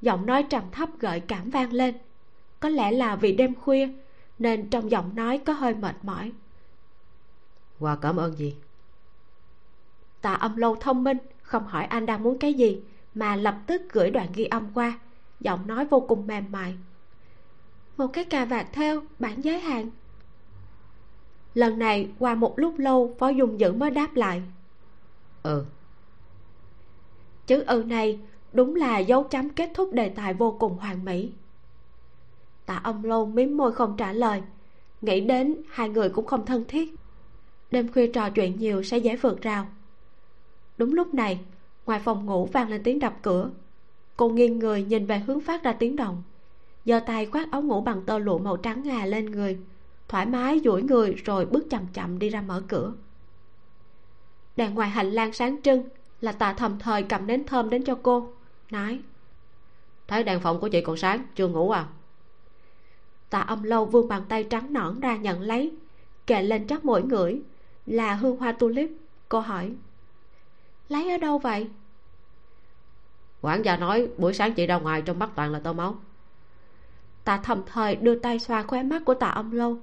giọng 0.00 0.26
nói 0.26 0.42
trầm 0.42 0.62
thấp 0.72 0.88
gợi 0.98 1.20
cảm 1.20 1.50
vang 1.50 1.72
lên. 1.72 1.94
Có 2.60 2.68
lẽ 2.68 2.92
là 2.92 3.16
vì 3.16 3.32
đêm 3.32 3.54
khuya 3.54 3.88
nên 4.38 4.70
trong 4.70 4.90
giọng 4.90 5.14
nói 5.14 5.38
có 5.38 5.52
hơi 5.52 5.74
mệt 5.74 5.96
mỏi. 6.02 6.32
Quà 7.78 7.96
cảm 7.96 8.16
ơn 8.16 8.36
gì? 8.36 8.56
Tạ 10.20 10.34
âm 10.34 10.56
lâu 10.56 10.76
thông 10.76 11.04
minh 11.04 11.18
không 11.42 11.66
hỏi 11.66 11.84
anh 11.84 12.06
đang 12.06 12.22
muốn 12.22 12.38
cái 12.38 12.54
gì 12.54 12.82
mà 13.14 13.36
lập 13.36 13.58
tức 13.66 13.82
gửi 13.92 14.10
đoạn 14.10 14.28
ghi 14.34 14.44
âm 14.44 14.68
qua. 14.74 14.98
Giọng 15.40 15.66
nói 15.66 15.84
vô 15.84 16.00
cùng 16.00 16.26
mềm 16.26 16.52
mại. 16.52 16.74
Một 17.96 18.06
cái 18.06 18.24
cà 18.24 18.44
vạt 18.44 18.66
theo 18.72 19.02
bản 19.18 19.44
giới 19.44 19.60
hạn. 19.60 19.90
Lần 21.54 21.78
này 21.78 22.10
qua 22.18 22.34
một 22.34 22.58
lúc 22.58 22.78
lâu 22.78 23.14
phó 23.18 23.28
dung 23.28 23.60
dữ 23.60 23.72
mới 23.72 23.90
đáp 23.90 24.14
lại. 24.14 24.42
Ừ. 25.42 25.64
Chữ 27.46 27.64
ừ 27.66 27.84
này 27.86 28.20
đúng 28.52 28.76
là 28.76 28.98
dấu 28.98 29.22
chấm 29.22 29.48
kết 29.48 29.70
thúc 29.74 29.92
đề 29.92 30.08
tài 30.08 30.34
vô 30.34 30.56
cùng 30.58 30.78
hoàn 30.78 31.04
mỹ. 31.04 31.30
Tạ 32.66 32.80
ông 32.84 33.04
lâu 33.04 33.26
mím 33.26 33.56
môi 33.56 33.72
không 33.72 33.96
trả 33.96 34.12
lời. 34.12 34.42
Nghĩ 35.00 35.20
đến, 35.20 35.56
hai 35.70 35.88
người 35.88 36.08
cũng 36.08 36.26
không 36.26 36.46
thân 36.46 36.64
thiết. 36.68 36.94
Đêm 37.70 37.92
khuya 37.92 38.06
trò 38.06 38.30
chuyện 38.30 38.58
nhiều 38.58 38.82
sẽ 38.82 38.98
dễ 38.98 39.16
vượt 39.16 39.42
rào. 39.42 39.66
Đúng 40.78 40.94
lúc 40.94 41.14
này, 41.14 41.40
ngoài 41.86 42.00
phòng 42.04 42.26
ngủ 42.26 42.48
vang 42.52 42.68
lên 42.68 42.82
tiếng 42.82 42.98
đập 42.98 43.14
cửa. 43.22 43.50
Cô 44.16 44.28
nghiêng 44.28 44.58
người 44.58 44.82
nhìn 44.82 45.06
về 45.06 45.18
hướng 45.18 45.40
phát 45.40 45.62
ra 45.62 45.72
tiếng 45.72 45.96
động. 45.96 46.22
Giơ 46.84 47.00
tay 47.00 47.26
khoác 47.26 47.50
áo 47.50 47.62
ngủ 47.62 47.80
bằng 47.80 48.02
tơ 48.06 48.18
lụa 48.18 48.38
màu 48.38 48.56
trắng 48.56 48.82
ngà 48.82 49.06
lên 49.06 49.30
người. 49.30 49.58
Thoải 50.08 50.26
mái 50.26 50.60
duỗi 50.64 50.82
người 50.82 51.14
rồi 51.24 51.46
bước 51.46 51.70
chậm 51.70 51.86
chậm 51.92 52.18
đi 52.18 52.28
ra 52.28 52.42
mở 52.42 52.62
cửa. 52.68 52.92
Đèn 54.56 54.74
ngoài 54.74 54.90
hành 54.90 55.10
lang 55.10 55.32
sáng 55.32 55.62
trưng 55.62 55.82
là 56.20 56.32
tạ 56.32 56.52
thầm 56.52 56.78
thời 56.78 57.02
cầm 57.02 57.26
nến 57.26 57.44
thơm 57.44 57.70
đến 57.70 57.84
cho 57.84 57.98
cô 58.02 58.32
nói, 58.72 59.00
thấy 60.08 60.24
đèn 60.24 60.40
phòng 60.40 60.60
của 60.60 60.68
chị 60.68 60.80
còn 60.80 60.96
sáng, 60.96 61.26
chưa 61.34 61.48
ngủ 61.48 61.70
à? 61.70 61.86
Tạ 63.30 63.40
âm 63.40 63.62
lâu 63.62 63.84
vươn 63.84 64.08
bàn 64.08 64.22
tay 64.28 64.44
trắng 64.44 64.72
nõn 64.72 65.00
ra 65.00 65.16
nhận 65.16 65.40
lấy 65.40 65.72
kệ 66.26 66.42
lên 66.42 66.66
chắc 66.66 66.84
mỗi 66.84 67.02
ngửi, 67.02 67.42
là 67.86 68.14
hương 68.14 68.36
hoa 68.36 68.52
tulip. 68.52 68.90
Cô 69.28 69.40
hỏi, 69.40 69.72
lấy 70.88 71.10
ở 71.10 71.18
đâu 71.18 71.38
vậy? 71.38 71.68
Quản 73.40 73.64
gia 73.64 73.76
nói 73.76 74.08
buổi 74.16 74.34
sáng 74.34 74.54
chị 74.54 74.66
ra 74.66 74.78
ngoài 74.78 75.02
trong 75.02 75.18
mắt 75.18 75.30
toàn 75.34 75.52
là 75.52 75.58
tơ 75.58 75.72
máu. 75.72 75.96
Tạ 77.24 77.40
thầm 77.42 77.62
thời 77.66 77.96
đưa 77.96 78.18
tay 78.18 78.38
xoa 78.38 78.62
khóe 78.62 78.82
mắt 78.82 79.02
của 79.04 79.14
tạ 79.14 79.26
âm 79.26 79.50
lâu. 79.50 79.78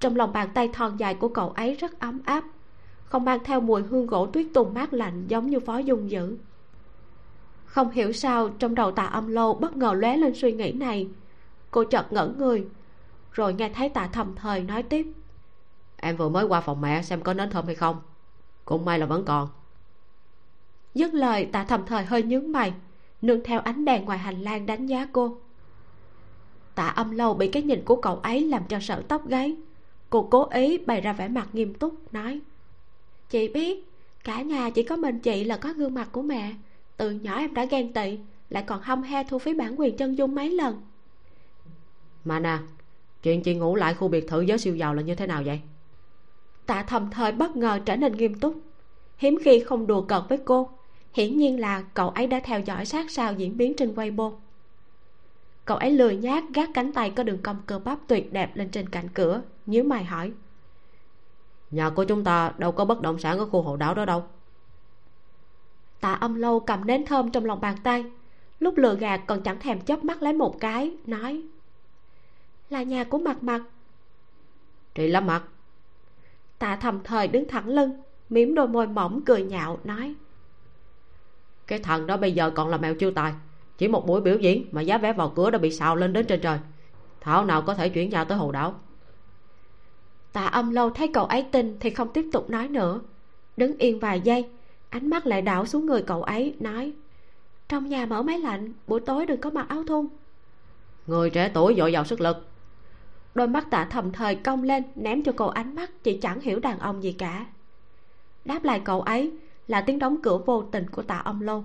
Trong 0.00 0.16
lòng 0.16 0.32
bàn 0.32 0.48
tay 0.54 0.68
thon 0.72 0.96
dài 0.96 1.14
của 1.14 1.28
cậu 1.28 1.50
ấy 1.50 1.74
rất 1.74 2.00
ấm 2.00 2.20
áp, 2.24 2.44
không 3.04 3.24
mang 3.24 3.38
theo 3.44 3.60
mùi 3.60 3.82
hương 3.82 4.06
gỗ 4.06 4.26
tuyết 4.26 4.46
tùng 4.54 4.74
mát 4.74 4.92
lạnh 4.92 5.24
giống 5.28 5.50
như 5.50 5.60
phó 5.60 5.78
dung 5.78 6.10
dữ 6.10 6.36
không 7.72 7.90
hiểu 7.90 8.12
sao 8.12 8.48
trong 8.48 8.74
đầu 8.74 8.92
tạ 8.92 9.02
âm 9.02 9.28
lâu 9.28 9.54
bất 9.54 9.76
ngờ 9.76 9.92
lóe 9.92 10.16
lên 10.16 10.34
suy 10.34 10.52
nghĩ 10.52 10.72
này. 10.72 11.08
Cô 11.70 11.84
chợt 11.84 12.12
ngẩn 12.12 12.38
người 12.38 12.66
rồi 13.32 13.54
nghe 13.54 13.68
thấy 13.68 13.88
tạ 13.88 14.08
thầm 14.12 14.34
thời 14.36 14.62
nói 14.62 14.82
tiếp. 14.82 15.06
Em 15.96 16.16
vừa 16.16 16.28
mới 16.28 16.44
qua 16.44 16.60
phòng 16.60 16.80
mẹ 16.80 17.02
xem 17.02 17.20
có 17.20 17.34
nến 17.34 17.50
thơm 17.50 17.66
hay 17.66 17.74
không. 17.74 17.96
Cũng 18.64 18.84
may 18.84 18.98
là 18.98 19.06
vẫn 19.06 19.24
còn. 19.24 19.48
Dứt 20.94 21.14
lời 21.14 21.48
tạ 21.52 21.64
thầm 21.64 21.86
thời 21.86 22.04
hơi 22.04 22.22
nhướng 22.22 22.52
mày 22.52 22.72
nương 23.22 23.44
theo 23.44 23.60
ánh 23.60 23.84
đèn 23.84 24.04
ngoài 24.04 24.18
hành 24.18 24.42
lang 24.42 24.66
đánh 24.66 24.86
giá 24.86 25.08
cô. 25.12 25.36
Tạ 26.74 26.86
âm 26.86 27.10
lâu 27.10 27.34
bị 27.34 27.48
cái 27.48 27.62
nhìn 27.62 27.84
của 27.84 27.96
cậu 27.96 28.16
ấy 28.16 28.48
làm 28.48 28.62
cho 28.68 28.80
sợ 28.80 29.02
tóc 29.08 29.28
gáy. 29.28 29.56
Cô 30.10 30.28
cố 30.30 30.48
ý 30.48 30.78
bày 30.78 31.00
ra 31.00 31.12
vẻ 31.12 31.28
mặt 31.28 31.48
nghiêm 31.52 31.74
túc 31.74 32.12
nói 32.12 32.40
chị 33.30 33.48
biết 33.48 33.88
cả 34.24 34.42
nhà 34.42 34.70
chỉ 34.70 34.82
có 34.82 34.96
mình 34.96 35.18
chị 35.18 35.44
là 35.44 35.56
có 35.56 35.72
gương 35.72 35.94
mặt 35.94 36.08
của 36.12 36.22
mẹ 36.22 36.54
từ 37.02 37.10
nhỏ 37.10 37.38
em 37.38 37.54
đã 37.54 37.64
ghen 37.64 37.92
tị 37.92 38.18
lại 38.50 38.64
còn 38.66 38.80
hâm 38.82 39.02
he 39.02 39.24
thu 39.24 39.38
phí 39.38 39.54
bản 39.54 39.80
quyền 39.80 39.96
chân 39.96 40.18
dung 40.18 40.34
mấy 40.34 40.50
lần. 40.50 40.82
Mà 42.24 42.40
nè 42.40 42.58
chuyện 43.22 43.42
chị 43.42 43.54
ngủ 43.54 43.76
lại 43.76 43.94
khu 43.94 44.08
biệt 44.08 44.28
thự 44.28 44.40
giới 44.40 44.58
siêu 44.58 44.76
giàu 44.76 44.94
là 44.94 45.02
như 45.02 45.14
thế 45.14 45.26
nào 45.26 45.42
vậy? 45.46 45.60
Tạ 46.66 46.82
thầm 46.82 47.10
thời 47.10 47.32
bất 47.32 47.56
ngờ 47.56 47.80
trở 47.84 47.96
nên 47.96 48.12
nghiêm 48.12 48.40
túc. 48.40 48.54
Hiếm 49.16 49.38
khi 49.44 49.60
không 49.60 49.86
đùa 49.86 50.02
cợt 50.02 50.22
với 50.28 50.38
cô 50.44 50.70
hiển 51.12 51.36
nhiên 51.36 51.60
là 51.60 51.82
cậu 51.94 52.08
ấy 52.08 52.26
đã 52.26 52.40
theo 52.44 52.60
dõi 52.60 52.86
sát 52.86 53.10
sao 53.10 53.32
diễn 53.32 53.56
biến 53.56 53.74
trên 53.76 53.94
weibo. 53.94 54.32
Cậu 55.64 55.76
ấy 55.76 55.90
lười 55.90 56.16
nhác 56.16 56.44
gác 56.54 56.70
cánh 56.74 56.92
tay 56.92 57.10
có 57.10 57.22
đường 57.22 57.42
cong 57.42 57.56
cơ 57.66 57.78
bắp 57.78 57.98
tuyệt 58.06 58.32
đẹp 58.32 58.56
lên 58.56 58.68
trên 58.68 58.88
cạnh 58.88 59.08
cửa 59.14 59.42
nhíu 59.66 59.84
mày 59.84 60.04
hỏi. 60.04 60.32
Nhà 61.70 61.90
của 61.90 62.04
chúng 62.04 62.24
ta 62.24 62.52
đâu 62.58 62.72
có 62.72 62.84
bất 62.84 63.00
động 63.00 63.18
sản 63.18 63.38
ở 63.38 63.46
khu 63.46 63.62
hộ 63.62 63.76
đảo 63.76 63.94
đó 63.94 64.04
đâu 64.04 64.24
tạ 66.02 66.12
âm 66.12 66.34
lâu 66.34 66.60
cầm 66.60 66.86
nến 66.86 67.06
thơm 67.06 67.30
trong 67.30 67.44
lòng 67.44 67.60
bàn 67.60 67.76
tay. 67.82 68.04
Lúc 68.60 68.76
lừa 68.76 68.94
gạt 68.94 69.20
còn 69.26 69.42
chẳng 69.42 69.60
thèm 69.60 69.80
chớp 69.80 70.04
mắt 70.04 70.22
lấy 70.22 70.32
một 70.32 70.60
cái 70.60 70.96
nói. 71.06 71.42
Là 72.70 72.82
nhà 72.82 73.04
của 73.04 73.18
mặt 73.18 73.42
mặt 73.42 73.62
chị 74.94 75.08
lắm 75.08 75.26
mặt 75.26 75.42
tạ 76.58 76.76
thầm 76.76 77.00
thời 77.04 77.28
đứng 77.28 77.48
thẳng 77.48 77.68
lưng 77.68 78.02
mím 78.28 78.54
đôi 78.54 78.68
môi 78.68 78.86
mỏng 78.86 79.20
cười 79.26 79.42
nhạo 79.42 79.78
nói. 79.84 80.14
Cái 81.66 81.78
thằng 81.78 82.06
đó 82.06 82.16
bây 82.16 82.32
giờ 82.32 82.50
còn 82.50 82.68
là 82.68 82.76
mèo 82.76 82.94
chiêu 82.94 83.10
tài. 83.10 83.32
Chỉ 83.78 83.88
một 83.88 84.06
buổi 84.06 84.20
biểu 84.20 84.36
diễn 84.36 84.68
mà 84.72 84.80
giá 84.80 84.98
vé 84.98 85.12
vào 85.12 85.32
cửa 85.36 85.50
đã 85.50 85.58
bị 85.58 85.70
xào 85.70 85.96
lên 85.96 86.12
đến 86.12 86.26
trên 86.26 86.40
trời. 86.40 86.58
Thảo 87.20 87.44
nào 87.44 87.62
có 87.62 87.74
thể 87.74 87.88
chuyển 87.88 88.10
nhà 88.10 88.24
tới 88.24 88.38
hồ 88.38 88.52
đảo. 88.52 88.74
Tạ 90.32 90.46
âm 90.46 90.70
lâu 90.70 90.90
thấy 90.90 91.08
cậu 91.08 91.24
ấy 91.24 91.46
tin 91.52 91.76
thì 91.80 91.90
không 91.90 92.12
tiếp 92.12 92.24
tục 92.32 92.50
nói 92.50 92.68
nữa. 92.68 93.00
Đứng 93.56 93.78
yên 93.78 93.98
vài 93.98 94.20
giây 94.20 94.48
ánh 94.92 95.10
mắt 95.10 95.26
lại 95.26 95.42
đảo 95.42 95.66
xuống 95.66 95.86
người 95.86 96.02
cậu 96.02 96.22
ấy 96.22 96.54
nói 96.60 96.92
trong 97.68 97.88
nhà 97.88 98.06
mở 98.06 98.22
máy 98.22 98.38
lạnh 98.38 98.72
buổi 98.86 99.00
tối 99.00 99.26
đừng 99.26 99.40
có 99.40 99.50
mặc 99.50 99.66
áo 99.68 99.84
thun. 99.86 100.06
Người 101.06 101.30
trẻ 101.30 101.50
tuổi 101.54 101.74
dội 101.78 101.92
vào 101.92 102.04
sức 102.04 102.20
lực. 102.20 102.48
Đôi 103.34 103.48
mắt 103.48 103.70
tạ 103.70 103.86
thầm 103.90 104.12
thời 104.12 104.34
cong 104.34 104.62
lên 104.62 104.82
ném 104.94 105.22
cho 105.22 105.32
cậu 105.32 105.48
ánh 105.48 105.74
mắt 105.74 105.90
chị 106.02 106.18
chẳng 106.22 106.40
hiểu 106.40 106.60
đàn 106.60 106.78
ông 106.78 107.02
gì 107.02 107.12
cả. 107.12 107.46
Đáp 108.44 108.64
lại 108.64 108.80
cậu 108.84 109.00
ấy 109.00 109.32
là 109.68 109.80
tiếng 109.80 109.98
đóng 109.98 110.16
cửa 110.22 110.38
vô 110.46 110.62
tình 110.62 110.90
của 110.90 111.02
tạ 111.02 111.18
âm 111.18 111.40
lâu 111.40 111.64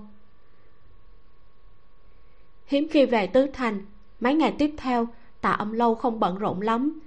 hiếm 2.66 2.88
khi 2.92 3.06
về 3.06 3.28
tứ 3.28 3.48
thành 3.54 3.86
mấy 4.20 4.34
ngày 4.34 4.56
tiếp 4.60 4.74
theo 4.78 5.08
tạ 5.42 5.52
âm 5.52 5.74
lâu 5.74 5.96
không 5.96 6.20
bận 6.20 6.38
rộn 6.38 6.62
lắm. 6.62 7.00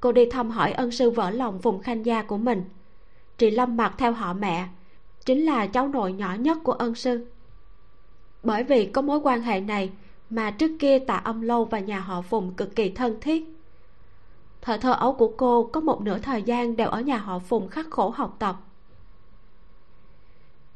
Cô 0.00 0.12
đi 0.12 0.30
thăm 0.30 0.50
hỏi 0.50 0.72
ân 0.72 0.90
sư 0.90 1.10
vỡ 1.10 1.30
lòng 1.30 1.58
vùng 1.58 1.82
khanh 1.82 2.06
gia 2.06 2.22
của 2.22 2.38
mình. 2.38 2.64
Chị 3.38 3.50
lâm 3.50 3.76
mặc 3.76 3.94
theo 3.98 4.12
họ 4.12 4.32
mẹ 4.32 4.68
chính 5.28 5.44
là 5.44 5.66
cháu 5.66 5.88
nội 5.88 6.12
nhỏ 6.12 6.34
nhất 6.34 6.58
của 6.64 6.72
ân 6.72 6.94
sư. 6.94 7.26
Bởi 8.42 8.64
vì 8.64 8.86
có 8.86 9.02
mối 9.02 9.20
quan 9.20 9.42
hệ 9.42 9.60
này 9.60 9.90
mà 10.30 10.50
trước 10.50 10.70
kia 10.78 10.98
tạ 10.98 11.14
âm 11.14 11.40
lâu 11.40 11.64
và 11.64 11.78
nhà 11.78 12.00
họ 12.00 12.22
phùng 12.22 12.54
cực 12.54 12.76
kỳ 12.76 12.90
thân 12.90 13.16
thiết. 13.20 13.44
Thời 14.62 14.78
thơ 14.78 14.92
ấu 14.92 15.12
của 15.12 15.32
cô 15.36 15.64
có 15.72 15.80
một 15.80 16.00
nửa 16.00 16.18
thời 16.18 16.42
gian 16.42 16.76
đều 16.76 16.88
ở 16.88 17.00
nhà 17.00 17.18
họ 17.18 17.38
phùng 17.38 17.68
khắc 17.68 17.86
khổ 17.90 18.10
học 18.10 18.36
tập. 18.38 18.56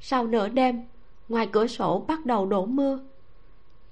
Sau 0.01 0.27
nửa 0.27 0.49
đêm, 0.49 0.83
ngoài 1.29 1.49
cửa 1.53 1.67
sổ 1.67 2.05
bắt 2.09 2.27
đầu 2.27 2.47
đổ 2.47 2.67
mưa. 2.67 3.01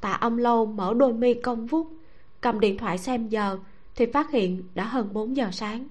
Tạ 0.00 0.12
âm 0.12 0.36
lâu 0.36 0.66
mở 0.66 0.94
đôi 0.94 1.12
mi 1.12 1.34
cong 1.34 1.66
vút 1.66 1.92
cầm 2.40 2.60
điện 2.60 2.78
thoại 2.78 2.98
xem 2.98 3.28
giờ 3.28 3.58
thì 3.94 4.06
phát 4.06 4.30
hiện 4.30 4.62
đã 4.74 4.84
hơn 4.84 5.08
4 5.12 5.36
giờ 5.36 5.48
sáng. 5.52 5.88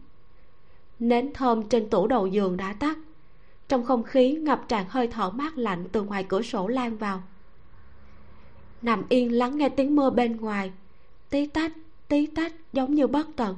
Nến 0.99 1.33
thơm 1.33 1.69
trên 1.69 1.89
tủ 1.89 2.07
đầu 2.07 2.27
giường 2.27 2.57
đã 2.57 2.73
tắt 2.79 2.97
trong 3.69 3.83
không 3.83 4.03
khí 4.03 4.31
ngập 4.33 4.67
tràn 4.67 4.85
hơi 4.89 5.07
thở 5.07 5.29
mát 5.29 5.57
lạnh 5.57 5.87
từ 5.91 6.03
ngoài 6.03 6.23
cửa 6.23 6.41
sổ 6.41 6.67
lan 6.67 6.97
vào. 6.97 7.23
Nằm 8.81 9.03
yên 9.09 9.37
lắng 9.37 9.57
nghe 9.57 9.69
tiếng 9.69 9.95
mưa 9.95 10.09
bên 10.09 10.37
ngoài. 10.37 10.71
Tí 11.29 11.47
tách 11.47 11.71
tí 12.07 12.25
tách, 12.25 12.53
giống 12.73 12.95
như 12.95 13.07
bất 13.07 13.27
tận. 13.35 13.55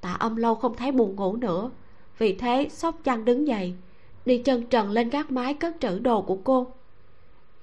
Tạ 0.00 0.12
âm 0.12 0.36
lâu 0.36 0.54
không 0.54 0.76
thấy 0.76 0.92
buồn 0.92 1.16
ngủ 1.16 1.36
nữa. 1.36 1.70
Vì 2.18 2.32
thế, 2.32 2.68
sóc 2.70 3.00
chăn 3.04 3.24
đứng 3.24 3.46
dậy, 3.46 3.74
đi 4.26 4.38
chân 4.38 4.66
trần 4.66 4.90
lên 4.90 5.10
gác 5.10 5.30
mái 5.30 5.54
cất 5.54 5.76
trữ 5.80 5.98
đồ 5.98 6.22
của 6.22 6.36
cô. 6.44 6.66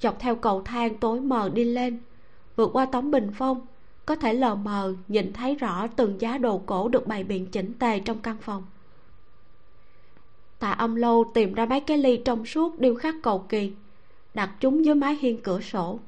Dọc 0.01 0.19
theo 0.19 0.35
cầu 0.35 0.61
thang 0.61 0.97
tối 0.97 1.21
mờ 1.21 1.49
đi 1.53 1.65
lên, 1.65 1.99
vượt 2.55 2.69
qua 2.73 2.85
tấm 2.85 3.11
bình 3.11 3.31
phong, 3.35 3.67
có 4.05 4.15
thể 4.15 4.33
lờ 4.33 4.55
mờ 4.55 4.95
nhìn 5.07 5.33
thấy 5.33 5.55
rõ 5.55 5.87
từng 5.87 6.21
giá 6.21 6.37
đồ 6.37 6.61
cổ 6.65 6.87
được 6.87 7.07
bày 7.07 7.23
biện 7.23 7.45
chỉnh 7.45 7.73
tề 7.79 7.99
trong 7.99 8.19
căn 8.19 8.37
phòng 8.41 8.63
tạ 10.63 10.71
âm 10.71 10.95
lâu 10.95 11.31
tìm 11.33 11.53
ra 11.53 11.65
mấy 11.65 11.79
cái 11.79 11.97
ly 11.97 12.17
trong 12.25 12.45
suốt 12.45 12.79
điêu 12.79 12.95
khắc 12.95 13.15
cầu 13.23 13.45
kỳ. 13.49 13.71
Đặt 14.33 14.51
chúng 14.59 14.85
dưới 14.85 14.95
mái 14.95 15.15
hiên 15.15 15.41
cửa 15.41 15.61
sổ. 15.61 15.99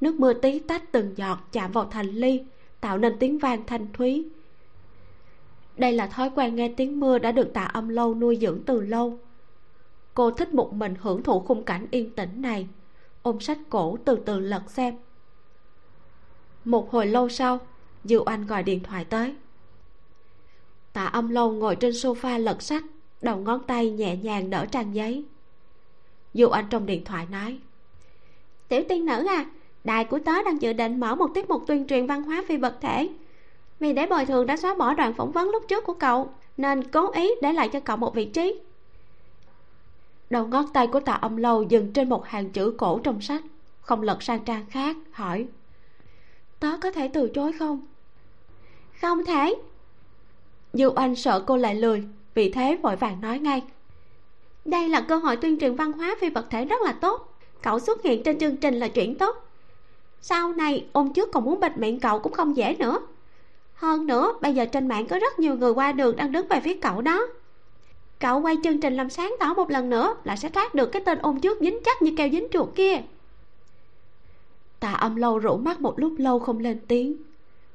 Nước 0.00 0.14
mưa 0.14 0.32
tí 0.32 0.58
tách 0.58 0.92
từng 0.92 1.16
giọt 1.16 1.38
chạm 1.52 1.72
vào 1.72 1.84
thành 1.84 2.06
ly, 2.06 2.44
tạo 2.80 2.98
nên 2.98 3.16
tiếng 3.18 3.38
vang 3.38 3.66
thanh 3.66 3.86
thúy. 3.92 4.28
Đây 5.76 5.92
là 5.92 6.06
thói 6.06 6.30
quen 6.34 6.56
nghe 6.56 6.74
tiếng 6.76 7.00
mưa 7.00 7.18
đã 7.18 7.32
được 7.32 7.52
tạ 7.54 7.64
âm 7.64 7.88
lâu 7.88 8.14
nuôi 8.14 8.38
dưỡng 8.40 8.60
từ 8.66 8.80
lâu. 8.80 9.18
Cô 10.14 10.30
thích 10.30 10.54
một 10.54 10.72
mình 10.72 10.94
hưởng 11.00 11.22
thụ 11.22 11.40
khung 11.40 11.64
cảnh 11.64 11.86
yên 11.90 12.10
tĩnh 12.10 12.42
này. 12.42 12.68
Ôm 13.22 13.40
sách 13.40 13.58
cổ 13.70 13.98
từ 14.04 14.16
từ 14.24 14.40
lật 14.40 14.70
xem. 14.70 14.94
Một 16.64 16.90
hồi 16.90 17.06
lâu 17.06 17.28
sau 17.28 17.60
diệu 18.04 18.24
anh 18.24 18.46
gọi 18.46 18.62
điện 18.62 18.82
thoại 18.82 19.04
tới. 19.04 19.34
Tạ 20.92 21.04
âm 21.04 21.28
lâu 21.28 21.52
ngồi 21.52 21.76
trên 21.76 21.92
sofa 21.92 22.38
lật 22.38 22.62
sách 22.62 22.84
đầu 23.22 23.36
ngón 23.36 23.62
tay 23.66 23.90
nhẹ 23.90 24.16
nhàng 24.16 24.50
đỡ 24.50 24.66
trang 24.66 24.94
giấy. 24.94 25.24
Du 26.34 26.48
anh 26.48 26.64
trong 26.70 26.86
điện 26.86 27.04
thoại 27.04 27.26
nói, 27.30 27.58
tiểu 28.68 28.82
tiên 28.88 29.06
nữ 29.06 29.26
à 29.26 29.46
đài 29.84 30.04
của 30.04 30.18
tớ 30.18 30.42
đang 30.42 30.62
dự 30.62 30.72
định 30.72 31.00
mở 31.00 31.14
một 31.14 31.30
tiết 31.34 31.48
mục 31.48 31.64
tuyên 31.66 31.86
truyền 31.86 32.06
văn 32.06 32.22
hóa 32.22 32.44
phi 32.48 32.56
vật 32.56 32.78
thể. 32.80 33.08
Vì 33.80 33.92
để 33.92 34.06
bồi 34.06 34.26
thường 34.26 34.46
đã 34.46 34.56
xóa 34.56 34.74
bỏ 34.74 34.94
đoạn 34.94 35.14
phỏng 35.14 35.32
vấn 35.32 35.50
lúc 35.50 35.62
trước 35.68 35.84
của 35.84 35.94
cậu, 35.94 36.30
nên 36.56 36.90
cố 36.90 37.10
ý 37.10 37.30
để 37.42 37.52
lại 37.52 37.68
cho 37.68 37.80
cậu 37.80 37.96
một 37.96 38.14
vị 38.14 38.24
trí. 38.24 38.60
Đầu 40.30 40.46
ngón 40.46 40.64
tay 40.72 40.86
của 40.86 41.00
tạ 41.00 41.12
âm 41.12 41.36
lâu 41.36 41.62
dừng 41.62 41.92
trên 41.92 42.08
một 42.08 42.26
hàng 42.26 42.50
chữ 42.50 42.74
cổ 42.78 43.00
trong 43.04 43.20
sách, 43.20 43.42
không 43.80 44.02
lật 44.02 44.22
sang 44.22 44.44
trang 44.44 44.66
khác, 44.70 44.96
hỏi, 45.12 45.46
tớ 46.60 46.78
có 46.80 46.90
thể 46.90 47.08
từ 47.08 47.30
chối 47.34 47.52
không? 47.52 47.80
Không 49.00 49.24
thể. 49.24 49.54
Dù 50.74 50.90
anh 50.90 51.14
sợ 51.14 51.44
cô 51.46 51.56
lại 51.56 51.74
lười 51.74 52.04
vì 52.38 52.48
thế 52.48 52.76
vội 52.82 52.96
vàng 52.96 53.20
nói 53.20 53.38
ngay. 53.38 53.62
Đây 54.64 54.88
là 54.88 55.00
cơ 55.00 55.16
hội 55.16 55.36
tuyên 55.36 55.58
truyền 55.58 55.74
văn 55.74 55.92
hóa 55.92 56.16
phi 56.20 56.30
vật 56.30 56.46
thể 56.50 56.64
rất 56.64 56.82
là 56.82 56.92
tốt. 56.92 57.38
Cậu 57.62 57.80
xuất 57.80 58.02
hiện 58.02 58.22
trên 58.22 58.38
chương 58.38 58.56
trình 58.56 58.74
là 58.74 58.88
chuyện 58.88 59.14
tốt. 59.14 59.36
Sau 60.20 60.52
này 60.52 60.86
ôm 60.92 61.12
trước 61.12 61.32
còn 61.32 61.44
muốn 61.44 61.60
bịt 61.60 61.78
miệng 61.78 62.00
cậu 62.00 62.18
cũng 62.18 62.32
không 62.32 62.56
dễ 62.56 62.76
nữa. 62.78 63.00
Hơn 63.74 64.06
nữa, 64.06 64.32
bây 64.40 64.54
giờ 64.54 64.66
trên 64.66 64.88
mạng 64.88 65.06
có 65.06 65.18
rất 65.18 65.38
nhiều 65.38 65.56
người 65.56 65.72
qua 65.72 65.92
đường 65.92 66.16
đang 66.16 66.32
đứng 66.32 66.48
về 66.48 66.60
phía 66.60 66.74
cậu 66.74 67.02
đó. 67.02 67.26
Cậu 68.18 68.40
quay 68.40 68.56
chương 68.64 68.80
trình 68.80 68.96
làm 68.96 69.10
sáng 69.10 69.34
tỏ 69.40 69.54
một 69.54 69.70
lần 69.70 69.90
nữa 69.90 70.16
là 70.24 70.36
sẽ 70.36 70.48
thoát 70.48 70.74
được 70.74 70.86
cái 70.86 71.02
tên 71.06 71.18
ôm 71.18 71.40
trước 71.40 71.58
dính 71.60 71.78
chắc 71.84 72.02
như 72.02 72.12
keo 72.16 72.28
dính 72.28 72.46
chuột 72.50 72.68
kia. 72.74 73.00
Tạ 74.80 74.92
âm 74.92 75.16
lâu 75.16 75.38
rủ 75.38 75.56
mắt 75.56 75.80
một 75.80 75.98
lúc 75.98 76.14
lâu 76.18 76.38
không 76.38 76.58
lên 76.58 76.80
tiếng. 76.88 77.16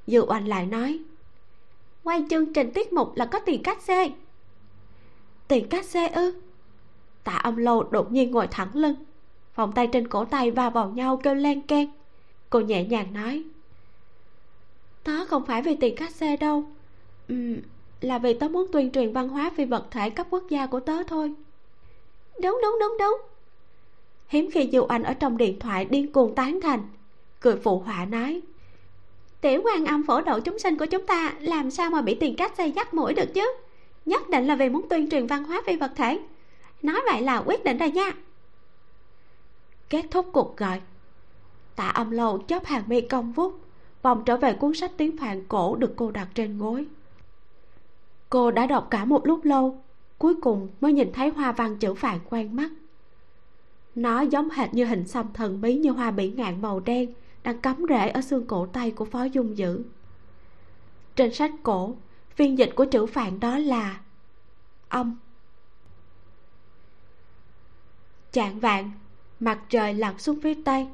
Dư 0.07 0.25
oanh 0.27 0.47
lại 0.47 0.65
nói, 0.65 0.99
quay 2.03 2.25
chương 2.29 2.53
trình 2.53 2.71
tiết 2.73 2.93
mục 2.93 3.15
là 3.15 3.25
có 3.25 3.39
tiền 3.39 3.63
cách 3.63 3.81
xê 3.81 4.11
tiền 5.53 5.69
cát 5.69 5.85
xe 5.85 6.07
ư? 6.07 6.33
Tạ 7.23 7.31
âm 7.31 7.57
lâu 7.57 7.83
đột 7.83 8.11
nhiên 8.11 8.31
ngồi 8.31 8.47
thẳng 8.47 8.69
lưng 8.73 8.95
vòng 9.55 9.71
tay 9.71 9.87
trên 9.87 10.07
cổ 10.07 10.25
tay 10.25 10.51
va 10.51 10.69
vào 10.69 10.89
nhau 10.89 11.17
kêu 11.17 11.35
len 11.35 11.61
keng. 11.61 11.87
Cô 12.49 12.59
nhẹ 12.59 12.83
nhàng 12.83 13.13
nói 13.13 13.43
tớ 15.03 15.25
không 15.25 15.45
phải 15.45 15.61
vì 15.61 15.75
tiền 15.75 15.95
cát 15.95 16.11
xe 16.11 16.37
đâu. 16.37 16.63
Ừ, 17.27 17.35
là 18.01 18.17
vì 18.17 18.33
tớ 18.33 18.47
muốn 18.47 18.67
tuyên 18.71 18.91
truyền 18.91 19.13
văn 19.13 19.29
hóa 19.29 19.51
phi 19.55 19.65
vật 19.65 19.87
thể 19.91 20.09
cấp 20.09 20.27
quốc 20.29 20.43
gia 20.49 20.67
của 20.67 20.79
tớ 20.79 21.03
thôi. 21.03 21.33
Đúng 22.41 22.59
đúng 22.63 22.77
đúng 22.79 22.97
đúng. 22.99 23.21
Hiếm 24.27 24.51
khi 24.51 24.69
diệu 24.71 24.85
anh 24.85 25.03
ở 25.03 25.13
trong 25.13 25.37
điện 25.37 25.59
thoại 25.59 25.85
điên 25.85 26.11
cuồng 26.11 26.35
tán 26.35 26.59
thành 26.61 26.81
cười 27.39 27.55
phụ 27.55 27.79
họa 27.79 28.05
nói 28.05 28.41
tiểu 29.41 29.61
quan 29.63 29.85
âm 29.85 30.03
phổ 30.03 30.21
độ 30.21 30.39
chúng 30.39 30.59
sinh 30.59 30.77
của 30.77 30.85
chúng 30.85 31.05
ta 31.05 31.33
làm 31.39 31.71
sao 31.71 31.89
mà 31.89 32.01
bị 32.01 32.15
tiền 32.15 32.35
cát 32.35 32.55
xe 32.55 32.67
dắt 32.67 32.93
mũi 32.93 33.13
được 33.13 33.33
chứ? 33.33 33.47
Nhất 34.05 34.29
định 34.29 34.47
là 34.47 34.55
vì 34.55 34.69
muốn 34.69 34.89
tuyên 34.89 35.09
truyền 35.09 35.27
văn 35.27 35.43
hóa 35.43 35.61
phi 35.65 35.75
vật 35.75 35.91
thể. 35.95 36.19
Nói 36.81 37.01
vậy 37.11 37.21
là 37.21 37.37
quyết 37.37 37.63
định 37.63 37.77
rồi 37.77 37.91
nha. 37.91 38.11
Kết 39.89 40.05
thúc 40.11 40.29
cuộc 40.33 40.57
gọi, 40.57 40.81
tạ 41.75 41.87
âm 41.87 42.11
lâu 42.11 42.37
chớp 42.37 42.65
hàng 42.65 42.83
mi 42.87 43.01
cong 43.01 43.31
vút 43.31 43.59
vòng 44.01 44.23
trở 44.25 44.37
về 44.37 44.53
cuốn 44.53 44.73
sách 44.73 44.91
tiếng 44.97 45.17
phạn 45.17 45.45
cổ 45.47 45.75
được 45.75 45.93
cô 45.95 46.11
đặt 46.11 46.27
trên 46.35 46.57
gối. 46.57 46.85
Cô 48.29 48.51
đã 48.51 48.65
đọc 48.65 48.87
cả 48.89 49.05
một 49.05 49.27
lúc 49.27 49.45
lâu, 49.45 49.81
cuối 50.17 50.35
cùng 50.41 50.67
mới 50.81 50.93
nhìn 50.93 51.13
thấy 51.13 51.29
hoa 51.29 51.51
văn 51.51 51.77
chữ 51.77 51.93
phạn 51.93 52.19
quen 52.29 52.55
mắt. 52.55 52.69
Nó 53.95 54.21
giống 54.21 54.49
hệt 54.49 54.73
như 54.73 54.85
hình 54.85 55.07
xăm 55.07 55.25
thần 55.33 55.61
bí 55.61 55.77
như 55.77 55.91
hoa 55.91 56.11
bỉ 56.11 56.31
ngạn 56.31 56.61
màu 56.61 56.79
đen 56.79 57.13
đang 57.43 57.61
cắm 57.61 57.85
rễ 57.89 58.09
ở 58.09 58.21
xương 58.21 58.45
cổ 58.45 58.65
tay 58.65 58.91
của 58.91 59.05
phó 59.05 59.23
dung 59.23 59.57
dữ. 59.57 59.83
Trên 61.15 61.33
sách 61.33 61.51
cổ 61.63 61.95
phiên 62.35 62.57
dịch 62.57 62.69
của 62.75 62.85
chữ 62.85 63.05
phạn 63.05 63.39
đó 63.39 63.57
là 63.57 63.99
ông. 64.89 65.17
chạng 68.31 68.59
vạn, 68.59 68.91
mặt 69.39 69.59
trời 69.69 69.93
lặn 69.93 70.19
xuống 70.19 70.39
phía 70.41 70.53
tây. 70.65 70.87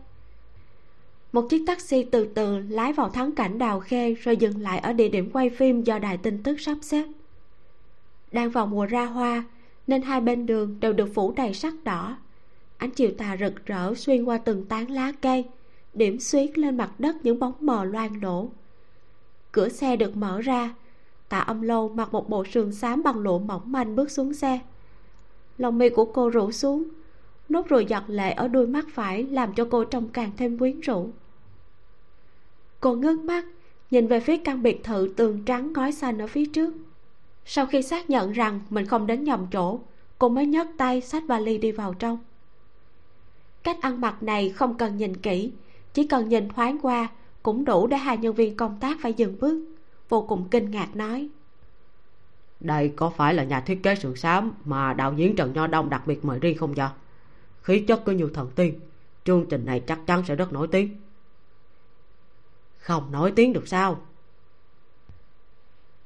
Một 1.32 1.48
chiếc 1.50 1.64
taxi 1.68 2.04
từ 2.04 2.26
từ 2.36 2.60
lái 2.60 2.94
vào 2.94 3.10
thắng 3.10 3.32
cảnh 3.32 3.58
đào 3.58 3.80
khê 3.80 4.14
rồi 4.14 4.38
dừng 4.38 4.62
lại 4.62 4.80
ở 4.80 4.94
địa 4.94 5.10
điểm 5.10 5.30
quay 5.34 5.50
phim 5.50 5.84
do 5.84 6.00
đài 6.00 6.18
tin 6.18 6.44
tức 6.44 6.60
sắp 6.60 6.78
xếp. 6.82 7.06
Đang 8.32 8.50
vào 8.50 8.68
mùa 8.68 8.86
ra 8.86 9.06
hoa, 9.06 9.44
nên 9.88 10.02
hai 10.02 10.22
bên 10.22 10.46
đường 10.46 10.80
đều 10.80 10.94
được 10.94 11.10
phủ 11.14 11.32
đầy 11.32 11.54
sắc 11.54 11.74
đỏ. 11.84 12.18
Ánh 12.78 12.92
chiều 12.92 13.12
tà 13.18 13.38
rực 13.40 13.66
rỡ 13.66 13.94
xuyên 13.96 14.24
qua 14.24 14.38
từng 14.38 14.66
tán 14.66 14.92
lá 14.92 15.12
cây, 15.22 15.46
điểm 15.94 16.20
xuyết 16.20 16.58
lên 16.58 16.78
mặt 16.78 17.00
đất 17.00 17.16
những 17.24 17.40
bóng 17.40 17.54
mờ 17.60 17.84
loang 17.84 18.24
lổ. 18.24 18.50
Cửa 19.52 19.70
xe 19.70 19.96
được 19.96 20.18
mở 20.18 20.42
ra 20.42 20.74
tạ 21.30 21.39
âm 21.39 21.61
lâu 21.61 21.89
mặc 21.89 22.13
một 22.13 22.30
bộ 22.30 22.45
sườn 22.45 22.71
xám 22.71 23.03
bằng 23.03 23.19
lụa 23.19 23.39
mỏng 23.39 23.71
manh 23.71 23.95
bước 23.95 24.11
xuống 24.11 24.34
xe. 24.34 24.59
Lòng 25.57 25.77
mi 25.77 25.89
của 25.89 26.05
cô 26.05 26.30
rủ 26.30 26.51
xuống, 26.51 26.84
nốt 27.49 27.67
ruồi 27.69 27.86
giật 27.86 28.03
lệ 28.07 28.32
ở 28.32 28.47
đôi 28.47 28.67
mắt 28.67 28.86
phải 28.93 29.23
làm 29.23 29.53
cho 29.53 29.67
cô 29.71 29.84
trông 29.84 30.09
càng 30.09 30.32
thêm 30.38 30.57
quyến 30.57 30.80
rũ. 30.80 31.09
Cô 32.80 32.95
ngước 32.95 33.19
mắt, 33.19 33.45
nhìn 33.91 34.07
về 34.07 34.19
phía 34.19 34.38
căn 34.38 34.63
biệt 34.63 34.84
thự 34.84 35.13
tường 35.17 35.45
trắng 35.45 35.73
ngói 35.73 35.91
xanh 35.91 36.17
ở 36.17 36.27
phía 36.27 36.45
trước. 36.45 36.73
Sau 37.45 37.65
khi 37.65 37.82
xác 37.82 38.09
nhận 38.09 38.32
rằng 38.32 38.59
mình 38.69 38.86
không 38.86 39.07
đến 39.07 39.23
nhầm 39.23 39.47
chỗ, 39.51 39.80
cô 40.19 40.30
mới 40.30 40.45
nhấc 40.45 40.67
tay 40.77 41.01
xách 41.01 41.23
vali 41.27 41.57
đi 41.57 41.71
vào 41.71 41.93
trong. 41.93 42.17
Cách 43.63 43.82
ăn 43.82 44.01
mặc 44.01 44.23
này 44.23 44.49
không 44.49 44.77
cần 44.77 44.97
nhìn 44.97 45.17
kỹ, 45.17 45.51
chỉ 45.93 46.07
cần 46.07 46.30
nhìn 46.30 46.49
thoáng 46.49 46.77
qua 46.82 47.07
cũng 47.43 47.65
đủ 47.65 47.88
để 47.88 47.97
hai 47.97 48.17
nhân 48.17 48.34
viên 48.34 48.57
công 48.57 48.77
tác 48.80 48.97
phải 49.01 49.13
dừng 49.13 49.39
bước 49.39 49.65
vô 50.10 50.22
cùng 50.22 50.47
kinh 50.49 50.72
ngạc 50.72 50.95
nói. 50.95 51.30
Đây 52.60 52.93
có 52.95 53.10
phải 53.10 53.34
là 53.34 53.43
nhà 53.43 53.62
thiết 53.62 53.84
kế 53.84 53.95
sườn 53.95 54.16
xám 54.16 54.53
mà 54.66 54.93
đạo 54.93 55.14
diễn 55.14 55.36
trần 55.36 55.53
nho 55.53 55.68
đông 55.68 55.89
đặc 55.89 56.07
biệt 56.07 56.26
mời 56.26 56.39
riêng 56.39 56.57
không 56.57 56.74
vậy? 56.74 56.89
Khí 57.62 57.80
chất 57.88 58.05
có 58.05 58.12
nhiều 58.12 58.30
thần 58.34 58.51
tiên, 58.55 58.80
chương 59.24 59.45
trình 59.49 59.66
này 59.66 59.80
chắc 59.80 59.99
chắn 60.07 60.24
sẽ 60.26 60.36
rất 60.36 60.53
nổi 60.53 60.68
tiếng. 60.68 60.95
Không 62.78 63.12
nổi 63.12 63.34
tiếng 63.36 63.53
được 63.53 63.68
sao? 63.68 63.99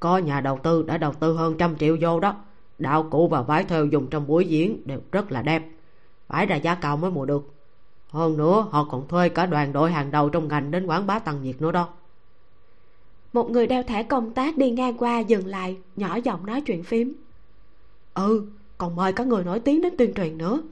Có 0.00 0.18
nhà 0.18 0.40
đầu 0.40 0.58
tư 0.62 0.82
đã 0.82 0.98
đầu 0.98 1.12
tư 1.14 1.36
hơn 1.36 1.56
trăm 1.58 1.76
triệu 1.76 1.96
vô 2.00 2.20
đó. 2.20 2.36
Đạo 2.78 3.08
cụ 3.10 3.28
và 3.28 3.42
vải 3.42 3.64
thêu 3.64 3.86
dùng 3.86 4.06
trong 4.10 4.26
buổi 4.26 4.46
diễn 4.46 4.82
đều 4.84 5.00
rất 5.12 5.32
là 5.32 5.42
đẹp. 5.42 5.64
Phải 6.26 6.46
ra 6.46 6.56
giá 6.56 6.74
cao 6.74 6.96
mới 6.96 7.10
mua 7.10 7.24
được. 7.24 7.54
Hơn 8.08 8.36
nữa, 8.36 8.66
họ 8.70 8.84
còn 8.90 9.08
thuê 9.08 9.28
cả 9.28 9.46
đoàn 9.46 9.72
đội 9.72 9.92
hàng 9.92 10.10
đầu 10.10 10.28
trong 10.28 10.48
ngành 10.48 10.70
đến 10.70 10.86
quảng 10.86 11.06
bá 11.06 11.18
tăng 11.18 11.42
nhiệt 11.42 11.60
nữa 11.60 11.72
đó 11.72 11.88
một 13.34 13.50
người 13.50 13.66
đeo 13.66 13.82
thẻ 13.82 14.02
công 14.02 14.30
tác 14.30 14.56
đi 14.56 14.70
ngang 14.70 14.96
qua 14.98 15.18
dừng 15.18 15.46
lại, 15.46 15.76
nhỏ 15.96 16.16
giọng 16.24 16.46
nói 16.46 16.60
chuyện 16.60 16.82
phím. 16.82 17.14
Ừ 18.14 18.46
còn 18.78 18.96
mời 18.96 19.12
các 19.12 19.26
người 19.26 19.44
nổi 19.44 19.60
tiếng 19.60 19.82
đến 19.82 19.96
tuyên 19.98 20.14
truyền 20.14 20.38
nữa. 20.38 20.62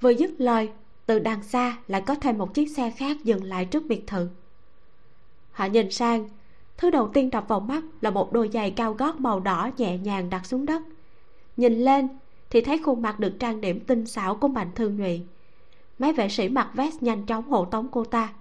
Vừa 0.00 0.10
dứt 0.10 0.30
lời, 0.38 0.70
từ 1.06 1.18
đằng 1.18 1.42
xa 1.42 1.76
lại 1.86 2.00
có 2.00 2.14
thêm 2.14 2.38
một 2.38 2.54
chiếc 2.54 2.66
xe 2.76 2.90
khác 2.90 3.16
dừng 3.24 3.44
lại 3.44 3.64
trước 3.64 3.82
biệt 3.88 4.06
thự. 4.06 4.28
Họ 5.52 5.64
nhìn 5.64 5.90
sang, 5.90 6.28
thứ 6.76 6.90
đầu 6.90 7.10
tiên 7.14 7.30
đập 7.30 7.44
vào 7.48 7.60
mắt 7.60 7.82
là 8.00 8.10
một 8.10 8.32
đôi 8.32 8.50
giày 8.52 8.70
cao 8.70 8.94
gót 8.94 9.20
màu 9.20 9.40
đỏ 9.40 9.70
nhẹ 9.76 9.98
nhàng 9.98 10.30
đặt 10.30 10.46
xuống 10.46 10.66
đất. 10.66 10.82
Nhìn 11.56 11.80
lên 11.80 12.08
thì 12.50 12.60
thấy 12.60 12.78
khuôn 12.78 13.02
mặt 13.02 13.20
được 13.20 13.32
trang 13.38 13.60
điểm 13.60 13.80
tinh 13.80 14.06
xảo 14.06 14.34
của 14.34 14.48
mạnh 14.48 14.70
thương 14.74 14.96
nhụy. 14.96 15.22
Mấy 15.98 16.12
vệ 16.12 16.28
sĩ 16.28 16.48
mặc 16.48 16.70
vest 16.74 17.02
nhanh 17.02 17.26
chóng 17.26 17.50
hộ 17.50 17.64
tống 17.64 17.88
cô 17.90 18.04
ta 18.04 18.32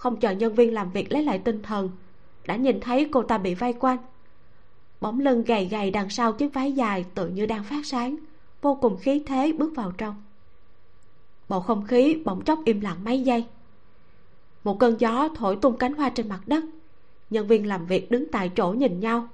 không 0.00 0.16
chờ 0.16 0.30
nhân 0.30 0.54
viên 0.54 0.74
làm 0.74 0.90
việc 0.90 1.12
lấy 1.12 1.22
lại 1.22 1.38
tinh 1.38 1.62
thần. 1.62 1.90
Đã 2.46 2.56
nhìn 2.56 2.80
thấy 2.80 3.08
cô 3.12 3.22
ta 3.22 3.38
bị 3.38 3.54
vây 3.54 3.72
quanh. 3.72 3.98
Bóng 5.00 5.20
lưng 5.20 5.44
gầy 5.44 5.64
gầy 5.64 5.90
đằng 5.90 6.10
sau 6.10 6.32
chiếc 6.32 6.54
váy 6.54 6.72
dài 6.72 7.04
tự 7.14 7.28
như 7.28 7.46
đang 7.46 7.64
phát 7.64 7.86
sáng, 7.86 8.16
vô 8.62 8.74
cùng 8.74 8.96
khí 8.96 9.22
thế 9.26 9.52
bước 9.52 9.72
vào 9.76 9.92
trong. 9.98 10.14
Bầu 11.48 11.60
không 11.60 11.86
khí 11.86 12.22
bỗng 12.24 12.44
chốc 12.44 12.60
im 12.64 12.80
lặng 12.80 13.04
mấy 13.04 13.20
giây. 13.20 13.44
Một 14.64 14.78
cơn 14.78 15.00
gió 15.00 15.28
thổi 15.36 15.56
tung 15.56 15.76
cánh 15.76 15.94
hoa 15.94 16.10
trên 16.10 16.28
mặt 16.28 16.40
đất. 16.46 16.64
Nhân 17.30 17.46
viên 17.46 17.66
làm 17.66 17.86
việc 17.86 18.10
đứng 18.10 18.30
tại 18.32 18.50
chỗ 18.56 18.72
nhìn 18.72 19.00
nhau. 19.00 19.28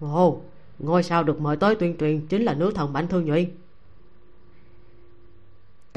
Ồ 0.00 0.40
ngôi 0.78 1.02
sao 1.02 1.24
được 1.24 1.40
mời 1.40 1.56
tới 1.56 1.74
tuyên 1.74 1.96
truyền 2.00 2.26
chính 2.26 2.42
là 2.42 2.54
nữ 2.54 2.72
thần 2.74 2.92
mạnh 2.92 3.08
thương 3.08 3.24
nhụy 3.24 3.48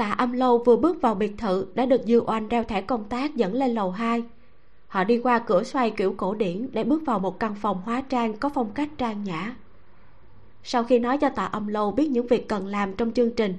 tạ 0.00 0.10
âm 0.10 0.32
lâu 0.32 0.58
vừa 0.58 0.76
bước 0.76 1.02
vào 1.02 1.14
biệt 1.14 1.32
thự 1.38 1.66
đã 1.74 1.86
được 1.86 2.00
dư 2.06 2.20
oanh 2.20 2.48
đeo 2.48 2.64
thẻ 2.64 2.80
công 2.80 3.04
tác 3.04 3.36
dẫn 3.36 3.54
lên 3.54 3.74
lầu 3.74 3.90
2 3.90 4.22
họ 4.88 5.04
đi 5.04 5.18
qua 5.18 5.38
cửa 5.38 5.62
xoay 5.62 5.90
kiểu 5.90 6.14
cổ 6.16 6.34
điển 6.34 6.68
để 6.72 6.84
bước 6.84 7.02
vào 7.06 7.18
một 7.18 7.40
căn 7.40 7.54
phòng 7.54 7.82
hóa 7.84 8.00
trang 8.08 8.36
có 8.36 8.48
phong 8.48 8.72
cách 8.74 8.88
trang 8.98 9.24
nhã. 9.24 9.56
Sau 10.62 10.84
khi 10.84 10.98
nói 10.98 11.18
cho 11.18 11.28
tạ 11.28 11.44
âm 11.44 11.66
lâu 11.66 11.90
biết 11.90 12.08
những 12.10 12.26
việc 12.26 12.48
cần 12.48 12.66
làm 12.66 12.94
trong 12.94 13.12
chương 13.12 13.30
trình, 13.30 13.54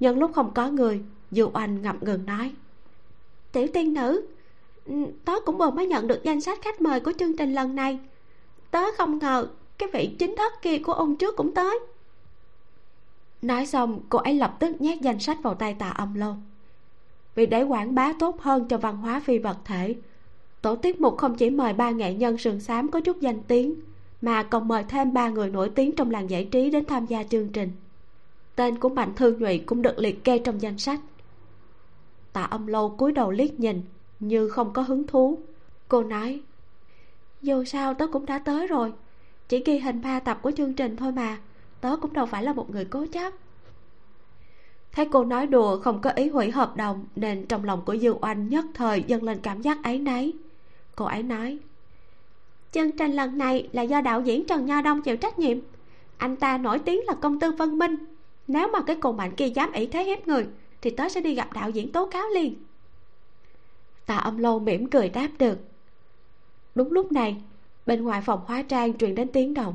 nhân 0.00 0.18
lúc 0.18 0.30
không 0.34 0.54
có 0.54 0.70
người, 0.70 1.00
dư 1.30 1.46
oanh 1.52 1.82
ngập 1.82 2.02
ngừng 2.02 2.26
nói, 2.26 2.52
tiểu 3.52 3.66
tiên 3.74 3.94
nữ 3.94 4.26
ừ, 4.86 4.94
tớ 5.24 5.32
cũng 5.46 5.58
vừa 5.58 5.70
mới 5.70 5.86
nhận 5.86 6.06
được 6.06 6.22
danh 6.22 6.40
sách 6.40 6.58
khách 6.62 6.80
mời 6.80 7.00
của 7.00 7.12
chương 7.18 7.36
trình 7.36 7.54
lần 7.54 7.74
này. 7.74 7.98
Tớ 8.70 8.82
không 8.96 9.18
ngờ 9.18 9.48
cái 9.78 9.88
vị 9.92 10.16
chính 10.18 10.34
thất 10.36 10.62
kia 10.62 10.78
của 10.78 10.92
ông 10.92 11.16
trước 11.16 11.36
cũng 11.36 11.54
tới 11.54 11.78
nói 13.42 13.66
xong, 13.66 14.00
cô 14.08 14.18
ấy 14.18 14.34
lập 14.34 14.56
tức 14.60 14.80
nhét 14.80 15.00
danh 15.00 15.18
sách 15.20 15.42
vào 15.42 15.54
tay 15.54 15.74
tạ 15.74 15.88
âm 15.88 16.14
lâu. 16.14 16.34
Vì 17.34 17.46
để 17.46 17.62
quảng 17.62 17.94
bá 17.94 18.12
tốt 18.18 18.40
hơn 18.40 18.68
cho 18.68 18.78
văn 18.78 18.96
hóa 18.96 19.20
phi 19.20 19.38
vật 19.38 19.56
thể, 19.64 19.94
tổ 20.62 20.76
tiết 20.76 21.00
mục 21.00 21.18
không 21.18 21.34
chỉ 21.34 21.50
mời 21.50 21.72
ba 21.72 21.90
nghệ 21.90 22.14
nhân 22.14 22.38
sườn 22.38 22.60
xám 22.60 22.90
có 22.90 23.00
chút 23.00 23.20
danh 23.20 23.42
tiếng, 23.42 23.74
mà 24.22 24.42
còn 24.42 24.68
mời 24.68 24.84
thêm 24.88 25.12
ba 25.12 25.28
người 25.28 25.50
nổi 25.50 25.70
tiếng 25.74 25.96
trong 25.96 26.10
làng 26.10 26.30
giải 26.30 26.44
trí 26.44 26.70
đến 26.70 26.84
tham 26.84 27.06
gia 27.06 27.22
chương 27.22 27.48
trình. 27.48 27.70
Tên 28.56 28.78
của 28.78 28.88
mạnh 28.88 29.12
thương 29.16 29.38
nhụy 29.38 29.58
cũng 29.58 29.82
được 29.82 29.98
liệt 29.98 30.24
kê 30.24 30.38
trong 30.38 30.62
danh 30.62 30.78
sách. 30.78 31.00
Tạ 32.32 32.42
âm 32.42 32.66
lâu 32.66 32.88
cúi 32.88 33.12
đầu 33.12 33.30
liếc 33.30 33.60
nhìn, 33.60 33.82
như 34.20 34.48
không 34.48 34.72
có 34.72 34.82
hứng 34.82 35.06
thú. 35.06 35.38
Cô 35.88 36.02
nói, 36.02 36.40
dù 37.42 37.64
sao 37.64 37.94
tớ 37.94 38.06
cũng 38.06 38.26
đã 38.26 38.38
tới 38.38 38.66
rồi, 38.66 38.92
chỉ 39.48 39.62
ghi 39.64 39.78
hình 39.78 40.02
ba 40.02 40.20
tập 40.20 40.38
của 40.42 40.50
chương 40.50 40.72
trình 40.72 40.96
thôi 40.96 41.12
mà 41.12 41.38
tớ 41.80 41.96
cũng 41.96 42.12
đâu 42.12 42.26
phải 42.26 42.42
là 42.42 42.52
một 42.52 42.70
người 42.70 42.84
cố 42.84 43.06
chấp. 43.12 43.32
Thấy 44.92 45.08
cô 45.12 45.24
nói 45.24 45.46
đùa, 45.46 45.80
không 45.80 46.00
có 46.00 46.10
ý 46.10 46.28
hủy 46.28 46.50
hợp 46.50 46.76
đồng, 46.76 47.04
nên 47.16 47.46
trong 47.46 47.64
lòng 47.64 47.82
của 47.84 47.92
dương 47.92 48.18
oanh 48.20 48.48
nhất 48.48 48.64
thời 48.74 49.02
dâng 49.06 49.22
lên 49.22 49.40
cảm 49.42 49.62
giác 49.62 49.82
ấy 49.84 49.98
nấy 49.98 50.34
cô 50.96 51.04
ấy 51.04 51.22
nói 51.22 51.58
chương 52.72 52.92
trình 52.92 53.12
lần 53.12 53.38
này 53.38 53.68
là 53.72 53.82
do 53.82 54.00
đạo 54.00 54.20
diễn 54.20 54.46
trần 54.46 54.66
nho 54.66 54.82
đông 54.82 55.02
chịu 55.02 55.16
trách 55.16 55.38
nhiệm. 55.38 55.58
Anh 56.16 56.36
ta 56.36 56.58
nổi 56.58 56.78
tiếng 56.78 57.00
là 57.06 57.14
công 57.14 57.40
tư 57.40 57.50
văn 57.50 57.78
minh. 57.78 57.96
Nếu 58.46 58.68
mà 58.68 58.82
cái 58.82 58.96
cô 59.00 59.12
mạnh 59.12 59.34
kia 59.36 59.46
dám 59.46 59.72
ý 59.72 59.86
thế 59.86 60.04
hiếp 60.04 60.28
người, 60.28 60.46
thì 60.82 60.90
tớ 60.90 61.08
sẽ 61.08 61.20
đi 61.20 61.34
gặp 61.34 61.52
đạo 61.52 61.70
diễn 61.70 61.92
tố 61.92 62.06
cáo 62.06 62.28
liền. 62.28 62.54
Tạ 64.06 64.16
âm 64.16 64.38
lâu 64.38 64.58
mỉm 64.58 64.90
cười 64.90 65.08
đáp 65.08 65.28
được. 65.38 65.58
Đúng 66.74 66.92
lúc 66.92 67.12
này, 67.12 67.36
bên 67.86 68.04
ngoài 68.04 68.22
phòng 68.22 68.40
hóa 68.46 68.62
trang 68.62 68.98
truyền 68.98 69.14
đến 69.14 69.28
tiếng 69.32 69.54
động 69.54 69.74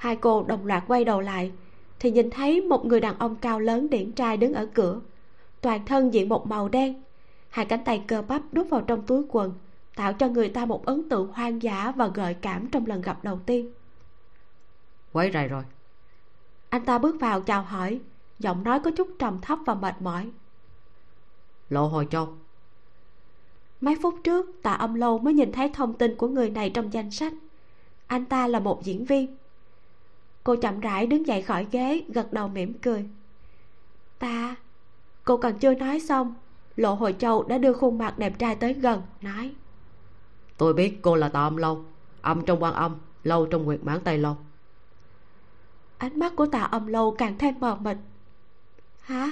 hai 0.00 0.16
cô 0.16 0.42
đồng 0.42 0.66
loạt 0.66 0.84
quay 0.86 1.04
đầu 1.04 1.20
lại 1.20 1.52
thì 1.98 2.10
nhìn 2.10 2.30
thấy 2.30 2.60
một 2.60 2.86
người 2.86 3.00
đàn 3.00 3.18
ông 3.18 3.36
cao 3.36 3.60
lớn 3.60 3.90
điển 3.90 4.12
trai 4.12 4.36
đứng 4.36 4.54
ở 4.54 4.66
cửa. 4.74 5.00
Toàn 5.60 5.84
thân 5.86 6.14
diện 6.14 6.28
một 6.28 6.46
màu 6.46 6.68
đen 6.68 7.02
hai 7.48 7.64
cánh 7.66 7.84
tay 7.84 8.04
cơ 8.06 8.22
bắp 8.22 8.42
đút 8.52 8.68
vào 8.70 8.80
trong 8.80 9.06
túi 9.06 9.22
quần 9.28 9.52
tạo 9.96 10.12
cho 10.12 10.28
người 10.28 10.48
ta 10.48 10.64
một 10.66 10.86
ấn 10.86 11.08
tượng 11.08 11.32
hoang 11.32 11.62
dã 11.62 11.92
và 11.96 12.06
gợi 12.06 12.34
cảm 12.34 12.68
trong 12.68 12.86
lần 12.86 13.02
gặp 13.02 13.24
đầu 13.24 13.40
tiên. 13.46 13.72
Quấy 15.12 15.30
rầy 15.32 15.48
rồi. 15.48 15.62
Anh 16.68 16.84
ta 16.84 16.98
bước 16.98 17.20
vào 17.20 17.40
chào 17.40 17.62
hỏi 17.62 18.00
giọng 18.38 18.64
nói 18.64 18.80
có 18.80 18.90
chút 18.96 19.08
trầm 19.18 19.38
thấp 19.40 19.58
và 19.66 19.74
mệt 19.74 19.94
mỏi. 20.00 20.30
Lộ 21.68 21.86
hồi 21.86 22.06
châu. 22.10 22.28
Mấy 23.80 23.96
phút 24.02 24.14
trước 24.24 24.50
tạ 24.62 24.72
âm 24.72 24.94
lâu 24.94 25.18
mới 25.18 25.34
nhìn 25.34 25.52
thấy 25.52 25.70
thông 25.74 25.94
tin 25.94 26.16
của 26.16 26.28
người 26.28 26.50
này 26.50 26.70
trong 26.70 26.92
danh 26.92 27.10
sách. 27.10 27.32
Anh 28.06 28.24
ta 28.24 28.46
là 28.46 28.60
một 28.60 28.84
diễn 28.84 29.04
viên 29.04 29.36
cô 30.44 30.56
chậm 30.56 30.80
rãi 30.80 31.06
đứng 31.06 31.26
dậy 31.26 31.42
khỏi 31.42 31.66
ghế 31.70 32.04
gật 32.08 32.32
đầu 32.32 32.48
mỉm 32.48 32.74
cười. 32.78 33.08
Ta 34.18 34.56
cô 35.24 35.36
còn 35.36 35.58
chưa 35.58 35.74
nói 35.74 36.00
xong 36.00 36.34
lộ 36.76 36.94
hồi 36.94 37.14
châu 37.18 37.42
đã 37.42 37.58
đưa 37.58 37.72
khuôn 37.72 37.98
mặt 37.98 38.18
đẹp 38.18 38.38
trai 38.38 38.54
tới 38.54 38.72
gần 38.72 39.02
nói. 39.20 39.54
Tôi 40.56 40.74
biết 40.74 40.98
cô 41.02 41.16
là 41.16 41.28
tạ 41.28 41.40
âm 41.40 41.56
lâu 41.56 41.84
âm 42.20 42.44
trong 42.44 42.62
quan 42.62 42.74
âm 42.74 42.96
lâu 43.24 43.46
trong 43.46 43.64
nguyệt 43.64 43.84
mãn 43.84 44.00
tây 44.04 44.18
lâu. 44.18 44.36
Ánh 45.98 46.18
mắt 46.18 46.32
của 46.36 46.46
tạ 46.46 46.62
âm 46.62 46.86
lâu 46.86 47.14
càng 47.18 47.38
thêm 47.38 47.54
mờ 47.60 47.76
mịt. 47.80 47.96
Hả? 49.00 49.30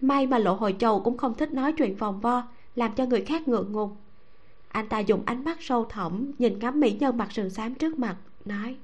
May 0.00 0.26
mà 0.26 0.38
lộ 0.38 0.54
hồi 0.54 0.76
châu 0.78 1.00
cũng 1.00 1.16
không 1.16 1.34
thích 1.34 1.52
nói 1.52 1.72
chuyện 1.72 1.96
vòng 1.96 2.20
vo 2.20 2.42
làm 2.74 2.92
cho 2.94 3.06
người 3.06 3.24
khác 3.24 3.48
ngượng 3.48 3.72
ngùng. 3.72 3.96
Anh 4.68 4.88
ta 4.88 4.98
dùng 4.98 5.22
ánh 5.26 5.44
mắt 5.44 5.58
sâu 5.60 5.84
thẳm 5.84 6.32
nhìn 6.38 6.58
ngắm 6.58 6.80
mỹ 6.80 6.96
nhân 7.00 7.16
mặt 7.16 7.32
sườn 7.32 7.50
xám 7.50 7.74
trước 7.74 7.98
mặt 7.98 8.16
nói 8.44 8.76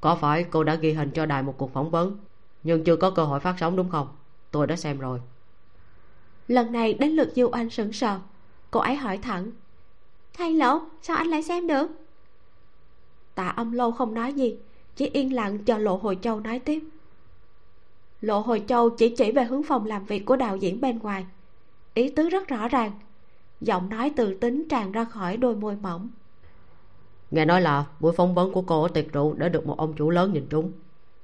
có 0.00 0.14
phải 0.14 0.44
cô 0.44 0.64
đã 0.64 0.74
ghi 0.74 0.92
hình 0.92 1.10
cho 1.10 1.26
đài 1.26 1.42
một 1.42 1.54
cuộc 1.58 1.72
phỏng 1.72 1.90
vấn, 1.90 2.16
nhưng 2.62 2.84
chưa 2.84 2.96
có 2.96 3.10
cơ 3.10 3.24
hội 3.24 3.40
phát 3.40 3.54
sóng 3.60 3.76
đúng 3.76 3.90
không? 3.90 4.08
Tôi 4.50 4.66
đã 4.66 4.76
xem 4.76 4.98
rồi. 4.98 5.20
Lần 6.48 6.72
này 6.72 6.94
đến 6.94 7.10
lượt 7.10 7.32
diêu 7.34 7.50
anh 7.50 7.70
sững 7.70 7.92
sờ. 7.92 8.18
Cô 8.70 8.80
ấy 8.80 8.96
hỏi 8.96 9.18
thẳng 9.18 9.50
thay 10.38 10.52
lỗ, 10.52 10.80
sao 11.02 11.16
anh 11.16 11.26
lại 11.26 11.42
xem 11.42 11.66
được? 11.66 11.86
Tạ 13.34 13.48
âm 13.48 13.72
lâu 13.72 13.92
không 13.92 14.14
nói 14.14 14.32
gì, 14.32 14.56
chỉ 14.96 15.06
yên 15.06 15.34
lặng 15.34 15.58
chờ 15.58 15.78
lộ 15.78 15.96
hồi 15.96 16.18
châu 16.22 16.40
nói 16.40 16.58
tiếp. 16.58 16.82
Lộ 18.20 18.40
hồi 18.40 18.64
châu 18.66 18.90
chỉ 18.90 19.08
chỉ 19.08 19.32
về 19.32 19.44
hướng 19.44 19.62
phòng 19.62 19.86
làm 19.86 20.04
việc 20.04 20.26
của 20.26 20.36
đạo 20.36 20.56
diễn 20.56 20.80
bên 20.80 20.98
ngoài. 20.98 21.26
Ý 21.94 22.10
tứ 22.10 22.28
rất 22.28 22.48
rõ 22.48 22.68
ràng, 22.68 22.92
giọng 23.60 23.88
nói 23.88 24.12
từ 24.16 24.34
tính 24.34 24.68
tràn 24.68 24.92
ra 24.92 25.04
khỏi 25.04 25.36
đôi 25.36 25.56
môi 25.56 25.76
mỏng 25.76 26.08
nghe 27.30 27.44
nói 27.44 27.60
là 27.60 27.84
buổi 28.00 28.12
phỏng 28.12 28.34
vấn 28.34 28.52
của 28.52 28.62
cô 28.62 28.82
ở 28.82 28.88
tiệc 28.88 29.12
rượu 29.12 29.34
đã 29.34 29.48
được 29.48 29.66
một 29.66 29.78
ông 29.78 29.92
chủ 29.92 30.10
lớn 30.10 30.32
nhìn 30.32 30.46
trúng. 30.50 30.72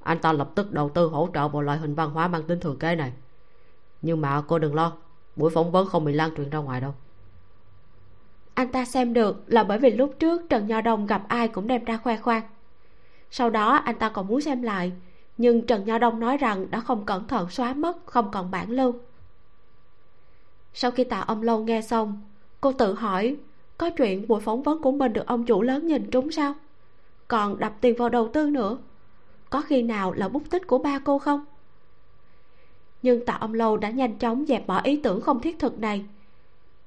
Anh 0.03 0.19
ta 0.19 0.33
lập 0.33 0.51
tức 0.55 0.73
đầu 0.73 0.89
tư 0.89 1.07
hỗ 1.07 1.29
trợ 1.35 1.49
vào 1.49 1.63
loại 1.63 1.79
hình 1.79 1.95
văn 1.95 2.11
hóa 2.11 2.29
mang 2.29 2.43
tính 2.43 2.61
thừa 2.61 2.75
kế 2.81 2.97
này. 2.97 3.13
Nhưng 4.03 4.21
mà 4.21 4.43
cô 4.49 4.59
đừng 4.59 4.75
lo, 4.75 4.93
buổi 5.37 5.51
phỏng 5.51 5.73
vấn 5.73 5.89
không 5.89 6.05
bị 6.05 6.13
lan 6.13 6.31
truyền 6.37 6.51
ra 6.51 6.59
ngoài 6.59 6.81
đâu. 6.81 6.95
Anh 8.55 8.69
ta 8.69 8.85
xem 8.85 9.13
được 9.15 9.45
là 9.47 9.65
bởi 9.65 9.79
vì 9.79 9.91
lúc 9.91 10.15
trước 10.19 10.43
trần 10.51 10.67
nho 10.67 10.81
đông 10.81 11.07
gặp 11.07 11.25
ai 11.29 11.49
cũng 11.49 11.67
đem 11.67 11.85
ra 11.85 11.97
khoe 11.97 12.17
khoang. 12.17 12.43
Sau 13.31 13.51
đó 13.51 13.73
anh 13.75 13.99
ta 13.99 14.09
còn 14.09 14.27
muốn 14.27 14.41
xem 14.41 14.63
lại, 14.63 14.93
nhưng 15.39 15.67
trần 15.67 15.85
nho 15.85 15.99
đông 15.99 16.21
nói 16.21 16.37
rằng 16.37 16.71
đã 16.71 16.81
không 16.81 17.07
cẩn 17.07 17.27
thận 17.27 17.51
xóa 17.51 17.75
mất, 17.75 17.97
không 18.07 18.31
còn 18.31 18.51
bản 18.51 18.71
lưu. 18.71 18.95
Sau 20.75 20.91
khi 20.91 21.05
tạ 21.05 21.21
ông 21.21 21.43
lâu 21.43 21.65
nghe 21.65 21.83
xong, 21.83 22.23
cô 22.61 22.73
tự 22.73 22.95
hỏi 22.95 23.37
có 23.79 23.91
chuyện 23.91 24.29
buổi 24.29 24.41
phỏng 24.41 24.63
vấn 24.63 24.83
của 24.83 24.93
mình 24.93 25.13
được 25.13 25.27
ông 25.27 25.45
chủ 25.45 25.63
lớn 25.63 25.87
nhìn 25.87 26.11
trúng 26.11 26.31
sao? 26.31 26.55
Còn 27.29 27.59
đập 27.59 27.73
tiền 27.81 27.97
vào 27.99 28.09
đầu 28.09 28.29
tư 28.29 28.51
nữa. 28.51 28.79
Có 29.51 29.61
khi 29.61 29.83
nào 29.83 30.13
là 30.13 30.29
bút 30.29 30.43
tích 30.51 30.67
của 30.67 30.79
ba 30.79 30.99
cô 30.99 31.19
không? 31.19 31.45
Nhưng 33.03 33.25
tạ 33.27 33.37
ông 33.41 33.55
lâu 33.55 33.77
đã 33.77 33.91
nhanh 33.91 34.19
chóng 34.19 34.45
dẹp 34.49 34.67
bỏ 34.67 34.81
ý 34.85 34.97
tưởng 34.97 35.21
không 35.21 35.41
thiết 35.41 35.59
thực 35.59 35.79
này. 35.79 36.05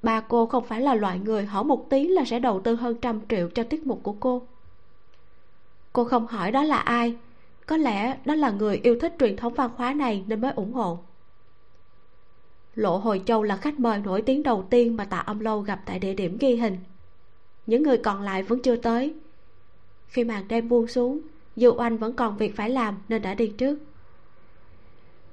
Ba 0.04 0.22
cô 0.22 0.46
không 0.46 0.66
phải 0.66 0.82
là 0.82 0.96
loại 0.96 1.20
người 1.20 1.46
hỏi 1.46 1.64
một 1.64 1.90
tí 1.90 2.08
là 2.08 2.26
sẽ 2.26 2.40
đầu 2.40 2.62
tư 2.62 2.76
hơn 2.76 2.98
trăm 3.02 3.22
triệu 3.30 3.50
cho 3.50 3.64
tiết 3.64 3.88
mục 3.88 4.00
của 4.04 4.16
cô. 4.20 4.42
Cô 5.94 6.04
không 6.04 6.28
hỏi 6.28 6.52
đó 6.52 6.64
là 6.64 6.78
ai. 6.78 7.16
Có 7.66 7.78
lẽ 7.78 8.18
đó 8.26 8.36
là 8.36 8.52
người 8.52 8.80
yêu 8.84 8.98
thích 9.02 9.16
truyền 9.20 9.38
thống 9.38 9.54
văn 9.54 9.70
hóa 9.76 9.94
này 9.94 10.24
nên 10.28 10.42
mới 10.42 10.52
ủng 10.52 10.74
hộ 10.74 11.00
lộ 12.78 12.98
hồi 12.98 13.22
châu 13.26 13.44
là 13.44 13.58
khách 13.58 13.80
mời 13.80 14.00
nổi 14.00 14.22
tiếng 14.22 14.44
đầu 14.44 14.68
tiên 14.70 14.98
mà 14.98 15.06
tạ 15.06 15.18
âm 15.18 15.40
lâu 15.40 15.62
gặp 15.62 15.82
tại 15.86 16.00
địa 16.00 16.14
điểm 16.14 16.38
ghi 16.40 16.56
hình. 16.56 16.78
Những 17.68 17.84
người 17.84 17.98
còn 17.98 18.22
lại 18.22 18.44
vẫn 18.44 18.62
chưa 18.62 18.76
tới. 18.76 19.14
Khi 20.08 20.24
màn 20.24 20.48
đêm 20.48 20.70
buông 20.70 20.88
xuống 20.88 21.20
dù 21.56 21.74
oanh 21.78 21.98
vẫn 21.98 22.14
còn 22.14 22.38
việc 22.38 22.56
phải 22.56 22.70
làm 22.70 22.98
nên 23.10 23.22
đã 23.22 23.34
đi 23.34 23.48
trước. 23.48 23.80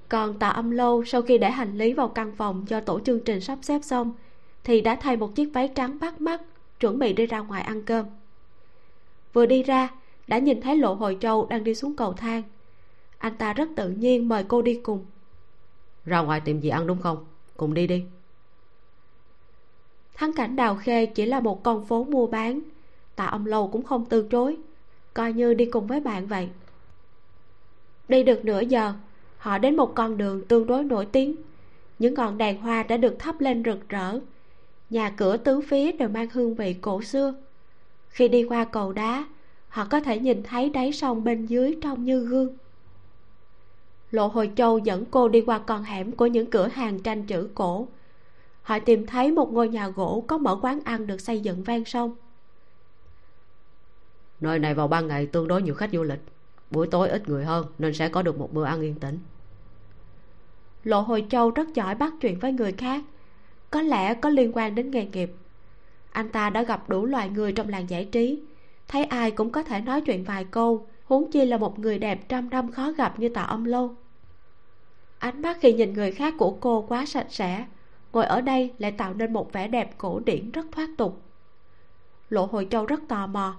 Còn 0.09 0.39
tạ 0.39 0.49
âm 0.49 0.71
lâu 0.71 1.05
sau 1.05 1.23
khi 1.23 1.39
để 1.39 1.51
hành 1.51 1.79
lý 1.79 1.93
vào 1.93 2.09
căn 2.09 2.33
phòng 2.37 2.65
do 2.69 2.81
tổ 2.81 3.01
chương 3.01 3.21
trình 3.21 3.41
sắp 3.41 3.59
xếp 3.63 3.81
xong, 3.83 4.13
thì 4.65 4.81
đã 4.81 4.97
thay 5.01 5.17
một 5.17 5.35
chiếc 5.35 5.51
váy 5.55 5.69
trắng 5.69 5.99
bắt 6.01 6.21
mắt, 6.21 6.43
chuẩn 6.81 6.99
bị 6.99 7.13
đi 7.13 7.27
ra 7.27 7.41
ngoài 7.41 7.63
ăn 7.63 7.83
cơm. 7.83 8.07
Vừa 9.33 9.47
đi 9.47 9.63
ra, 9.63 9.91
đã 10.27 10.39
nhìn 10.39 10.61
thấy 10.61 10.77
lộ 10.77 10.95
hồi 10.95 11.17
châu 11.21 11.47
đang 11.47 11.65
đi 11.65 11.75
xuống 11.75 11.97
cầu 11.97 12.13
thang. 12.13 12.43
Anh 13.19 13.37
ta 13.37 13.53
rất 13.53 13.69
tự 13.77 13.91
nhiên 13.91 14.29
mời 14.29 14.45
cô 14.49 14.63
đi 14.63 14.81
cùng. 14.83 15.05
Ra 16.05 16.21
ngoài 16.21 16.41
tìm 16.41 16.61
gì 16.61 16.69
ăn 16.69 16.87
đúng 16.87 17.01
không? 17.01 17.25
Cùng 17.57 17.75
đi 17.75 17.87
đi. 17.87 18.05
Thắng 20.15 20.33
cảnh 20.33 20.57
đào 20.57 20.77
khê 20.77 21.07
chỉ 21.07 21.27
là 21.27 21.41
một 21.41 21.63
con 21.63 21.85
phố 21.85 22.05
mua 22.05 22.27
bán. 22.27 22.61
Tạ 23.17 23.27
ông 23.27 23.47
lâu 23.47 23.69
cũng 23.69 23.83
không 23.83 24.05
từ 24.09 24.29
chối. 24.31 24.57
Coi 25.15 25.33
như 25.33 25.55
đi 25.55 25.65
cùng 25.65 25.87
với 25.87 26.01
bạn 26.01 26.27
vậy. 26.27 26.49
Đi 28.09 28.23
được 28.23 28.45
nửa 28.45 28.61
giờ, 28.61 28.93
họ 29.39 29.59
đến 29.59 29.77
một 29.77 29.95
con 29.95 30.17
đường 30.17 30.45
tương 30.47 30.67
đối 30.67 30.85
nổi 30.85 31.07
tiếng. 31.07 31.37
Những 31.99 32.15
ngọn 32.15 32.39
đèn 32.39 32.61
hoa 32.61 32.83
đã 32.83 32.97
được 32.97 33.17
thắp 33.19 33.41
lên 33.41 33.63
rực 33.65 33.89
rỡ. 33.89 34.19
Nhà 34.91 35.11
cửa 35.11 35.37
tứ 35.37 35.61
phía 35.61 35.93
đều 35.93 36.09
mang 36.09 36.29
hương 36.33 36.55
vị 36.55 36.75
cổ 36.81 37.03
xưa. 37.03 37.35
Khi 38.09 38.29
đi 38.29 38.45
qua 38.45 38.65
cầu 38.65 38.93
đá, 38.93 39.25
họ 39.69 39.87
có 39.91 40.01
thể 40.01 40.19
nhìn 40.19 40.43
thấy 40.43 40.71
đáy 40.71 40.93
sông 40.93 41.25
bên 41.25 41.47
dưới 41.47 41.79
trông 41.83 42.05
như 42.05 42.21
gương 42.21 42.57
lộ 44.15 44.27
hồi 44.27 44.51
châu 44.57 44.79
dẫn 44.79 45.05
cô 45.11 45.29
đi 45.29 45.41
qua 45.41 45.59
con 45.59 45.83
hẻm 45.83 46.13
của 46.13 46.27
những 46.27 46.51
cửa 46.51 46.69
hàng 46.69 47.01
tranh 47.01 47.27
chữ 47.27 47.49
cổ. 47.55 47.89
Họ 48.63 48.79
tìm 48.79 49.07
thấy 49.07 49.33
một 49.33 49.53
ngôi 49.53 49.69
nhà 49.69 49.89
gỗ 49.89 50.25
có 50.27 50.39
mở 50.39 50.59
quán 50.63 50.81
ăn 50.85 51.07
được 51.07 51.21
xây 51.21 51.41
dựng 51.41 51.63
ven 51.63 51.85
sông. 51.85 52.15
Nơi 54.41 54.59
này 54.59 54.75
vào 54.75 54.89
ban 54.89 55.07
ngày 55.09 55.27
tương 55.27 55.49
đối 55.49 55.63
nhiều 55.63 55.75
khách 55.75 55.91
du 55.93 56.03
lịch. 56.03 56.21
Buổi 56.71 56.87
tối 56.87 57.09
ít 57.09 57.29
người 57.29 57.45
hơn 57.45 57.67
nên 57.79 57.95
sẽ 57.95 58.09
có 58.09 58.23
được 58.23 58.39
một 58.39 58.53
bữa 58.53 58.65
ăn 58.65 58.81
yên 58.81 58.95
tĩnh. 58.95 59.19
Lộ 60.85 61.01
hồi 61.01 61.27
châu 61.31 61.51
rất 61.51 61.75
giỏi 61.75 61.95
bắt 61.95 62.13
chuyện 62.21 62.39
với 62.39 62.53
người 62.53 62.73
khác. 62.73 63.05
Có 63.71 63.83
lẽ 63.83 64.15
có 64.15 64.29
liên 64.29 64.53
quan 64.55 64.75
đến 64.75 64.91
nghề 64.91 65.07
nghiệp. 65.07 65.33
Anh 66.13 66.29
ta 66.29 66.51
đã 66.51 66.63
gặp 66.63 66.89
đủ 66.89 67.07
loại 67.07 67.29
người 67.29 67.53
trong 67.53 67.69
làng 67.69 67.91
giải 67.91 68.05
trí. 68.05 68.43
Thấy 68.89 69.05
ai 69.05 69.31
cũng 69.31 69.51
có 69.51 69.63
thể 69.63 69.81
nói 69.81 70.01
chuyện 70.01 70.25
vài 70.25 70.45
câu 70.45 70.87
huống 71.05 71.31
chi 71.31 71.45
là 71.45 71.57
một 71.57 71.79
người 71.79 71.99
đẹp 71.99 72.29
trăm 72.29 72.51
năm 72.51 72.73
khó 72.73 72.93
gặp 72.93 73.19
như 73.19 73.29
tạ 73.29 73.43
âm 73.43 73.65
lâu 73.65 73.97
ánh 75.19 75.43
mắt 75.43 75.59
khi 75.61 75.73
nhìn 75.73 75.93
người 75.93 76.13
khác 76.13 76.35
của 76.39 76.57
cô 76.61 76.85
quá 76.89 77.07
sạch 77.07 77.27
sẽ, 77.31 77.65
ngồi 78.13 78.27
ở 78.27 78.41
đây 78.41 78.73
lại 78.79 78.93
tạo 78.93 79.15
nên 79.15 79.33
một 79.33 79.53
vẻ 79.53 79.69
đẹp 79.69 79.99
cổ 79.99 80.21
điển 80.21 80.51
rất 80.51 80.67
thoát 80.73 80.91
tục. 80.97 81.23
Lộ 82.31 82.47
hồi 82.47 82.67
châu 82.71 82.87
rất 82.87 83.01
tò 83.09 83.27
mò, 83.27 83.57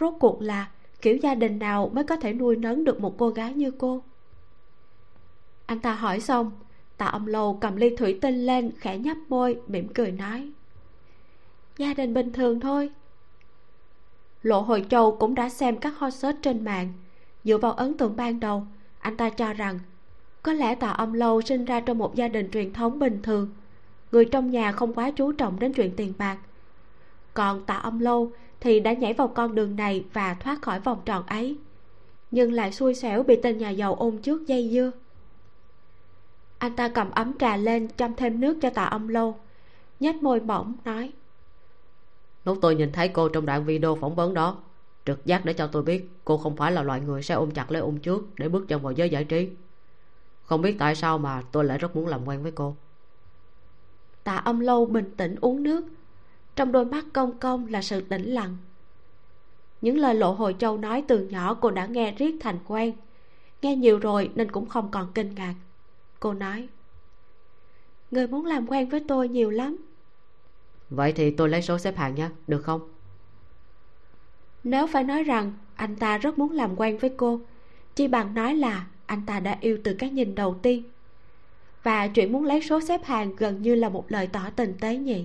rốt 0.00 0.14
cuộc 0.20 0.42
là 0.42 0.70
kiểu 1.02 1.16
gia 1.16 1.34
đình 1.34 1.58
nào 1.58 1.90
mới 1.94 2.04
có 2.04 2.16
thể 2.16 2.32
nuôi 2.32 2.56
nấng 2.56 2.84
được 2.84 3.00
một 3.00 3.14
cô 3.18 3.30
gái 3.30 3.54
như 3.54 3.70
cô? 3.70 4.02
Anh 5.66 5.80
ta 5.80 5.94
hỏi 5.94 6.20
xong, 6.20 6.52
tạ 6.96 7.06
âm 7.06 7.26
lâu 7.26 7.58
cầm 7.60 7.76
ly 7.76 7.96
thủy 7.96 8.18
tinh 8.22 8.46
lên, 8.46 8.70
khẽ 8.78 8.98
nhấp 8.98 9.16
môi, 9.28 9.60
mỉm 9.66 9.88
cười 9.94 10.12
nói, 10.12 10.50
gia 11.78 11.94
đình 11.94 12.14
bình 12.14 12.32
thường 12.32 12.60
thôi. 12.60 12.90
Lộ 14.42 14.60
hồi 14.60 14.86
châu 14.90 15.16
cũng 15.16 15.34
đã 15.34 15.48
xem 15.48 15.76
các 15.76 15.98
hot 15.98 16.14
search 16.14 16.42
trên 16.42 16.64
mạng. 16.64 16.92
Dựa 17.44 17.58
vào 17.58 17.72
ấn 17.72 17.96
tượng 17.96 18.16
ban 18.16 18.40
đầu, 18.40 18.66
anh 18.98 19.16
ta 19.16 19.30
cho 19.30 19.52
rằng 19.52 19.78
có 20.42 20.52
lẽ 20.52 20.74
tạ 20.74 20.88
âm 20.88 21.12
lâu 21.12 21.40
sinh 21.40 21.64
ra 21.64 21.80
trong 21.80 21.98
một 21.98 22.14
gia 22.14 22.28
đình 22.28 22.50
truyền 22.50 22.72
thống 22.72 22.98
bình 22.98 23.20
thường. 23.22 23.48
Người 24.12 24.24
trong 24.24 24.50
nhà 24.50 24.72
không 24.72 24.94
quá 24.94 25.10
chú 25.10 25.32
trọng 25.32 25.60
đến 25.60 25.72
chuyện 25.72 25.92
tiền 25.96 26.12
bạc. 26.18 26.38
Còn 27.34 27.64
tạ 27.64 27.74
âm 27.74 27.98
lâu 27.98 28.32
thì 28.60 28.80
đã 28.80 28.92
nhảy 28.92 29.12
vào 29.12 29.28
con 29.28 29.54
đường 29.54 29.76
này 29.76 30.04
và 30.12 30.34
thoát 30.34 30.62
khỏi 30.62 30.80
vòng 30.80 31.00
tròn 31.04 31.26
ấy, 31.26 31.56
nhưng 32.30 32.52
lại 32.52 32.72
xui 32.72 32.94
xẻo 32.94 33.22
bị 33.22 33.36
tên 33.42 33.58
nhà 33.58 33.70
giàu 33.70 33.94
ôm 33.94 34.18
trước 34.18 34.46
dây 34.46 34.70
dưa. 34.72 34.90
Anh 36.58 36.76
ta 36.76 36.88
cầm 36.88 37.10
ấm 37.10 37.32
trà 37.38 37.56
lên 37.56 37.88
chăm 37.96 38.14
thêm 38.14 38.40
nước 38.40 38.58
cho 38.62 38.70
tạ 38.70 38.84
âm 38.84 39.08
lâu, 39.08 39.36
nhếch 40.00 40.22
môi 40.22 40.40
mỏng 40.40 40.74
nói, 40.84 41.12
lúc 42.44 42.58
tôi 42.62 42.74
nhìn 42.74 42.92
thấy 42.92 43.08
cô 43.08 43.28
trong 43.28 43.46
đoạn 43.46 43.64
video 43.64 43.94
phỏng 43.94 44.14
vấn 44.14 44.34
đó, 44.34 44.56
trực 45.06 45.26
giác 45.26 45.44
để 45.44 45.52
cho 45.52 45.66
tôi 45.66 45.82
biết 45.82 46.08
cô 46.24 46.36
không 46.38 46.56
phải 46.56 46.72
là 46.72 46.82
loại 46.82 47.00
người 47.00 47.22
sẽ 47.22 47.34
ôm 47.34 47.50
chặt 47.50 47.70
lấy 47.70 47.82
ôm 47.82 47.98
trước 47.98 48.26
để 48.36 48.48
bước 48.48 48.68
chân 48.68 48.82
vào 48.82 48.92
giới 48.92 49.10
giải 49.10 49.24
trí 49.24 49.48
không 50.48 50.62
biết 50.62 50.76
tại 50.78 50.94
sao 50.94 51.18
mà 51.18 51.42
tôi 51.52 51.64
lại 51.64 51.78
rất 51.78 51.96
muốn 51.96 52.06
làm 52.06 52.28
quen 52.28 52.42
với 52.42 52.52
cô. 52.52 52.76
Tạ 54.24 54.36
âm 54.36 54.60
lâu 54.60 54.86
bình 54.86 55.14
tĩnh 55.16 55.34
uống 55.40 55.62
nước. 55.62 55.84
Trong 56.56 56.72
đôi 56.72 56.84
mắt 56.84 57.04
công 57.12 57.38
công 57.38 57.66
là 57.66 57.82
sự 57.82 58.00
tĩnh 58.00 58.24
lặng. 58.24 58.56
Những 59.80 59.98
lời 59.98 60.14
lộ 60.14 60.32
hồi 60.32 60.56
châu 60.58 60.78
nói 60.78 61.04
từ 61.08 61.28
nhỏ 61.28 61.54
cô 61.54 61.70
đã 61.70 61.86
nghe 61.86 62.12
riết 62.12 62.36
thành 62.40 62.58
quen. 62.66 62.92
Nghe 63.62 63.76
nhiều 63.76 63.98
rồi 63.98 64.30
nên 64.34 64.52
cũng 64.52 64.68
không 64.68 64.90
còn 64.90 65.12
kinh 65.14 65.34
ngạc. 65.34 65.54
Cô 66.20 66.32
nói 66.32 66.68
người 68.10 68.26
muốn 68.26 68.46
làm 68.46 68.66
quen 68.66 68.88
với 68.88 69.04
tôi 69.08 69.28
nhiều 69.28 69.50
lắm. 69.50 69.76
Vậy 70.90 71.12
thì 71.12 71.30
tôi 71.30 71.48
lấy 71.48 71.62
số 71.62 71.78
xếp 71.78 71.96
hạng 71.96 72.14
nhé 72.14 72.28
được 72.46 72.62
không? 72.62 72.80
Nếu 74.64 74.86
phải 74.86 75.04
nói 75.04 75.22
rằng 75.22 75.52
anh 75.74 75.96
ta 75.96 76.18
rất 76.18 76.38
muốn 76.38 76.52
làm 76.52 76.76
quen 76.76 76.98
với 76.98 77.10
cô 77.16 77.40
chi 77.94 78.08
bằng 78.08 78.34
nói 78.34 78.54
là 78.54 78.86
anh 79.08 79.22
ta 79.26 79.40
đã 79.40 79.56
yêu 79.60 79.78
từ 79.84 79.94
cái 79.94 80.10
nhìn 80.10 80.34
đầu 80.34 80.54
tiên. 80.62 80.82
Và 81.82 82.08
chuyện 82.08 82.32
muốn 82.32 82.44
lấy 82.44 82.62
số 82.62 82.80
xếp 82.80 83.04
hàng 83.04 83.36
gần 83.36 83.62
như 83.62 83.74
là 83.74 83.88
một 83.88 84.04
lời 84.08 84.26
tỏ 84.32 84.50
tình 84.56 84.74
tế 84.80 84.96
nhị. 84.96 85.24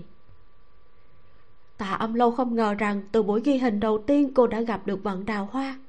Tạ 1.78 1.92
âm 1.94 2.14
lâu 2.14 2.32
không 2.32 2.56
ngờ 2.56 2.74
rằng 2.74 3.02
từ 3.12 3.24
buổi 3.24 3.42
ghi 3.44 3.58
hình 3.58 3.80
đầu 3.80 3.98
tiên 3.98 4.34
cô 4.34 4.48
đã 4.48 4.62
gặp 4.62 4.88
được 4.88 5.04
vận 5.04 5.26
đào 5.26 5.50
hoa. 5.52 5.80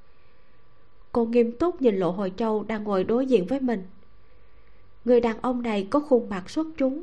Cô 1.12 1.24
nghiêm 1.24 1.52
túc 1.52 1.82
nhìn 1.82 1.96
lộ 1.96 2.10
hồi 2.10 2.32
châu 2.36 2.62
đang 2.62 2.84
ngồi 2.84 3.04
đối 3.04 3.26
diện 3.26 3.46
với 3.46 3.60
mình. 3.60 3.82
Người 5.04 5.20
đàn 5.20 5.40
ông 5.42 5.62
này 5.62 5.86
có 5.90 6.00
khuôn 6.00 6.28
mặt 6.28 6.50
xuất 6.50 6.66
chúng, 6.76 7.02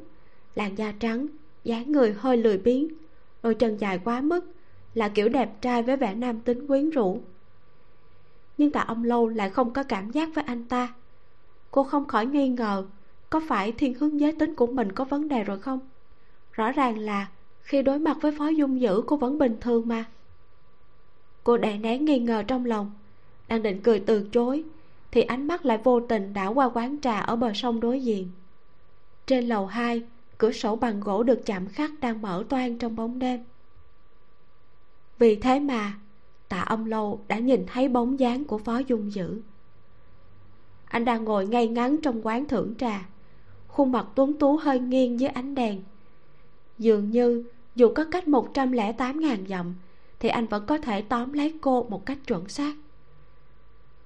làn 0.55 0.77
da 0.77 0.93
trắng, 0.99 1.27
dáng 1.63 1.91
người 1.91 2.13
hơi 2.13 2.37
lười 2.37 2.57
biếng, 2.57 2.87
đôi 3.43 3.55
chân 3.55 3.77
dài 3.77 3.99
quá 4.03 4.21
mức, 4.21 4.45
là 4.93 5.09
kiểu 5.09 5.29
đẹp 5.29 5.61
trai 5.61 5.83
với 5.83 5.97
vẻ 5.97 6.15
nam 6.15 6.39
tính 6.39 6.67
quyến 6.67 6.89
rũ 6.89 7.21
nhưng 8.61 8.71
tạ 8.71 8.81
ông 8.81 9.03
lâu 9.03 9.27
lại 9.27 9.49
không 9.49 9.73
có 9.73 9.83
cảm 9.83 10.11
giác 10.11 10.29
với 10.35 10.43
anh 10.43 10.65
ta. 10.65 10.93
Cô 11.71 11.83
không 11.83 12.07
khỏi 12.07 12.25
nghi 12.25 12.49
ngờ, 12.49 12.85
có 13.29 13.41
phải 13.47 13.71
thiên 13.71 13.93
hướng 13.93 14.19
giới 14.19 14.31
tính 14.31 14.55
của 14.55 14.67
mình 14.67 14.91
có 14.91 15.03
vấn 15.03 15.27
đề 15.27 15.43
rồi 15.43 15.59
không? 15.59 15.79
Rõ 16.51 16.71
ràng 16.71 16.97
là 16.97 17.27
khi 17.61 17.81
đối 17.81 17.99
mặt 17.99 18.17
với 18.21 18.31
phó 18.37 18.47
dung 18.47 18.81
dữ, 18.81 19.01
cô 19.07 19.17
vẫn 19.17 19.37
bình 19.37 19.57
thường 19.61 19.87
mà. 19.87 20.05
Cô 21.43 21.57
đè 21.57 21.77
nén 21.77 22.05
nghi 22.05 22.19
ngờ 22.19 22.43
trong 22.47 22.65
lòng, 22.65 22.91
đang 23.47 23.63
định 23.63 23.81
cười 23.83 23.99
từ 23.99 24.29
chối, 24.31 24.63
thì 25.11 25.21
ánh 25.21 25.47
mắt 25.47 25.65
lại 25.65 25.79
vô 25.83 25.99
tình 25.99 26.33
đảo 26.33 26.53
qua 26.53 26.69
quán 26.73 26.97
trà 27.01 27.19
ở 27.19 27.35
bờ 27.35 27.53
sông 27.53 27.79
đối 27.79 28.01
diện. 28.01 28.31
Trên 29.27 29.47
lầu 29.47 29.67
hai, 29.67 30.01
cửa 30.37 30.51
sổ 30.51 30.75
bằng 30.75 30.99
gỗ 30.99 31.23
được 31.23 31.45
chạm 31.45 31.67
khắc 31.67 31.91
đang 31.99 32.21
mở 32.21 32.43
toang 32.49 32.77
trong 32.77 32.95
bóng 32.95 33.19
đêm. 33.19 33.43
Vì 35.19 35.35
thế 35.35 35.59
mà 35.59 35.93
tạ 36.51 36.61
ông 36.61 36.85
lâu 36.85 37.21
đã 37.27 37.39
nhìn 37.39 37.65
thấy 37.67 37.87
bóng 37.87 38.19
dáng 38.19 38.45
của 38.45 38.57
phó 38.57 38.77
dung 38.77 39.13
dữ. 39.13 39.41
Anh 40.85 41.05
đang 41.05 41.23
ngồi 41.23 41.47
ngay 41.47 41.67
ngắn 41.67 42.01
trong 42.01 42.27
quán 42.27 42.45
thưởng 42.45 42.75
trà. 42.77 43.05
Khuôn 43.67 43.91
mặt 43.91 44.05
tuấn 44.15 44.33
tú 44.33 44.57
hơi 44.57 44.79
nghiêng 44.79 45.19
dưới 45.19 45.29
ánh 45.29 45.55
đèn. 45.55 45.83
Dường 46.77 47.11
như, 47.11 47.43
dù 47.75 47.91
có 47.95 48.05
cách 48.11 48.27
một 48.27 48.53
trăm 48.53 48.71
lẻ 48.71 48.91
tám 48.91 49.19
ngàn 49.19 49.47
dặm, 49.47 49.75
thì 50.19 50.29
anh 50.29 50.45
vẫn 50.45 50.65
có 50.65 50.77
thể 50.77 51.01
tóm 51.01 51.33
lấy 51.33 51.57
cô 51.61 51.83
một 51.83 52.05
cách 52.05 52.17
chuẩn 52.27 52.47
xác. 52.47 52.73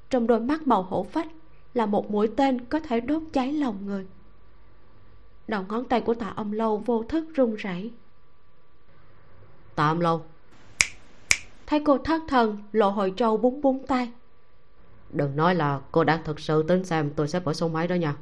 Trong 0.10 0.28
đôi 0.28 0.40
mắt 0.40 0.68
màu 0.68 0.84
hổ 0.84 1.04
phách 1.04 1.28
là 1.74 1.86
một 1.86 2.12
mũi 2.12 2.28
tên 2.36 2.66
có 2.66 2.80
thể 2.80 3.00
đốt 3.00 3.24
cháy 3.34 3.54
lòng 3.54 3.86
người. 3.86 4.08
Đầu 5.48 5.64
ngón 5.70 5.86
tay 5.86 6.02
của 6.02 6.14
tạ 6.14 6.34
ông 6.36 6.54
lâu 6.54 6.78
vô 6.86 7.04
thức 7.04 7.26
run 7.34 7.56
rẩy. 7.56 7.92
Tạ 9.76 9.88
ông 9.88 10.02
lâu 10.02 10.22
thấy 11.68 11.80
cô 11.86 11.98
thất 11.98 12.22
thần 12.28 12.58
lộ 12.72 12.90
hồi 12.90 13.14
trâu 13.18 13.38
búng 13.38 13.62
búng 13.62 13.88
tay. 13.88 14.12
Đừng 15.10 15.36
nói 15.36 15.56
là 15.56 15.80
cô 15.92 16.04
đang 16.04 16.24
thực 16.24 16.40
sự 16.40 16.64
tính 16.64 16.84
xem 16.84 17.12
tôi 17.16 17.28
sẽ 17.28 17.40
bỏ 17.40 17.54
số 17.54 17.68
máy 17.68 17.88
đó 17.88 17.96
nha. 17.96 18.16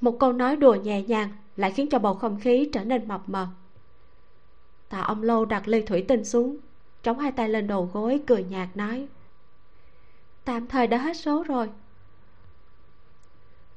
Một 0.00 0.16
câu 0.20 0.32
nói 0.32 0.56
đùa 0.56 0.74
nhẹ 0.74 1.02
nhàng 1.02 1.28
lại 1.56 1.72
khiến 1.72 1.88
cho 1.90 1.98
bầu 1.98 2.14
không 2.14 2.40
khí 2.40 2.70
trở 2.72 2.84
nên 2.84 3.08
mập 3.08 3.28
mờ. 3.28 3.46
Tạ 4.88 5.00
ông 5.00 5.22
lâu 5.22 5.44
đặt 5.44 5.68
ly 5.68 5.82
thủy 5.82 6.04
tinh 6.08 6.24
xuống 6.24 6.56
chống 7.02 7.18
hai 7.18 7.32
tay 7.32 7.48
lên 7.48 7.66
đầu 7.66 7.90
gối 7.92 8.20
cười 8.26 8.44
nhạt 8.44 8.68
nói 8.74 9.08
tạm 10.44 10.66
thời 10.66 10.86
đã 10.86 10.98
hết 10.98 11.16
số 11.16 11.42
rồi. 11.42 11.68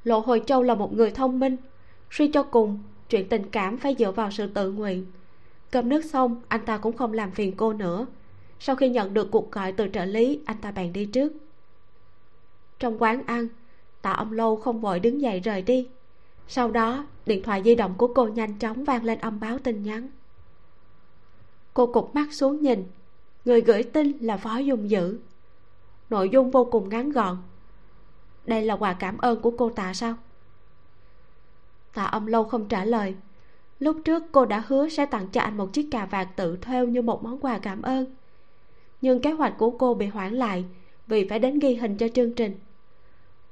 Lộ 0.03 0.19
hồi 0.19 0.41
châu 0.45 0.64
là 0.64 0.76
một 0.76 0.94
người 0.94 1.11
thông 1.11 1.40
minh 1.40 1.57
suy 2.11 2.27
cho 2.27 2.44
cùng 2.44 2.80
chuyện 3.10 3.30
tình 3.30 3.49
cảm 3.49 3.77
phải 3.77 3.95
dựa 3.99 4.11
vào 4.11 4.32
sự 4.32 4.48
tự 4.48 4.72
nguyện. 4.72 5.06
Cơm 5.72 5.90
nước 5.90 6.06
xong 6.06 6.41
anh 6.48 6.65
ta 6.65 6.77
cũng 6.77 6.98
không 6.98 7.14
làm 7.14 7.32
phiền 7.32 7.56
cô 7.57 7.73
nữa 7.73 8.06
sau 8.66 8.76
khi 8.76 8.90
nhận 8.90 9.14
được 9.14 9.32
cuộc 9.32 9.52
gọi 9.52 9.72
từ 9.72 9.88
trợ 9.94 10.06
lý, 10.06 10.40
anh 10.46 10.58
ta 10.62 10.72
bèn 10.72 10.94
đi 10.94 11.06
trước. 11.06 11.34
Trong 12.80 13.02
quán 13.02 13.24
ăn, 13.26 13.48
tạ 14.02 14.12
ông 14.12 14.32
lâu 14.32 14.56
không 14.56 14.82
vội 14.82 15.00
đứng 15.00 15.22
dậy 15.22 15.40
rời 15.40 15.62
đi. 15.62 15.88
Sau 16.48 16.72
đó, 16.72 17.06
điện 17.26 17.44
thoại 17.44 17.62
di 17.66 17.76
động 17.76 17.94
của 17.98 18.14
cô 18.16 18.28
nhanh 18.28 18.60
chóng 18.60 18.84
vang 18.84 19.04
lên 19.04 19.20
âm 19.20 19.40
báo 19.40 19.60
tin 19.60 19.84
nhắn. 19.84 20.08
Cô 21.74 21.88
cụp 21.88 22.16
mắt 22.16 22.34
xuống 22.34 22.62
nhìn, 22.62 22.86
người 23.46 23.62
gửi 23.62 23.84
tin 23.84 24.18
là 24.20 24.38
phó 24.38 24.58
dung 24.58 24.90
dữ. 24.90 25.20
Nội 26.10 26.30
dung 26.30 26.52
vô 26.52 26.66
cùng 26.66 26.90
ngắn 26.90 27.12
gọn. 27.12 27.38
Đây 28.46 28.62
là 28.62 28.76
quà 28.76 28.94
cảm 28.94 29.18
ơn 29.18 29.42
của 29.42 29.52
cô 29.58 29.70
tạ 29.70 29.94
sao? 29.94 30.14
Tạ 31.94 32.06
ông 32.06 32.28
lâu 32.28 32.44
không 32.44 32.68
trả 32.68 32.86
lời. 32.86 33.16
Lúc 33.80 33.98
trước 34.06 34.24
cô 34.32 34.46
đã 34.46 34.64
hứa 34.68 34.90
sẽ 34.90 35.06
tặng 35.06 35.28
cho 35.28 35.42
anh 35.42 35.58
một 35.58 35.74
chiếc 35.74 35.88
cà 35.92 36.06
vạt 36.06 36.28
tự 36.36 36.58
thêu 36.62 36.88
như 36.88 37.02
một 37.02 37.24
món 37.24 37.40
quà 37.40 37.58
cảm 37.58 37.82
ơn 37.82 38.16
nhưng 39.06 39.19
kế 39.19 39.32
hoạch 39.32 39.57
của 39.57 39.69
cô 39.69 39.94
bị 39.94 40.07
hoãn 40.07 40.34
lại 40.34 40.65
vì 41.07 41.27
phải 41.27 41.40
đến 41.40 41.60
ghi 41.60 41.76
hình 41.76 41.98
cho 41.98 42.07
chương 42.07 42.34
trình. 42.34 42.60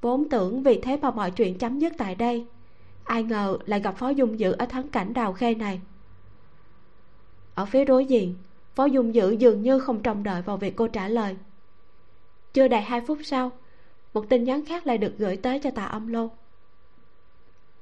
Vốn 0.02 0.30
tưởng 0.30 0.64
vì 0.64 0.82
thế 0.82 0.98
mà 1.02 1.12
mọi 1.12 1.32
chuyện 1.32 1.58
chấm 1.58 1.80
dứt 1.80 1.94
tại 1.98 2.16
đây. 2.16 2.46
Ai 3.04 3.24
ngờ 3.24 3.58
lại 3.66 3.80
gặp 3.80 3.96
phó 3.98 4.10
dung 4.10 4.40
dữ 4.40 4.52
ở 4.52 4.66
thắng 4.66 4.88
cảnh 4.88 5.14
đào 5.14 5.34
khê 5.34 5.56
này. 5.56 5.82
Ở 7.56 7.66
phía 7.66 7.86
đối 7.86 8.06
diện, 8.06 8.36
phó 8.76 8.86
dung 8.86 9.16
dữ 9.16 9.32
dường 9.32 9.64
như 9.64 9.80
không 9.80 10.04
trông 10.04 10.24
đợi 10.24 10.42
vào 10.42 10.58
việc 10.58 10.76
cô 10.76 10.88
trả 10.88 11.08
lời. 11.08 11.36
Chưa 12.54 12.68
đầy 12.68 12.82
hai 12.82 13.02
phút 13.02 13.18
sau, 13.24 13.52
một 14.14 14.30
tin 14.30 14.44
nhắn 14.44 14.66
khác 14.66 14.88
lại 14.88 14.98
được 14.98 15.14
gửi 15.18 15.38
tới 15.38 15.60
cho 15.60 15.72
tạ 15.72 15.86
âm 15.86 16.08
lâu. 16.08 16.32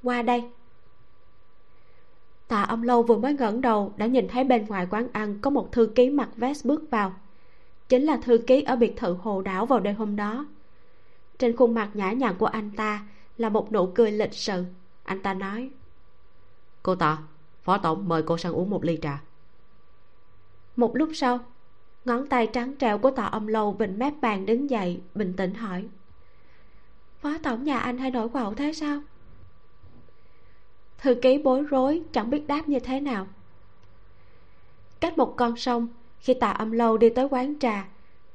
Qua 0.03 0.21
đây. 0.21 0.43
Tạ 2.47 2.61
âm 2.61 2.81
lâu 2.81 3.03
vừa 3.03 3.17
mới 3.17 3.33
ngẩng 3.33 3.61
đầu 3.61 3.93
đã 3.97 4.05
nhìn 4.05 4.27
thấy 4.27 4.43
bên 4.43 4.65
ngoài 4.65 4.87
quán 4.89 5.07
ăn 5.13 5.39
có 5.41 5.49
một 5.49 5.71
thư 5.71 5.85
ký 5.95 6.09
mặc 6.09 6.29
vest 6.35 6.65
bước 6.65 6.89
vào 6.89 7.13
chính 7.91 8.03
là 8.03 8.17
thư 8.17 8.37
ký 8.47 8.61
ở 8.61 8.75
biệt 8.75 8.93
thự 8.97 9.13
hồ 9.13 9.41
đảo 9.41 9.65
vào 9.65 9.79
đêm 9.79 9.95
hôm 9.95 10.15
đó. 10.15 10.45
Trên 11.39 11.55
khuôn 11.55 11.73
mặt 11.73 11.89
nhã 11.93 12.11
nhặn 12.11 12.35
của 12.37 12.45
anh 12.45 12.71
ta 12.71 13.05
là 13.37 13.49
một 13.49 13.71
nụ 13.71 13.91
cười 13.95 14.11
lịch 14.11 14.33
sự. 14.33 14.65
Anh 15.03 15.21
ta 15.21 15.33
nói 15.33 15.69
cô 16.83 16.95
tạ 16.95 17.17
phó 17.63 17.77
tổng 17.77 18.07
mời 18.07 18.23
cô 18.23 18.37
sang 18.37 18.53
uống 18.53 18.69
một 18.69 18.83
ly 18.83 18.99
trà. 19.01 19.21
Một 20.75 20.95
lúc 20.95 21.09
sau 21.13 21.39
ngón 22.05 22.27
tay 22.27 22.47
trắng 22.53 22.75
trẻo 22.75 22.97
của 22.97 23.11
tạ 23.11 23.23
âm 23.23 23.47
lâu 23.47 23.71
vịnh 23.71 23.99
mép 23.99 24.13
bàn 24.21 24.45
đứng 24.45 24.69
dậy 24.69 25.01
bình 25.15 25.33
tĩnh 25.37 25.53
hỏi 25.53 25.87
phó 27.21 27.37
tổng 27.43 27.63
nhà 27.63 27.79
anh 27.79 27.97
hay 27.97 28.11
nổi 28.11 28.29
quạo 28.29 28.53
thế 28.53 28.73
sao? 28.73 29.01
Thư 30.97 31.15
ký 31.15 31.37
bối 31.37 31.63
rối 31.63 32.01
chẳng 32.11 32.29
biết 32.29 32.47
đáp 32.47 32.69
như 32.69 32.79
thế 32.79 32.99
nào. 32.99 33.27
Cách 34.99 35.17
một 35.17 35.33
con 35.37 35.57
sông 35.57 35.87
khi 36.21 36.33
tạ 36.33 36.49
âm 36.49 36.71
lâu 36.71 36.97
đi 36.97 37.09
tới 37.09 37.27
quán 37.31 37.59
trà, 37.59 37.87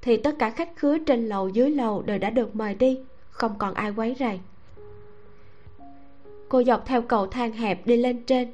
thì 0.03 0.17
tất 0.17 0.39
cả 0.39 0.51
khách 0.51 0.77
khứa 0.77 0.99
trên 0.99 1.29
lầu 1.29 1.49
dưới 1.49 1.71
lầu 1.71 2.03
đều 2.03 2.19
đã 2.19 2.31
được 2.31 2.57
mời 2.57 2.75
đi, 2.75 2.99
không 3.31 3.55
còn 3.59 3.75
ai 3.75 3.93
quấy 3.97 4.17
rầy. 4.19 4.41
Cô 6.49 6.63
dọc 6.65 6.87
theo 6.87 7.03
cầu 7.03 7.27
thang 7.27 7.53
hẹp 7.53 7.87
đi 7.87 7.97
lên 7.97 8.23
trên, 8.23 8.53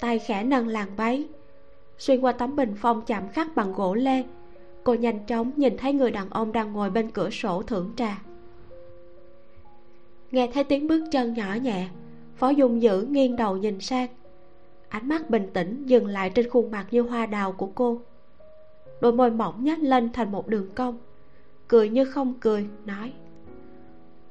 tay 0.00 0.18
khẽ 0.18 0.44
nâng 0.44 0.68
làn 0.68 0.88
váy, 0.96 1.24
xuyên 1.98 2.20
qua 2.20 2.32
tấm 2.32 2.56
bình 2.56 2.74
phong 2.78 3.02
chạm 3.06 3.28
khắc 3.28 3.56
bằng 3.56 3.72
gỗ 3.72 3.94
lê. 3.94 4.22
Cô 4.84 4.94
nhanh 4.94 5.26
chóng 5.26 5.52
nhìn 5.56 5.76
thấy 5.76 5.92
người 5.92 6.10
đàn 6.10 6.30
ông 6.30 6.52
đang 6.52 6.72
ngồi 6.72 6.90
bên 6.90 7.10
cửa 7.10 7.30
sổ 7.30 7.62
thưởng 7.62 7.92
trà. 7.96 8.22
Nghe 10.30 10.50
thấy 10.54 10.64
tiếng 10.64 10.86
bước 10.88 11.04
chân 11.12 11.34
nhỏ 11.34 11.54
nhẹ, 11.54 11.88
phó 12.36 12.48
dung 12.48 12.82
dữ 12.82 13.06
nghiêng 13.10 13.36
đầu 13.36 13.56
nhìn 13.56 13.80
sang. 13.80 14.08
Ánh 14.88 15.08
mắt 15.08 15.30
bình 15.30 15.50
tĩnh 15.52 15.86
dừng 15.86 16.06
lại 16.06 16.30
trên 16.30 16.48
khuôn 16.48 16.70
mặt 16.70 16.86
như 16.90 17.02
hoa 17.02 17.26
đào 17.26 17.52
của 17.52 17.66
cô 17.74 18.00
đôi 19.00 19.12
môi 19.12 19.30
mỏng 19.30 19.64
nhếch 19.64 19.78
lên 19.78 20.12
thành 20.12 20.32
một 20.32 20.48
đường 20.48 20.70
cong. 20.74 20.98
Cười 21.68 21.88
như 21.88 22.04
không 22.04 22.34
cười 22.40 22.68
nói. 22.84 23.12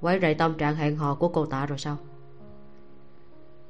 Quấy 0.01 0.19
rầy 0.19 0.33
tâm 0.33 0.53
trạng 0.57 0.75
hẹn 0.75 0.95
hò 0.95 1.15
của 1.15 1.27
cô 1.27 1.45
tạ 1.45 1.65
rồi 1.65 1.77
sao? 1.77 1.97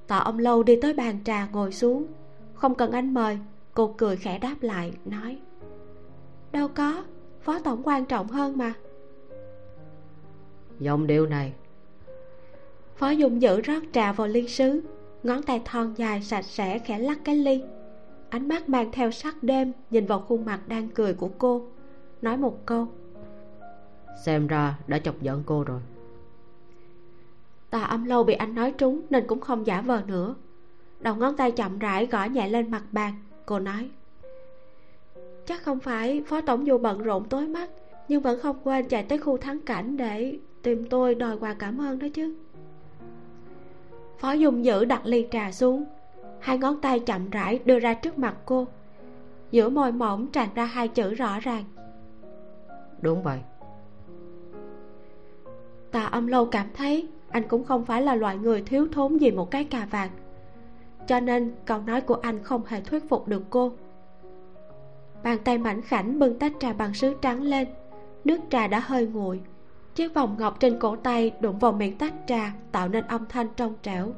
Tạ 0.08 0.18
ông 0.18 0.40
lâu 0.40 0.64
đi 0.64 0.80
tới 0.82 0.94
bàn 0.94 1.20
trà 1.24 1.48
ngồi 1.48 1.72
xuống. 1.72 2.06
Không 2.54 2.76
cần 2.76 2.92
anh 2.92 3.14
mời 3.14 3.40
cô 3.74 3.94
cười 3.98 4.18
khẽ 4.18 4.40
đáp 4.40 4.56
lại 4.62 4.94
nói. 5.06 5.38
Đâu 6.52 6.68
có 6.68 7.04
phó 7.42 7.60
tổng 7.60 7.82
quan 7.84 8.06
trọng 8.06 8.28
hơn 8.28 8.58
mà. 8.58 8.74
Giọng 10.80 11.08
điệu 11.08 11.26
này. 11.26 11.54
Phó 12.96 13.10
dung 13.10 13.42
dữ 13.42 13.62
rót 13.62 13.84
trà 13.92 14.12
vào 14.12 14.28
ly 14.28 14.48
sứ 14.48 14.82
ngón 15.24 15.44
tay 15.44 15.62
thon 15.66 15.94
dài 15.94 16.22
sạch 16.22 16.46
sẽ 16.46 16.80
khẽ 16.80 17.00
lắc 17.00 17.20
cái 17.24 17.36
ly 17.36 17.64
ánh 18.30 18.48
mắt 18.48 18.70
mang 18.70 18.92
theo 18.92 19.12
sắc 19.12 19.44
đêm 19.44 19.72
nhìn 19.90 20.06
vào 20.06 20.20
khuôn 20.20 20.46
mặt 20.46 20.60
đang 20.68 20.90
cười 20.90 21.14
của 21.14 21.30
cô 21.38 21.68
nói 22.22 22.38
một 22.38 22.66
câu. 22.66 22.88
Xem 24.26 24.48
ra 24.48 24.78
đã 24.88 25.00
chọc 25.00 25.22
giận 25.22 25.44
cô 25.46 25.64
rồi. 25.64 25.80
Tà 27.70 27.84
âm 27.84 28.06
lâu 28.06 28.24
bị 28.24 28.34
anh 28.34 28.56
nói 28.56 28.72
trúng 28.78 29.02
nên 29.10 29.28
cũng 29.28 29.42
không 29.42 29.68
giả 29.68 29.82
vờ 29.82 30.02
nữa. 30.08 30.36
Đầu 31.00 31.16
ngón 31.16 31.36
tay 31.36 31.52
chậm 31.52 31.80
rãi 31.80 32.06
gõ 32.06 32.26
nhẹ 32.26 32.50
lên 32.50 32.72
mặt 32.72 32.84
bàn 32.92 33.14
cô 33.46 33.60
nói. 33.60 33.90
Chắc 35.46 35.64
không 35.64 35.80
phải 35.80 36.24
phó 36.28 36.42
tổng 36.42 36.68
dù 36.68 36.78
bận 36.78 37.04
rộn 37.04 37.30
tối 37.30 37.48
mắt 37.48 37.70
nhưng 38.08 38.22
vẫn 38.22 38.40
không 38.40 38.58
quên 38.64 38.88
chạy 38.88 39.04
tới 39.04 39.18
khu 39.18 39.38
thắng 39.38 39.60
cảnh 39.62 39.98
để 39.98 40.40
tìm 40.62 40.86
tôi 40.90 41.16
đòi 41.16 41.38
quà 41.38 41.54
cảm 41.54 41.82
ơn 41.82 42.00
đó 42.00 42.08
chứ. 42.14 42.36
Phó 44.18 44.32
dung 44.32 44.66
dữ 44.66 44.86
đặt 44.86 45.06
ly 45.06 45.28
trà 45.32 45.52
xuống 45.52 45.86
hai 46.40 46.58
ngón 46.58 46.82
tay 46.82 47.00
chậm 47.00 47.30
rãi 47.30 47.60
đưa 47.66 47.80
ra 47.80 47.94
trước 47.94 48.20
mặt 48.20 48.36
cô. 48.46 48.68
Giữa 49.52 49.70
môi 49.70 49.92
mỏng 49.92 50.28
tràn 50.28 50.50
ra 50.56 50.66
hai 50.66 50.88
chữ 50.88 51.14
rõ 51.14 51.40
ràng. 51.40 51.64
Đúng 53.02 53.24
vậy. 53.24 53.40
Tà 55.92 56.06
âm 56.06 56.28
lâu 56.28 56.46
cảm 56.46 56.68
thấy 56.74 57.08
anh 57.30 57.48
cũng 57.48 57.64
không 57.64 57.86
phải 57.86 58.02
là 58.02 58.16
loại 58.16 58.38
người 58.38 58.62
thiếu 58.62 58.88
thốn 58.92 59.18
gì 59.18 59.32
một 59.32 59.52
cái 59.52 59.64
cà 59.64 59.88
vạt. 59.92 60.10
Cho 61.08 61.20
nên 61.20 61.56
câu 61.66 61.82
nói 61.82 62.02
của 62.02 62.18
anh 62.22 62.44
không 62.44 62.62
hề 62.66 62.82
thuyết 62.82 63.10
phục 63.10 63.28
được 63.28 63.44
cô. 63.50 63.72
Bàn 65.24 65.38
tay 65.44 65.58
mảnh 65.58 65.82
khảnh 65.82 66.20
bưng 66.20 66.40
tách 66.40 66.54
trà 66.60 66.74
bằng 66.74 66.94
sứ 66.94 67.14
trắng 67.22 67.42
lên. 67.42 67.68
Nước 68.24 68.40
trà 68.50 68.68
đã 68.68 68.80
hơi 68.80 69.08
nguội. 69.08 69.42
Chiếc 69.96 70.14
vòng 70.14 70.36
ngọc 70.40 70.60
trên 70.60 70.80
cổ 70.80 70.96
tay 70.96 71.32
đụng 71.40 71.60
vào 71.60 71.72
miệng 71.72 71.98
tách 71.98 72.14
trà 72.28 72.54
tạo 72.72 72.88
nên 72.88 73.08
âm 73.08 73.26
thanh 73.30 73.48
trong 73.56 73.74
trẻo 73.82 74.14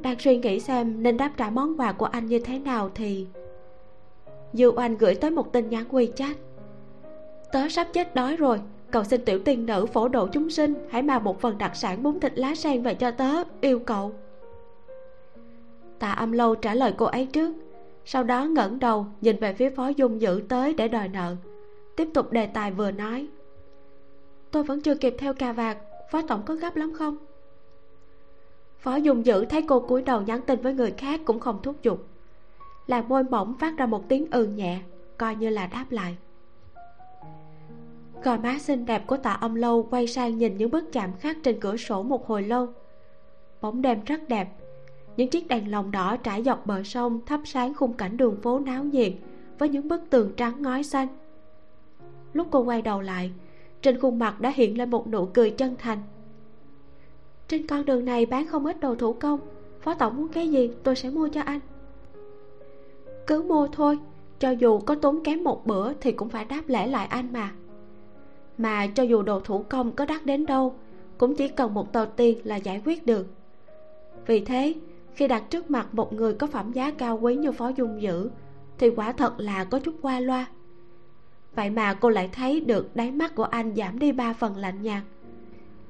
đang 0.00 0.18
suy 0.18 0.38
nghĩ 0.38 0.60
xem 0.60 1.02
nên 1.02 1.16
đáp 1.16 1.32
trả 1.36 1.50
món 1.50 1.80
quà 1.80 1.92
của 1.92 2.06
anh 2.06 2.26
như 2.26 2.38
thế 2.38 2.58
nào 2.58 2.90
thì 2.94 3.26
dư 4.52 4.76
anh 4.76 4.96
gửi 4.96 5.14
tới 5.14 5.30
một 5.30 5.52
tin 5.52 5.68
nhắn 5.68 5.84
wechat. 5.90 6.34
Tớ 7.52 7.68
sắp 7.68 7.88
chết 7.92 8.14
đói 8.14 8.36
rồi, 8.36 8.60
cầu 8.90 9.04
xin 9.04 9.24
tiểu 9.24 9.38
tiên 9.38 9.66
nữ 9.66 9.86
phổ 9.86 10.08
độ 10.08 10.28
chúng 10.32 10.50
sinh, 10.50 10.74
hãy 10.90 11.02
mang 11.02 11.24
một 11.24 11.40
phần 11.40 11.58
đặc 11.58 11.76
sản 11.76 12.02
bún 12.02 12.20
thịt 12.20 12.38
lá 12.38 12.54
sen 12.54 12.82
về 12.82 12.94
cho 12.94 13.10
tớ, 13.10 13.44
yêu 13.60 13.78
cậu 13.78 14.12
tạ 15.98 16.12
âm 16.12 16.32
lâu 16.32 16.54
trả 16.54 16.74
lời 16.74 16.94
cô 16.96 17.06
ấy 17.06 17.26
trước, 17.26 17.54
sau 18.04 18.24
đó 18.24 18.44
ngẩng 18.44 18.78
đầu 18.78 19.06
nhìn 19.20 19.36
về 19.36 19.52
phía 19.52 19.70
phó 19.70 19.88
dung 19.88 20.20
dữ 20.20 20.42
tới 20.48 20.74
để 20.74 20.88
đòi 20.88 21.08
nợ. 21.08 21.36
Tiếp 21.96 22.08
tục 22.14 22.32
đề 22.32 22.46
tài 22.46 22.70
vừa 22.70 22.90
nói. 22.90 23.28
Tôi 24.50 24.62
vẫn 24.62 24.80
chưa 24.80 24.94
kịp 24.94 25.14
theo 25.18 25.34
cà 25.34 25.52
vạt, 25.52 25.76
phó 26.10 26.22
tổng 26.22 26.42
có 26.46 26.54
gấp 26.54 26.76
lắm 26.76 26.92
không? 26.94 27.16
Phó 28.78 28.96
dung 28.96 29.26
dữ 29.26 29.44
thấy 29.44 29.62
cô 29.62 29.80
cúi 29.80 30.02
đầu 30.02 30.22
nhắn 30.22 30.40
tin 30.46 30.60
với 30.60 30.74
người 30.74 30.90
khác 30.90 31.20
cũng 31.24 31.40
không 31.40 31.62
thúc 31.62 31.82
giục. 31.82 32.06
Làn 32.86 33.08
môi 33.08 33.24
mỏng 33.24 33.54
phát 33.60 33.76
ra 33.76 33.86
một 33.86 34.08
tiếng 34.08 34.30
ừ 34.30 34.46
nhẹ, 34.46 34.80
coi 35.18 35.36
như 35.36 35.48
là 35.48 35.66
đáp 35.66 35.86
lại. 35.90 36.16
Gò 38.22 38.36
má 38.36 38.58
xinh 38.58 38.86
đẹp 38.86 39.06
của 39.06 39.16
tạ 39.16 39.32
âm 39.32 39.54
lâu 39.54 39.82
quay 39.90 40.06
sang 40.06 40.38
nhìn 40.38 40.56
những 40.56 40.70
bức 40.70 40.92
chạm 40.92 41.10
khắc 41.20 41.36
trên 41.42 41.60
cửa 41.60 41.76
sổ 41.76 42.02
một 42.02 42.26
hồi 42.26 42.42
lâu. 42.42 42.68
Bóng 43.60 43.82
đêm 43.82 44.04
rất 44.04 44.28
đẹp. 44.28 44.48
Những 45.16 45.30
chiếc 45.30 45.48
đèn 45.48 45.70
lồng 45.70 45.90
đỏ 45.90 46.16
trải 46.16 46.42
dọc 46.42 46.66
bờ 46.66 46.82
sông 46.82 47.20
thắp 47.26 47.40
sáng 47.44 47.74
khung 47.74 47.92
cảnh 47.92 48.16
đường 48.16 48.36
phố 48.42 48.58
náo 48.58 48.84
nhiệt 48.84 49.12
với 49.58 49.68
những 49.68 49.88
bức 49.88 50.00
tường 50.10 50.32
trắng 50.36 50.62
ngói 50.62 50.82
xanh. 50.82 51.08
Lúc 52.32 52.46
cô 52.50 52.60
quay 52.60 52.82
đầu 52.82 53.00
lại, 53.00 53.30
trên 53.82 54.00
khuôn 54.00 54.18
mặt 54.18 54.40
đã 54.40 54.52
hiện 54.54 54.78
lên 54.78 54.90
một 54.90 55.08
nụ 55.08 55.26
cười 55.26 55.50
chân 55.50 55.74
thành 55.78 55.98
trên 57.48 57.66
con 57.66 57.84
đường 57.84 58.04
này 58.04 58.26
bán 58.26 58.46
không 58.46 58.66
ít 58.66 58.80
đồ 58.80 58.94
thủ 58.94 59.12
công. 59.12 59.40
Phó 59.80 59.94
tổng 59.94 60.16
muốn 60.16 60.28
cái 60.28 60.48
gì, 60.48 60.70
tôi 60.82 60.96
sẽ 60.96 61.10
mua 61.10 61.28
cho 61.28 61.40
anh. 61.40 61.60
Cứ 63.26 63.42
mua 63.42 63.68
thôi, 63.72 63.98
cho 64.38 64.50
dù 64.50 64.78
có 64.78 64.94
tốn 64.94 65.24
kém 65.24 65.44
một 65.44 65.66
bữa 65.66 65.92
thì 65.92 66.12
cũng 66.12 66.28
phải 66.28 66.44
đáp 66.44 66.62
lễ 66.66 66.86
lại 66.86 67.06
anh 67.06 67.32
mà. 67.32 67.52
Mà 68.58 68.86
cho 68.86 69.02
dù 69.02 69.22
đồ 69.22 69.40
thủ 69.40 69.64
công 69.68 69.92
có 69.92 70.04
đắt 70.04 70.26
đến 70.26 70.46
đâu, 70.46 70.74
cũng 71.18 71.34
chỉ 71.34 71.48
cần 71.48 71.74
một 71.74 71.92
tờ 71.92 72.06
tiền 72.16 72.38
là 72.44 72.56
giải 72.56 72.82
quyết 72.84 73.06
được. 73.06 73.26
Vì 74.26 74.40
thế, 74.40 74.74
khi 75.14 75.28
đặt 75.28 75.50
trước 75.50 75.70
mặt 75.70 75.94
một 75.94 76.12
người 76.12 76.34
có 76.34 76.46
phẩm 76.46 76.72
giá 76.72 76.90
cao 76.90 77.18
quý 77.22 77.36
như 77.36 77.52
phó 77.52 77.68
dung 77.68 78.02
dữ, 78.02 78.30
thì 78.78 78.90
quả 78.90 79.12
thật 79.12 79.34
là 79.38 79.64
có 79.64 79.78
chút 79.78 79.94
qua 80.02 80.20
loa. 80.20 80.46
Vậy 81.54 81.70
mà 81.70 81.94
cô 81.94 82.08
lại 82.08 82.30
thấy 82.32 82.60
được 82.60 82.96
đáy 82.96 83.10
mắt 83.10 83.34
của 83.34 83.44
anh 83.44 83.74
giảm 83.76 83.98
đi 83.98 84.12
ba 84.12 84.32
phần 84.32 84.56
lạnh 84.56 84.82
nhạt, 84.82 85.02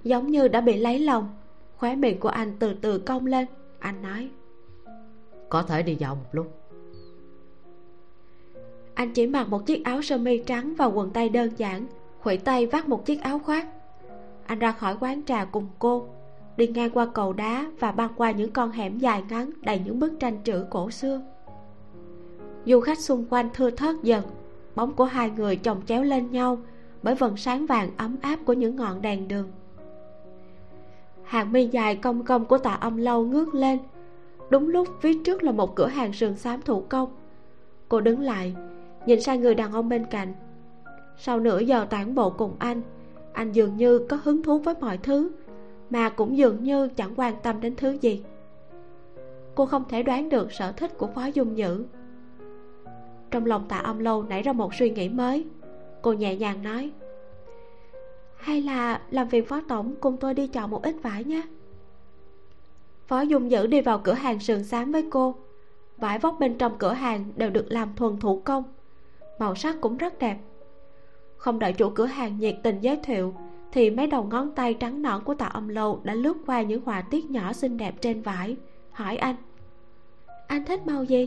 giống 0.04 0.30
như 0.30 0.48
đã 0.48 0.60
bị 0.60 0.76
lấy 0.76 0.98
lòng 0.98 1.28
khóe 1.78 1.96
miệng 1.96 2.20
của 2.20 2.28
anh 2.28 2.56
từ 2.58 2.74
từ 2.74 2.98
cong 2.98 3.26
lên. 3.26 3.46
Anh 3.78 4.02
nói 4.02 4.30
có 5.48 5.62
thể 5.62 5.82
đi 5.82 5.94
dạo 5.94 6.14
một 6.14 6.28
lúc. 6.32 6.54
Anh 8.94 9.12
chỉ 9.12 9.26
mặc 9.26 9.48
một 9.48 9.66
chiếc 9.66 9.84
áo 9.84 10.02
sơ 10.02 10.18
mi 10.18 10.38
trắng 10.38 10.74
và 10.78 10.84
quần 10.86 11.10
tây 11.10 11.28
đơn 11.28 11.50
giản 11.56 11.86
khuỷu 12.20 12.36
tay 12.38 12.66
vắt 12.66 12.88
một 12.88 13.06
chiếc 13.06 13.22
áo 13.22 13.38
khoác. 13.38 13.66
Anh 14.46 14.58
ra 14.58 14.72
khỏi 14.72 14.96
quán 15.00 15.22
trà 15.24 15.44
cùng 15.44 15.66
cô 15.78 16.08
đi 16.56 16.66
ngang 16.66 16.90
qua 16.90 17.06
cầu 17.14 17.32
đá 17.32 17.70
và 17.78 17.92
băng 17.92 18.10
qua 18.16 18.30
những 18.30 18.52
con 18.52 18.70
hẻm 18.70 18.98
dài 18.98 19.22
ngắn 19.28 19.50
đầy 19.62 19.80
những 19.84 20.00
bức 20.00 20.12
tranh 20.20 20.38
chữ 20.44 20.64
cổ 20.70 20.90
xưa. 20.90 21.20
Du 22.64 22.80
khách 22.80 22.98
xung 22.98 23.24
quanh 23.30 23.48
thưa 23.54 23.70
thớt 23.70 23.94
dần 24.02 24.24
bóng 24.74 24.94
của 24.94 25.04
hai 25.04 25.30
người 25.30 25.56
chồng 25.56 25.82
chéo 25.86 26.02
lên 26.02 26.30
nhau 26.30 26.58
bởi 27.02 27.14
vầng 27.14 27.36
sáng 27.36 27.66
vàng 27.66 27.90
ấm 27.96 28.16
áp 28.20 28.38
của 28.44 28.52
những 28.52 28.76
ngọn 28.76 29.02
đèn 29.02 29.28
đường 29.28 29.52
hàng 31.28 31.52
mi 31.52 31.66
dài 31.66 31.96
cong 31.96 32.24
cong 32.24 32.44
của 32.44 32.58
tạ 32.58 32.72
âm 32.72 32.96
lâu 32.96 33.24
ngước 33.24 33.54
lên. 33.54 33.78
Đúng 34.50 34.68
lúc 34.68 34.88
phía 35.00 35.12
trước 35.24 35.42
là 35.42 35.52
một 35.52 35.76
cửa 35.76 35.86
hàng 35.86 36.12
sườn 36.12 36.36
xám 36.36 36.62
thủ 36.62 36.84
công. 36.88 37.08
Cô 37.88 38.00
đứng 38.00 38.20
lại, 38.20 38.54
nhìn 39.06 39.20
sang 39.20 39.40
người 39.40 39.54
đàn 39.54 39.72
ông 39.72 39.88
bên 39.88 40.06
cạnh. 40.10 40.34
Sau 41.18 41.40
nửa 41.40 41.58
giờ 41.58 41.86
tản 41.90 42.14
bộ 42.14 42.30
cùng 42.30 42.56
anh 42.58 42.82
anh 43.32 43.52
dường 43.52 43.76
như 43.76 43.98
có 43.98 44.18
hứng 44.24 44.42
thú 44.42 44.58
với 44.58 44.74
mọi 44.80 44.98
thứ, 44.98 45.30
mà 45.90 46.08
cũng 46.08 46.36
dường 46.36 46.62
như 46.62 46.88
chẳng 46.88 47.12
quan 47.16 47.34
tâm 47.42 47.60
đến 47.60 47.74
thứ 47.76 47.90
gì. 48.00 48.22
Cô 49.54 49.66
không 49.66 49.84
thể 49.88 50.02
đoán 50.02 50.28
được 50.28 50.52
sở 50.52 50.72
thích 50.72 50.98
của 50.98 51.06
phó 51.06 51.26
dung 51.26 51.54
nhữ. 51.54 51.84
Trong 53.30 53.46
lòng 53.46 53.64
tạ 53.68 53.76
âm 53.76 53.98
lâu 53.98 54.22
nảy 54.22 54.42
ra 54.42 54.52
một 54.52 54.74
suy 54.74 54.90
nghĩ 54.90 55.08
mới. 55.08 55.44
Cô 56.02 56.12
nhẹ 56.12 56.36
nhàng 56.36 56.62
nói 56.62 56.90
hay 58.38 58.60
là 58.60 59.00
làm 59.10 59.28
phiền 59.28 59.44
phó 59.44 59.60
tổng 59.68 59.94
cùng 60.00 60.16
tôi 60.16 60.34
đi 60.34 60.46
chọn 60.46 60.70
một 60.70 60.82
ít 60.82 60.96
vải 61.02 61.24
nhé. 61.24 61.42
Phó 63.06 63.20
dung 63.20 63.50
dữ 63.50 63.66
đi 63.66 63.80
vào 63.80 63.98
cửa 63.98 64.12
hàng 64.12 64.40
sườn 64.40 64.64
xám 64.64 64.92
với 64.92 65.04
cô. 65.10 65.34
Vải 65.96 66.18
vóc 66.18 66.36
bên 66.40 66.58
trong 66.58 66.78
cửa 66.78 66.92
hàng 66.92 67.24
đều 67.36 67.50
được 67.50 67.66
làm 67.68 67.94
thuần 67.96 68.20
thủ 68.20 68.42
công. 68.44 68.64
Màu 69.38 69.54
sắc 69.54 69.76
cũng 69.80 69.96
rất 69.96 70.18
đẹp. 70.18 70.38
Không 71.36 71.58
đợi 71.58 71.72
chủ 71.72 71.90
cửa 71.90 72.06
hàng 72.06 72.38
nhiệt 72.38 72.56
tình 72.62 72.80
giới 72.80 72.96
thiệu 72.96 73.34
thì 73.72 73.90
mấy 73.90 74.06
đầu 74.06 74.24
ngón 74.24 74.54
tay 74.54 74.74
trắng 74.74 75.02
nõn 75.02 75.24
của 75.24 75.34
tạ 75.34 75.46
âm 75.46 75.68
lâu 75.68 76.00
đã 76.04 76.14
lướt 76.14 76.36
qua 76.46 76.62
những 76.62 76.84
họa 76.84 77.02
tiết 77.02 77.30
nhỏ 77.30 77.52
xinh 77.52 77.76
đẹp 77.76 77.94
trên 78.00 78.22
vải 78.22 78.56
hỏi 78.90 79.16
anh. 79.16 79.36
Anh 80.46 80.64
thích 80.64 80.86
màu 80.86 81.04
gì? 81.04 81.26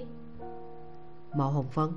Màu 1.35 1.49
hồng 1.49 1.67
phấn. 1.71 1.89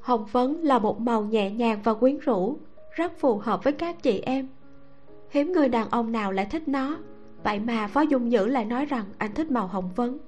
Hồng 0.00 0.26
phấn 0.26 0.54
là 0.54 0.78
một 0.78 1.00
màu 1.00 1.24
nhẹ 1.24 1.50
nhàng 1.50 1.80
và 1.84 1.94
quyến 1.94 2.18
rũ 2.18 2.58
rất 2.98 3.18
phù 3.18 3.38
hợp 3.38 3.64
với 3.64 3.72
các 3.72 4.02
chị 4.02 4.20
em. 4.20 4.48
Hiếm 5.30 5.52
người 5.52 5.68
đàn 5.68 5.90
ông 5.90 6.12
nào 6.12 6.32
lại 6.32 6.46
thích 6.50 6.68
nó. 6.68 6.96
Vậy 7.44 7.60
mà 7.60 7.86
phó 7.86 8.00
dung 8.00 8.32
dữ 8.32 8.46
lại 8.46 8.64
nói 8.64 8.84
rằng 8.84 9.04
anh 9.18 9.34
thích 9.34 9.50
màu 9.50 9.66
hồng 9.66 9.90
phấn. 9.96 10.18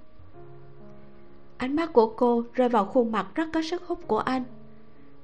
Ánh 1.56 1.76
mắt 1.76 1.92
của 1.92 2.06
cô 2.16 2.44
rơi 2.52 2.68
vào 2.68 2.84
khuôn 2.84 3.12
mặt 3.12 3.26
rất 3.34 3.48
có 3.52 3.62
sức 3.62 3.82
hút 3.86 3.98
của 4.06 4.18
anh. 4.18 4.44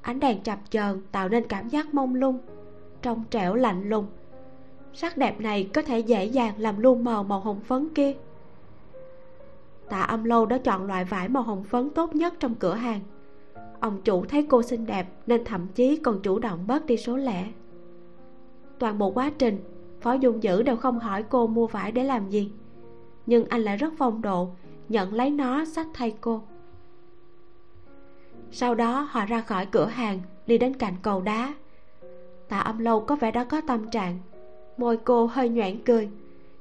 Ánh 0.00 0.20
đèn 0.20 0.42
chập 0.42 0.58
chờn 0.70 1.02
tạo 1.12 1.28
nên 1.28 1.46
cảm 1.48 1.68
giác 1.68 1.94
mông 1.94 2.14
lung, 2.14 2.38
trong 3.02 3.24
trẻo 3.30 3.54
lạnh 3.54 3.88
lùng. 3.88 4.06
Sắc 4.92 5.16
đẹp 5.16 5.40
này 5.40 5.70
có 5.74 5.82
thể 5.82 5.98
dễ 5.98 6.24
dàng 6.24 6.54
làm 6.58 6.80
lu 6.80 6.94
mờ 6.94 7.22
màu 7.22 7.40
hồng 7.40 7.60
phấn 7.60 7.88
kia. 7.94 8.14
Tạ 9.88 10.00
âm 10.00 10.24
lâu 10.24 10.46
đã 10.46 10.58
chọn 10.58 10.86
loại 10.86 11.04
vải 11.04 11.28
màu 11.28 11.42
hồng 11.42 11.64
phấn 11.64 11.90
tốt 11.90 12.14
nhất 12.14 12.34
trong 12.40 12.54
cửa 12.54 12.74
hàng 12.74 13.00
ông 13.80 14.02
chủ 14.02 14.24
thấy 14.24 14.46
cô 14.48 14.62
xinh 14.62 14.86
đẹp 14.86 15.06
nên 15.26 15.44
thậm 15.44 15.66
chí 15.74 15.96
còn 15.96 16.20
chủ 16.22 16.38
động 16.38 16.64
bớt 16.66 16.86
đi 16.86 16.96
số 16.96 17.16
lẻ. 17.16 17.46
Toàn 18.78 18.98
bộ 18.98 19.10
quá 19.10 19.30
trình, 19.38 19.58
phó 20.00 20.12
dung 20.12 20.42
dữ 20.42 20.62
đều 20.62 20.76
không 20.76 20.98
hỏi 20.98 21.22
cô 21.22 21.46
mua 21.46 21.66
vải 21.66 21.92
để 21.92 22.04
làm 22.04 22.28
gì. 22.28 22.52
Nhưng 23.26 23.44
anh 23.48 23.62
lại 23.62 23.76
rất 23.76 23.92
phong 23.98 24.22
độ, 24.22 24.48
nhận 24.88 25.14
lấy 25.14 25.30
nó 25.30 25.64
sách 25.64 25.86
thay 25.94 26.14
cô. 26.20 26.42
Sau 28.50 28.74
đó 28.74 29.08
họ 29.10 29.24
ra 29.26 29.40
khỏi 29.40 29.66
cửa 29.66 29.86
hàng, 29.86 30.20
đi 30.46 30.58
đến 30.58 30.74
cạnh 30.74 30.94
cầu 31.02 31.20
đá. 31.20 31.54
Tạ 32.48 32.58
âm 32.58 32.78
lâu 32.78 33.00
có 33.00 33.16
vẻ 33.16 33.30
đã 33.30 33.44
có 33.44 33.60
tâm 33.60 33.90
trạng. 33.90 34.18
Môi 34.76 34.96
cô 34.96 35.26
hơi 35.26 35.48
nhoẻn 35.48 35.84
cười. 35.84 36.08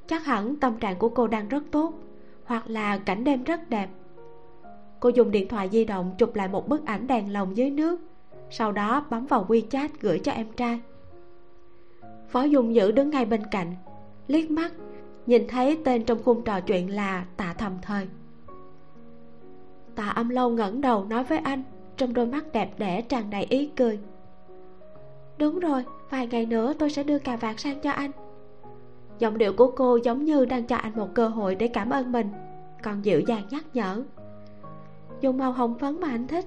Chắc 0.08 0.26
hẳn 0.26 0.56
tâm 0.56 0.78
trạng 0.78 0.98
của 1.00 1.10
cô 1.10 1.28
đang 1.28 1.48
rất 1.48 1.64
tốt, 1.72 1.94
hoặc 2.46 2.70
là 2.70 2.98
cảnh 2.98 3.24
đêm 3.24 3.44
rất 3.44 3.70
đẹp 3.70 3.90
cô 5.00 5.10
dùng 5.10 5.32
điện 5.32 5.48
thoại 5.48 5.70
di 5.72 5.86
động 5.86 6.16
chụp 6.18 6.36
lại 6.36 6.48
một 6.48 6.68
bức 6.68 6.86
ảnh 6.86 7.08
đèn 7.08 7.34
lồng 7.34 7.58
dưới 7.58 7.70
nước. 7.70 8.02
Sau 8.50 8.72
đó 8.72 9.06
bấm 9.10 9.26
vào 9.26 9.46
wechat 9.50 9.90
gửi 10.02 10.20
cho 10.20 10.32
em 10.32 10.48
trai. 10.58 10.80
Phó 12.28 12.44
dung 12.44 12.76
dữ 12.76 12.92
đứng 12.92 13.10
ngay 13.10 13.26
bên 13.26 13.42
cạnh, 13.52 13.76
liếc 14.28 14.52
mắt, 14.52 14.74
nhìn 15.26 15.48
thấy 15.48 15.80
tên 15.86 16.04
trong 16.04 16.24
khung 16.24 16.44
trò 16.44 16.60
chuyện 16.60 16.96
là 16.96 17.26
tạ 17.38 17.54
thầm 17.58 17.74
thời. 17.82 18.08
Tạ 19.96 20.10
âm 20.10 20.30
lâu 20.30 20.50
ngẩng 20.50 20.82
đầu 20.82 21.06
nói 21.06 21.24
với 21.24 21.38
anh, 21.38 21.64
trong 21.98 22.14
đôi 22.14 22.26
mắt 22.26 22.52
đẹp 22.52 22.70
đẽ 22.78 23.02
tràn 23.02 23.30
đầy 23.30 23.44
ý 23.44 23.68
cười. 23.68 24.00
Đúng 25.38 25.60
rồi, 25.60 25.84
vài 26.10 26.28
ngày 26.28 26.46
nữa 26.46 26.74
tôi 26.80 26.90
sẽ 26.90 27.04
đưa 27.04 27.20
cà 27.20 27.36
vạt 27.36 27.60
sang 27.60 27.80
cho 27.80 27.92
anh. 27.92 28.12
Giọng 29.20 29.38
điệu 29.38 29.54
của 29.54 29.72
cô 29.72 30.00
giống 30.04 30.26
như 30.26 30.46
đang 30.46 30.64
cho 30.64 30.76
anh 30.76 30.96
một 30.96 31.10
cơ 31.14 31.28
hội 31.28 31.56
để 31.56 31.68
cảm 31.68 31.90
ơn 31.90 32.12
mình, 32.12 32.30
còn 32.84 33.06
dịu 33.06 33.20
dàng 33.20 33.44
nhắc 33.50 33.66
nhở 33.74 34.04
dùng 35.26 35.38
màu 35.38 35.52
hồng 35.52 35.78
phấn 35.80 36.00
mà 36.00 36.08
anh 36.08 36.28
thích. 36.28 36.46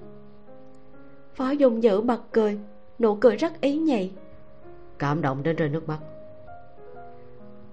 Phó 1.35 1.51
dùng 1.51 1.83
dữ 1.83 2.01
bật 2.01 2.33
cười 2.33 2.59
nụ 2.99 3.15
cười 3.15 3.37
rất 3.37 3.61
ý 3.61 3.77
nhị. 3.77 4.11
Cảm 4.99 5.23
động 5.23 5.43
đến 5.43 5.57
rơi 5.57 5.69
nước 5.69 5.89
mắt. 5.89 5.99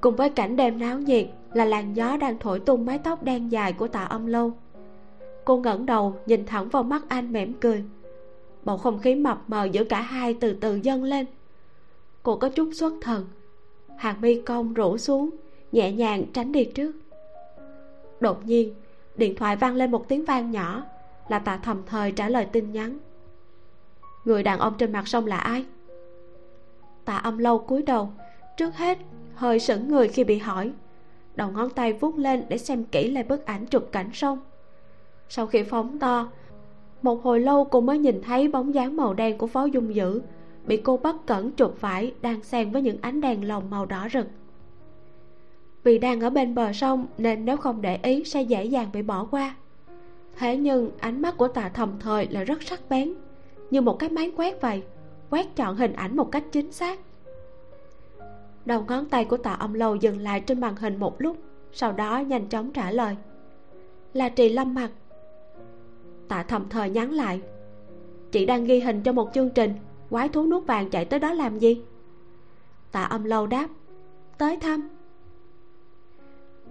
Cùng 0.01 0.15
với 0.15 0.29
cảnh 0.29 0.55
đêm 0.55 0.79
náo 0.79 0.99
nhiệt 0.99 1.27
là 1.53 1.65
làn 1.65 1.93
gió 1.95 2.17
đang 2.17 2.39
thổi 2.39 2.59
tung 2.59 2.85
mái 2.85 2.99
tóc 2.99 3.23
đen 3.23 3.51
dài 3.51 3.73
của 3.73 3.87
tạ 3.87 4.03
âm 4.03 4.25
lâu. 4.25 4.51
Cô 5.45 5.57
ngẩng 5.57 5.85
đầu 5.85 6.15
nhìn 6.25 6.45
thẳng 6.45 6.69
vào 6.69 6.83
mắt 6.83 7.03
anh 7.07 7.33
mỉm 7.33 7.53
cười. 7.53 7.83
Bầu 8.63 8.77
không 8.77 8.99
khí 8.99 9.15
mập 9.15 9.43
mờ 9.47 9.65
giữa 9.65 9.83
cả 9.83 10.01
hai 10.01 10.33
từ 10.33 10.53
từ 10.53 10.75
dâng 10.75 11.03
lên. 11.03 11.25
Cô 12.23 12.37
có 12.37 12.49
chút 12.49 12.69
xuất 12.73 12.93
thần. 13.01 13.25
Hàng 13.97 14.21
mi 14.21 14.41
cong 14.41 14.73
rũ 14.73 14.97
xuống 14.97 15.29
nhẹ 15.71 15.91
nhàng 15.91 16.23
tránh 16.33 16.51
đi 16.51 16.65
trước. 16.65 16.91
Đột 18.19 18.45
nhiên 18.45 18.73
điện 19.15 19.35
thoại 19.35 19.55
vang 19.55 19.75
lên 19.75 19.91
một 19.91 20.07
tiếng 20.07 20.25
vang 20.25 20.51
nhỏ 20.51 20.83
là 21.27 21.39
tạ 21.39 21.57
thầm 21.57 21.81
thời 21.85 22.11
trả 22.11 22.29
lời 22.29 22.45
tin 22.45 22.71
nhắn. 22.71 22.97
Người 24.25 24.43
đàn 24.43 24.59
ông 24.59 24.73
trên 24.77 24.91
mặt 24.91 25.07
sông 25.07 25.25
là 25.25 25.37
ai? 25.37 25.65
Tạ 27.05 27.17
âm 27.17 27.37
lâu 27.37 27.59
cúi 27.59 27.81
đầu, 27.81 28.09
trước 28.57 28.75
hết 28.75 28.97
hơi 29.35 29.59
sững 29.59 29.87
người 29.87 30.07
khi 30.07 30.23
bị 30.23 30.37
hỏi. 30.37 30.71
Đầu 31.35 31.51
ngón 31.51 31.69
tay 31.69 31.93
vuốt 31.93 32.17
lên 32.17 32.43
để 32.49 32.57
xem 32.57 32.83
kỹ 32.83 33.11
lại 33.11 33.23
bức 33.23 33.45
ảnh 33.45 33.65
chụp 33.65 33.89
cảnh 33.91 34.09
sông. 34.13 34.39
Sau 35.29 35.47
khi 35.47 35.63
phóng 35.63 35.99
to, 35.99 36.29
một 37.01 37.23
hồi 37.23 37.39
lâu 37.39 37.65
cô 37.65 37.81
mới 37.81 37.99
nhìn 37.99 38.21
thấy 38.21 38.47
bóng 38.47 38.73
dáng 38.73 38.97
màu 38.97 39.13
đen 39.13 39.37
của 39.37 39.47
phó 39.47 39.65
dung 39.65 39.95
dữ 39.95 40.21
bị 40.67 40.77
cô 40.77 40.97
bất 40.97 41.25
cẩn 41.25 41.51
chụp 41.51 41.75
phải 41.79 42.13
đang 42.21 42.43
xen 42.43 42.71
với 42.71 42.81
những 42.81 42.97
ánh 43.01 43.21
đèn 43.21 43.47
lồng 43.47 43.69
màu 43.69 43.85
đỏ 43.85 44.07
rực. 44.13 44.27
Vì 45.83 45.97
đang 45.97 46.21
ở 46.21 46.29
bên 46.29 46.55
bờ 46.55 46.73
sông 46.73 47.07
nên 47.17 47.45
nếu 47.45 47.57
không 47.57 47.81
để 47.81 47.99
ý 48.03 48.23
sẽ 48.23 48.41
dễ 48.41 48.65
dàng 48.65 48.89
bị 48.93 49.01
bỏ 49.01 49.27
qua 49.31 49.55
thế 50.37 50.57
nhưng, 50.57 50.91
ánh 50.99 51.21
mắt 51.21 51.37
của 51.37 51.47
tạ 51.47 51.69
thầm 51.69 51.99
thời 51.99 52.27
là 52.27 52.43
rất 52.43 52.63
sắc 52.63 52.89
bén, 52.89 53.13
như 53.71 53.81
một 53.81 53.99
cái 53.99 54.09
máy 54.09 54.31
quét 54.37 54.61
vậy, 54.61 54.83
quét 55.29 55.55
chọn 55.55 55.75
hình 55.75 55.93
ảnh 55.93 56.15
một 56.15 56.31
cách 56.31 56.43
chính 56.51 56.71
xác. 56.71 56.99
Đầu 58.65 58.85
ngón 58.87 59.05
tay 59.05 59.25
của 59.25 59.37
tạ 59.37 59.53
âm 59.53 59.73
lâu 59.73 59.95
dừng 59.95 60.19
lại 60.19 60.41
trên 60.41 60.61
màn 60.61 60.75
hình 60.75 60.99
một 60.99 61.21
lúc, 61.21 61.37
sau 61.71 61.91
đó 61.91 62.19
nhanh 62.19 62.47
chóng 62.47 62.71
trả 62.71 62.91
lời. 62.91 63.15
Là 64.13 64.29
trì 64.29 64.49
lâm 64.49 64.73
mặt 64.73 64.89
tạ 66.27 66.43
thầm 66.43 66.65
thời 66.69 66.89
nhắn 66.89 67.11
lại. 67.11 67.41
Chị 68.31 68.45
đang 68.45 68.65
ghi 68.65 68.79
hình 68.79 69.03
cho 69.03 69.11
một 69.11 69.29
chương 69.33 69.49
trình, 69.49 69.73
quái 70.09 70.29
thú 70.29 70.45
nuốt 70.45 70.65
vàng 70.65 70.89
chạy 70.89 71.05
tới 71.05 71.19
đó 71.19 71.33
làm 71.33 71.59
gì? 71.59 71.81
Tạ 72.91 73.03
âm 73.03 73.23
lâu 73.23 73.47
đáp. 73.47 73.67
Tới 74.37 74.57
thăm. 74.57 74.89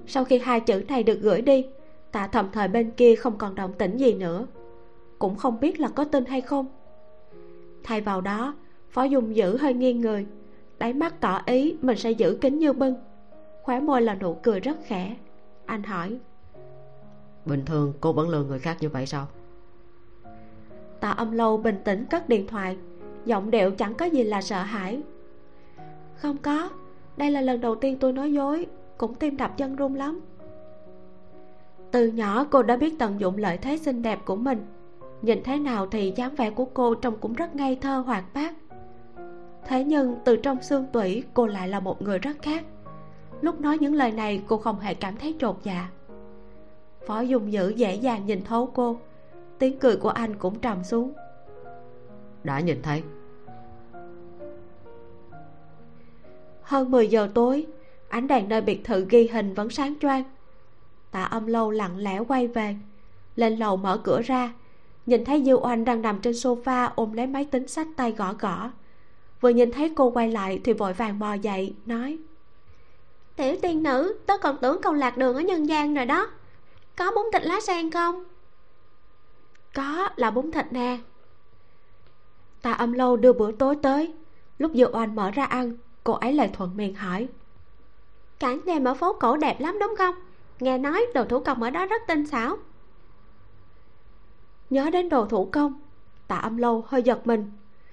Sau 0.07 0.25
khi 0.25 0.39
hai 0.39 0.61
chữ 0.61 0.83
này 0.89 1.03
được 1.03 1.19
gửi 1.23 1.43
đi 1.43 1.67
tạ 2.15 2.27
thầm 2.27 2.49
thời 2.53 2.69
bên 2.69 2.91
kia 2.91 3.17
không 3.17 3.39
còn 3.39 3.55
động 3.55 3.73
tĩnh 3.79 3.97
gì 3.97 4.15
nữa. 4.15 4.47
Cũng 5.19 5.37
không 5.37 5.61
biết 5.61 5.81
là 5.81 5.89
có 5.89 6.05
tin 6.05 6.25
hay 6.25 6.41
không. 6.41 6.67
Thay 7.85 8.01
vào 8.01 8.21
đó 8.21 8.55
phó 8.91 9.03
dung 9.05 9.37
dữ 9.37 9.57
hơi 9.57 9.75
nghiêng 9.75 10.01
người 10.01 10.27
đáy 10.79 10.93
mắt 10.93 11.21
tỏ 11.21 11.41
ý 11.47 11.77
mình 11.83 11.97
sẽ 11.97 12.11
giữ 12.11 12.39
kính 12.41 12.59
như 12.59 12.73
bưng. 12.73 12.95
Khóe 13.63 13.81
môi 13.81 14.03
là 14.03 14.15
nụ 14.15 14.35
cười 14.35 14.61
rất 14.61 14.77
khẽ. 14.85 15.17
Anh 15.67 15.83
hỏi. 15.83 16.19
Bình 17.45 17.65
thường 17.67 17.93
cô 18.01 18.13
vẫn 18.13 18.29
lừa 18.29 18.45
người 18.45 18.59
khác 18.59 18.77
như 18.81 18.89
vậy 18.89 19.07
sao? 19.07 19.27
Tạ 21.01 21.11
âm 21.11 21.33
lâu 21.33 21.57
bình 21.57 21.79
tĩnh 21.85 22.05
cất 22.11 22.29
điện 22.29 22.47
thoại 22.47 22.77
giọng 23.25 23.51
điệu 23.51 23.71
chẳng 23.71 23.95
có 23.95 24.05
gì 24.05 24.23
là 24.23 24.43
sợ 24.43 24.63
hãi. 24.63 25.03
Không 26.17 26.37
có 26.37 26.71
đây 27.17 27.31
là 27.31 27.41
lần 27.41 27.61
đầu 27.61 27.75
tiên 27.75 27.99
tôi 27.99 28.13
nói 28.13 28.33
dối 28.33 28.67
cũng 28.99 29.15
tim 29.15 29.37
đập 29.37 29.57
chân 29.57 29.77
run 29.77 29.95
lắm 29.95 30.21
từ 31.95 32.07
nhỏ 32.07 32.47
cô 32.51 32.63
đã 32.63 32.77
biết 32.77 32.99
tận 32.99 33.21
dụng 33.21 33.37
lợi 33.37 33.59
thế 33.59 33.79
xinh 33.79 34.03
đẹp 34.03 34.19
của 34.25 34.37
mình. 34.37 34.67
Nhìn 35.23 35.43
thế 35.45 35.59
nào 35.59 35.87
thì 35.87 36.13
dáng 36.17 36.35
vẻ 36.35 36.51
của 36.51 36.65
cô 36.65 36.95
trông 36.95 37.17
cũng 37.21 37.33
rất 37.33 37.57
ngây 37.57 37.77
thơ 37.77 37.99
hoạt 37.99 38.25
bát. 38.35 38.55
Thế 39.67 39.85
nhưng 39.85 40.17
từ 40.25 40.37
trong 40.37 40.63
xương 40.63 40.87
tủy 40.93 41.25
cô 41.35 41.47
lại 41.47 41.69
là 41.69 41.81
một 41.81 42.03
người 42.03 42.19
rất 42.19 42.37
khác. 42.43 42.65
Lúc 43.41 43.61
nói 43.61 43.79
những 43.79 43.95
lời 43.95 44.13
này 44.13 44.43
cô 44.49 44.57
không 44.57 44.81
hề 44.81 44.95
cảm 44.95 45.17
thấy 45.17 45.35
trột 45.39 45.57
dạ. 45.63 45.89
Phó 47.07 47.21
dung 47.21 47.53
dữ 47.53 47.69
dễ 47.69 47.95
dàng 47.95 48.27
nhìn 48.27 48.45
thấu 48.45 48.71
cô. 48.75 48.97
Tiếng 49.59 49.79
cười 49.79 49.97
của 49.97 50.09
anh 50.09 50.35
cũng 50.35 50.59
trầm 50.59 50.85
xuống. 50.85 51.13
Đã 52.45 52.61
nhìn 52.61 52.83
thấy. 52.83 53.03
Hơn 56.63 56.91
10 56.91 57.09
giờ 57.09 57.29
tối 57.35 57.67
ánh 58.09 58.27
đèn 58.27 58.49
nơi 58.49 58.61
biệt 58.61 58.85
thự 58.85 59.07
ghi 59.11 59.29
hình 59.33 59.55
vẫn 59.55 59.71
sáng 59.71 59.95
choang 60.01 60.25
tạ 61.15 61.25
âm 61.25 61.47
lâu 61.47 61.71
lặng 61.71 61.99
lẽ 61.99 62.21
quay 62.29 62.49
về. 62.49 62.77
Lên 63.37 63.57
lầu 63.57 63.77
mở 63.77 64.01
cửa 64.05 64.23
ra 64.23 64.53
nhìn 65.07 65.25
thấy 65.25 65.43
dư 65.45 65.57
oanh 65.57 65.85
đang 65.85 66.03
nằm 66.03 66.21
trên 66.21 66.33
sofa 66.33 66.91
ôm 66.95 67.13
lấy 67.13 67.27
máy 67.27 67.45
tính 67.45 67.69
sách 67.69 67.87
tay 67.97 68.13
gõ 68.13 68.33
gõ. 68.33 68.71
Vừa 69.41 69.49
nhìn 69.49 69.73
thấy 69.73 69.93
cô 69.97 70.11
quay 70.11 70.31
lại 70.31 70.61
thì 70.65 70.73
vội 70.73 70.93
vàng 70.93 71.19
bò 71.19 71.35
dậy 71.35 71.75
nói 71.87 72.19
tiểu 73.37 73.57
tiên 73.63 73.83
nữ 73.83 74.19
tớ 74.27 74.39
còn 74.39 74.57
tưởng 74.61 74.83
cậu 74.83 74.93
lạc 74.93 75.17
đường 75.17 75.37
ở 75.37 75.41
nhân 75.41 75.69
gian 75.69 75.95
rồi 75.95 76.07
đó. 76.07 76.29
Có 76.97 77.11
bún 77.11 77.25
thịt 77.33 77.43
lá 77.43 77.61
sen 77.61 77.91
không? 77.91 78.25
Có 79.75 80.09
là 80.17 80.31
bún 80.31 80.51
thịt 80.51 80.73
nè. 80.73 80.99
Tạ 82.63 82.73
âm 82.73 82.93
lâu 82.93 83.17
đưa 83.17 83.33
bữa 83.33 83.53
tối 83.53 83.77
tới. 83.83 84.15
Lúc 84.59 84.73
dư 84.75 84.87
oanh 84.93 85.15
mở 85.15 85.31
ra 85.31 85.45
ăn 85.45 85.77
cô 86.05 86.13
ấy 86.13 86.33
lại 86.33 86.51
thuận 86.53 86.77
miệng 86.77 86.95
hỏi 86.95 87.29
cảnh 88.39 88.61
đêm 88.65 88.85
ở 88.85 88.95
phố 88.95 89.13
cổ 89.13 89.37
đẹp 89.37 89.61
lắm 89.61 89.79
đúng 89.81 89.95
không 89.99 90.15
nghe 90.61 90.79
nói 90.79 91.07
đồ 91.15 91.25
thủ 91.25 91.41
công 91.41 91.63
ở 91.63 91.71
đó 91.71 91.87
rất 91.87 92.03
tinh 92.09 92.27
xảo. 92.27 92.57
Nhớ 94.71 94.91
đến 94.91 95.09
đồ 95.09 95.27
thủ 95.27 95.49
công, 95.53 95.81
tạ 96.29 96.37
âm 96.37 96.57
lâu 96.57 96.85
hơi 96.87 97.03
giật 97.03 97.27
mình. 97.27 97.53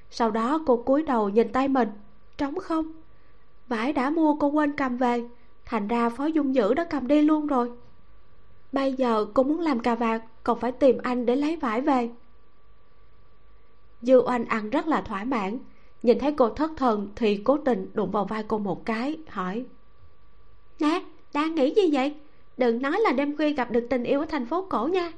Sau 0.09 0.31
đó 0.31 0.63
cô 0.65 0.77
cúi 0.77 1.03
đầu 1.03 1.29
nhìn 1.29 1.51
tay 1.51 1.67
mình, 1.67 1.89
trống 2.37 2.59
không. 2.59 2.93
Vải 3.67 3.93
đã 3.93 4.09
mua 4.09 4.35
cô 4.35 4.47
quên 4.47 4.75
cầm 4.77 4.97
về, 4.97 5.23
thành 5.65 5.87
ra 5.87 6.09
phó 6.09 6.25
dung 6.25 6.55
dữ 6.55 6.73
đã 6.73 6.83
cầm 6.89 7.07
đi 7.07 7.21
luôn 7.21 7.47
rồi. 7.47 7.71
Bây 8.71 8.93
giờ 8.93 9.25
cô 9.33 9.43
muốn 9.43 9.59
làm 9.59 9.79
cà 9.79 9.95
vạt, 9.95 10.21
còn 10.43 10.59
phải 10.59 10.71
tìm 10.71 10.97
anh 11.03 11.25
để 11.25 11.35
lấy 11.35 11.55
vải 11.55 11.81
về. 11.81 12.09
Dư 14.01 14.21
oanh 14.21 14.45
ăn 14.45 14.69
rất 14.69 14.87
là 14.87 15.01
thỏa 15.01 15.23
mãn, 15.23 15.57
nhìn 16.03 16.19
thấy 16.19 16.31
cô 16.31 16.49
thất 16.49 16.71
thần 16.77 17.09
thì 17.15 17.41
cố 17.43 17.57
tình 17.57 17.91
đụng 17.93 18.11
vào 18.11 18.25
vai 18.25 18.43
cô 18.47 18.57
một 18.57 18.85
cái, 18.85 19.17
hỏi, 19.27 19.65
nè, 20.79 21.03
đang 21.33 21.55
nghĩ 21.55 21.73
gì 21.75 21.89
vậy? 21.91 22.15
Đừng 22.61 22.81
nói 22.81 22.99
là 23.03 23.11
đêm 23.11 23.37
khuya 23.37 23.53
gặp 23.53 23.71
được 23.71 23.87
tình 23.89 24.03
yêu 24.03 24.19
ở 24.19 24.25
thành 24.25 24.45
phố 24.45 24.65
cổ 24.69 24.87
nha. 24.87 25.11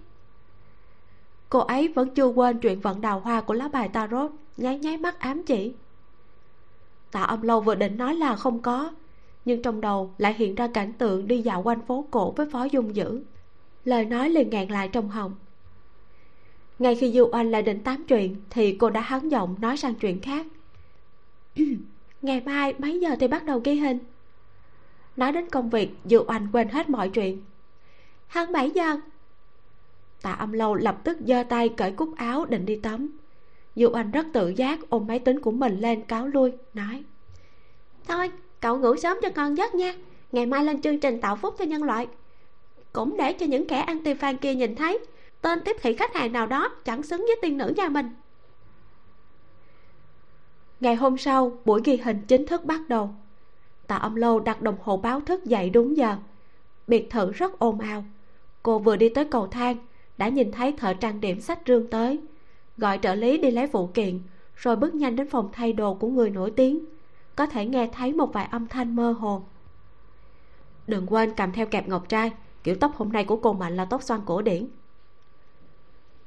Cô 1.50 1.60
ấy 1.60 1.88
vẫn 1.88 2.10
chưa 2.16 2.26
quên 2.26 2.60
chuyện 2.60 2.80
vận 2.80 3.02
đào 3.02 3.20
hoa 3.20 3.42
của 3.42 3.54
lá 3.54 3.68
bài 3.68 3.90
tarot, 3.90 4.32
nháy 4.58 4.80
nháy 4.80 4.98
mắt 4.98 5.20
ám 5.20 5.44
chỉ. 5.44 5.74
Tạ 7.12 7.22
âm 7.22 7.42
lâu 7.42 7.62
vừa 7.62 7.76
định 7.76 7.98
nói 7.98 8.16
là 8.16 8.36
không 8.36 8.62
có, 8.62 8.92
nhưng 9.46 9.62
trong 9.62 9.82
đầu 9.82 10.14
lại 10.18 10.34
hiện 10.34 10.56
ra 10.56 10.68
cảnh 10.68 10.94
tượng 10.94 11.28
đi 11.28 11.42
dạo 11.42 11.62
quanh 11.62 11.82
phố 11.82 12.06
cổ 12.12 12.32
với 12.32 12.50
phó 12.50 12.64
dung 12.64 12.96
dữ. 12.96 13.24
Lời 13.86 14.06
nói 14.06 14.30
liền 14.30 14.50
ngẹn 14.50 14.72
lại 14.72 14.88
trong 14.88 15.10
họng. 15.10 15.36
Ngay 16.80 16.96
khi 16.96 17.12
du 17.12 17.30
oanh 17.32 17.52
lại 17.52 17.62
định 17.62 17.84
tám 17.84 18.04
chuyện, 18.08 18.36
thì 18.50 18.78
cô 18.78 18.90
đã 18.90 19.02
hắn 19.02 19.30
giọng 19.30 19.56
nói 19.62 19.78
sang 19.78 19.96
chuyện 19.96 20.22
khác. 20.22 20.46
Ngày 22.22 22.42
mai 22.46 22.74
mấy 22.78 23.00
giờ 23.00 23.16
thì 23.20 23.28
bắt 23.28 23.46
đầu 23.46 23.62
ghi 23.64 23.76
hình? 23.76 24.00
Nói 25.18 25.32
đến 25.32 25.50
công 25.50 25.70
việc, 25.70 25.90
dư 26.06 26.24
oanh 26.28 26.48
quên 26.54 26.70
hết 26.70 26.90
mọi 26.90 27.10
chuyện. 27.10 27.42
Hơn 28.28 28.52
bảy 28.52 28.70
giờ. 28.70 28.98
Tạ 30.22 30.32
âm 30.32 30.52
lâu 30.52 30.76
lập 30.76 30.98
tức 31.04 31.18
giơ 31.28 31.44
tay 31.44 31.70
cởi 31.70 31.92
cúc 31.92 32.16
áo 32.16 32.46
định 32.46 32.66
đi 32.66 32.76
tắm. 32.76 33.10
Dư 33.76 33.90
oanh 33.90 34.12
rất 34.12 34.26
tự 34.34 34.50
giác 34.50 34.80
ôm 34.90 35.08
máy 35.08 35.20
tính 35.20 35.40
của 35.40 35.52
mình 35.52 35.80
lên 35.80 36.02
cáo 36.02 36.28
lui, 36.28 36.52
nói, 36.74 37.04
thôi, 38.08 38.32
cậu 38.60 38.78
ngủ 38.78 38.96
sớm 38.96 39.18
cho 39.22 39.30
con 39.30 39.58
giấc 39.58 39.76
nha. 39.76 39.96
Ngày 40.32 40.46
mai 40.46 40.66
lên 40.66 40.82
chương 40.82 41.00
trình 41.00 41.22
tạo 41.22 41.36
phúc 41.36 41.56
cho 41.60 41.66
nhân 41.66 41.84
loại. 41.84 42.08
Cũng 42.94 43.18
để 43.18 43.34
cho 43.34 43.46
những 43.46 43.68
kẻ 43.68 43.80
anti 43.80 44.14
fan 44.14 44.38
kia 44.38 44.56
nhìn 44.56 44.76
thấy. 44.76 45.00
Tên 45.42 45.60
tiếp 45.66 45.76
thị 45.82 45.94
khách 45.94 46.16
hàng 46.16 46.32
nào 46.32 46.48
đó 46.48 46.70
chẳng 46.86 47.04
xứng 47.04 47.22
với 47.28 47.36
tiên 47.42 47.58
nữ 47.58 47.74
nhà 47.78 47.90
mình. 47.90 48.10
Ngày 50.80 50.96
hôm 50.96 51.18
sau, 51.18 51.58
buổi 51.66 51.82
ghi 51.84 51.98
hình 51.98 52.22
chính 52.28 52.46
thức 52.46 52.66
bắt 52.66 52.82
đầu 52.88 53.16
tạ 53.88 53.96
âm 53.96 54.16
lâu 54.16 54.40
đặt 54.40 54.62
đồng 54.62 54.76
hồ 54.84 54.98
báo 54.98 55.22
thức 55.22 55.46
dậy 55.46 55.70
đúng 55.70 55.98
giờ. 55.98 56.16
Biệt 56.88 57.10
thự 57.10 57.32
rất 57.32 57.60
ồn 57.60 57.80
ào. 57.80 58.04
Cô 58.64 58.80
vừa 58.80 58.96
đi 58.96 59.10
tới 59.10 59.26
cầu 59.26 59.48
thang, 59.48 59.78
đã 60.18 60.28
nhìn 60.28 60.52
thấy 60.52 60.72
thợ 60.72 60.94
trang 60.94 61.22
điểm 61.22 61.42
sách 61.42 61.60
rương 61.68 61.88
tới. 61.88 62.20
Gọi 62.78 63.00
trợ 63.02 63.16
lý 63.16 63.38
đi 63.38 63.52
lấy 63.52 63.68
vụ 63.68 63.88
kiện, 63.88 64.20
rồi 64.56 64.76
bước 64.76 64.96
nhanh 64.96 65.16
đến 65.16 65.30
phòng 65.30 65.50
thay 65.54 65.74
đồ 65.74 65.94
của 65.94 66.08
người 66.08 66.30
nổi 66.30 66.52
tiếng. 66.52 66.86
Có 67.36 67.46
thể 67.46 67.66
nghe 67.66 67.90
thấy 67.94 68.14
một 68.14 68.34
vài 68.34 68.48
âm 68.52 68.68
thanh 68.68 68.96
mơ 68.96 69.12
hồ. 69.12 69.42
Đừng 70.88 71.06
quên 71.08 71.34
cầm 71.38 71.52
theo 71.52 71.66
kẹp 71.66 71.88
ngọc 71.88 72.10
trai, 72.10 72.32
kiểu 72.64 72.76
tóc 72.76 72.96
hôm 72.96 73.12
nay 73.12 73.26
của 73.26 73.38
cô 73.38 73.54
mạnh 73.54 73.76
là 73.76 73.86
tóc 73.86 74.04
xoăn 74.04 74.22
cổ 74.26 74.42
điển. 74.42 74.68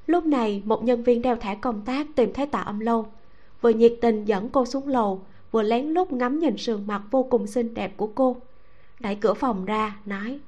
Lúc 0.07 0.27
này, 0.27 0.63
một 0.65 0.85
nhân 0.85 1.03
viên 1.03 1.23
đeo 1.23 1.37
thẻ 1.37 1.55
công 1.55 1.81
tác 1.81 2.07
tìm 2.17 2.33
thấy 2.33 2.47
tạ 2.47 2.61
âm 2.61 2.81
lâu 2.81 3.07
vừa 3.61 3.71
nhiệt 3.71 3.95
tình 4.01 4.25
dẫn 4.25 4.49
cô 4.49 4.65
xuống 4.65 4.89
lầu 4.89 5.23
vừa 5.57 5.63
lén 5.63 5.87
lút 5.87 6.13
ngắm 6.13 6.39
nhìn 6.39 6.57
sườn 6.57 6.87
mặt 6.87 7.03
vô 7.11 7.23
cùng 7.23 7.47
xinh 7.47 7.75
đẹp 7.75 7.93
của 7.97 8.07
cô. 8.15 8.37
Đẩy 9.01 9.15
cửa 9.15 9.35
phòng 9.35 9.65
ra, 9.65 9.97
nói, 10.07 10.41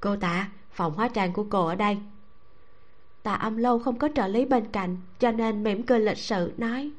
cô 0.00 0.16
tạ, 0.16 0.48
phòng 0.70 0.94
hóa 0.94 1.08
trang 1.08 1.32
của 1.32 1.46
cô 1.50 1.66
ở 1.66 1.74
đây. 1.74 1.98
Tạ 3.22 3.34
âm 3.34 3.56
lâu 3.56 3.78
không 3.78 3.98
có 3.98 4.08
trợ 4.14 4.26
lý 4.26 4.44
bên 4.44 4.64
cạnh, 4.72 4.96
cho 5.18 5.30
nên 5.30 5.62
mỉm 5.62 5.82
cười 5.82 6.00
lịch 6.00 6.18
sự, 6.18 6.52
nói, 6.56 6.90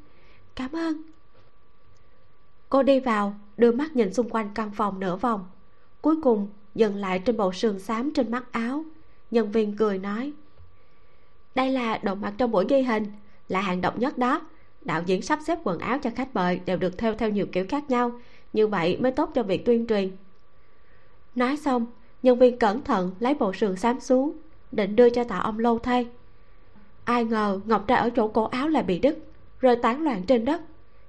cảm 0.55 0.71
ơn. 0.71 1.01
Cô 2.69 2.83
đi 2.83 2.99
vào, 2.99 3.35
đưa 3.57 3.71
mắt 3.71 3.95
nhìn 3.95 4.13
xung 4.13 4.29
quanh 4.29 4.49
căn 4.55 4.71
phòng 4.71 4.99
nửa 4.99 5.15
vòng. 5.15 5.45
Cuối 6.01 6.15
cùng, 6.23 6.47
dừng 6.75 6.95
lại 6.95 7.19
trên 7.19 7.37
bộ 7.37 7.53
sườn 7.53 7.79
xám 7.79 8.11
trên 8.13 8.31
mắt 8.31 8.51
áo. 8.51 8.85
Nhân 9.31 9.51
viên 9.51 9.77
cười 9.77 9.97
nói, 9.97 10.33
đây 11.55 11.71
là 11.71 11.97
đồ 11.97 12.15
mặc 12.15 12.33
trong 12.37 12.51
buổi 12.51 12.65
ghi 12.69 12.81
hình, 12.81 13.05
là 13.47 13.61
hàng 13.61 13.81
độc 13.81 13.99
nhất 13.99 14.17
đó 14.17 14.41
đạo 14.85 15.03
diễn 15.05 15.21
sắp 15.21 15.39
xếp 15.47 15.59
quần 15.63 15.79
áo 15.79 15.97
cho 15.99 16.09
khách 16.15 16.35
mời 16.35 16.59
đều 16.65 16.77
được 16.77 16.97
theo 16.97 17.15
theo 17.15 17.29
nhiều 17.29 17.45
kiểu 17.51 17.65
khác 17.69 17.89
nhau, 17.89 18.11
như 18.53 18.67
vậy 18.67 18.97
mới 18.97 19.11
tốt 19.11 19.31
cho 19.35 19.43
việc 19.43 19.65
tuyên 19.65 19.87
truyền. 19.87 20.11
Nói 21.35 21.57
xong, 21.57 21.85
nhân 22.23 22.39
viên 22.39 22.59
cẩn 22.59 22.81
thận 22.81 23.11
lấy 23.19 23.33
bộ 23.33 23.53
sườn 23.53 23.75
xám 23.75 23.99
xuống, 23.99 24.31
định 24.71 24.95
đưa 24.95 25.09
cho 25.09 25.23
tạ 25.23 25.37
ông 25.37 25.59
lâu 25.59 25.79
thay. 25.79 26.07
Ai 27.03 27.25
ngờ 27.25 27.59
ngọc 27.65 27.87
trai 27.87 27.99
ở 27.99 28.09
chỗ 28.09 28.27
cổ 28.27 28.43
áo 28.43 28.67
lại 28.67 28.83
bị 28.83 28.99
đứt, 28.99 29.17
rơi 29.59 29.75
tán 29.75 30.03
loạn 30.03 30.23
trên 30.27 30.45
đất. 30.45 30.61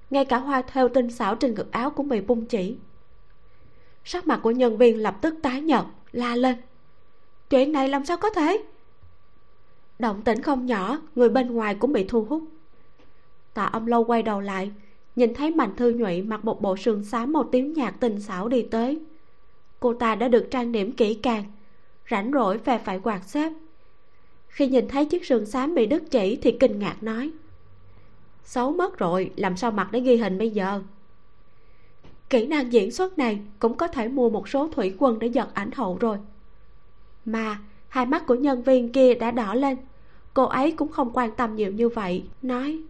Ngay 0.09 0.25
cả 0.25 0.37
hoa 0.37 0.61
thêu 0.61 0.89
tinh 0.89 1.11
xảo 1.11 1.35
trên 1.35 1.55
ngực 1.55 1.71
áo 1.71 1.89
cũng 1.89 2.09
bị 2.09 2.21
bung 2.21 2.45
chỉ. 2.45 2.75
Sắc 4.03 4.27
mặt 4.27 4.39
của 4.43 4.51
nhân 4.51 4.77
viên 4.77 5.01
lập 5.01 5.17
tức 5.21 5.35
tái 5.43 5.61
nhợt, 5.61 5.85
la 6.11 6.35
lên. 6.35 6.55
Chuyện 7.49 7.71
này 7.71 7.89
làm 7.89 8.05
sao 8.05 8.17
có 8.17 8.29
thể? 8.29 8.63
Động 9.99 10.21
tĩnh 10.21 10.41
không 10.41 10.65
nhỏ, 10.65 10.99
người 11.15 11.29
bên 11.29 11.51
ngoài 11.51 11.75
cũng 11.75 11.93
bị 11.93 12.05
thu 12.07 12.23
hút 12.29 12.43
tạ 13.57 13.63
âm 13.63 13.85
lâu 13.85 14.03
quay 14.03 14.23
đầu 14.23 14.41
lại, 14.41 14.71
nhìn 15.15 15.33
thấy 15.33 15.51
mạnh 15.51 15.75
thư 15.77 15.91
nhụy 15.91 16.21
mặc 16.21 16.45
một 16.45 16.61
bộ 16.61 16.77
sườn 16.77 17.03
xám 17.03 17.33
màu 17.33 17.43
tím 17.43 17.73
nhạt 17.73 17.93
tinh 17.99 18.19
xảo 18.19 18.47
đi 18.47 18.61
tới. 18.61 18.99
Cô 19.79 19.93
ta 19.93 20.15
đã 20.15 20.27
được 20.27 20.47
trang 20.51 20.71
điểm 20.71 20.91
kỹ 20.91 21.13
càng, 21.13 21.43
rảnh 22.11 22.31
rỗi 22.33 22.57
về 22.57 22.77
phải 22.77 22.99
quạt 22.99 23.21
xếp. 23.25 23.51
Khi 24.47 24.67
nhìn 24.67 24.87
thấy 24.87 25.05
chiếc 25.05 25.25
sườn 25.25 25.45
xám 25.45 25.75
bị 25.75 25.85
đứt 25.85 26.03
chỉ 26.11 26.35
thì 26.41 26.51
kinh 26.51 26.79
ngạc 26.79 27.03
nói, 27.03 27.31
xấu 28.43 28.71
mất 28.71 28.97
rồi, 28.97 29.31
làm 29.35 29.57
sao 29.57 29.71
mặc 29.71 29.87
để 29.91 29.99
ghi 29.99 30.17
hình 30.17 30.37
bây 30.37 30.49
giờ? 30.49 30.81
Kỹ 32.29 32.47
năng 32.47 32.73
diễn 32.73 32.91
xuất 32.91 33.17
này 33.17 33.39
cũng 33.59 33.77
có 33.77 33.87
thể 33.87 34.07
mua 34.07 34.29
một 34.29 34.49
số 34.49 34.67
thủy 34.67 34.95
quân 34.99 35.19
để 35.19 35.27
giật 35.27 35.53
ảnh 35.53 35.71
hậu 35.71 35.97
rồi. 35.99 36.17
Mà 37.25 37.59
hai 37.87 38.05
mắt 38.05 38.27
của 38.27 38.35
nhân 38.35 38.63
viên 38.63 38.91
kia 38.91 39.13
đã 39.13 39.31
đỏ 39.31 39.53
lên, 39.53 39.77
cô 40.33 40.43
ấy 40.43 40.71
cũng 40.71 40.91
không 40.91 41.11
quan 41.13 41.31
tâm 41.35 41.55
nhiều 41.55 41.71
như 41.71 41.89
vậy, 41.89 42.23
nói 42.41 42.81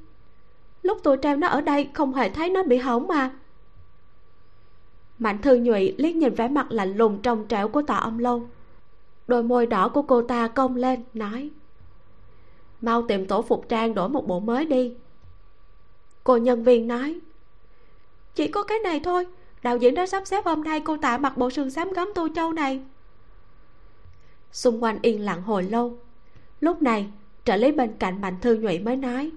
lúc 0.87 0.97
tôi 1.03 1.17
treo 1.21 1.35
nó 1.35 1.47
ở 1.47 1.61
đây, 1.61 1.89
không 1.93 2.13
hề 2.13 2.29
thấy 2.29 2.49
nó 2.49 2.63
bị 2.63 2.77
hỏng 2.77 3.07
mà. 3.07 3.31
Mạnh 5.19 5.41
thư 5.41 5.55
nhụy 5.55 5.95
liếc 5.97 6.15
nhìn 6.15 6.33
vẻ 6.33 6.47
mặt 6.47 6.67
lạnh 6.69 6.97
lùng 6.97 7.21
trong 7.21 7.47
trẻo 7.47 7.67
của 7.67 7.81
tạ 7.81 7.95
âm 7.95 8.17
lâu 8.17 8.47
đôi 9.27 9.43
môi 9.43 9.65
đỏ 9.65 9.89
của 9.89 10.01
cô 10.01 10.21
ta 10.21 10.47
cong 10.47 10.75
lên, 10.75 11.03
nói, 11.13 11.49
mau 12.81 13.01
tìm 13.07 13.25
tổ 13.25 13.41
phục 13.41 13.69
trang 13.69 13.93
đổi 13.93 14.09
một 14.09 14.27
bộ 14.27 14.39
mới 14.39 14.65
đi. 14.65 14.93
Cô 16.23 16.37
nhân 16.37 16.63
viên 16.63 16.87
nói, 16.87 17.19
chỉ 18.35 18.47
có 18.47 18.63
cái 18.63 18.79
này 18.79 18.99
thôi, 18.99 19.27
đạo 19.63 19.77
diễn 19.77 19.95
đã 19.95 20.07
sắp 20.07 20.27
xếp 20.27 20.45
hôm 20.45 20.63
nay 20.63 20.79
cô 20.79 20.97
tạ 20.97 21.17
mặc 21.17 21.37
bộ 21.37 21.49
sườn 21.49 21.71
xám 21.71 21.93
gấm 21.93 22.07
tô 22.15 22.27
châu 22.35 22.53
này. 22.53 22.81
Xung 24.51 24.83
quanh 24.83 24.99
yên 25.01 25.25
lặng 25.25 25.41
hồi 25.41 25.63
lâu. 25.63 25.97
Lúc 26.59 26.81
này, 26.81 27.07
trợ 27.43 27.55
lý 27.55 27.71
bên 27.71 27.93
cạnh 27.99 28.21
mạnh 28.21 28.35
thư 28.41 28.57
nhụy 28.57 28.79
mới 28.79 28.95
nói 28.95 29.31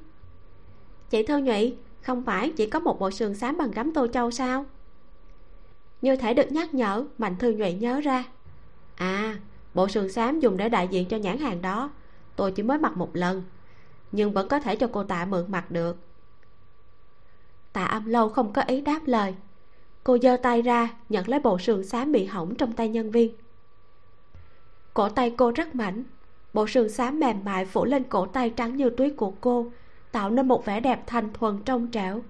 chị 1.10 1.22
thư 1.22 1.38
nhụy 1.38 1.76
không 2.02 2.22
phải 2.24 2.52
chỉ 2.56 2.66
có 2.66 2.78
một 2.78 3.00
bộ 3.00 3.10
sườn 3.10 3.34
xám 3.34 3.58
bằng 3.58 3.70
gấm 3.70 3.92
tô 3.92 4.06
châu 4.06 4.30
sao? 4.30 4.66
Như 6.02 6.16
thể 6.16 6.34
được 6.34 6.52
nhắc 6.52 6.74
nhở, 6.74 7.04
mạnh 7.18 7.36
thư 7.36 7.52
nhụy 7.52 7.72
nhớ 7.72 8.00
ra. 8.00 8.24
À 8.94 9.36
bộ 9.74 9.88
sườn 9.88 10.12
xám 10.12 10.40
dùng 10.40 10.56
để 10.56 10.68
đại 10.68 10.88
diện 10.88 11.08
cho 11.08 11.16
nhãn 11.16 11.38
hàng 11.38 11.62
đó. 11.62 11.90
Tôi 12.36 12.52
chỉ 12.52 12.62
mới 12.62 12.78
mặc 12.78 12.96
một 12.96 13.16
lần, 13.16 13.42
nhưng 14.12 14.32
vẫn 14.32 14.48
có 14.48 14.60
thể 14.60 14.76
cho 14.76 14.88
cô 14.92 15.04
tạ 15.04 15.24
mượn 15.24 15.44
mặc 15.48 15.70
được. 15.70 15.96
Tạ 17.72 17.84
âm 17.84 18.06
lâu 18.06 18.28
không 18.28 18.52
có 18.52 18.62
ý 18.62 18.80
đáp 18.80 19.00
lời. 19.06 19.34
Cô 20.04 20.18
giơ 20.22 20.36
tay 20.36 20.62
ra, 20.62 20.88
nhận 21.08 21.28
lấy 21.28 21.40
bộ 21.40 21.58
sườn 21.58 21.84
xám 21.84 22.12
bị 22.12 22.24
hỏng 22.24 22.54
trong 22.54 22.72
tay 22.72 22.88
nhân 22.88 23.10
viên. 23.10 23.34
Cổ 24.94 25.08
tay 25.08 25.34
cô 25.36 25.50
rất 25.50 25.74
mảnh, 25.74 26.04
bộ 26.52 26.66
sườn 26.66 26.88
xám 26.88 27.20
mềm 27.20 27.44
mại 27.44 27.64
phủ 27.64 27.84
lên 27.84 28.04
cổ 28.04 28.26
tay 28.26 28.50
trắng 28.50 28.76
như 28.76 28.90
tuyết 28.90 29.12
của 29.16 29.32
cô 29.40 29.66
tạo 30.12 30.30
nên 30.30 30.48
một 30.48 30.64
vẻ 30.64 30.80
đẹp 30.80 31.02
thanh 31.06 31.32
thuần 31.32 31.58
trong 31.64 31.88
trẻo, 31.90 32.22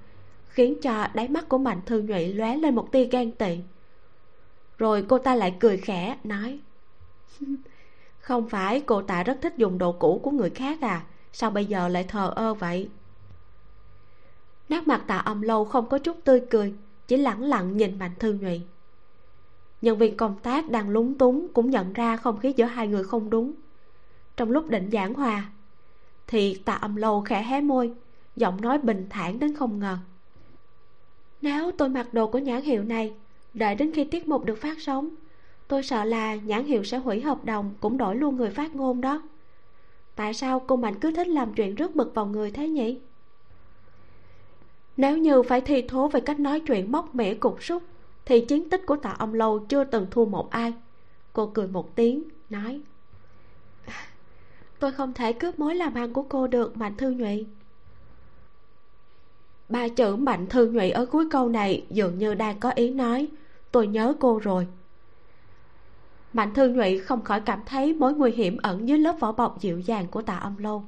khiến 0.49 0.81
cho 0.83 1.07
đáy 1.15 1.29
mắt 1.29 1.49
của 1.49 1.59
mạnh 1.59 1.81
thư 1.87 2.03
nhụy 2.03 2.35
lóe 2.35 2.57
lên 2.57 2.75
một 2.75 2.93
tia 2.93 3.05
ghen 3.05 3.33
tị. 3.33 3.59
Rồi 4.79 5.05
cô 5.09 5.19
ta 5.19 5.35
lại 5.35 5.57
cười 5.61 5.77
khẽ, 5.77 6.17
nói, 6.25 6.59
không 8.21 8.49
phải 8.49 8.81
cô 8.81 9.03
ta 9.03 9.23
rất 9.23 9.39
thích 9.43 9.55
dùng 9.57 9.79
đồ 9.79 9.93
cũ 9.93 10.21
của 10.23 10.31
người 10.31 10.51
khác 10.51 10.81
à 10.81 11.05
sao 11.33 11.51
bây 11.51 11.67
giờ 11.67 11.89
lại 11.89 12.05
thờ 12.05 12.33
ơ 12.37 12.55
vậy? 12.55 12.89
Nét 14.69 14.89
mặt 14.89 15.05
tạ 15.07 15.17
âm 15.17 15.43
lâu 15.43 15.65
không 15.65 15.89
có 15.89 15.99
chút 15.99 16.17
tươi 16.25 16.43
cười, 16.51 16.75
chỉ 17.07 17.17
lẳng 17.17 17.43
lặng 17.43 17.77
nhìn 17.77 17.99
mạnh 17.99 18.15
thư 18.19 18.33
nhụy. 18.33 18.63
Nhân 19.83 19.99
viên 19.99 20.17
công 20.17 20.39
tác 20.43 20.71
đang 20.71 20.89
lúng 20.89 21.19
túng 21.19 21.49
cũng 21.53 21.71
nhận 21.71 21.93
ra 21.93 22.17
không 22.17 22.39
khí 22.39 22.53
giữa 22.57 22.65
hai 22.65 22.89
người 22.89 23.05
không 23.05 23.31
đúng. 23.31 23.53
Trong 24.37 24.51
lúc 24.51 24.69
định 24.69 24.91
giảng 24.93 25.15
hòa 25.15 25.51
thì 26.31 26.63
tạ 26.65 26.73
âm 26.73 26.97
lâu 26.97 27.21
khẽ 27.21 27.43
hé 27.43 27.61
môi, 27.61 27.93
giọng 28.37 28.61
nói 28.61 28.79
bình 28.79 29.07
thản 29.11 29.39
đến 29.39 29.55
không 29.55 29.79
ngờ 29.79 29.99
nếu 31.43 31.73
tôi 31.73 31.89
mặc 31.89 32.15
đồ 32.15 32.27
của 32.27 32.39
nhãn 32.39 32.63
hiệu 32.63 32.85
này, 32.85 33.13
đợi 33.55 33.75
đến 33.75 33.93
khi 33.93 34.05
tiết 34.05 34.29
mục 34.29 34.45
được 34.45 34.59
phát 34.61 34.81
sóng, 34.81 35.09
tôi 35.69 35.83
sợ 35.83 36.05
là 36.05 36.35
nhãn 36.35 36.65
hiệu 36.65 36.85
sẽ 36.85 36.99
hủy 36.99 37.21
hợp 37.21 37.45
đồng 37.45 37.75
cũng 37.81 37.99
đổi 37.99 38.17
luôn 38.17 38.37
người 38.37 38.51
phát 38.51 38.75
ngôn 38.75 39.01
đó. 39.01 39.23
Tại 40.15 40.35
sao 40.35 40.61
cô 40.67 40.77
mạnh 40.77 40.95
cứ 41.01 41.13
thích 41.13 41.29
làm 41.29 41.55
chuyện 41.55 41.75
rước 41.75 41.97
bực 41.97 42.15
vào 42.15 42.27
người 42.27 42.51
thế 42.51 42.69
nhỉ? 42.69 43.01
Nếu 44.97 45.19
như 45.19 45.43
phải 45.43 45.61
thi 45.61 45.83
thố 45.83 46.09
về 46.09 46.21
cách 46.21 46.41
nói 46.41 46.61
chuyện 46.61 46.93
móc 46.93 47.15
mẻ 47.15 47.35
cục 47.35 47.63
súc, 47.63 47.83
thì 48.25 48.41
chiến 48.41 48.71
tích 48.71 48.87
của 48.87 48.97
tạ 48.97 49.17
ông 49.19 49.35
lâu 49.35 49.59
chưa 49.59 49.85
từng 49.85 50.07
thua 50.11 50.25
một 50.25 50.51
ai. 50.51 50.73
Cô 51.33 51.47
cười 51.47 51.67
một 51.67 51.97
tiếng, 51.97 52.23
nói 52.51 52.81
tôi 54.81 54.93
không 54.93 55.13
thể 55.13 55.33
cướp 55.33 55.59
mối 55.59 55.75
làm 55.75 55.95
ăn 55.95 56.13
của 56.13 56.23
cô 56.23 56.47
được, 56.47 56.77
mạnh 56.77 56.97
thư 56.97 57.11
nhụy 57.11 57.47
ba 59.69 59.89
chữ 59.89 60.17
mạnh 60.17 60.47
thư 60.47 60.71
nhụy 60.71 60.91
ở 60.91 61.07
cuối 61.07 61.25
câu 61.31 61.49
này 61.49 61.85
dường 61.91 62.19
như 62.19 62.35
đang 62.35 62.61
có 62.61 62.71
ý 62.71 62.91
nói, 62.91 63.29
tôi 63.73 63.87
nhớ 63.87 64.15
cô 64.21 64.39
rồi. 64.39 64.67
Mạnh 66.33 66.55
thư 66.55 66.69
nhụy 66.69 66.99
không 66.99 67.25
khỏi 67.25 67.41
cảm 67.41 67.61
thấy 67.67 67.95
mối 67.95 68.15
nguy 68.15 68.33
hiểm 68.33 68.57
ẩn 68.63 68.89
dưới 68.89 68.99
lớp 68.99 69.17
vỏ 69.21 69.33
bọc 69.33 69.61
dịu 69.61 69.81
dàng 69.81 70.07
của 70.07 70.23
tạ 70.23 70.37
âm 70.37 70.57
lâu 70.59 70.85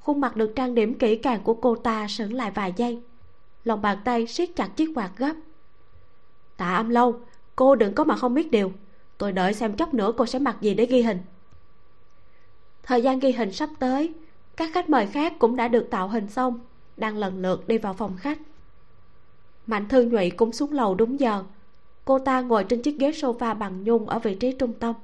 khuôn 0.00 0.20
mặt 0.20 0.36
được 0.36 0.52
trang 0.56 0.74
điểm 0.74 0.94
kỹ 0.94 1.16
càng 1.16 1.40
của 1.44 1.54
cô 1.54 1.76
ta 1.76 2.06
sững 2.08 2.32
lại 2.32 2.50
vài 2.50 2.72
giây. 2.76 3.02
Lòng 3.64 3.82
bàn 3.82 3.98
tay 4.04 4.26
siết 4.26 4.56
chặt 4.56 4.76
chiếc 4.76 4.92
quạt 4.94 5.10
gấp. 5.16 5.32
Tạ 6.56 6.74
âm 6.74 6.88
lâu 6.88 7.20
cô 7.56 7.74
đừng 7.74 7.94
có 7.94 8.04
mà 8.04 8.16
không 8.16 8.34
biết 8.34 8.50
điều. 8.50 8.72
Tôi 9.18 9.32
đợi 9.32 9.54
xem 9.54 9.76
chốc 9.76 9.94
nữa 9.94 10.12
cô 10.16 10.26
sẽ 10.26 10.38
mặc 10.38 10.56
gì 10.60 10.74
để 10.74 10.86
ghi 10.86 11.02
hình 11.02 11.18
thời 12.82 13.02
gian 13.02 13.18
ghi 13.18 13.32
hình 13.32 13.52
sắp 13.52 13.70
tới, 13.78 14.12
các 14.56 14.70
khách 14.72 14.90
mời 14.90 15.06
khác 15.06 15.32
cũng 15.38 15.56
đã 15.56 15.68
được 15.68 15.90
tạo 15.90 16.08
hình 16.08 16.28
xong, 16.28 16.60
đang 16.96 17.16
lần 17.16 17.42
lượt 17.42 17.68
đi 17.68 17.78
vào 17.78 17.94
phòng 17.94 18.16
khách. 18.16 18.38
Mạnh 19.66 19.88
thư 19.88 20.02
nhụy 20.02 20.30
cũng 20.30 20.52
xuống 20.52 20.72
lầu 20.72 20.94
đúng 20.94 21.20
giờ. 21.20 21.44
Cô 22.04 22.18
ta 22.18 22.40
ngồi 22.40 22.64
trên 22.64 22.82
chiếc 22.82 22.98
ghế 22.98 23.10
sofa 23.10 23.54
bằng 23.54 23.84
nhung 23.84 24.08
ở 24.08 24.18
vị 24.18 24.34
trí 24.34 24.52
trung 24.52 24.72
tâm. 24.72 24.94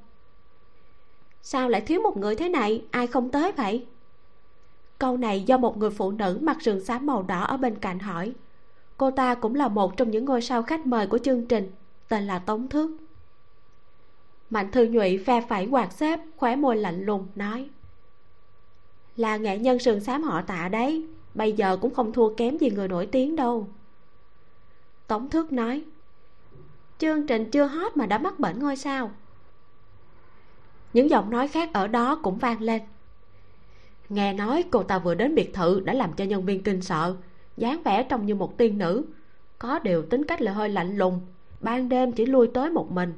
Sao 1.41 1.69
lại 1.69 1.81
thiếu 1.81 2.01
một 2.01 2.17
người 2.17 2.35
thế 2.35 2.49
này? 2.49 2.83
Ai 2.91 3.07
không 3.07 3.29
tới 3.29 3.51
vậy? 3.51 3.85
Câu 4.99 5.17
này 5.17 5.41
do 5.41 5.57
một 5.57 5.77
người 5.77 5.89
phụ 5.89 6.11
nữ 6.11 6.39
mặc 6.41 6.61
sườn 6.61 6.83
xám 6.83 7.05
màu 7.05 7.23
đỏ 7.23 7.43
ở 7.43 7.57
bên 7.57 7.75
cạnh 7.75 7.99
hỏi. 7.99 8.33
Cô 8.97 9.11
ta 9.11 9.35
cũng 9.35 9.55
là 9.55 9.67
một 9.67 9.97
trong 9.97 10.11
những 10.11 10.25
ngôi 10.25 10.41
sao 10.41 10.63
khách 10.63 10.85
mời 10.85 11.07
của 11.07 11.17
chương 11.17 11.45
trình, 11.45 11.71
tên 12.07 12.27
là 12.27 12.39
tống 12.39 12.67
thước 12.67 12.97
mạnh 14.49 14.71
thư 14.71 14.85
nhụy 14.85 15.17
phe 15.17 15.41
phải 15.41 15.67
quạt 15.67 15.93
xếp, 15.93 16.19
khóe 16.37 16.55
môi 16.55 16.77
lạnh 16.77 17.05
lùng, 17.05 17.27
nói. 17.35 17.69
Là 19.15 19.37
nghệ 19.37 19.57
nhân 19.57 19.79
sườn 19.79 19.99
xám 19.99 20.23
họ 20.23 20.41
tạ 20.41 20.69
đấy, 20.69 21.05
bây 21.33 21.53
giờ 21.53 21.77
cũng 21.77 21.93
không 21.93 22.13
thua 22.13 22.33
kém 22.35 22.57
gì 22.57 22.69
người 22.69 22.87
nổi 22.87 23.05
tiếng 23.05 23.35
đâu. 23.35 23.67
Tống 25.07 25.29
thước 25.29 25.51
nói. 25.51 25.83
Chương 26.97 27.27
trình 27.27 27.51
chưa 27.51 27.65
hot 27.65 27.97
mà 27.97 28.05
đã 28.05 28.17
mắc 28.17 28.39
bệnh 28.39 28.59
ngôi 28.59 28.75
sao. 28.75 29.11
Những 30.93 31.09
giọng 31.09 31.29
nói 31.29 31.47
khác 31.47 31.69
ở 31.73 31.87
đó 31.87 32.19
cũng 32.23 32.37
vang 32.37 32.61
lên. 32.61 32.81
Nghe 34.09 34.33
nói 34.33 34.63
cô 34.71 34.83
ta 34.83 34.99
vừa 34.99 35.15
đến 35.15 35.35
biệt 35.35 35.53
thự 35.53 35.79
đã 35.79 35.93
làm 35.93 36.13
cho 36.13 36.25
nhân 36.25 36.45
viên 36.45 36.63
kinh 36.63 36.81
sợ, 36.81 37.15
dáng 37.57 37.83
vẻ 37.83 38.03
trông 38.03 38.25
như 38.25 38.35
một 38.35 38.57
tiên 38.57 38.77
nữ. 38.77 39.05
Có 39.59 39.79
điều 39.79 40.01
tính 40.01 40.23
cách 40.23 40.41
là 40.41 40.51
hơi 40.51 40.69
lạnh 40.69 40.97
lùng, 40.97 41.21
ban 41.59 41.89
đêm 41.89 42.11
chỉ 42.11 42.25
lui 42.25 42.47
tới 42.47 42.69
một 42.69 42.91
mình 42.91 43.13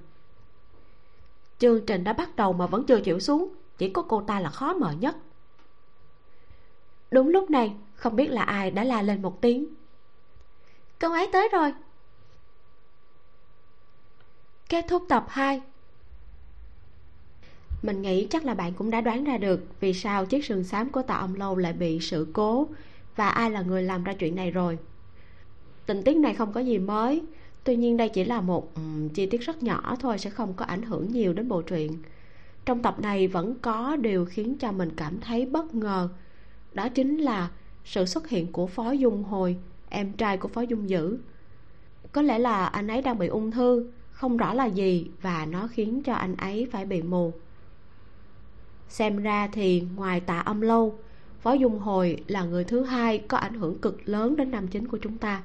chương 1.59 1.85
trình 1.85 2.03
đã 2.03 2.13
bắt 2.13 2.35
đầu 2.35 2.53
mà 2.53 2.65
vẫn 2.65 2.85
chưa 2.85 2.99
chịu 2.99 3.19
xuống, 3.19 3.53
chỉ 3.77 3.89
có 3.89 4.01
cô 4.01 4.21
ta 4.21 4.39
là 4.39 4.49
khó 4.49 4.73
mở 4.73 4.91
nhất. 4.91 5.15
Đúng 7.11 7.29
lúc 7.29 7.49
này, 7.49 7.75
không 7.95 8.15
biết 8.15 8.27
là 8.27 8.43
ai 8.43 8.71
đã 8.71 8.83
la 8.83 9.01
lên 9.01 9.21
một 9.21 9.41
tiếng. 9.41 9.65
Cậu 10.99 11.11
ấy 11.11 11.29
tới 11.31 11.49
rồi. 11.51 11.73
Kết 14.69 14.85
thúc 14.87 15.05
tập 15.09 15.25
2 15.29 15.61
mình 17.81 18.01
nghĩ 18.01 18.27
chắc 18.29 18.45
là 18.45 18.53
bạn 18.53 18.73
cũng 18.73 18.89
đã 18.91 19.01
đoán 19.01 19.23
ra 19.23 19.37
được 19.37 19.61
vì 19.79 19.93
sao 19.93 20.25
chiếc 20.25 20.45
sườn 20.45 20.63
xám 20.63 20.89
của 20.89 21.01
tạ 21.01 21.13
ông 21.13 21.35
lâu 21.35 21.55
lại 21.55 21.73
bị 21.73 21.99
sự 21.99 22.27
cố 22.33 22.67
và 23.15 23.29
ai 23.29 23.51
là 23.51 23.61
người 23.61 23.83
làm 23.83 24.03
ra 24.03 24.13
chuyện 24.13 24.35
này 24.35 24.51
rồi. 24.51 24.77
Tình 25.85 26.03
tiết 26.03 26.17
này 26.17 26.33
không 26.33 26.53
có 26.53 26.59
gì 26.59 26.77
mới 26.77 27.23
tuy 27.63 27.75
nhiên 27.75 27.97
đây 27.97 28.09
chỉ 28.09 28.23
là 28.23 28.41
một 28.41 28.75
um, 28.75 29.09
chi 29.09 29.25
tiết 29.25 29.41
rất 29.41 29.63
nhỏ 29.63 29.95
thôi 29.99 30.17
sẽ 30.17 30.29
không 30.29 30.53
có 30.53 30.65
ảnh 30.65 30.81
hưởng 30.81 31.11
nhiều 31.11 31.33
đến 31.33 31.47
bộ 31.47 31.61
truyện. 31.61 31.97
Trong 32.65 32.81
tập 32.81 32.99
này 32.99 33.27
vẫn 33.27 33.55
có 33.61 33.95
điều 33.95 34.25
khiến 34.25 34.57
cho 34.57 34.71
mình 34.71 34.89
cảm 34.95 35.19
thấy 35.19 35.45
bất 35.45 35.75
ngờ 35.75 36.09
đó 36.73 36.89
chính 36.89 37.17
là 37.17 37.49
sự 37.85 38.05
xuất 38.05 38.29
hiện 38.29 38.51
của 38.51 38.67
phó 38.67 38.91
dung 38.91 39.23
hồi 39.23 39.57
em 39.89 40.11
trai 40.11 40.37
của 40.37 40.47
phó 40.47 40.61
dung 40.61 40.89
dữ. 40.89 41.17
Có 42.11 42.21
lẽ 42.21 42.39
là 42.39 42.65
anh 42.65 42.87
ấy 42.87 43.01
đang 43.01 43.17
bị 43.19 43.27
ung 43.27 43.51
thư 43.51 43.91
không 44.11 44.37
rõ 44.37 44.53
là 44.53 44.65
gì 44.65 45.07
và 45.21 45.45
nó 45.45 45.67
khiến 45.67 46.03
cho 46.03 46.13
anh 46.13 46.35
ấy 46.35 46.67
phải 46.71 46.85
bị 46.85 47.01
mù. 47.01 47.33
Xem 48.89 49.17
ra 49.17 49.47
thì 49.47 49.83
ngoài 49.95 50.19
tạ 50.19 50.39
âm 50.39 50.61
lâu 50.61 50.99
phó 51.41 51.53
dung 51.53 51.79
hồi 51.79 52.23
là 52.27 52.43
người 52.43 52.63
thứ 52.63 52.83
hai 52.83 53.17
có 53.17 53.37
ảnh 53.37 53.53
hưởng 53.53 53.79
cực 53.79 54.01
lớn 54.05 54.35
đến 54.35 54.51
nam 54.51 54.67
chính 54.67 54.87
của 54.87 54.97
chúng 54.97 55.17
ta 55.17 55.43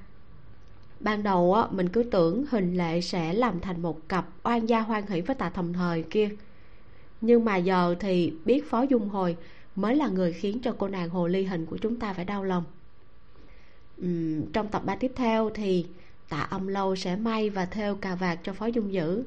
ban 1.01 1.23
đầu 1.23 1.55
á 1.55 1.67
mình 1.71 1.89
cứ 1.89 2.03
tưởng 2.03 2.45
hình 2.51 2.77
lệ 2.77 3.01
sẽ 3.01 3.33
làm 3.33 3.61
thành 3.61 3.83
một 3.83 4.09
cặp 4.09 4.27
oan 4.43 4.69
gia 4.69 4.81
hoan 4.81 5.07
hỷ 5.07 5.21
với 5.21 5.37
tạ 5.37 5.51
thầm 5.51 5.73
thời 5.73 6.03
kia. 6.03 6.31
Nhưng 7.21 7.45
mà 7.45 7.57
giờ 7.57 7.95
thì 8.01 8.33
biết 8.45 8.71
phó 8.71 8.83
dung 8.83 9.09
hồi 9.09 9.37
mới 9.77 9.97
là 9.97 10.09
người 10.09 10.33
khiến 10.33 10.61
cho 10.63 10.75
cô 10.79 10.89
nàng 10.89 11.09
hồ 11.09 11.27
ly 11.27 11.45
hình 11.45 11.67
của 11.67 11.77
chúng 11.77 11.99
ta 11.99 12.13
phải 12.13 12.25
đau 12.25 12.45
lòng. 12.45 12.65
Uhm, 14.03 14.53
trong 14.53 14.69
tập 14.69 14.83
3 14.85 14.97
tiếp 14.97 15.13
theo 15.17 15.51
thì 15.55 15.87
tạ 16.29 16.41
âm 16.41 16.67
lâu 16.67 16.97
sẽ 16.97 17.17
may 17.17 17.51
và 17.51 17.65
thêu 17.65 17.95
cà 17.95 18.15
vạt 18.15 18.39
cho 18.43 18.53
phó 18.53 18.67
dung 18.67 18.93
dữ. 18.93 19.25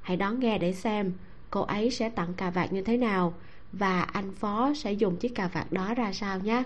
Hãy 0.00 0.16
đón 0.16 0.40
nghe 0.40 0.58
để 0.58 0.72
xem 0.72 1.12
cô 1.50 1.60
ấy 1.60 1.90
sẽ 1.90 2.10
tặng 2.10 2.34
cà 2.34 2.50
vạt 2.50 2.72
như 2.72 2.82
thế 2.82 2.96
nào 2.96 3.34
và 3.72 4.00
anh 4.00 4.32
phó 4.34 4.72
sẽ 4.74 4.92
dùng 4.92 5.16
chiếc 5.16 5.34
cà 5.34 5.48
vạt 5.48 5.72
đó 5.72 5.94
ra 5.94 6.12
sao 6.12 6.38
nhé. 6.38 6.62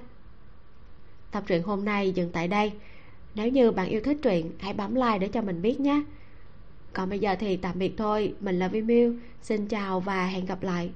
Tập 1.31 1.45
truyện 1.47 1.63
hôm 1.63 1.85
nay 1.85 2.13
dừng 2.13 2.31
tại 2.33 2.49
đây 2.49 2.73
nếu 3.35 3.49
như 3.49 3.71
bạn 3.71 3.89
yêu 3.89 4.01
thích 4.05 4.19
truyện, 4.23 4.51
hãy 4.59 4.73
bấm 4.73 4.95
like 4.95 5.19
để 5.19 5.29
cho 5.29 5.43
mình 5.43 5.63
biết 5.63 5.81
nhé. 5.81 6.03
Còn 6.93 7.11
bây 7.11 7.19
giờ 7.19 7.37
thì 7.41 7.57
tạm 7.57 7.79
biệt 7.79 7.95
thôi. 7.97 8.35
Mình 8.41 8.59
là 8.59 8.69
vi 8.69 8.83
miu. 8.83 9.15
Xin 9.43 9.67
chào 9.67 10.01
và 10.01 10.27
hẹn 10.27 10.47
gặp 10.47 10.63
lại. 10.63 10.91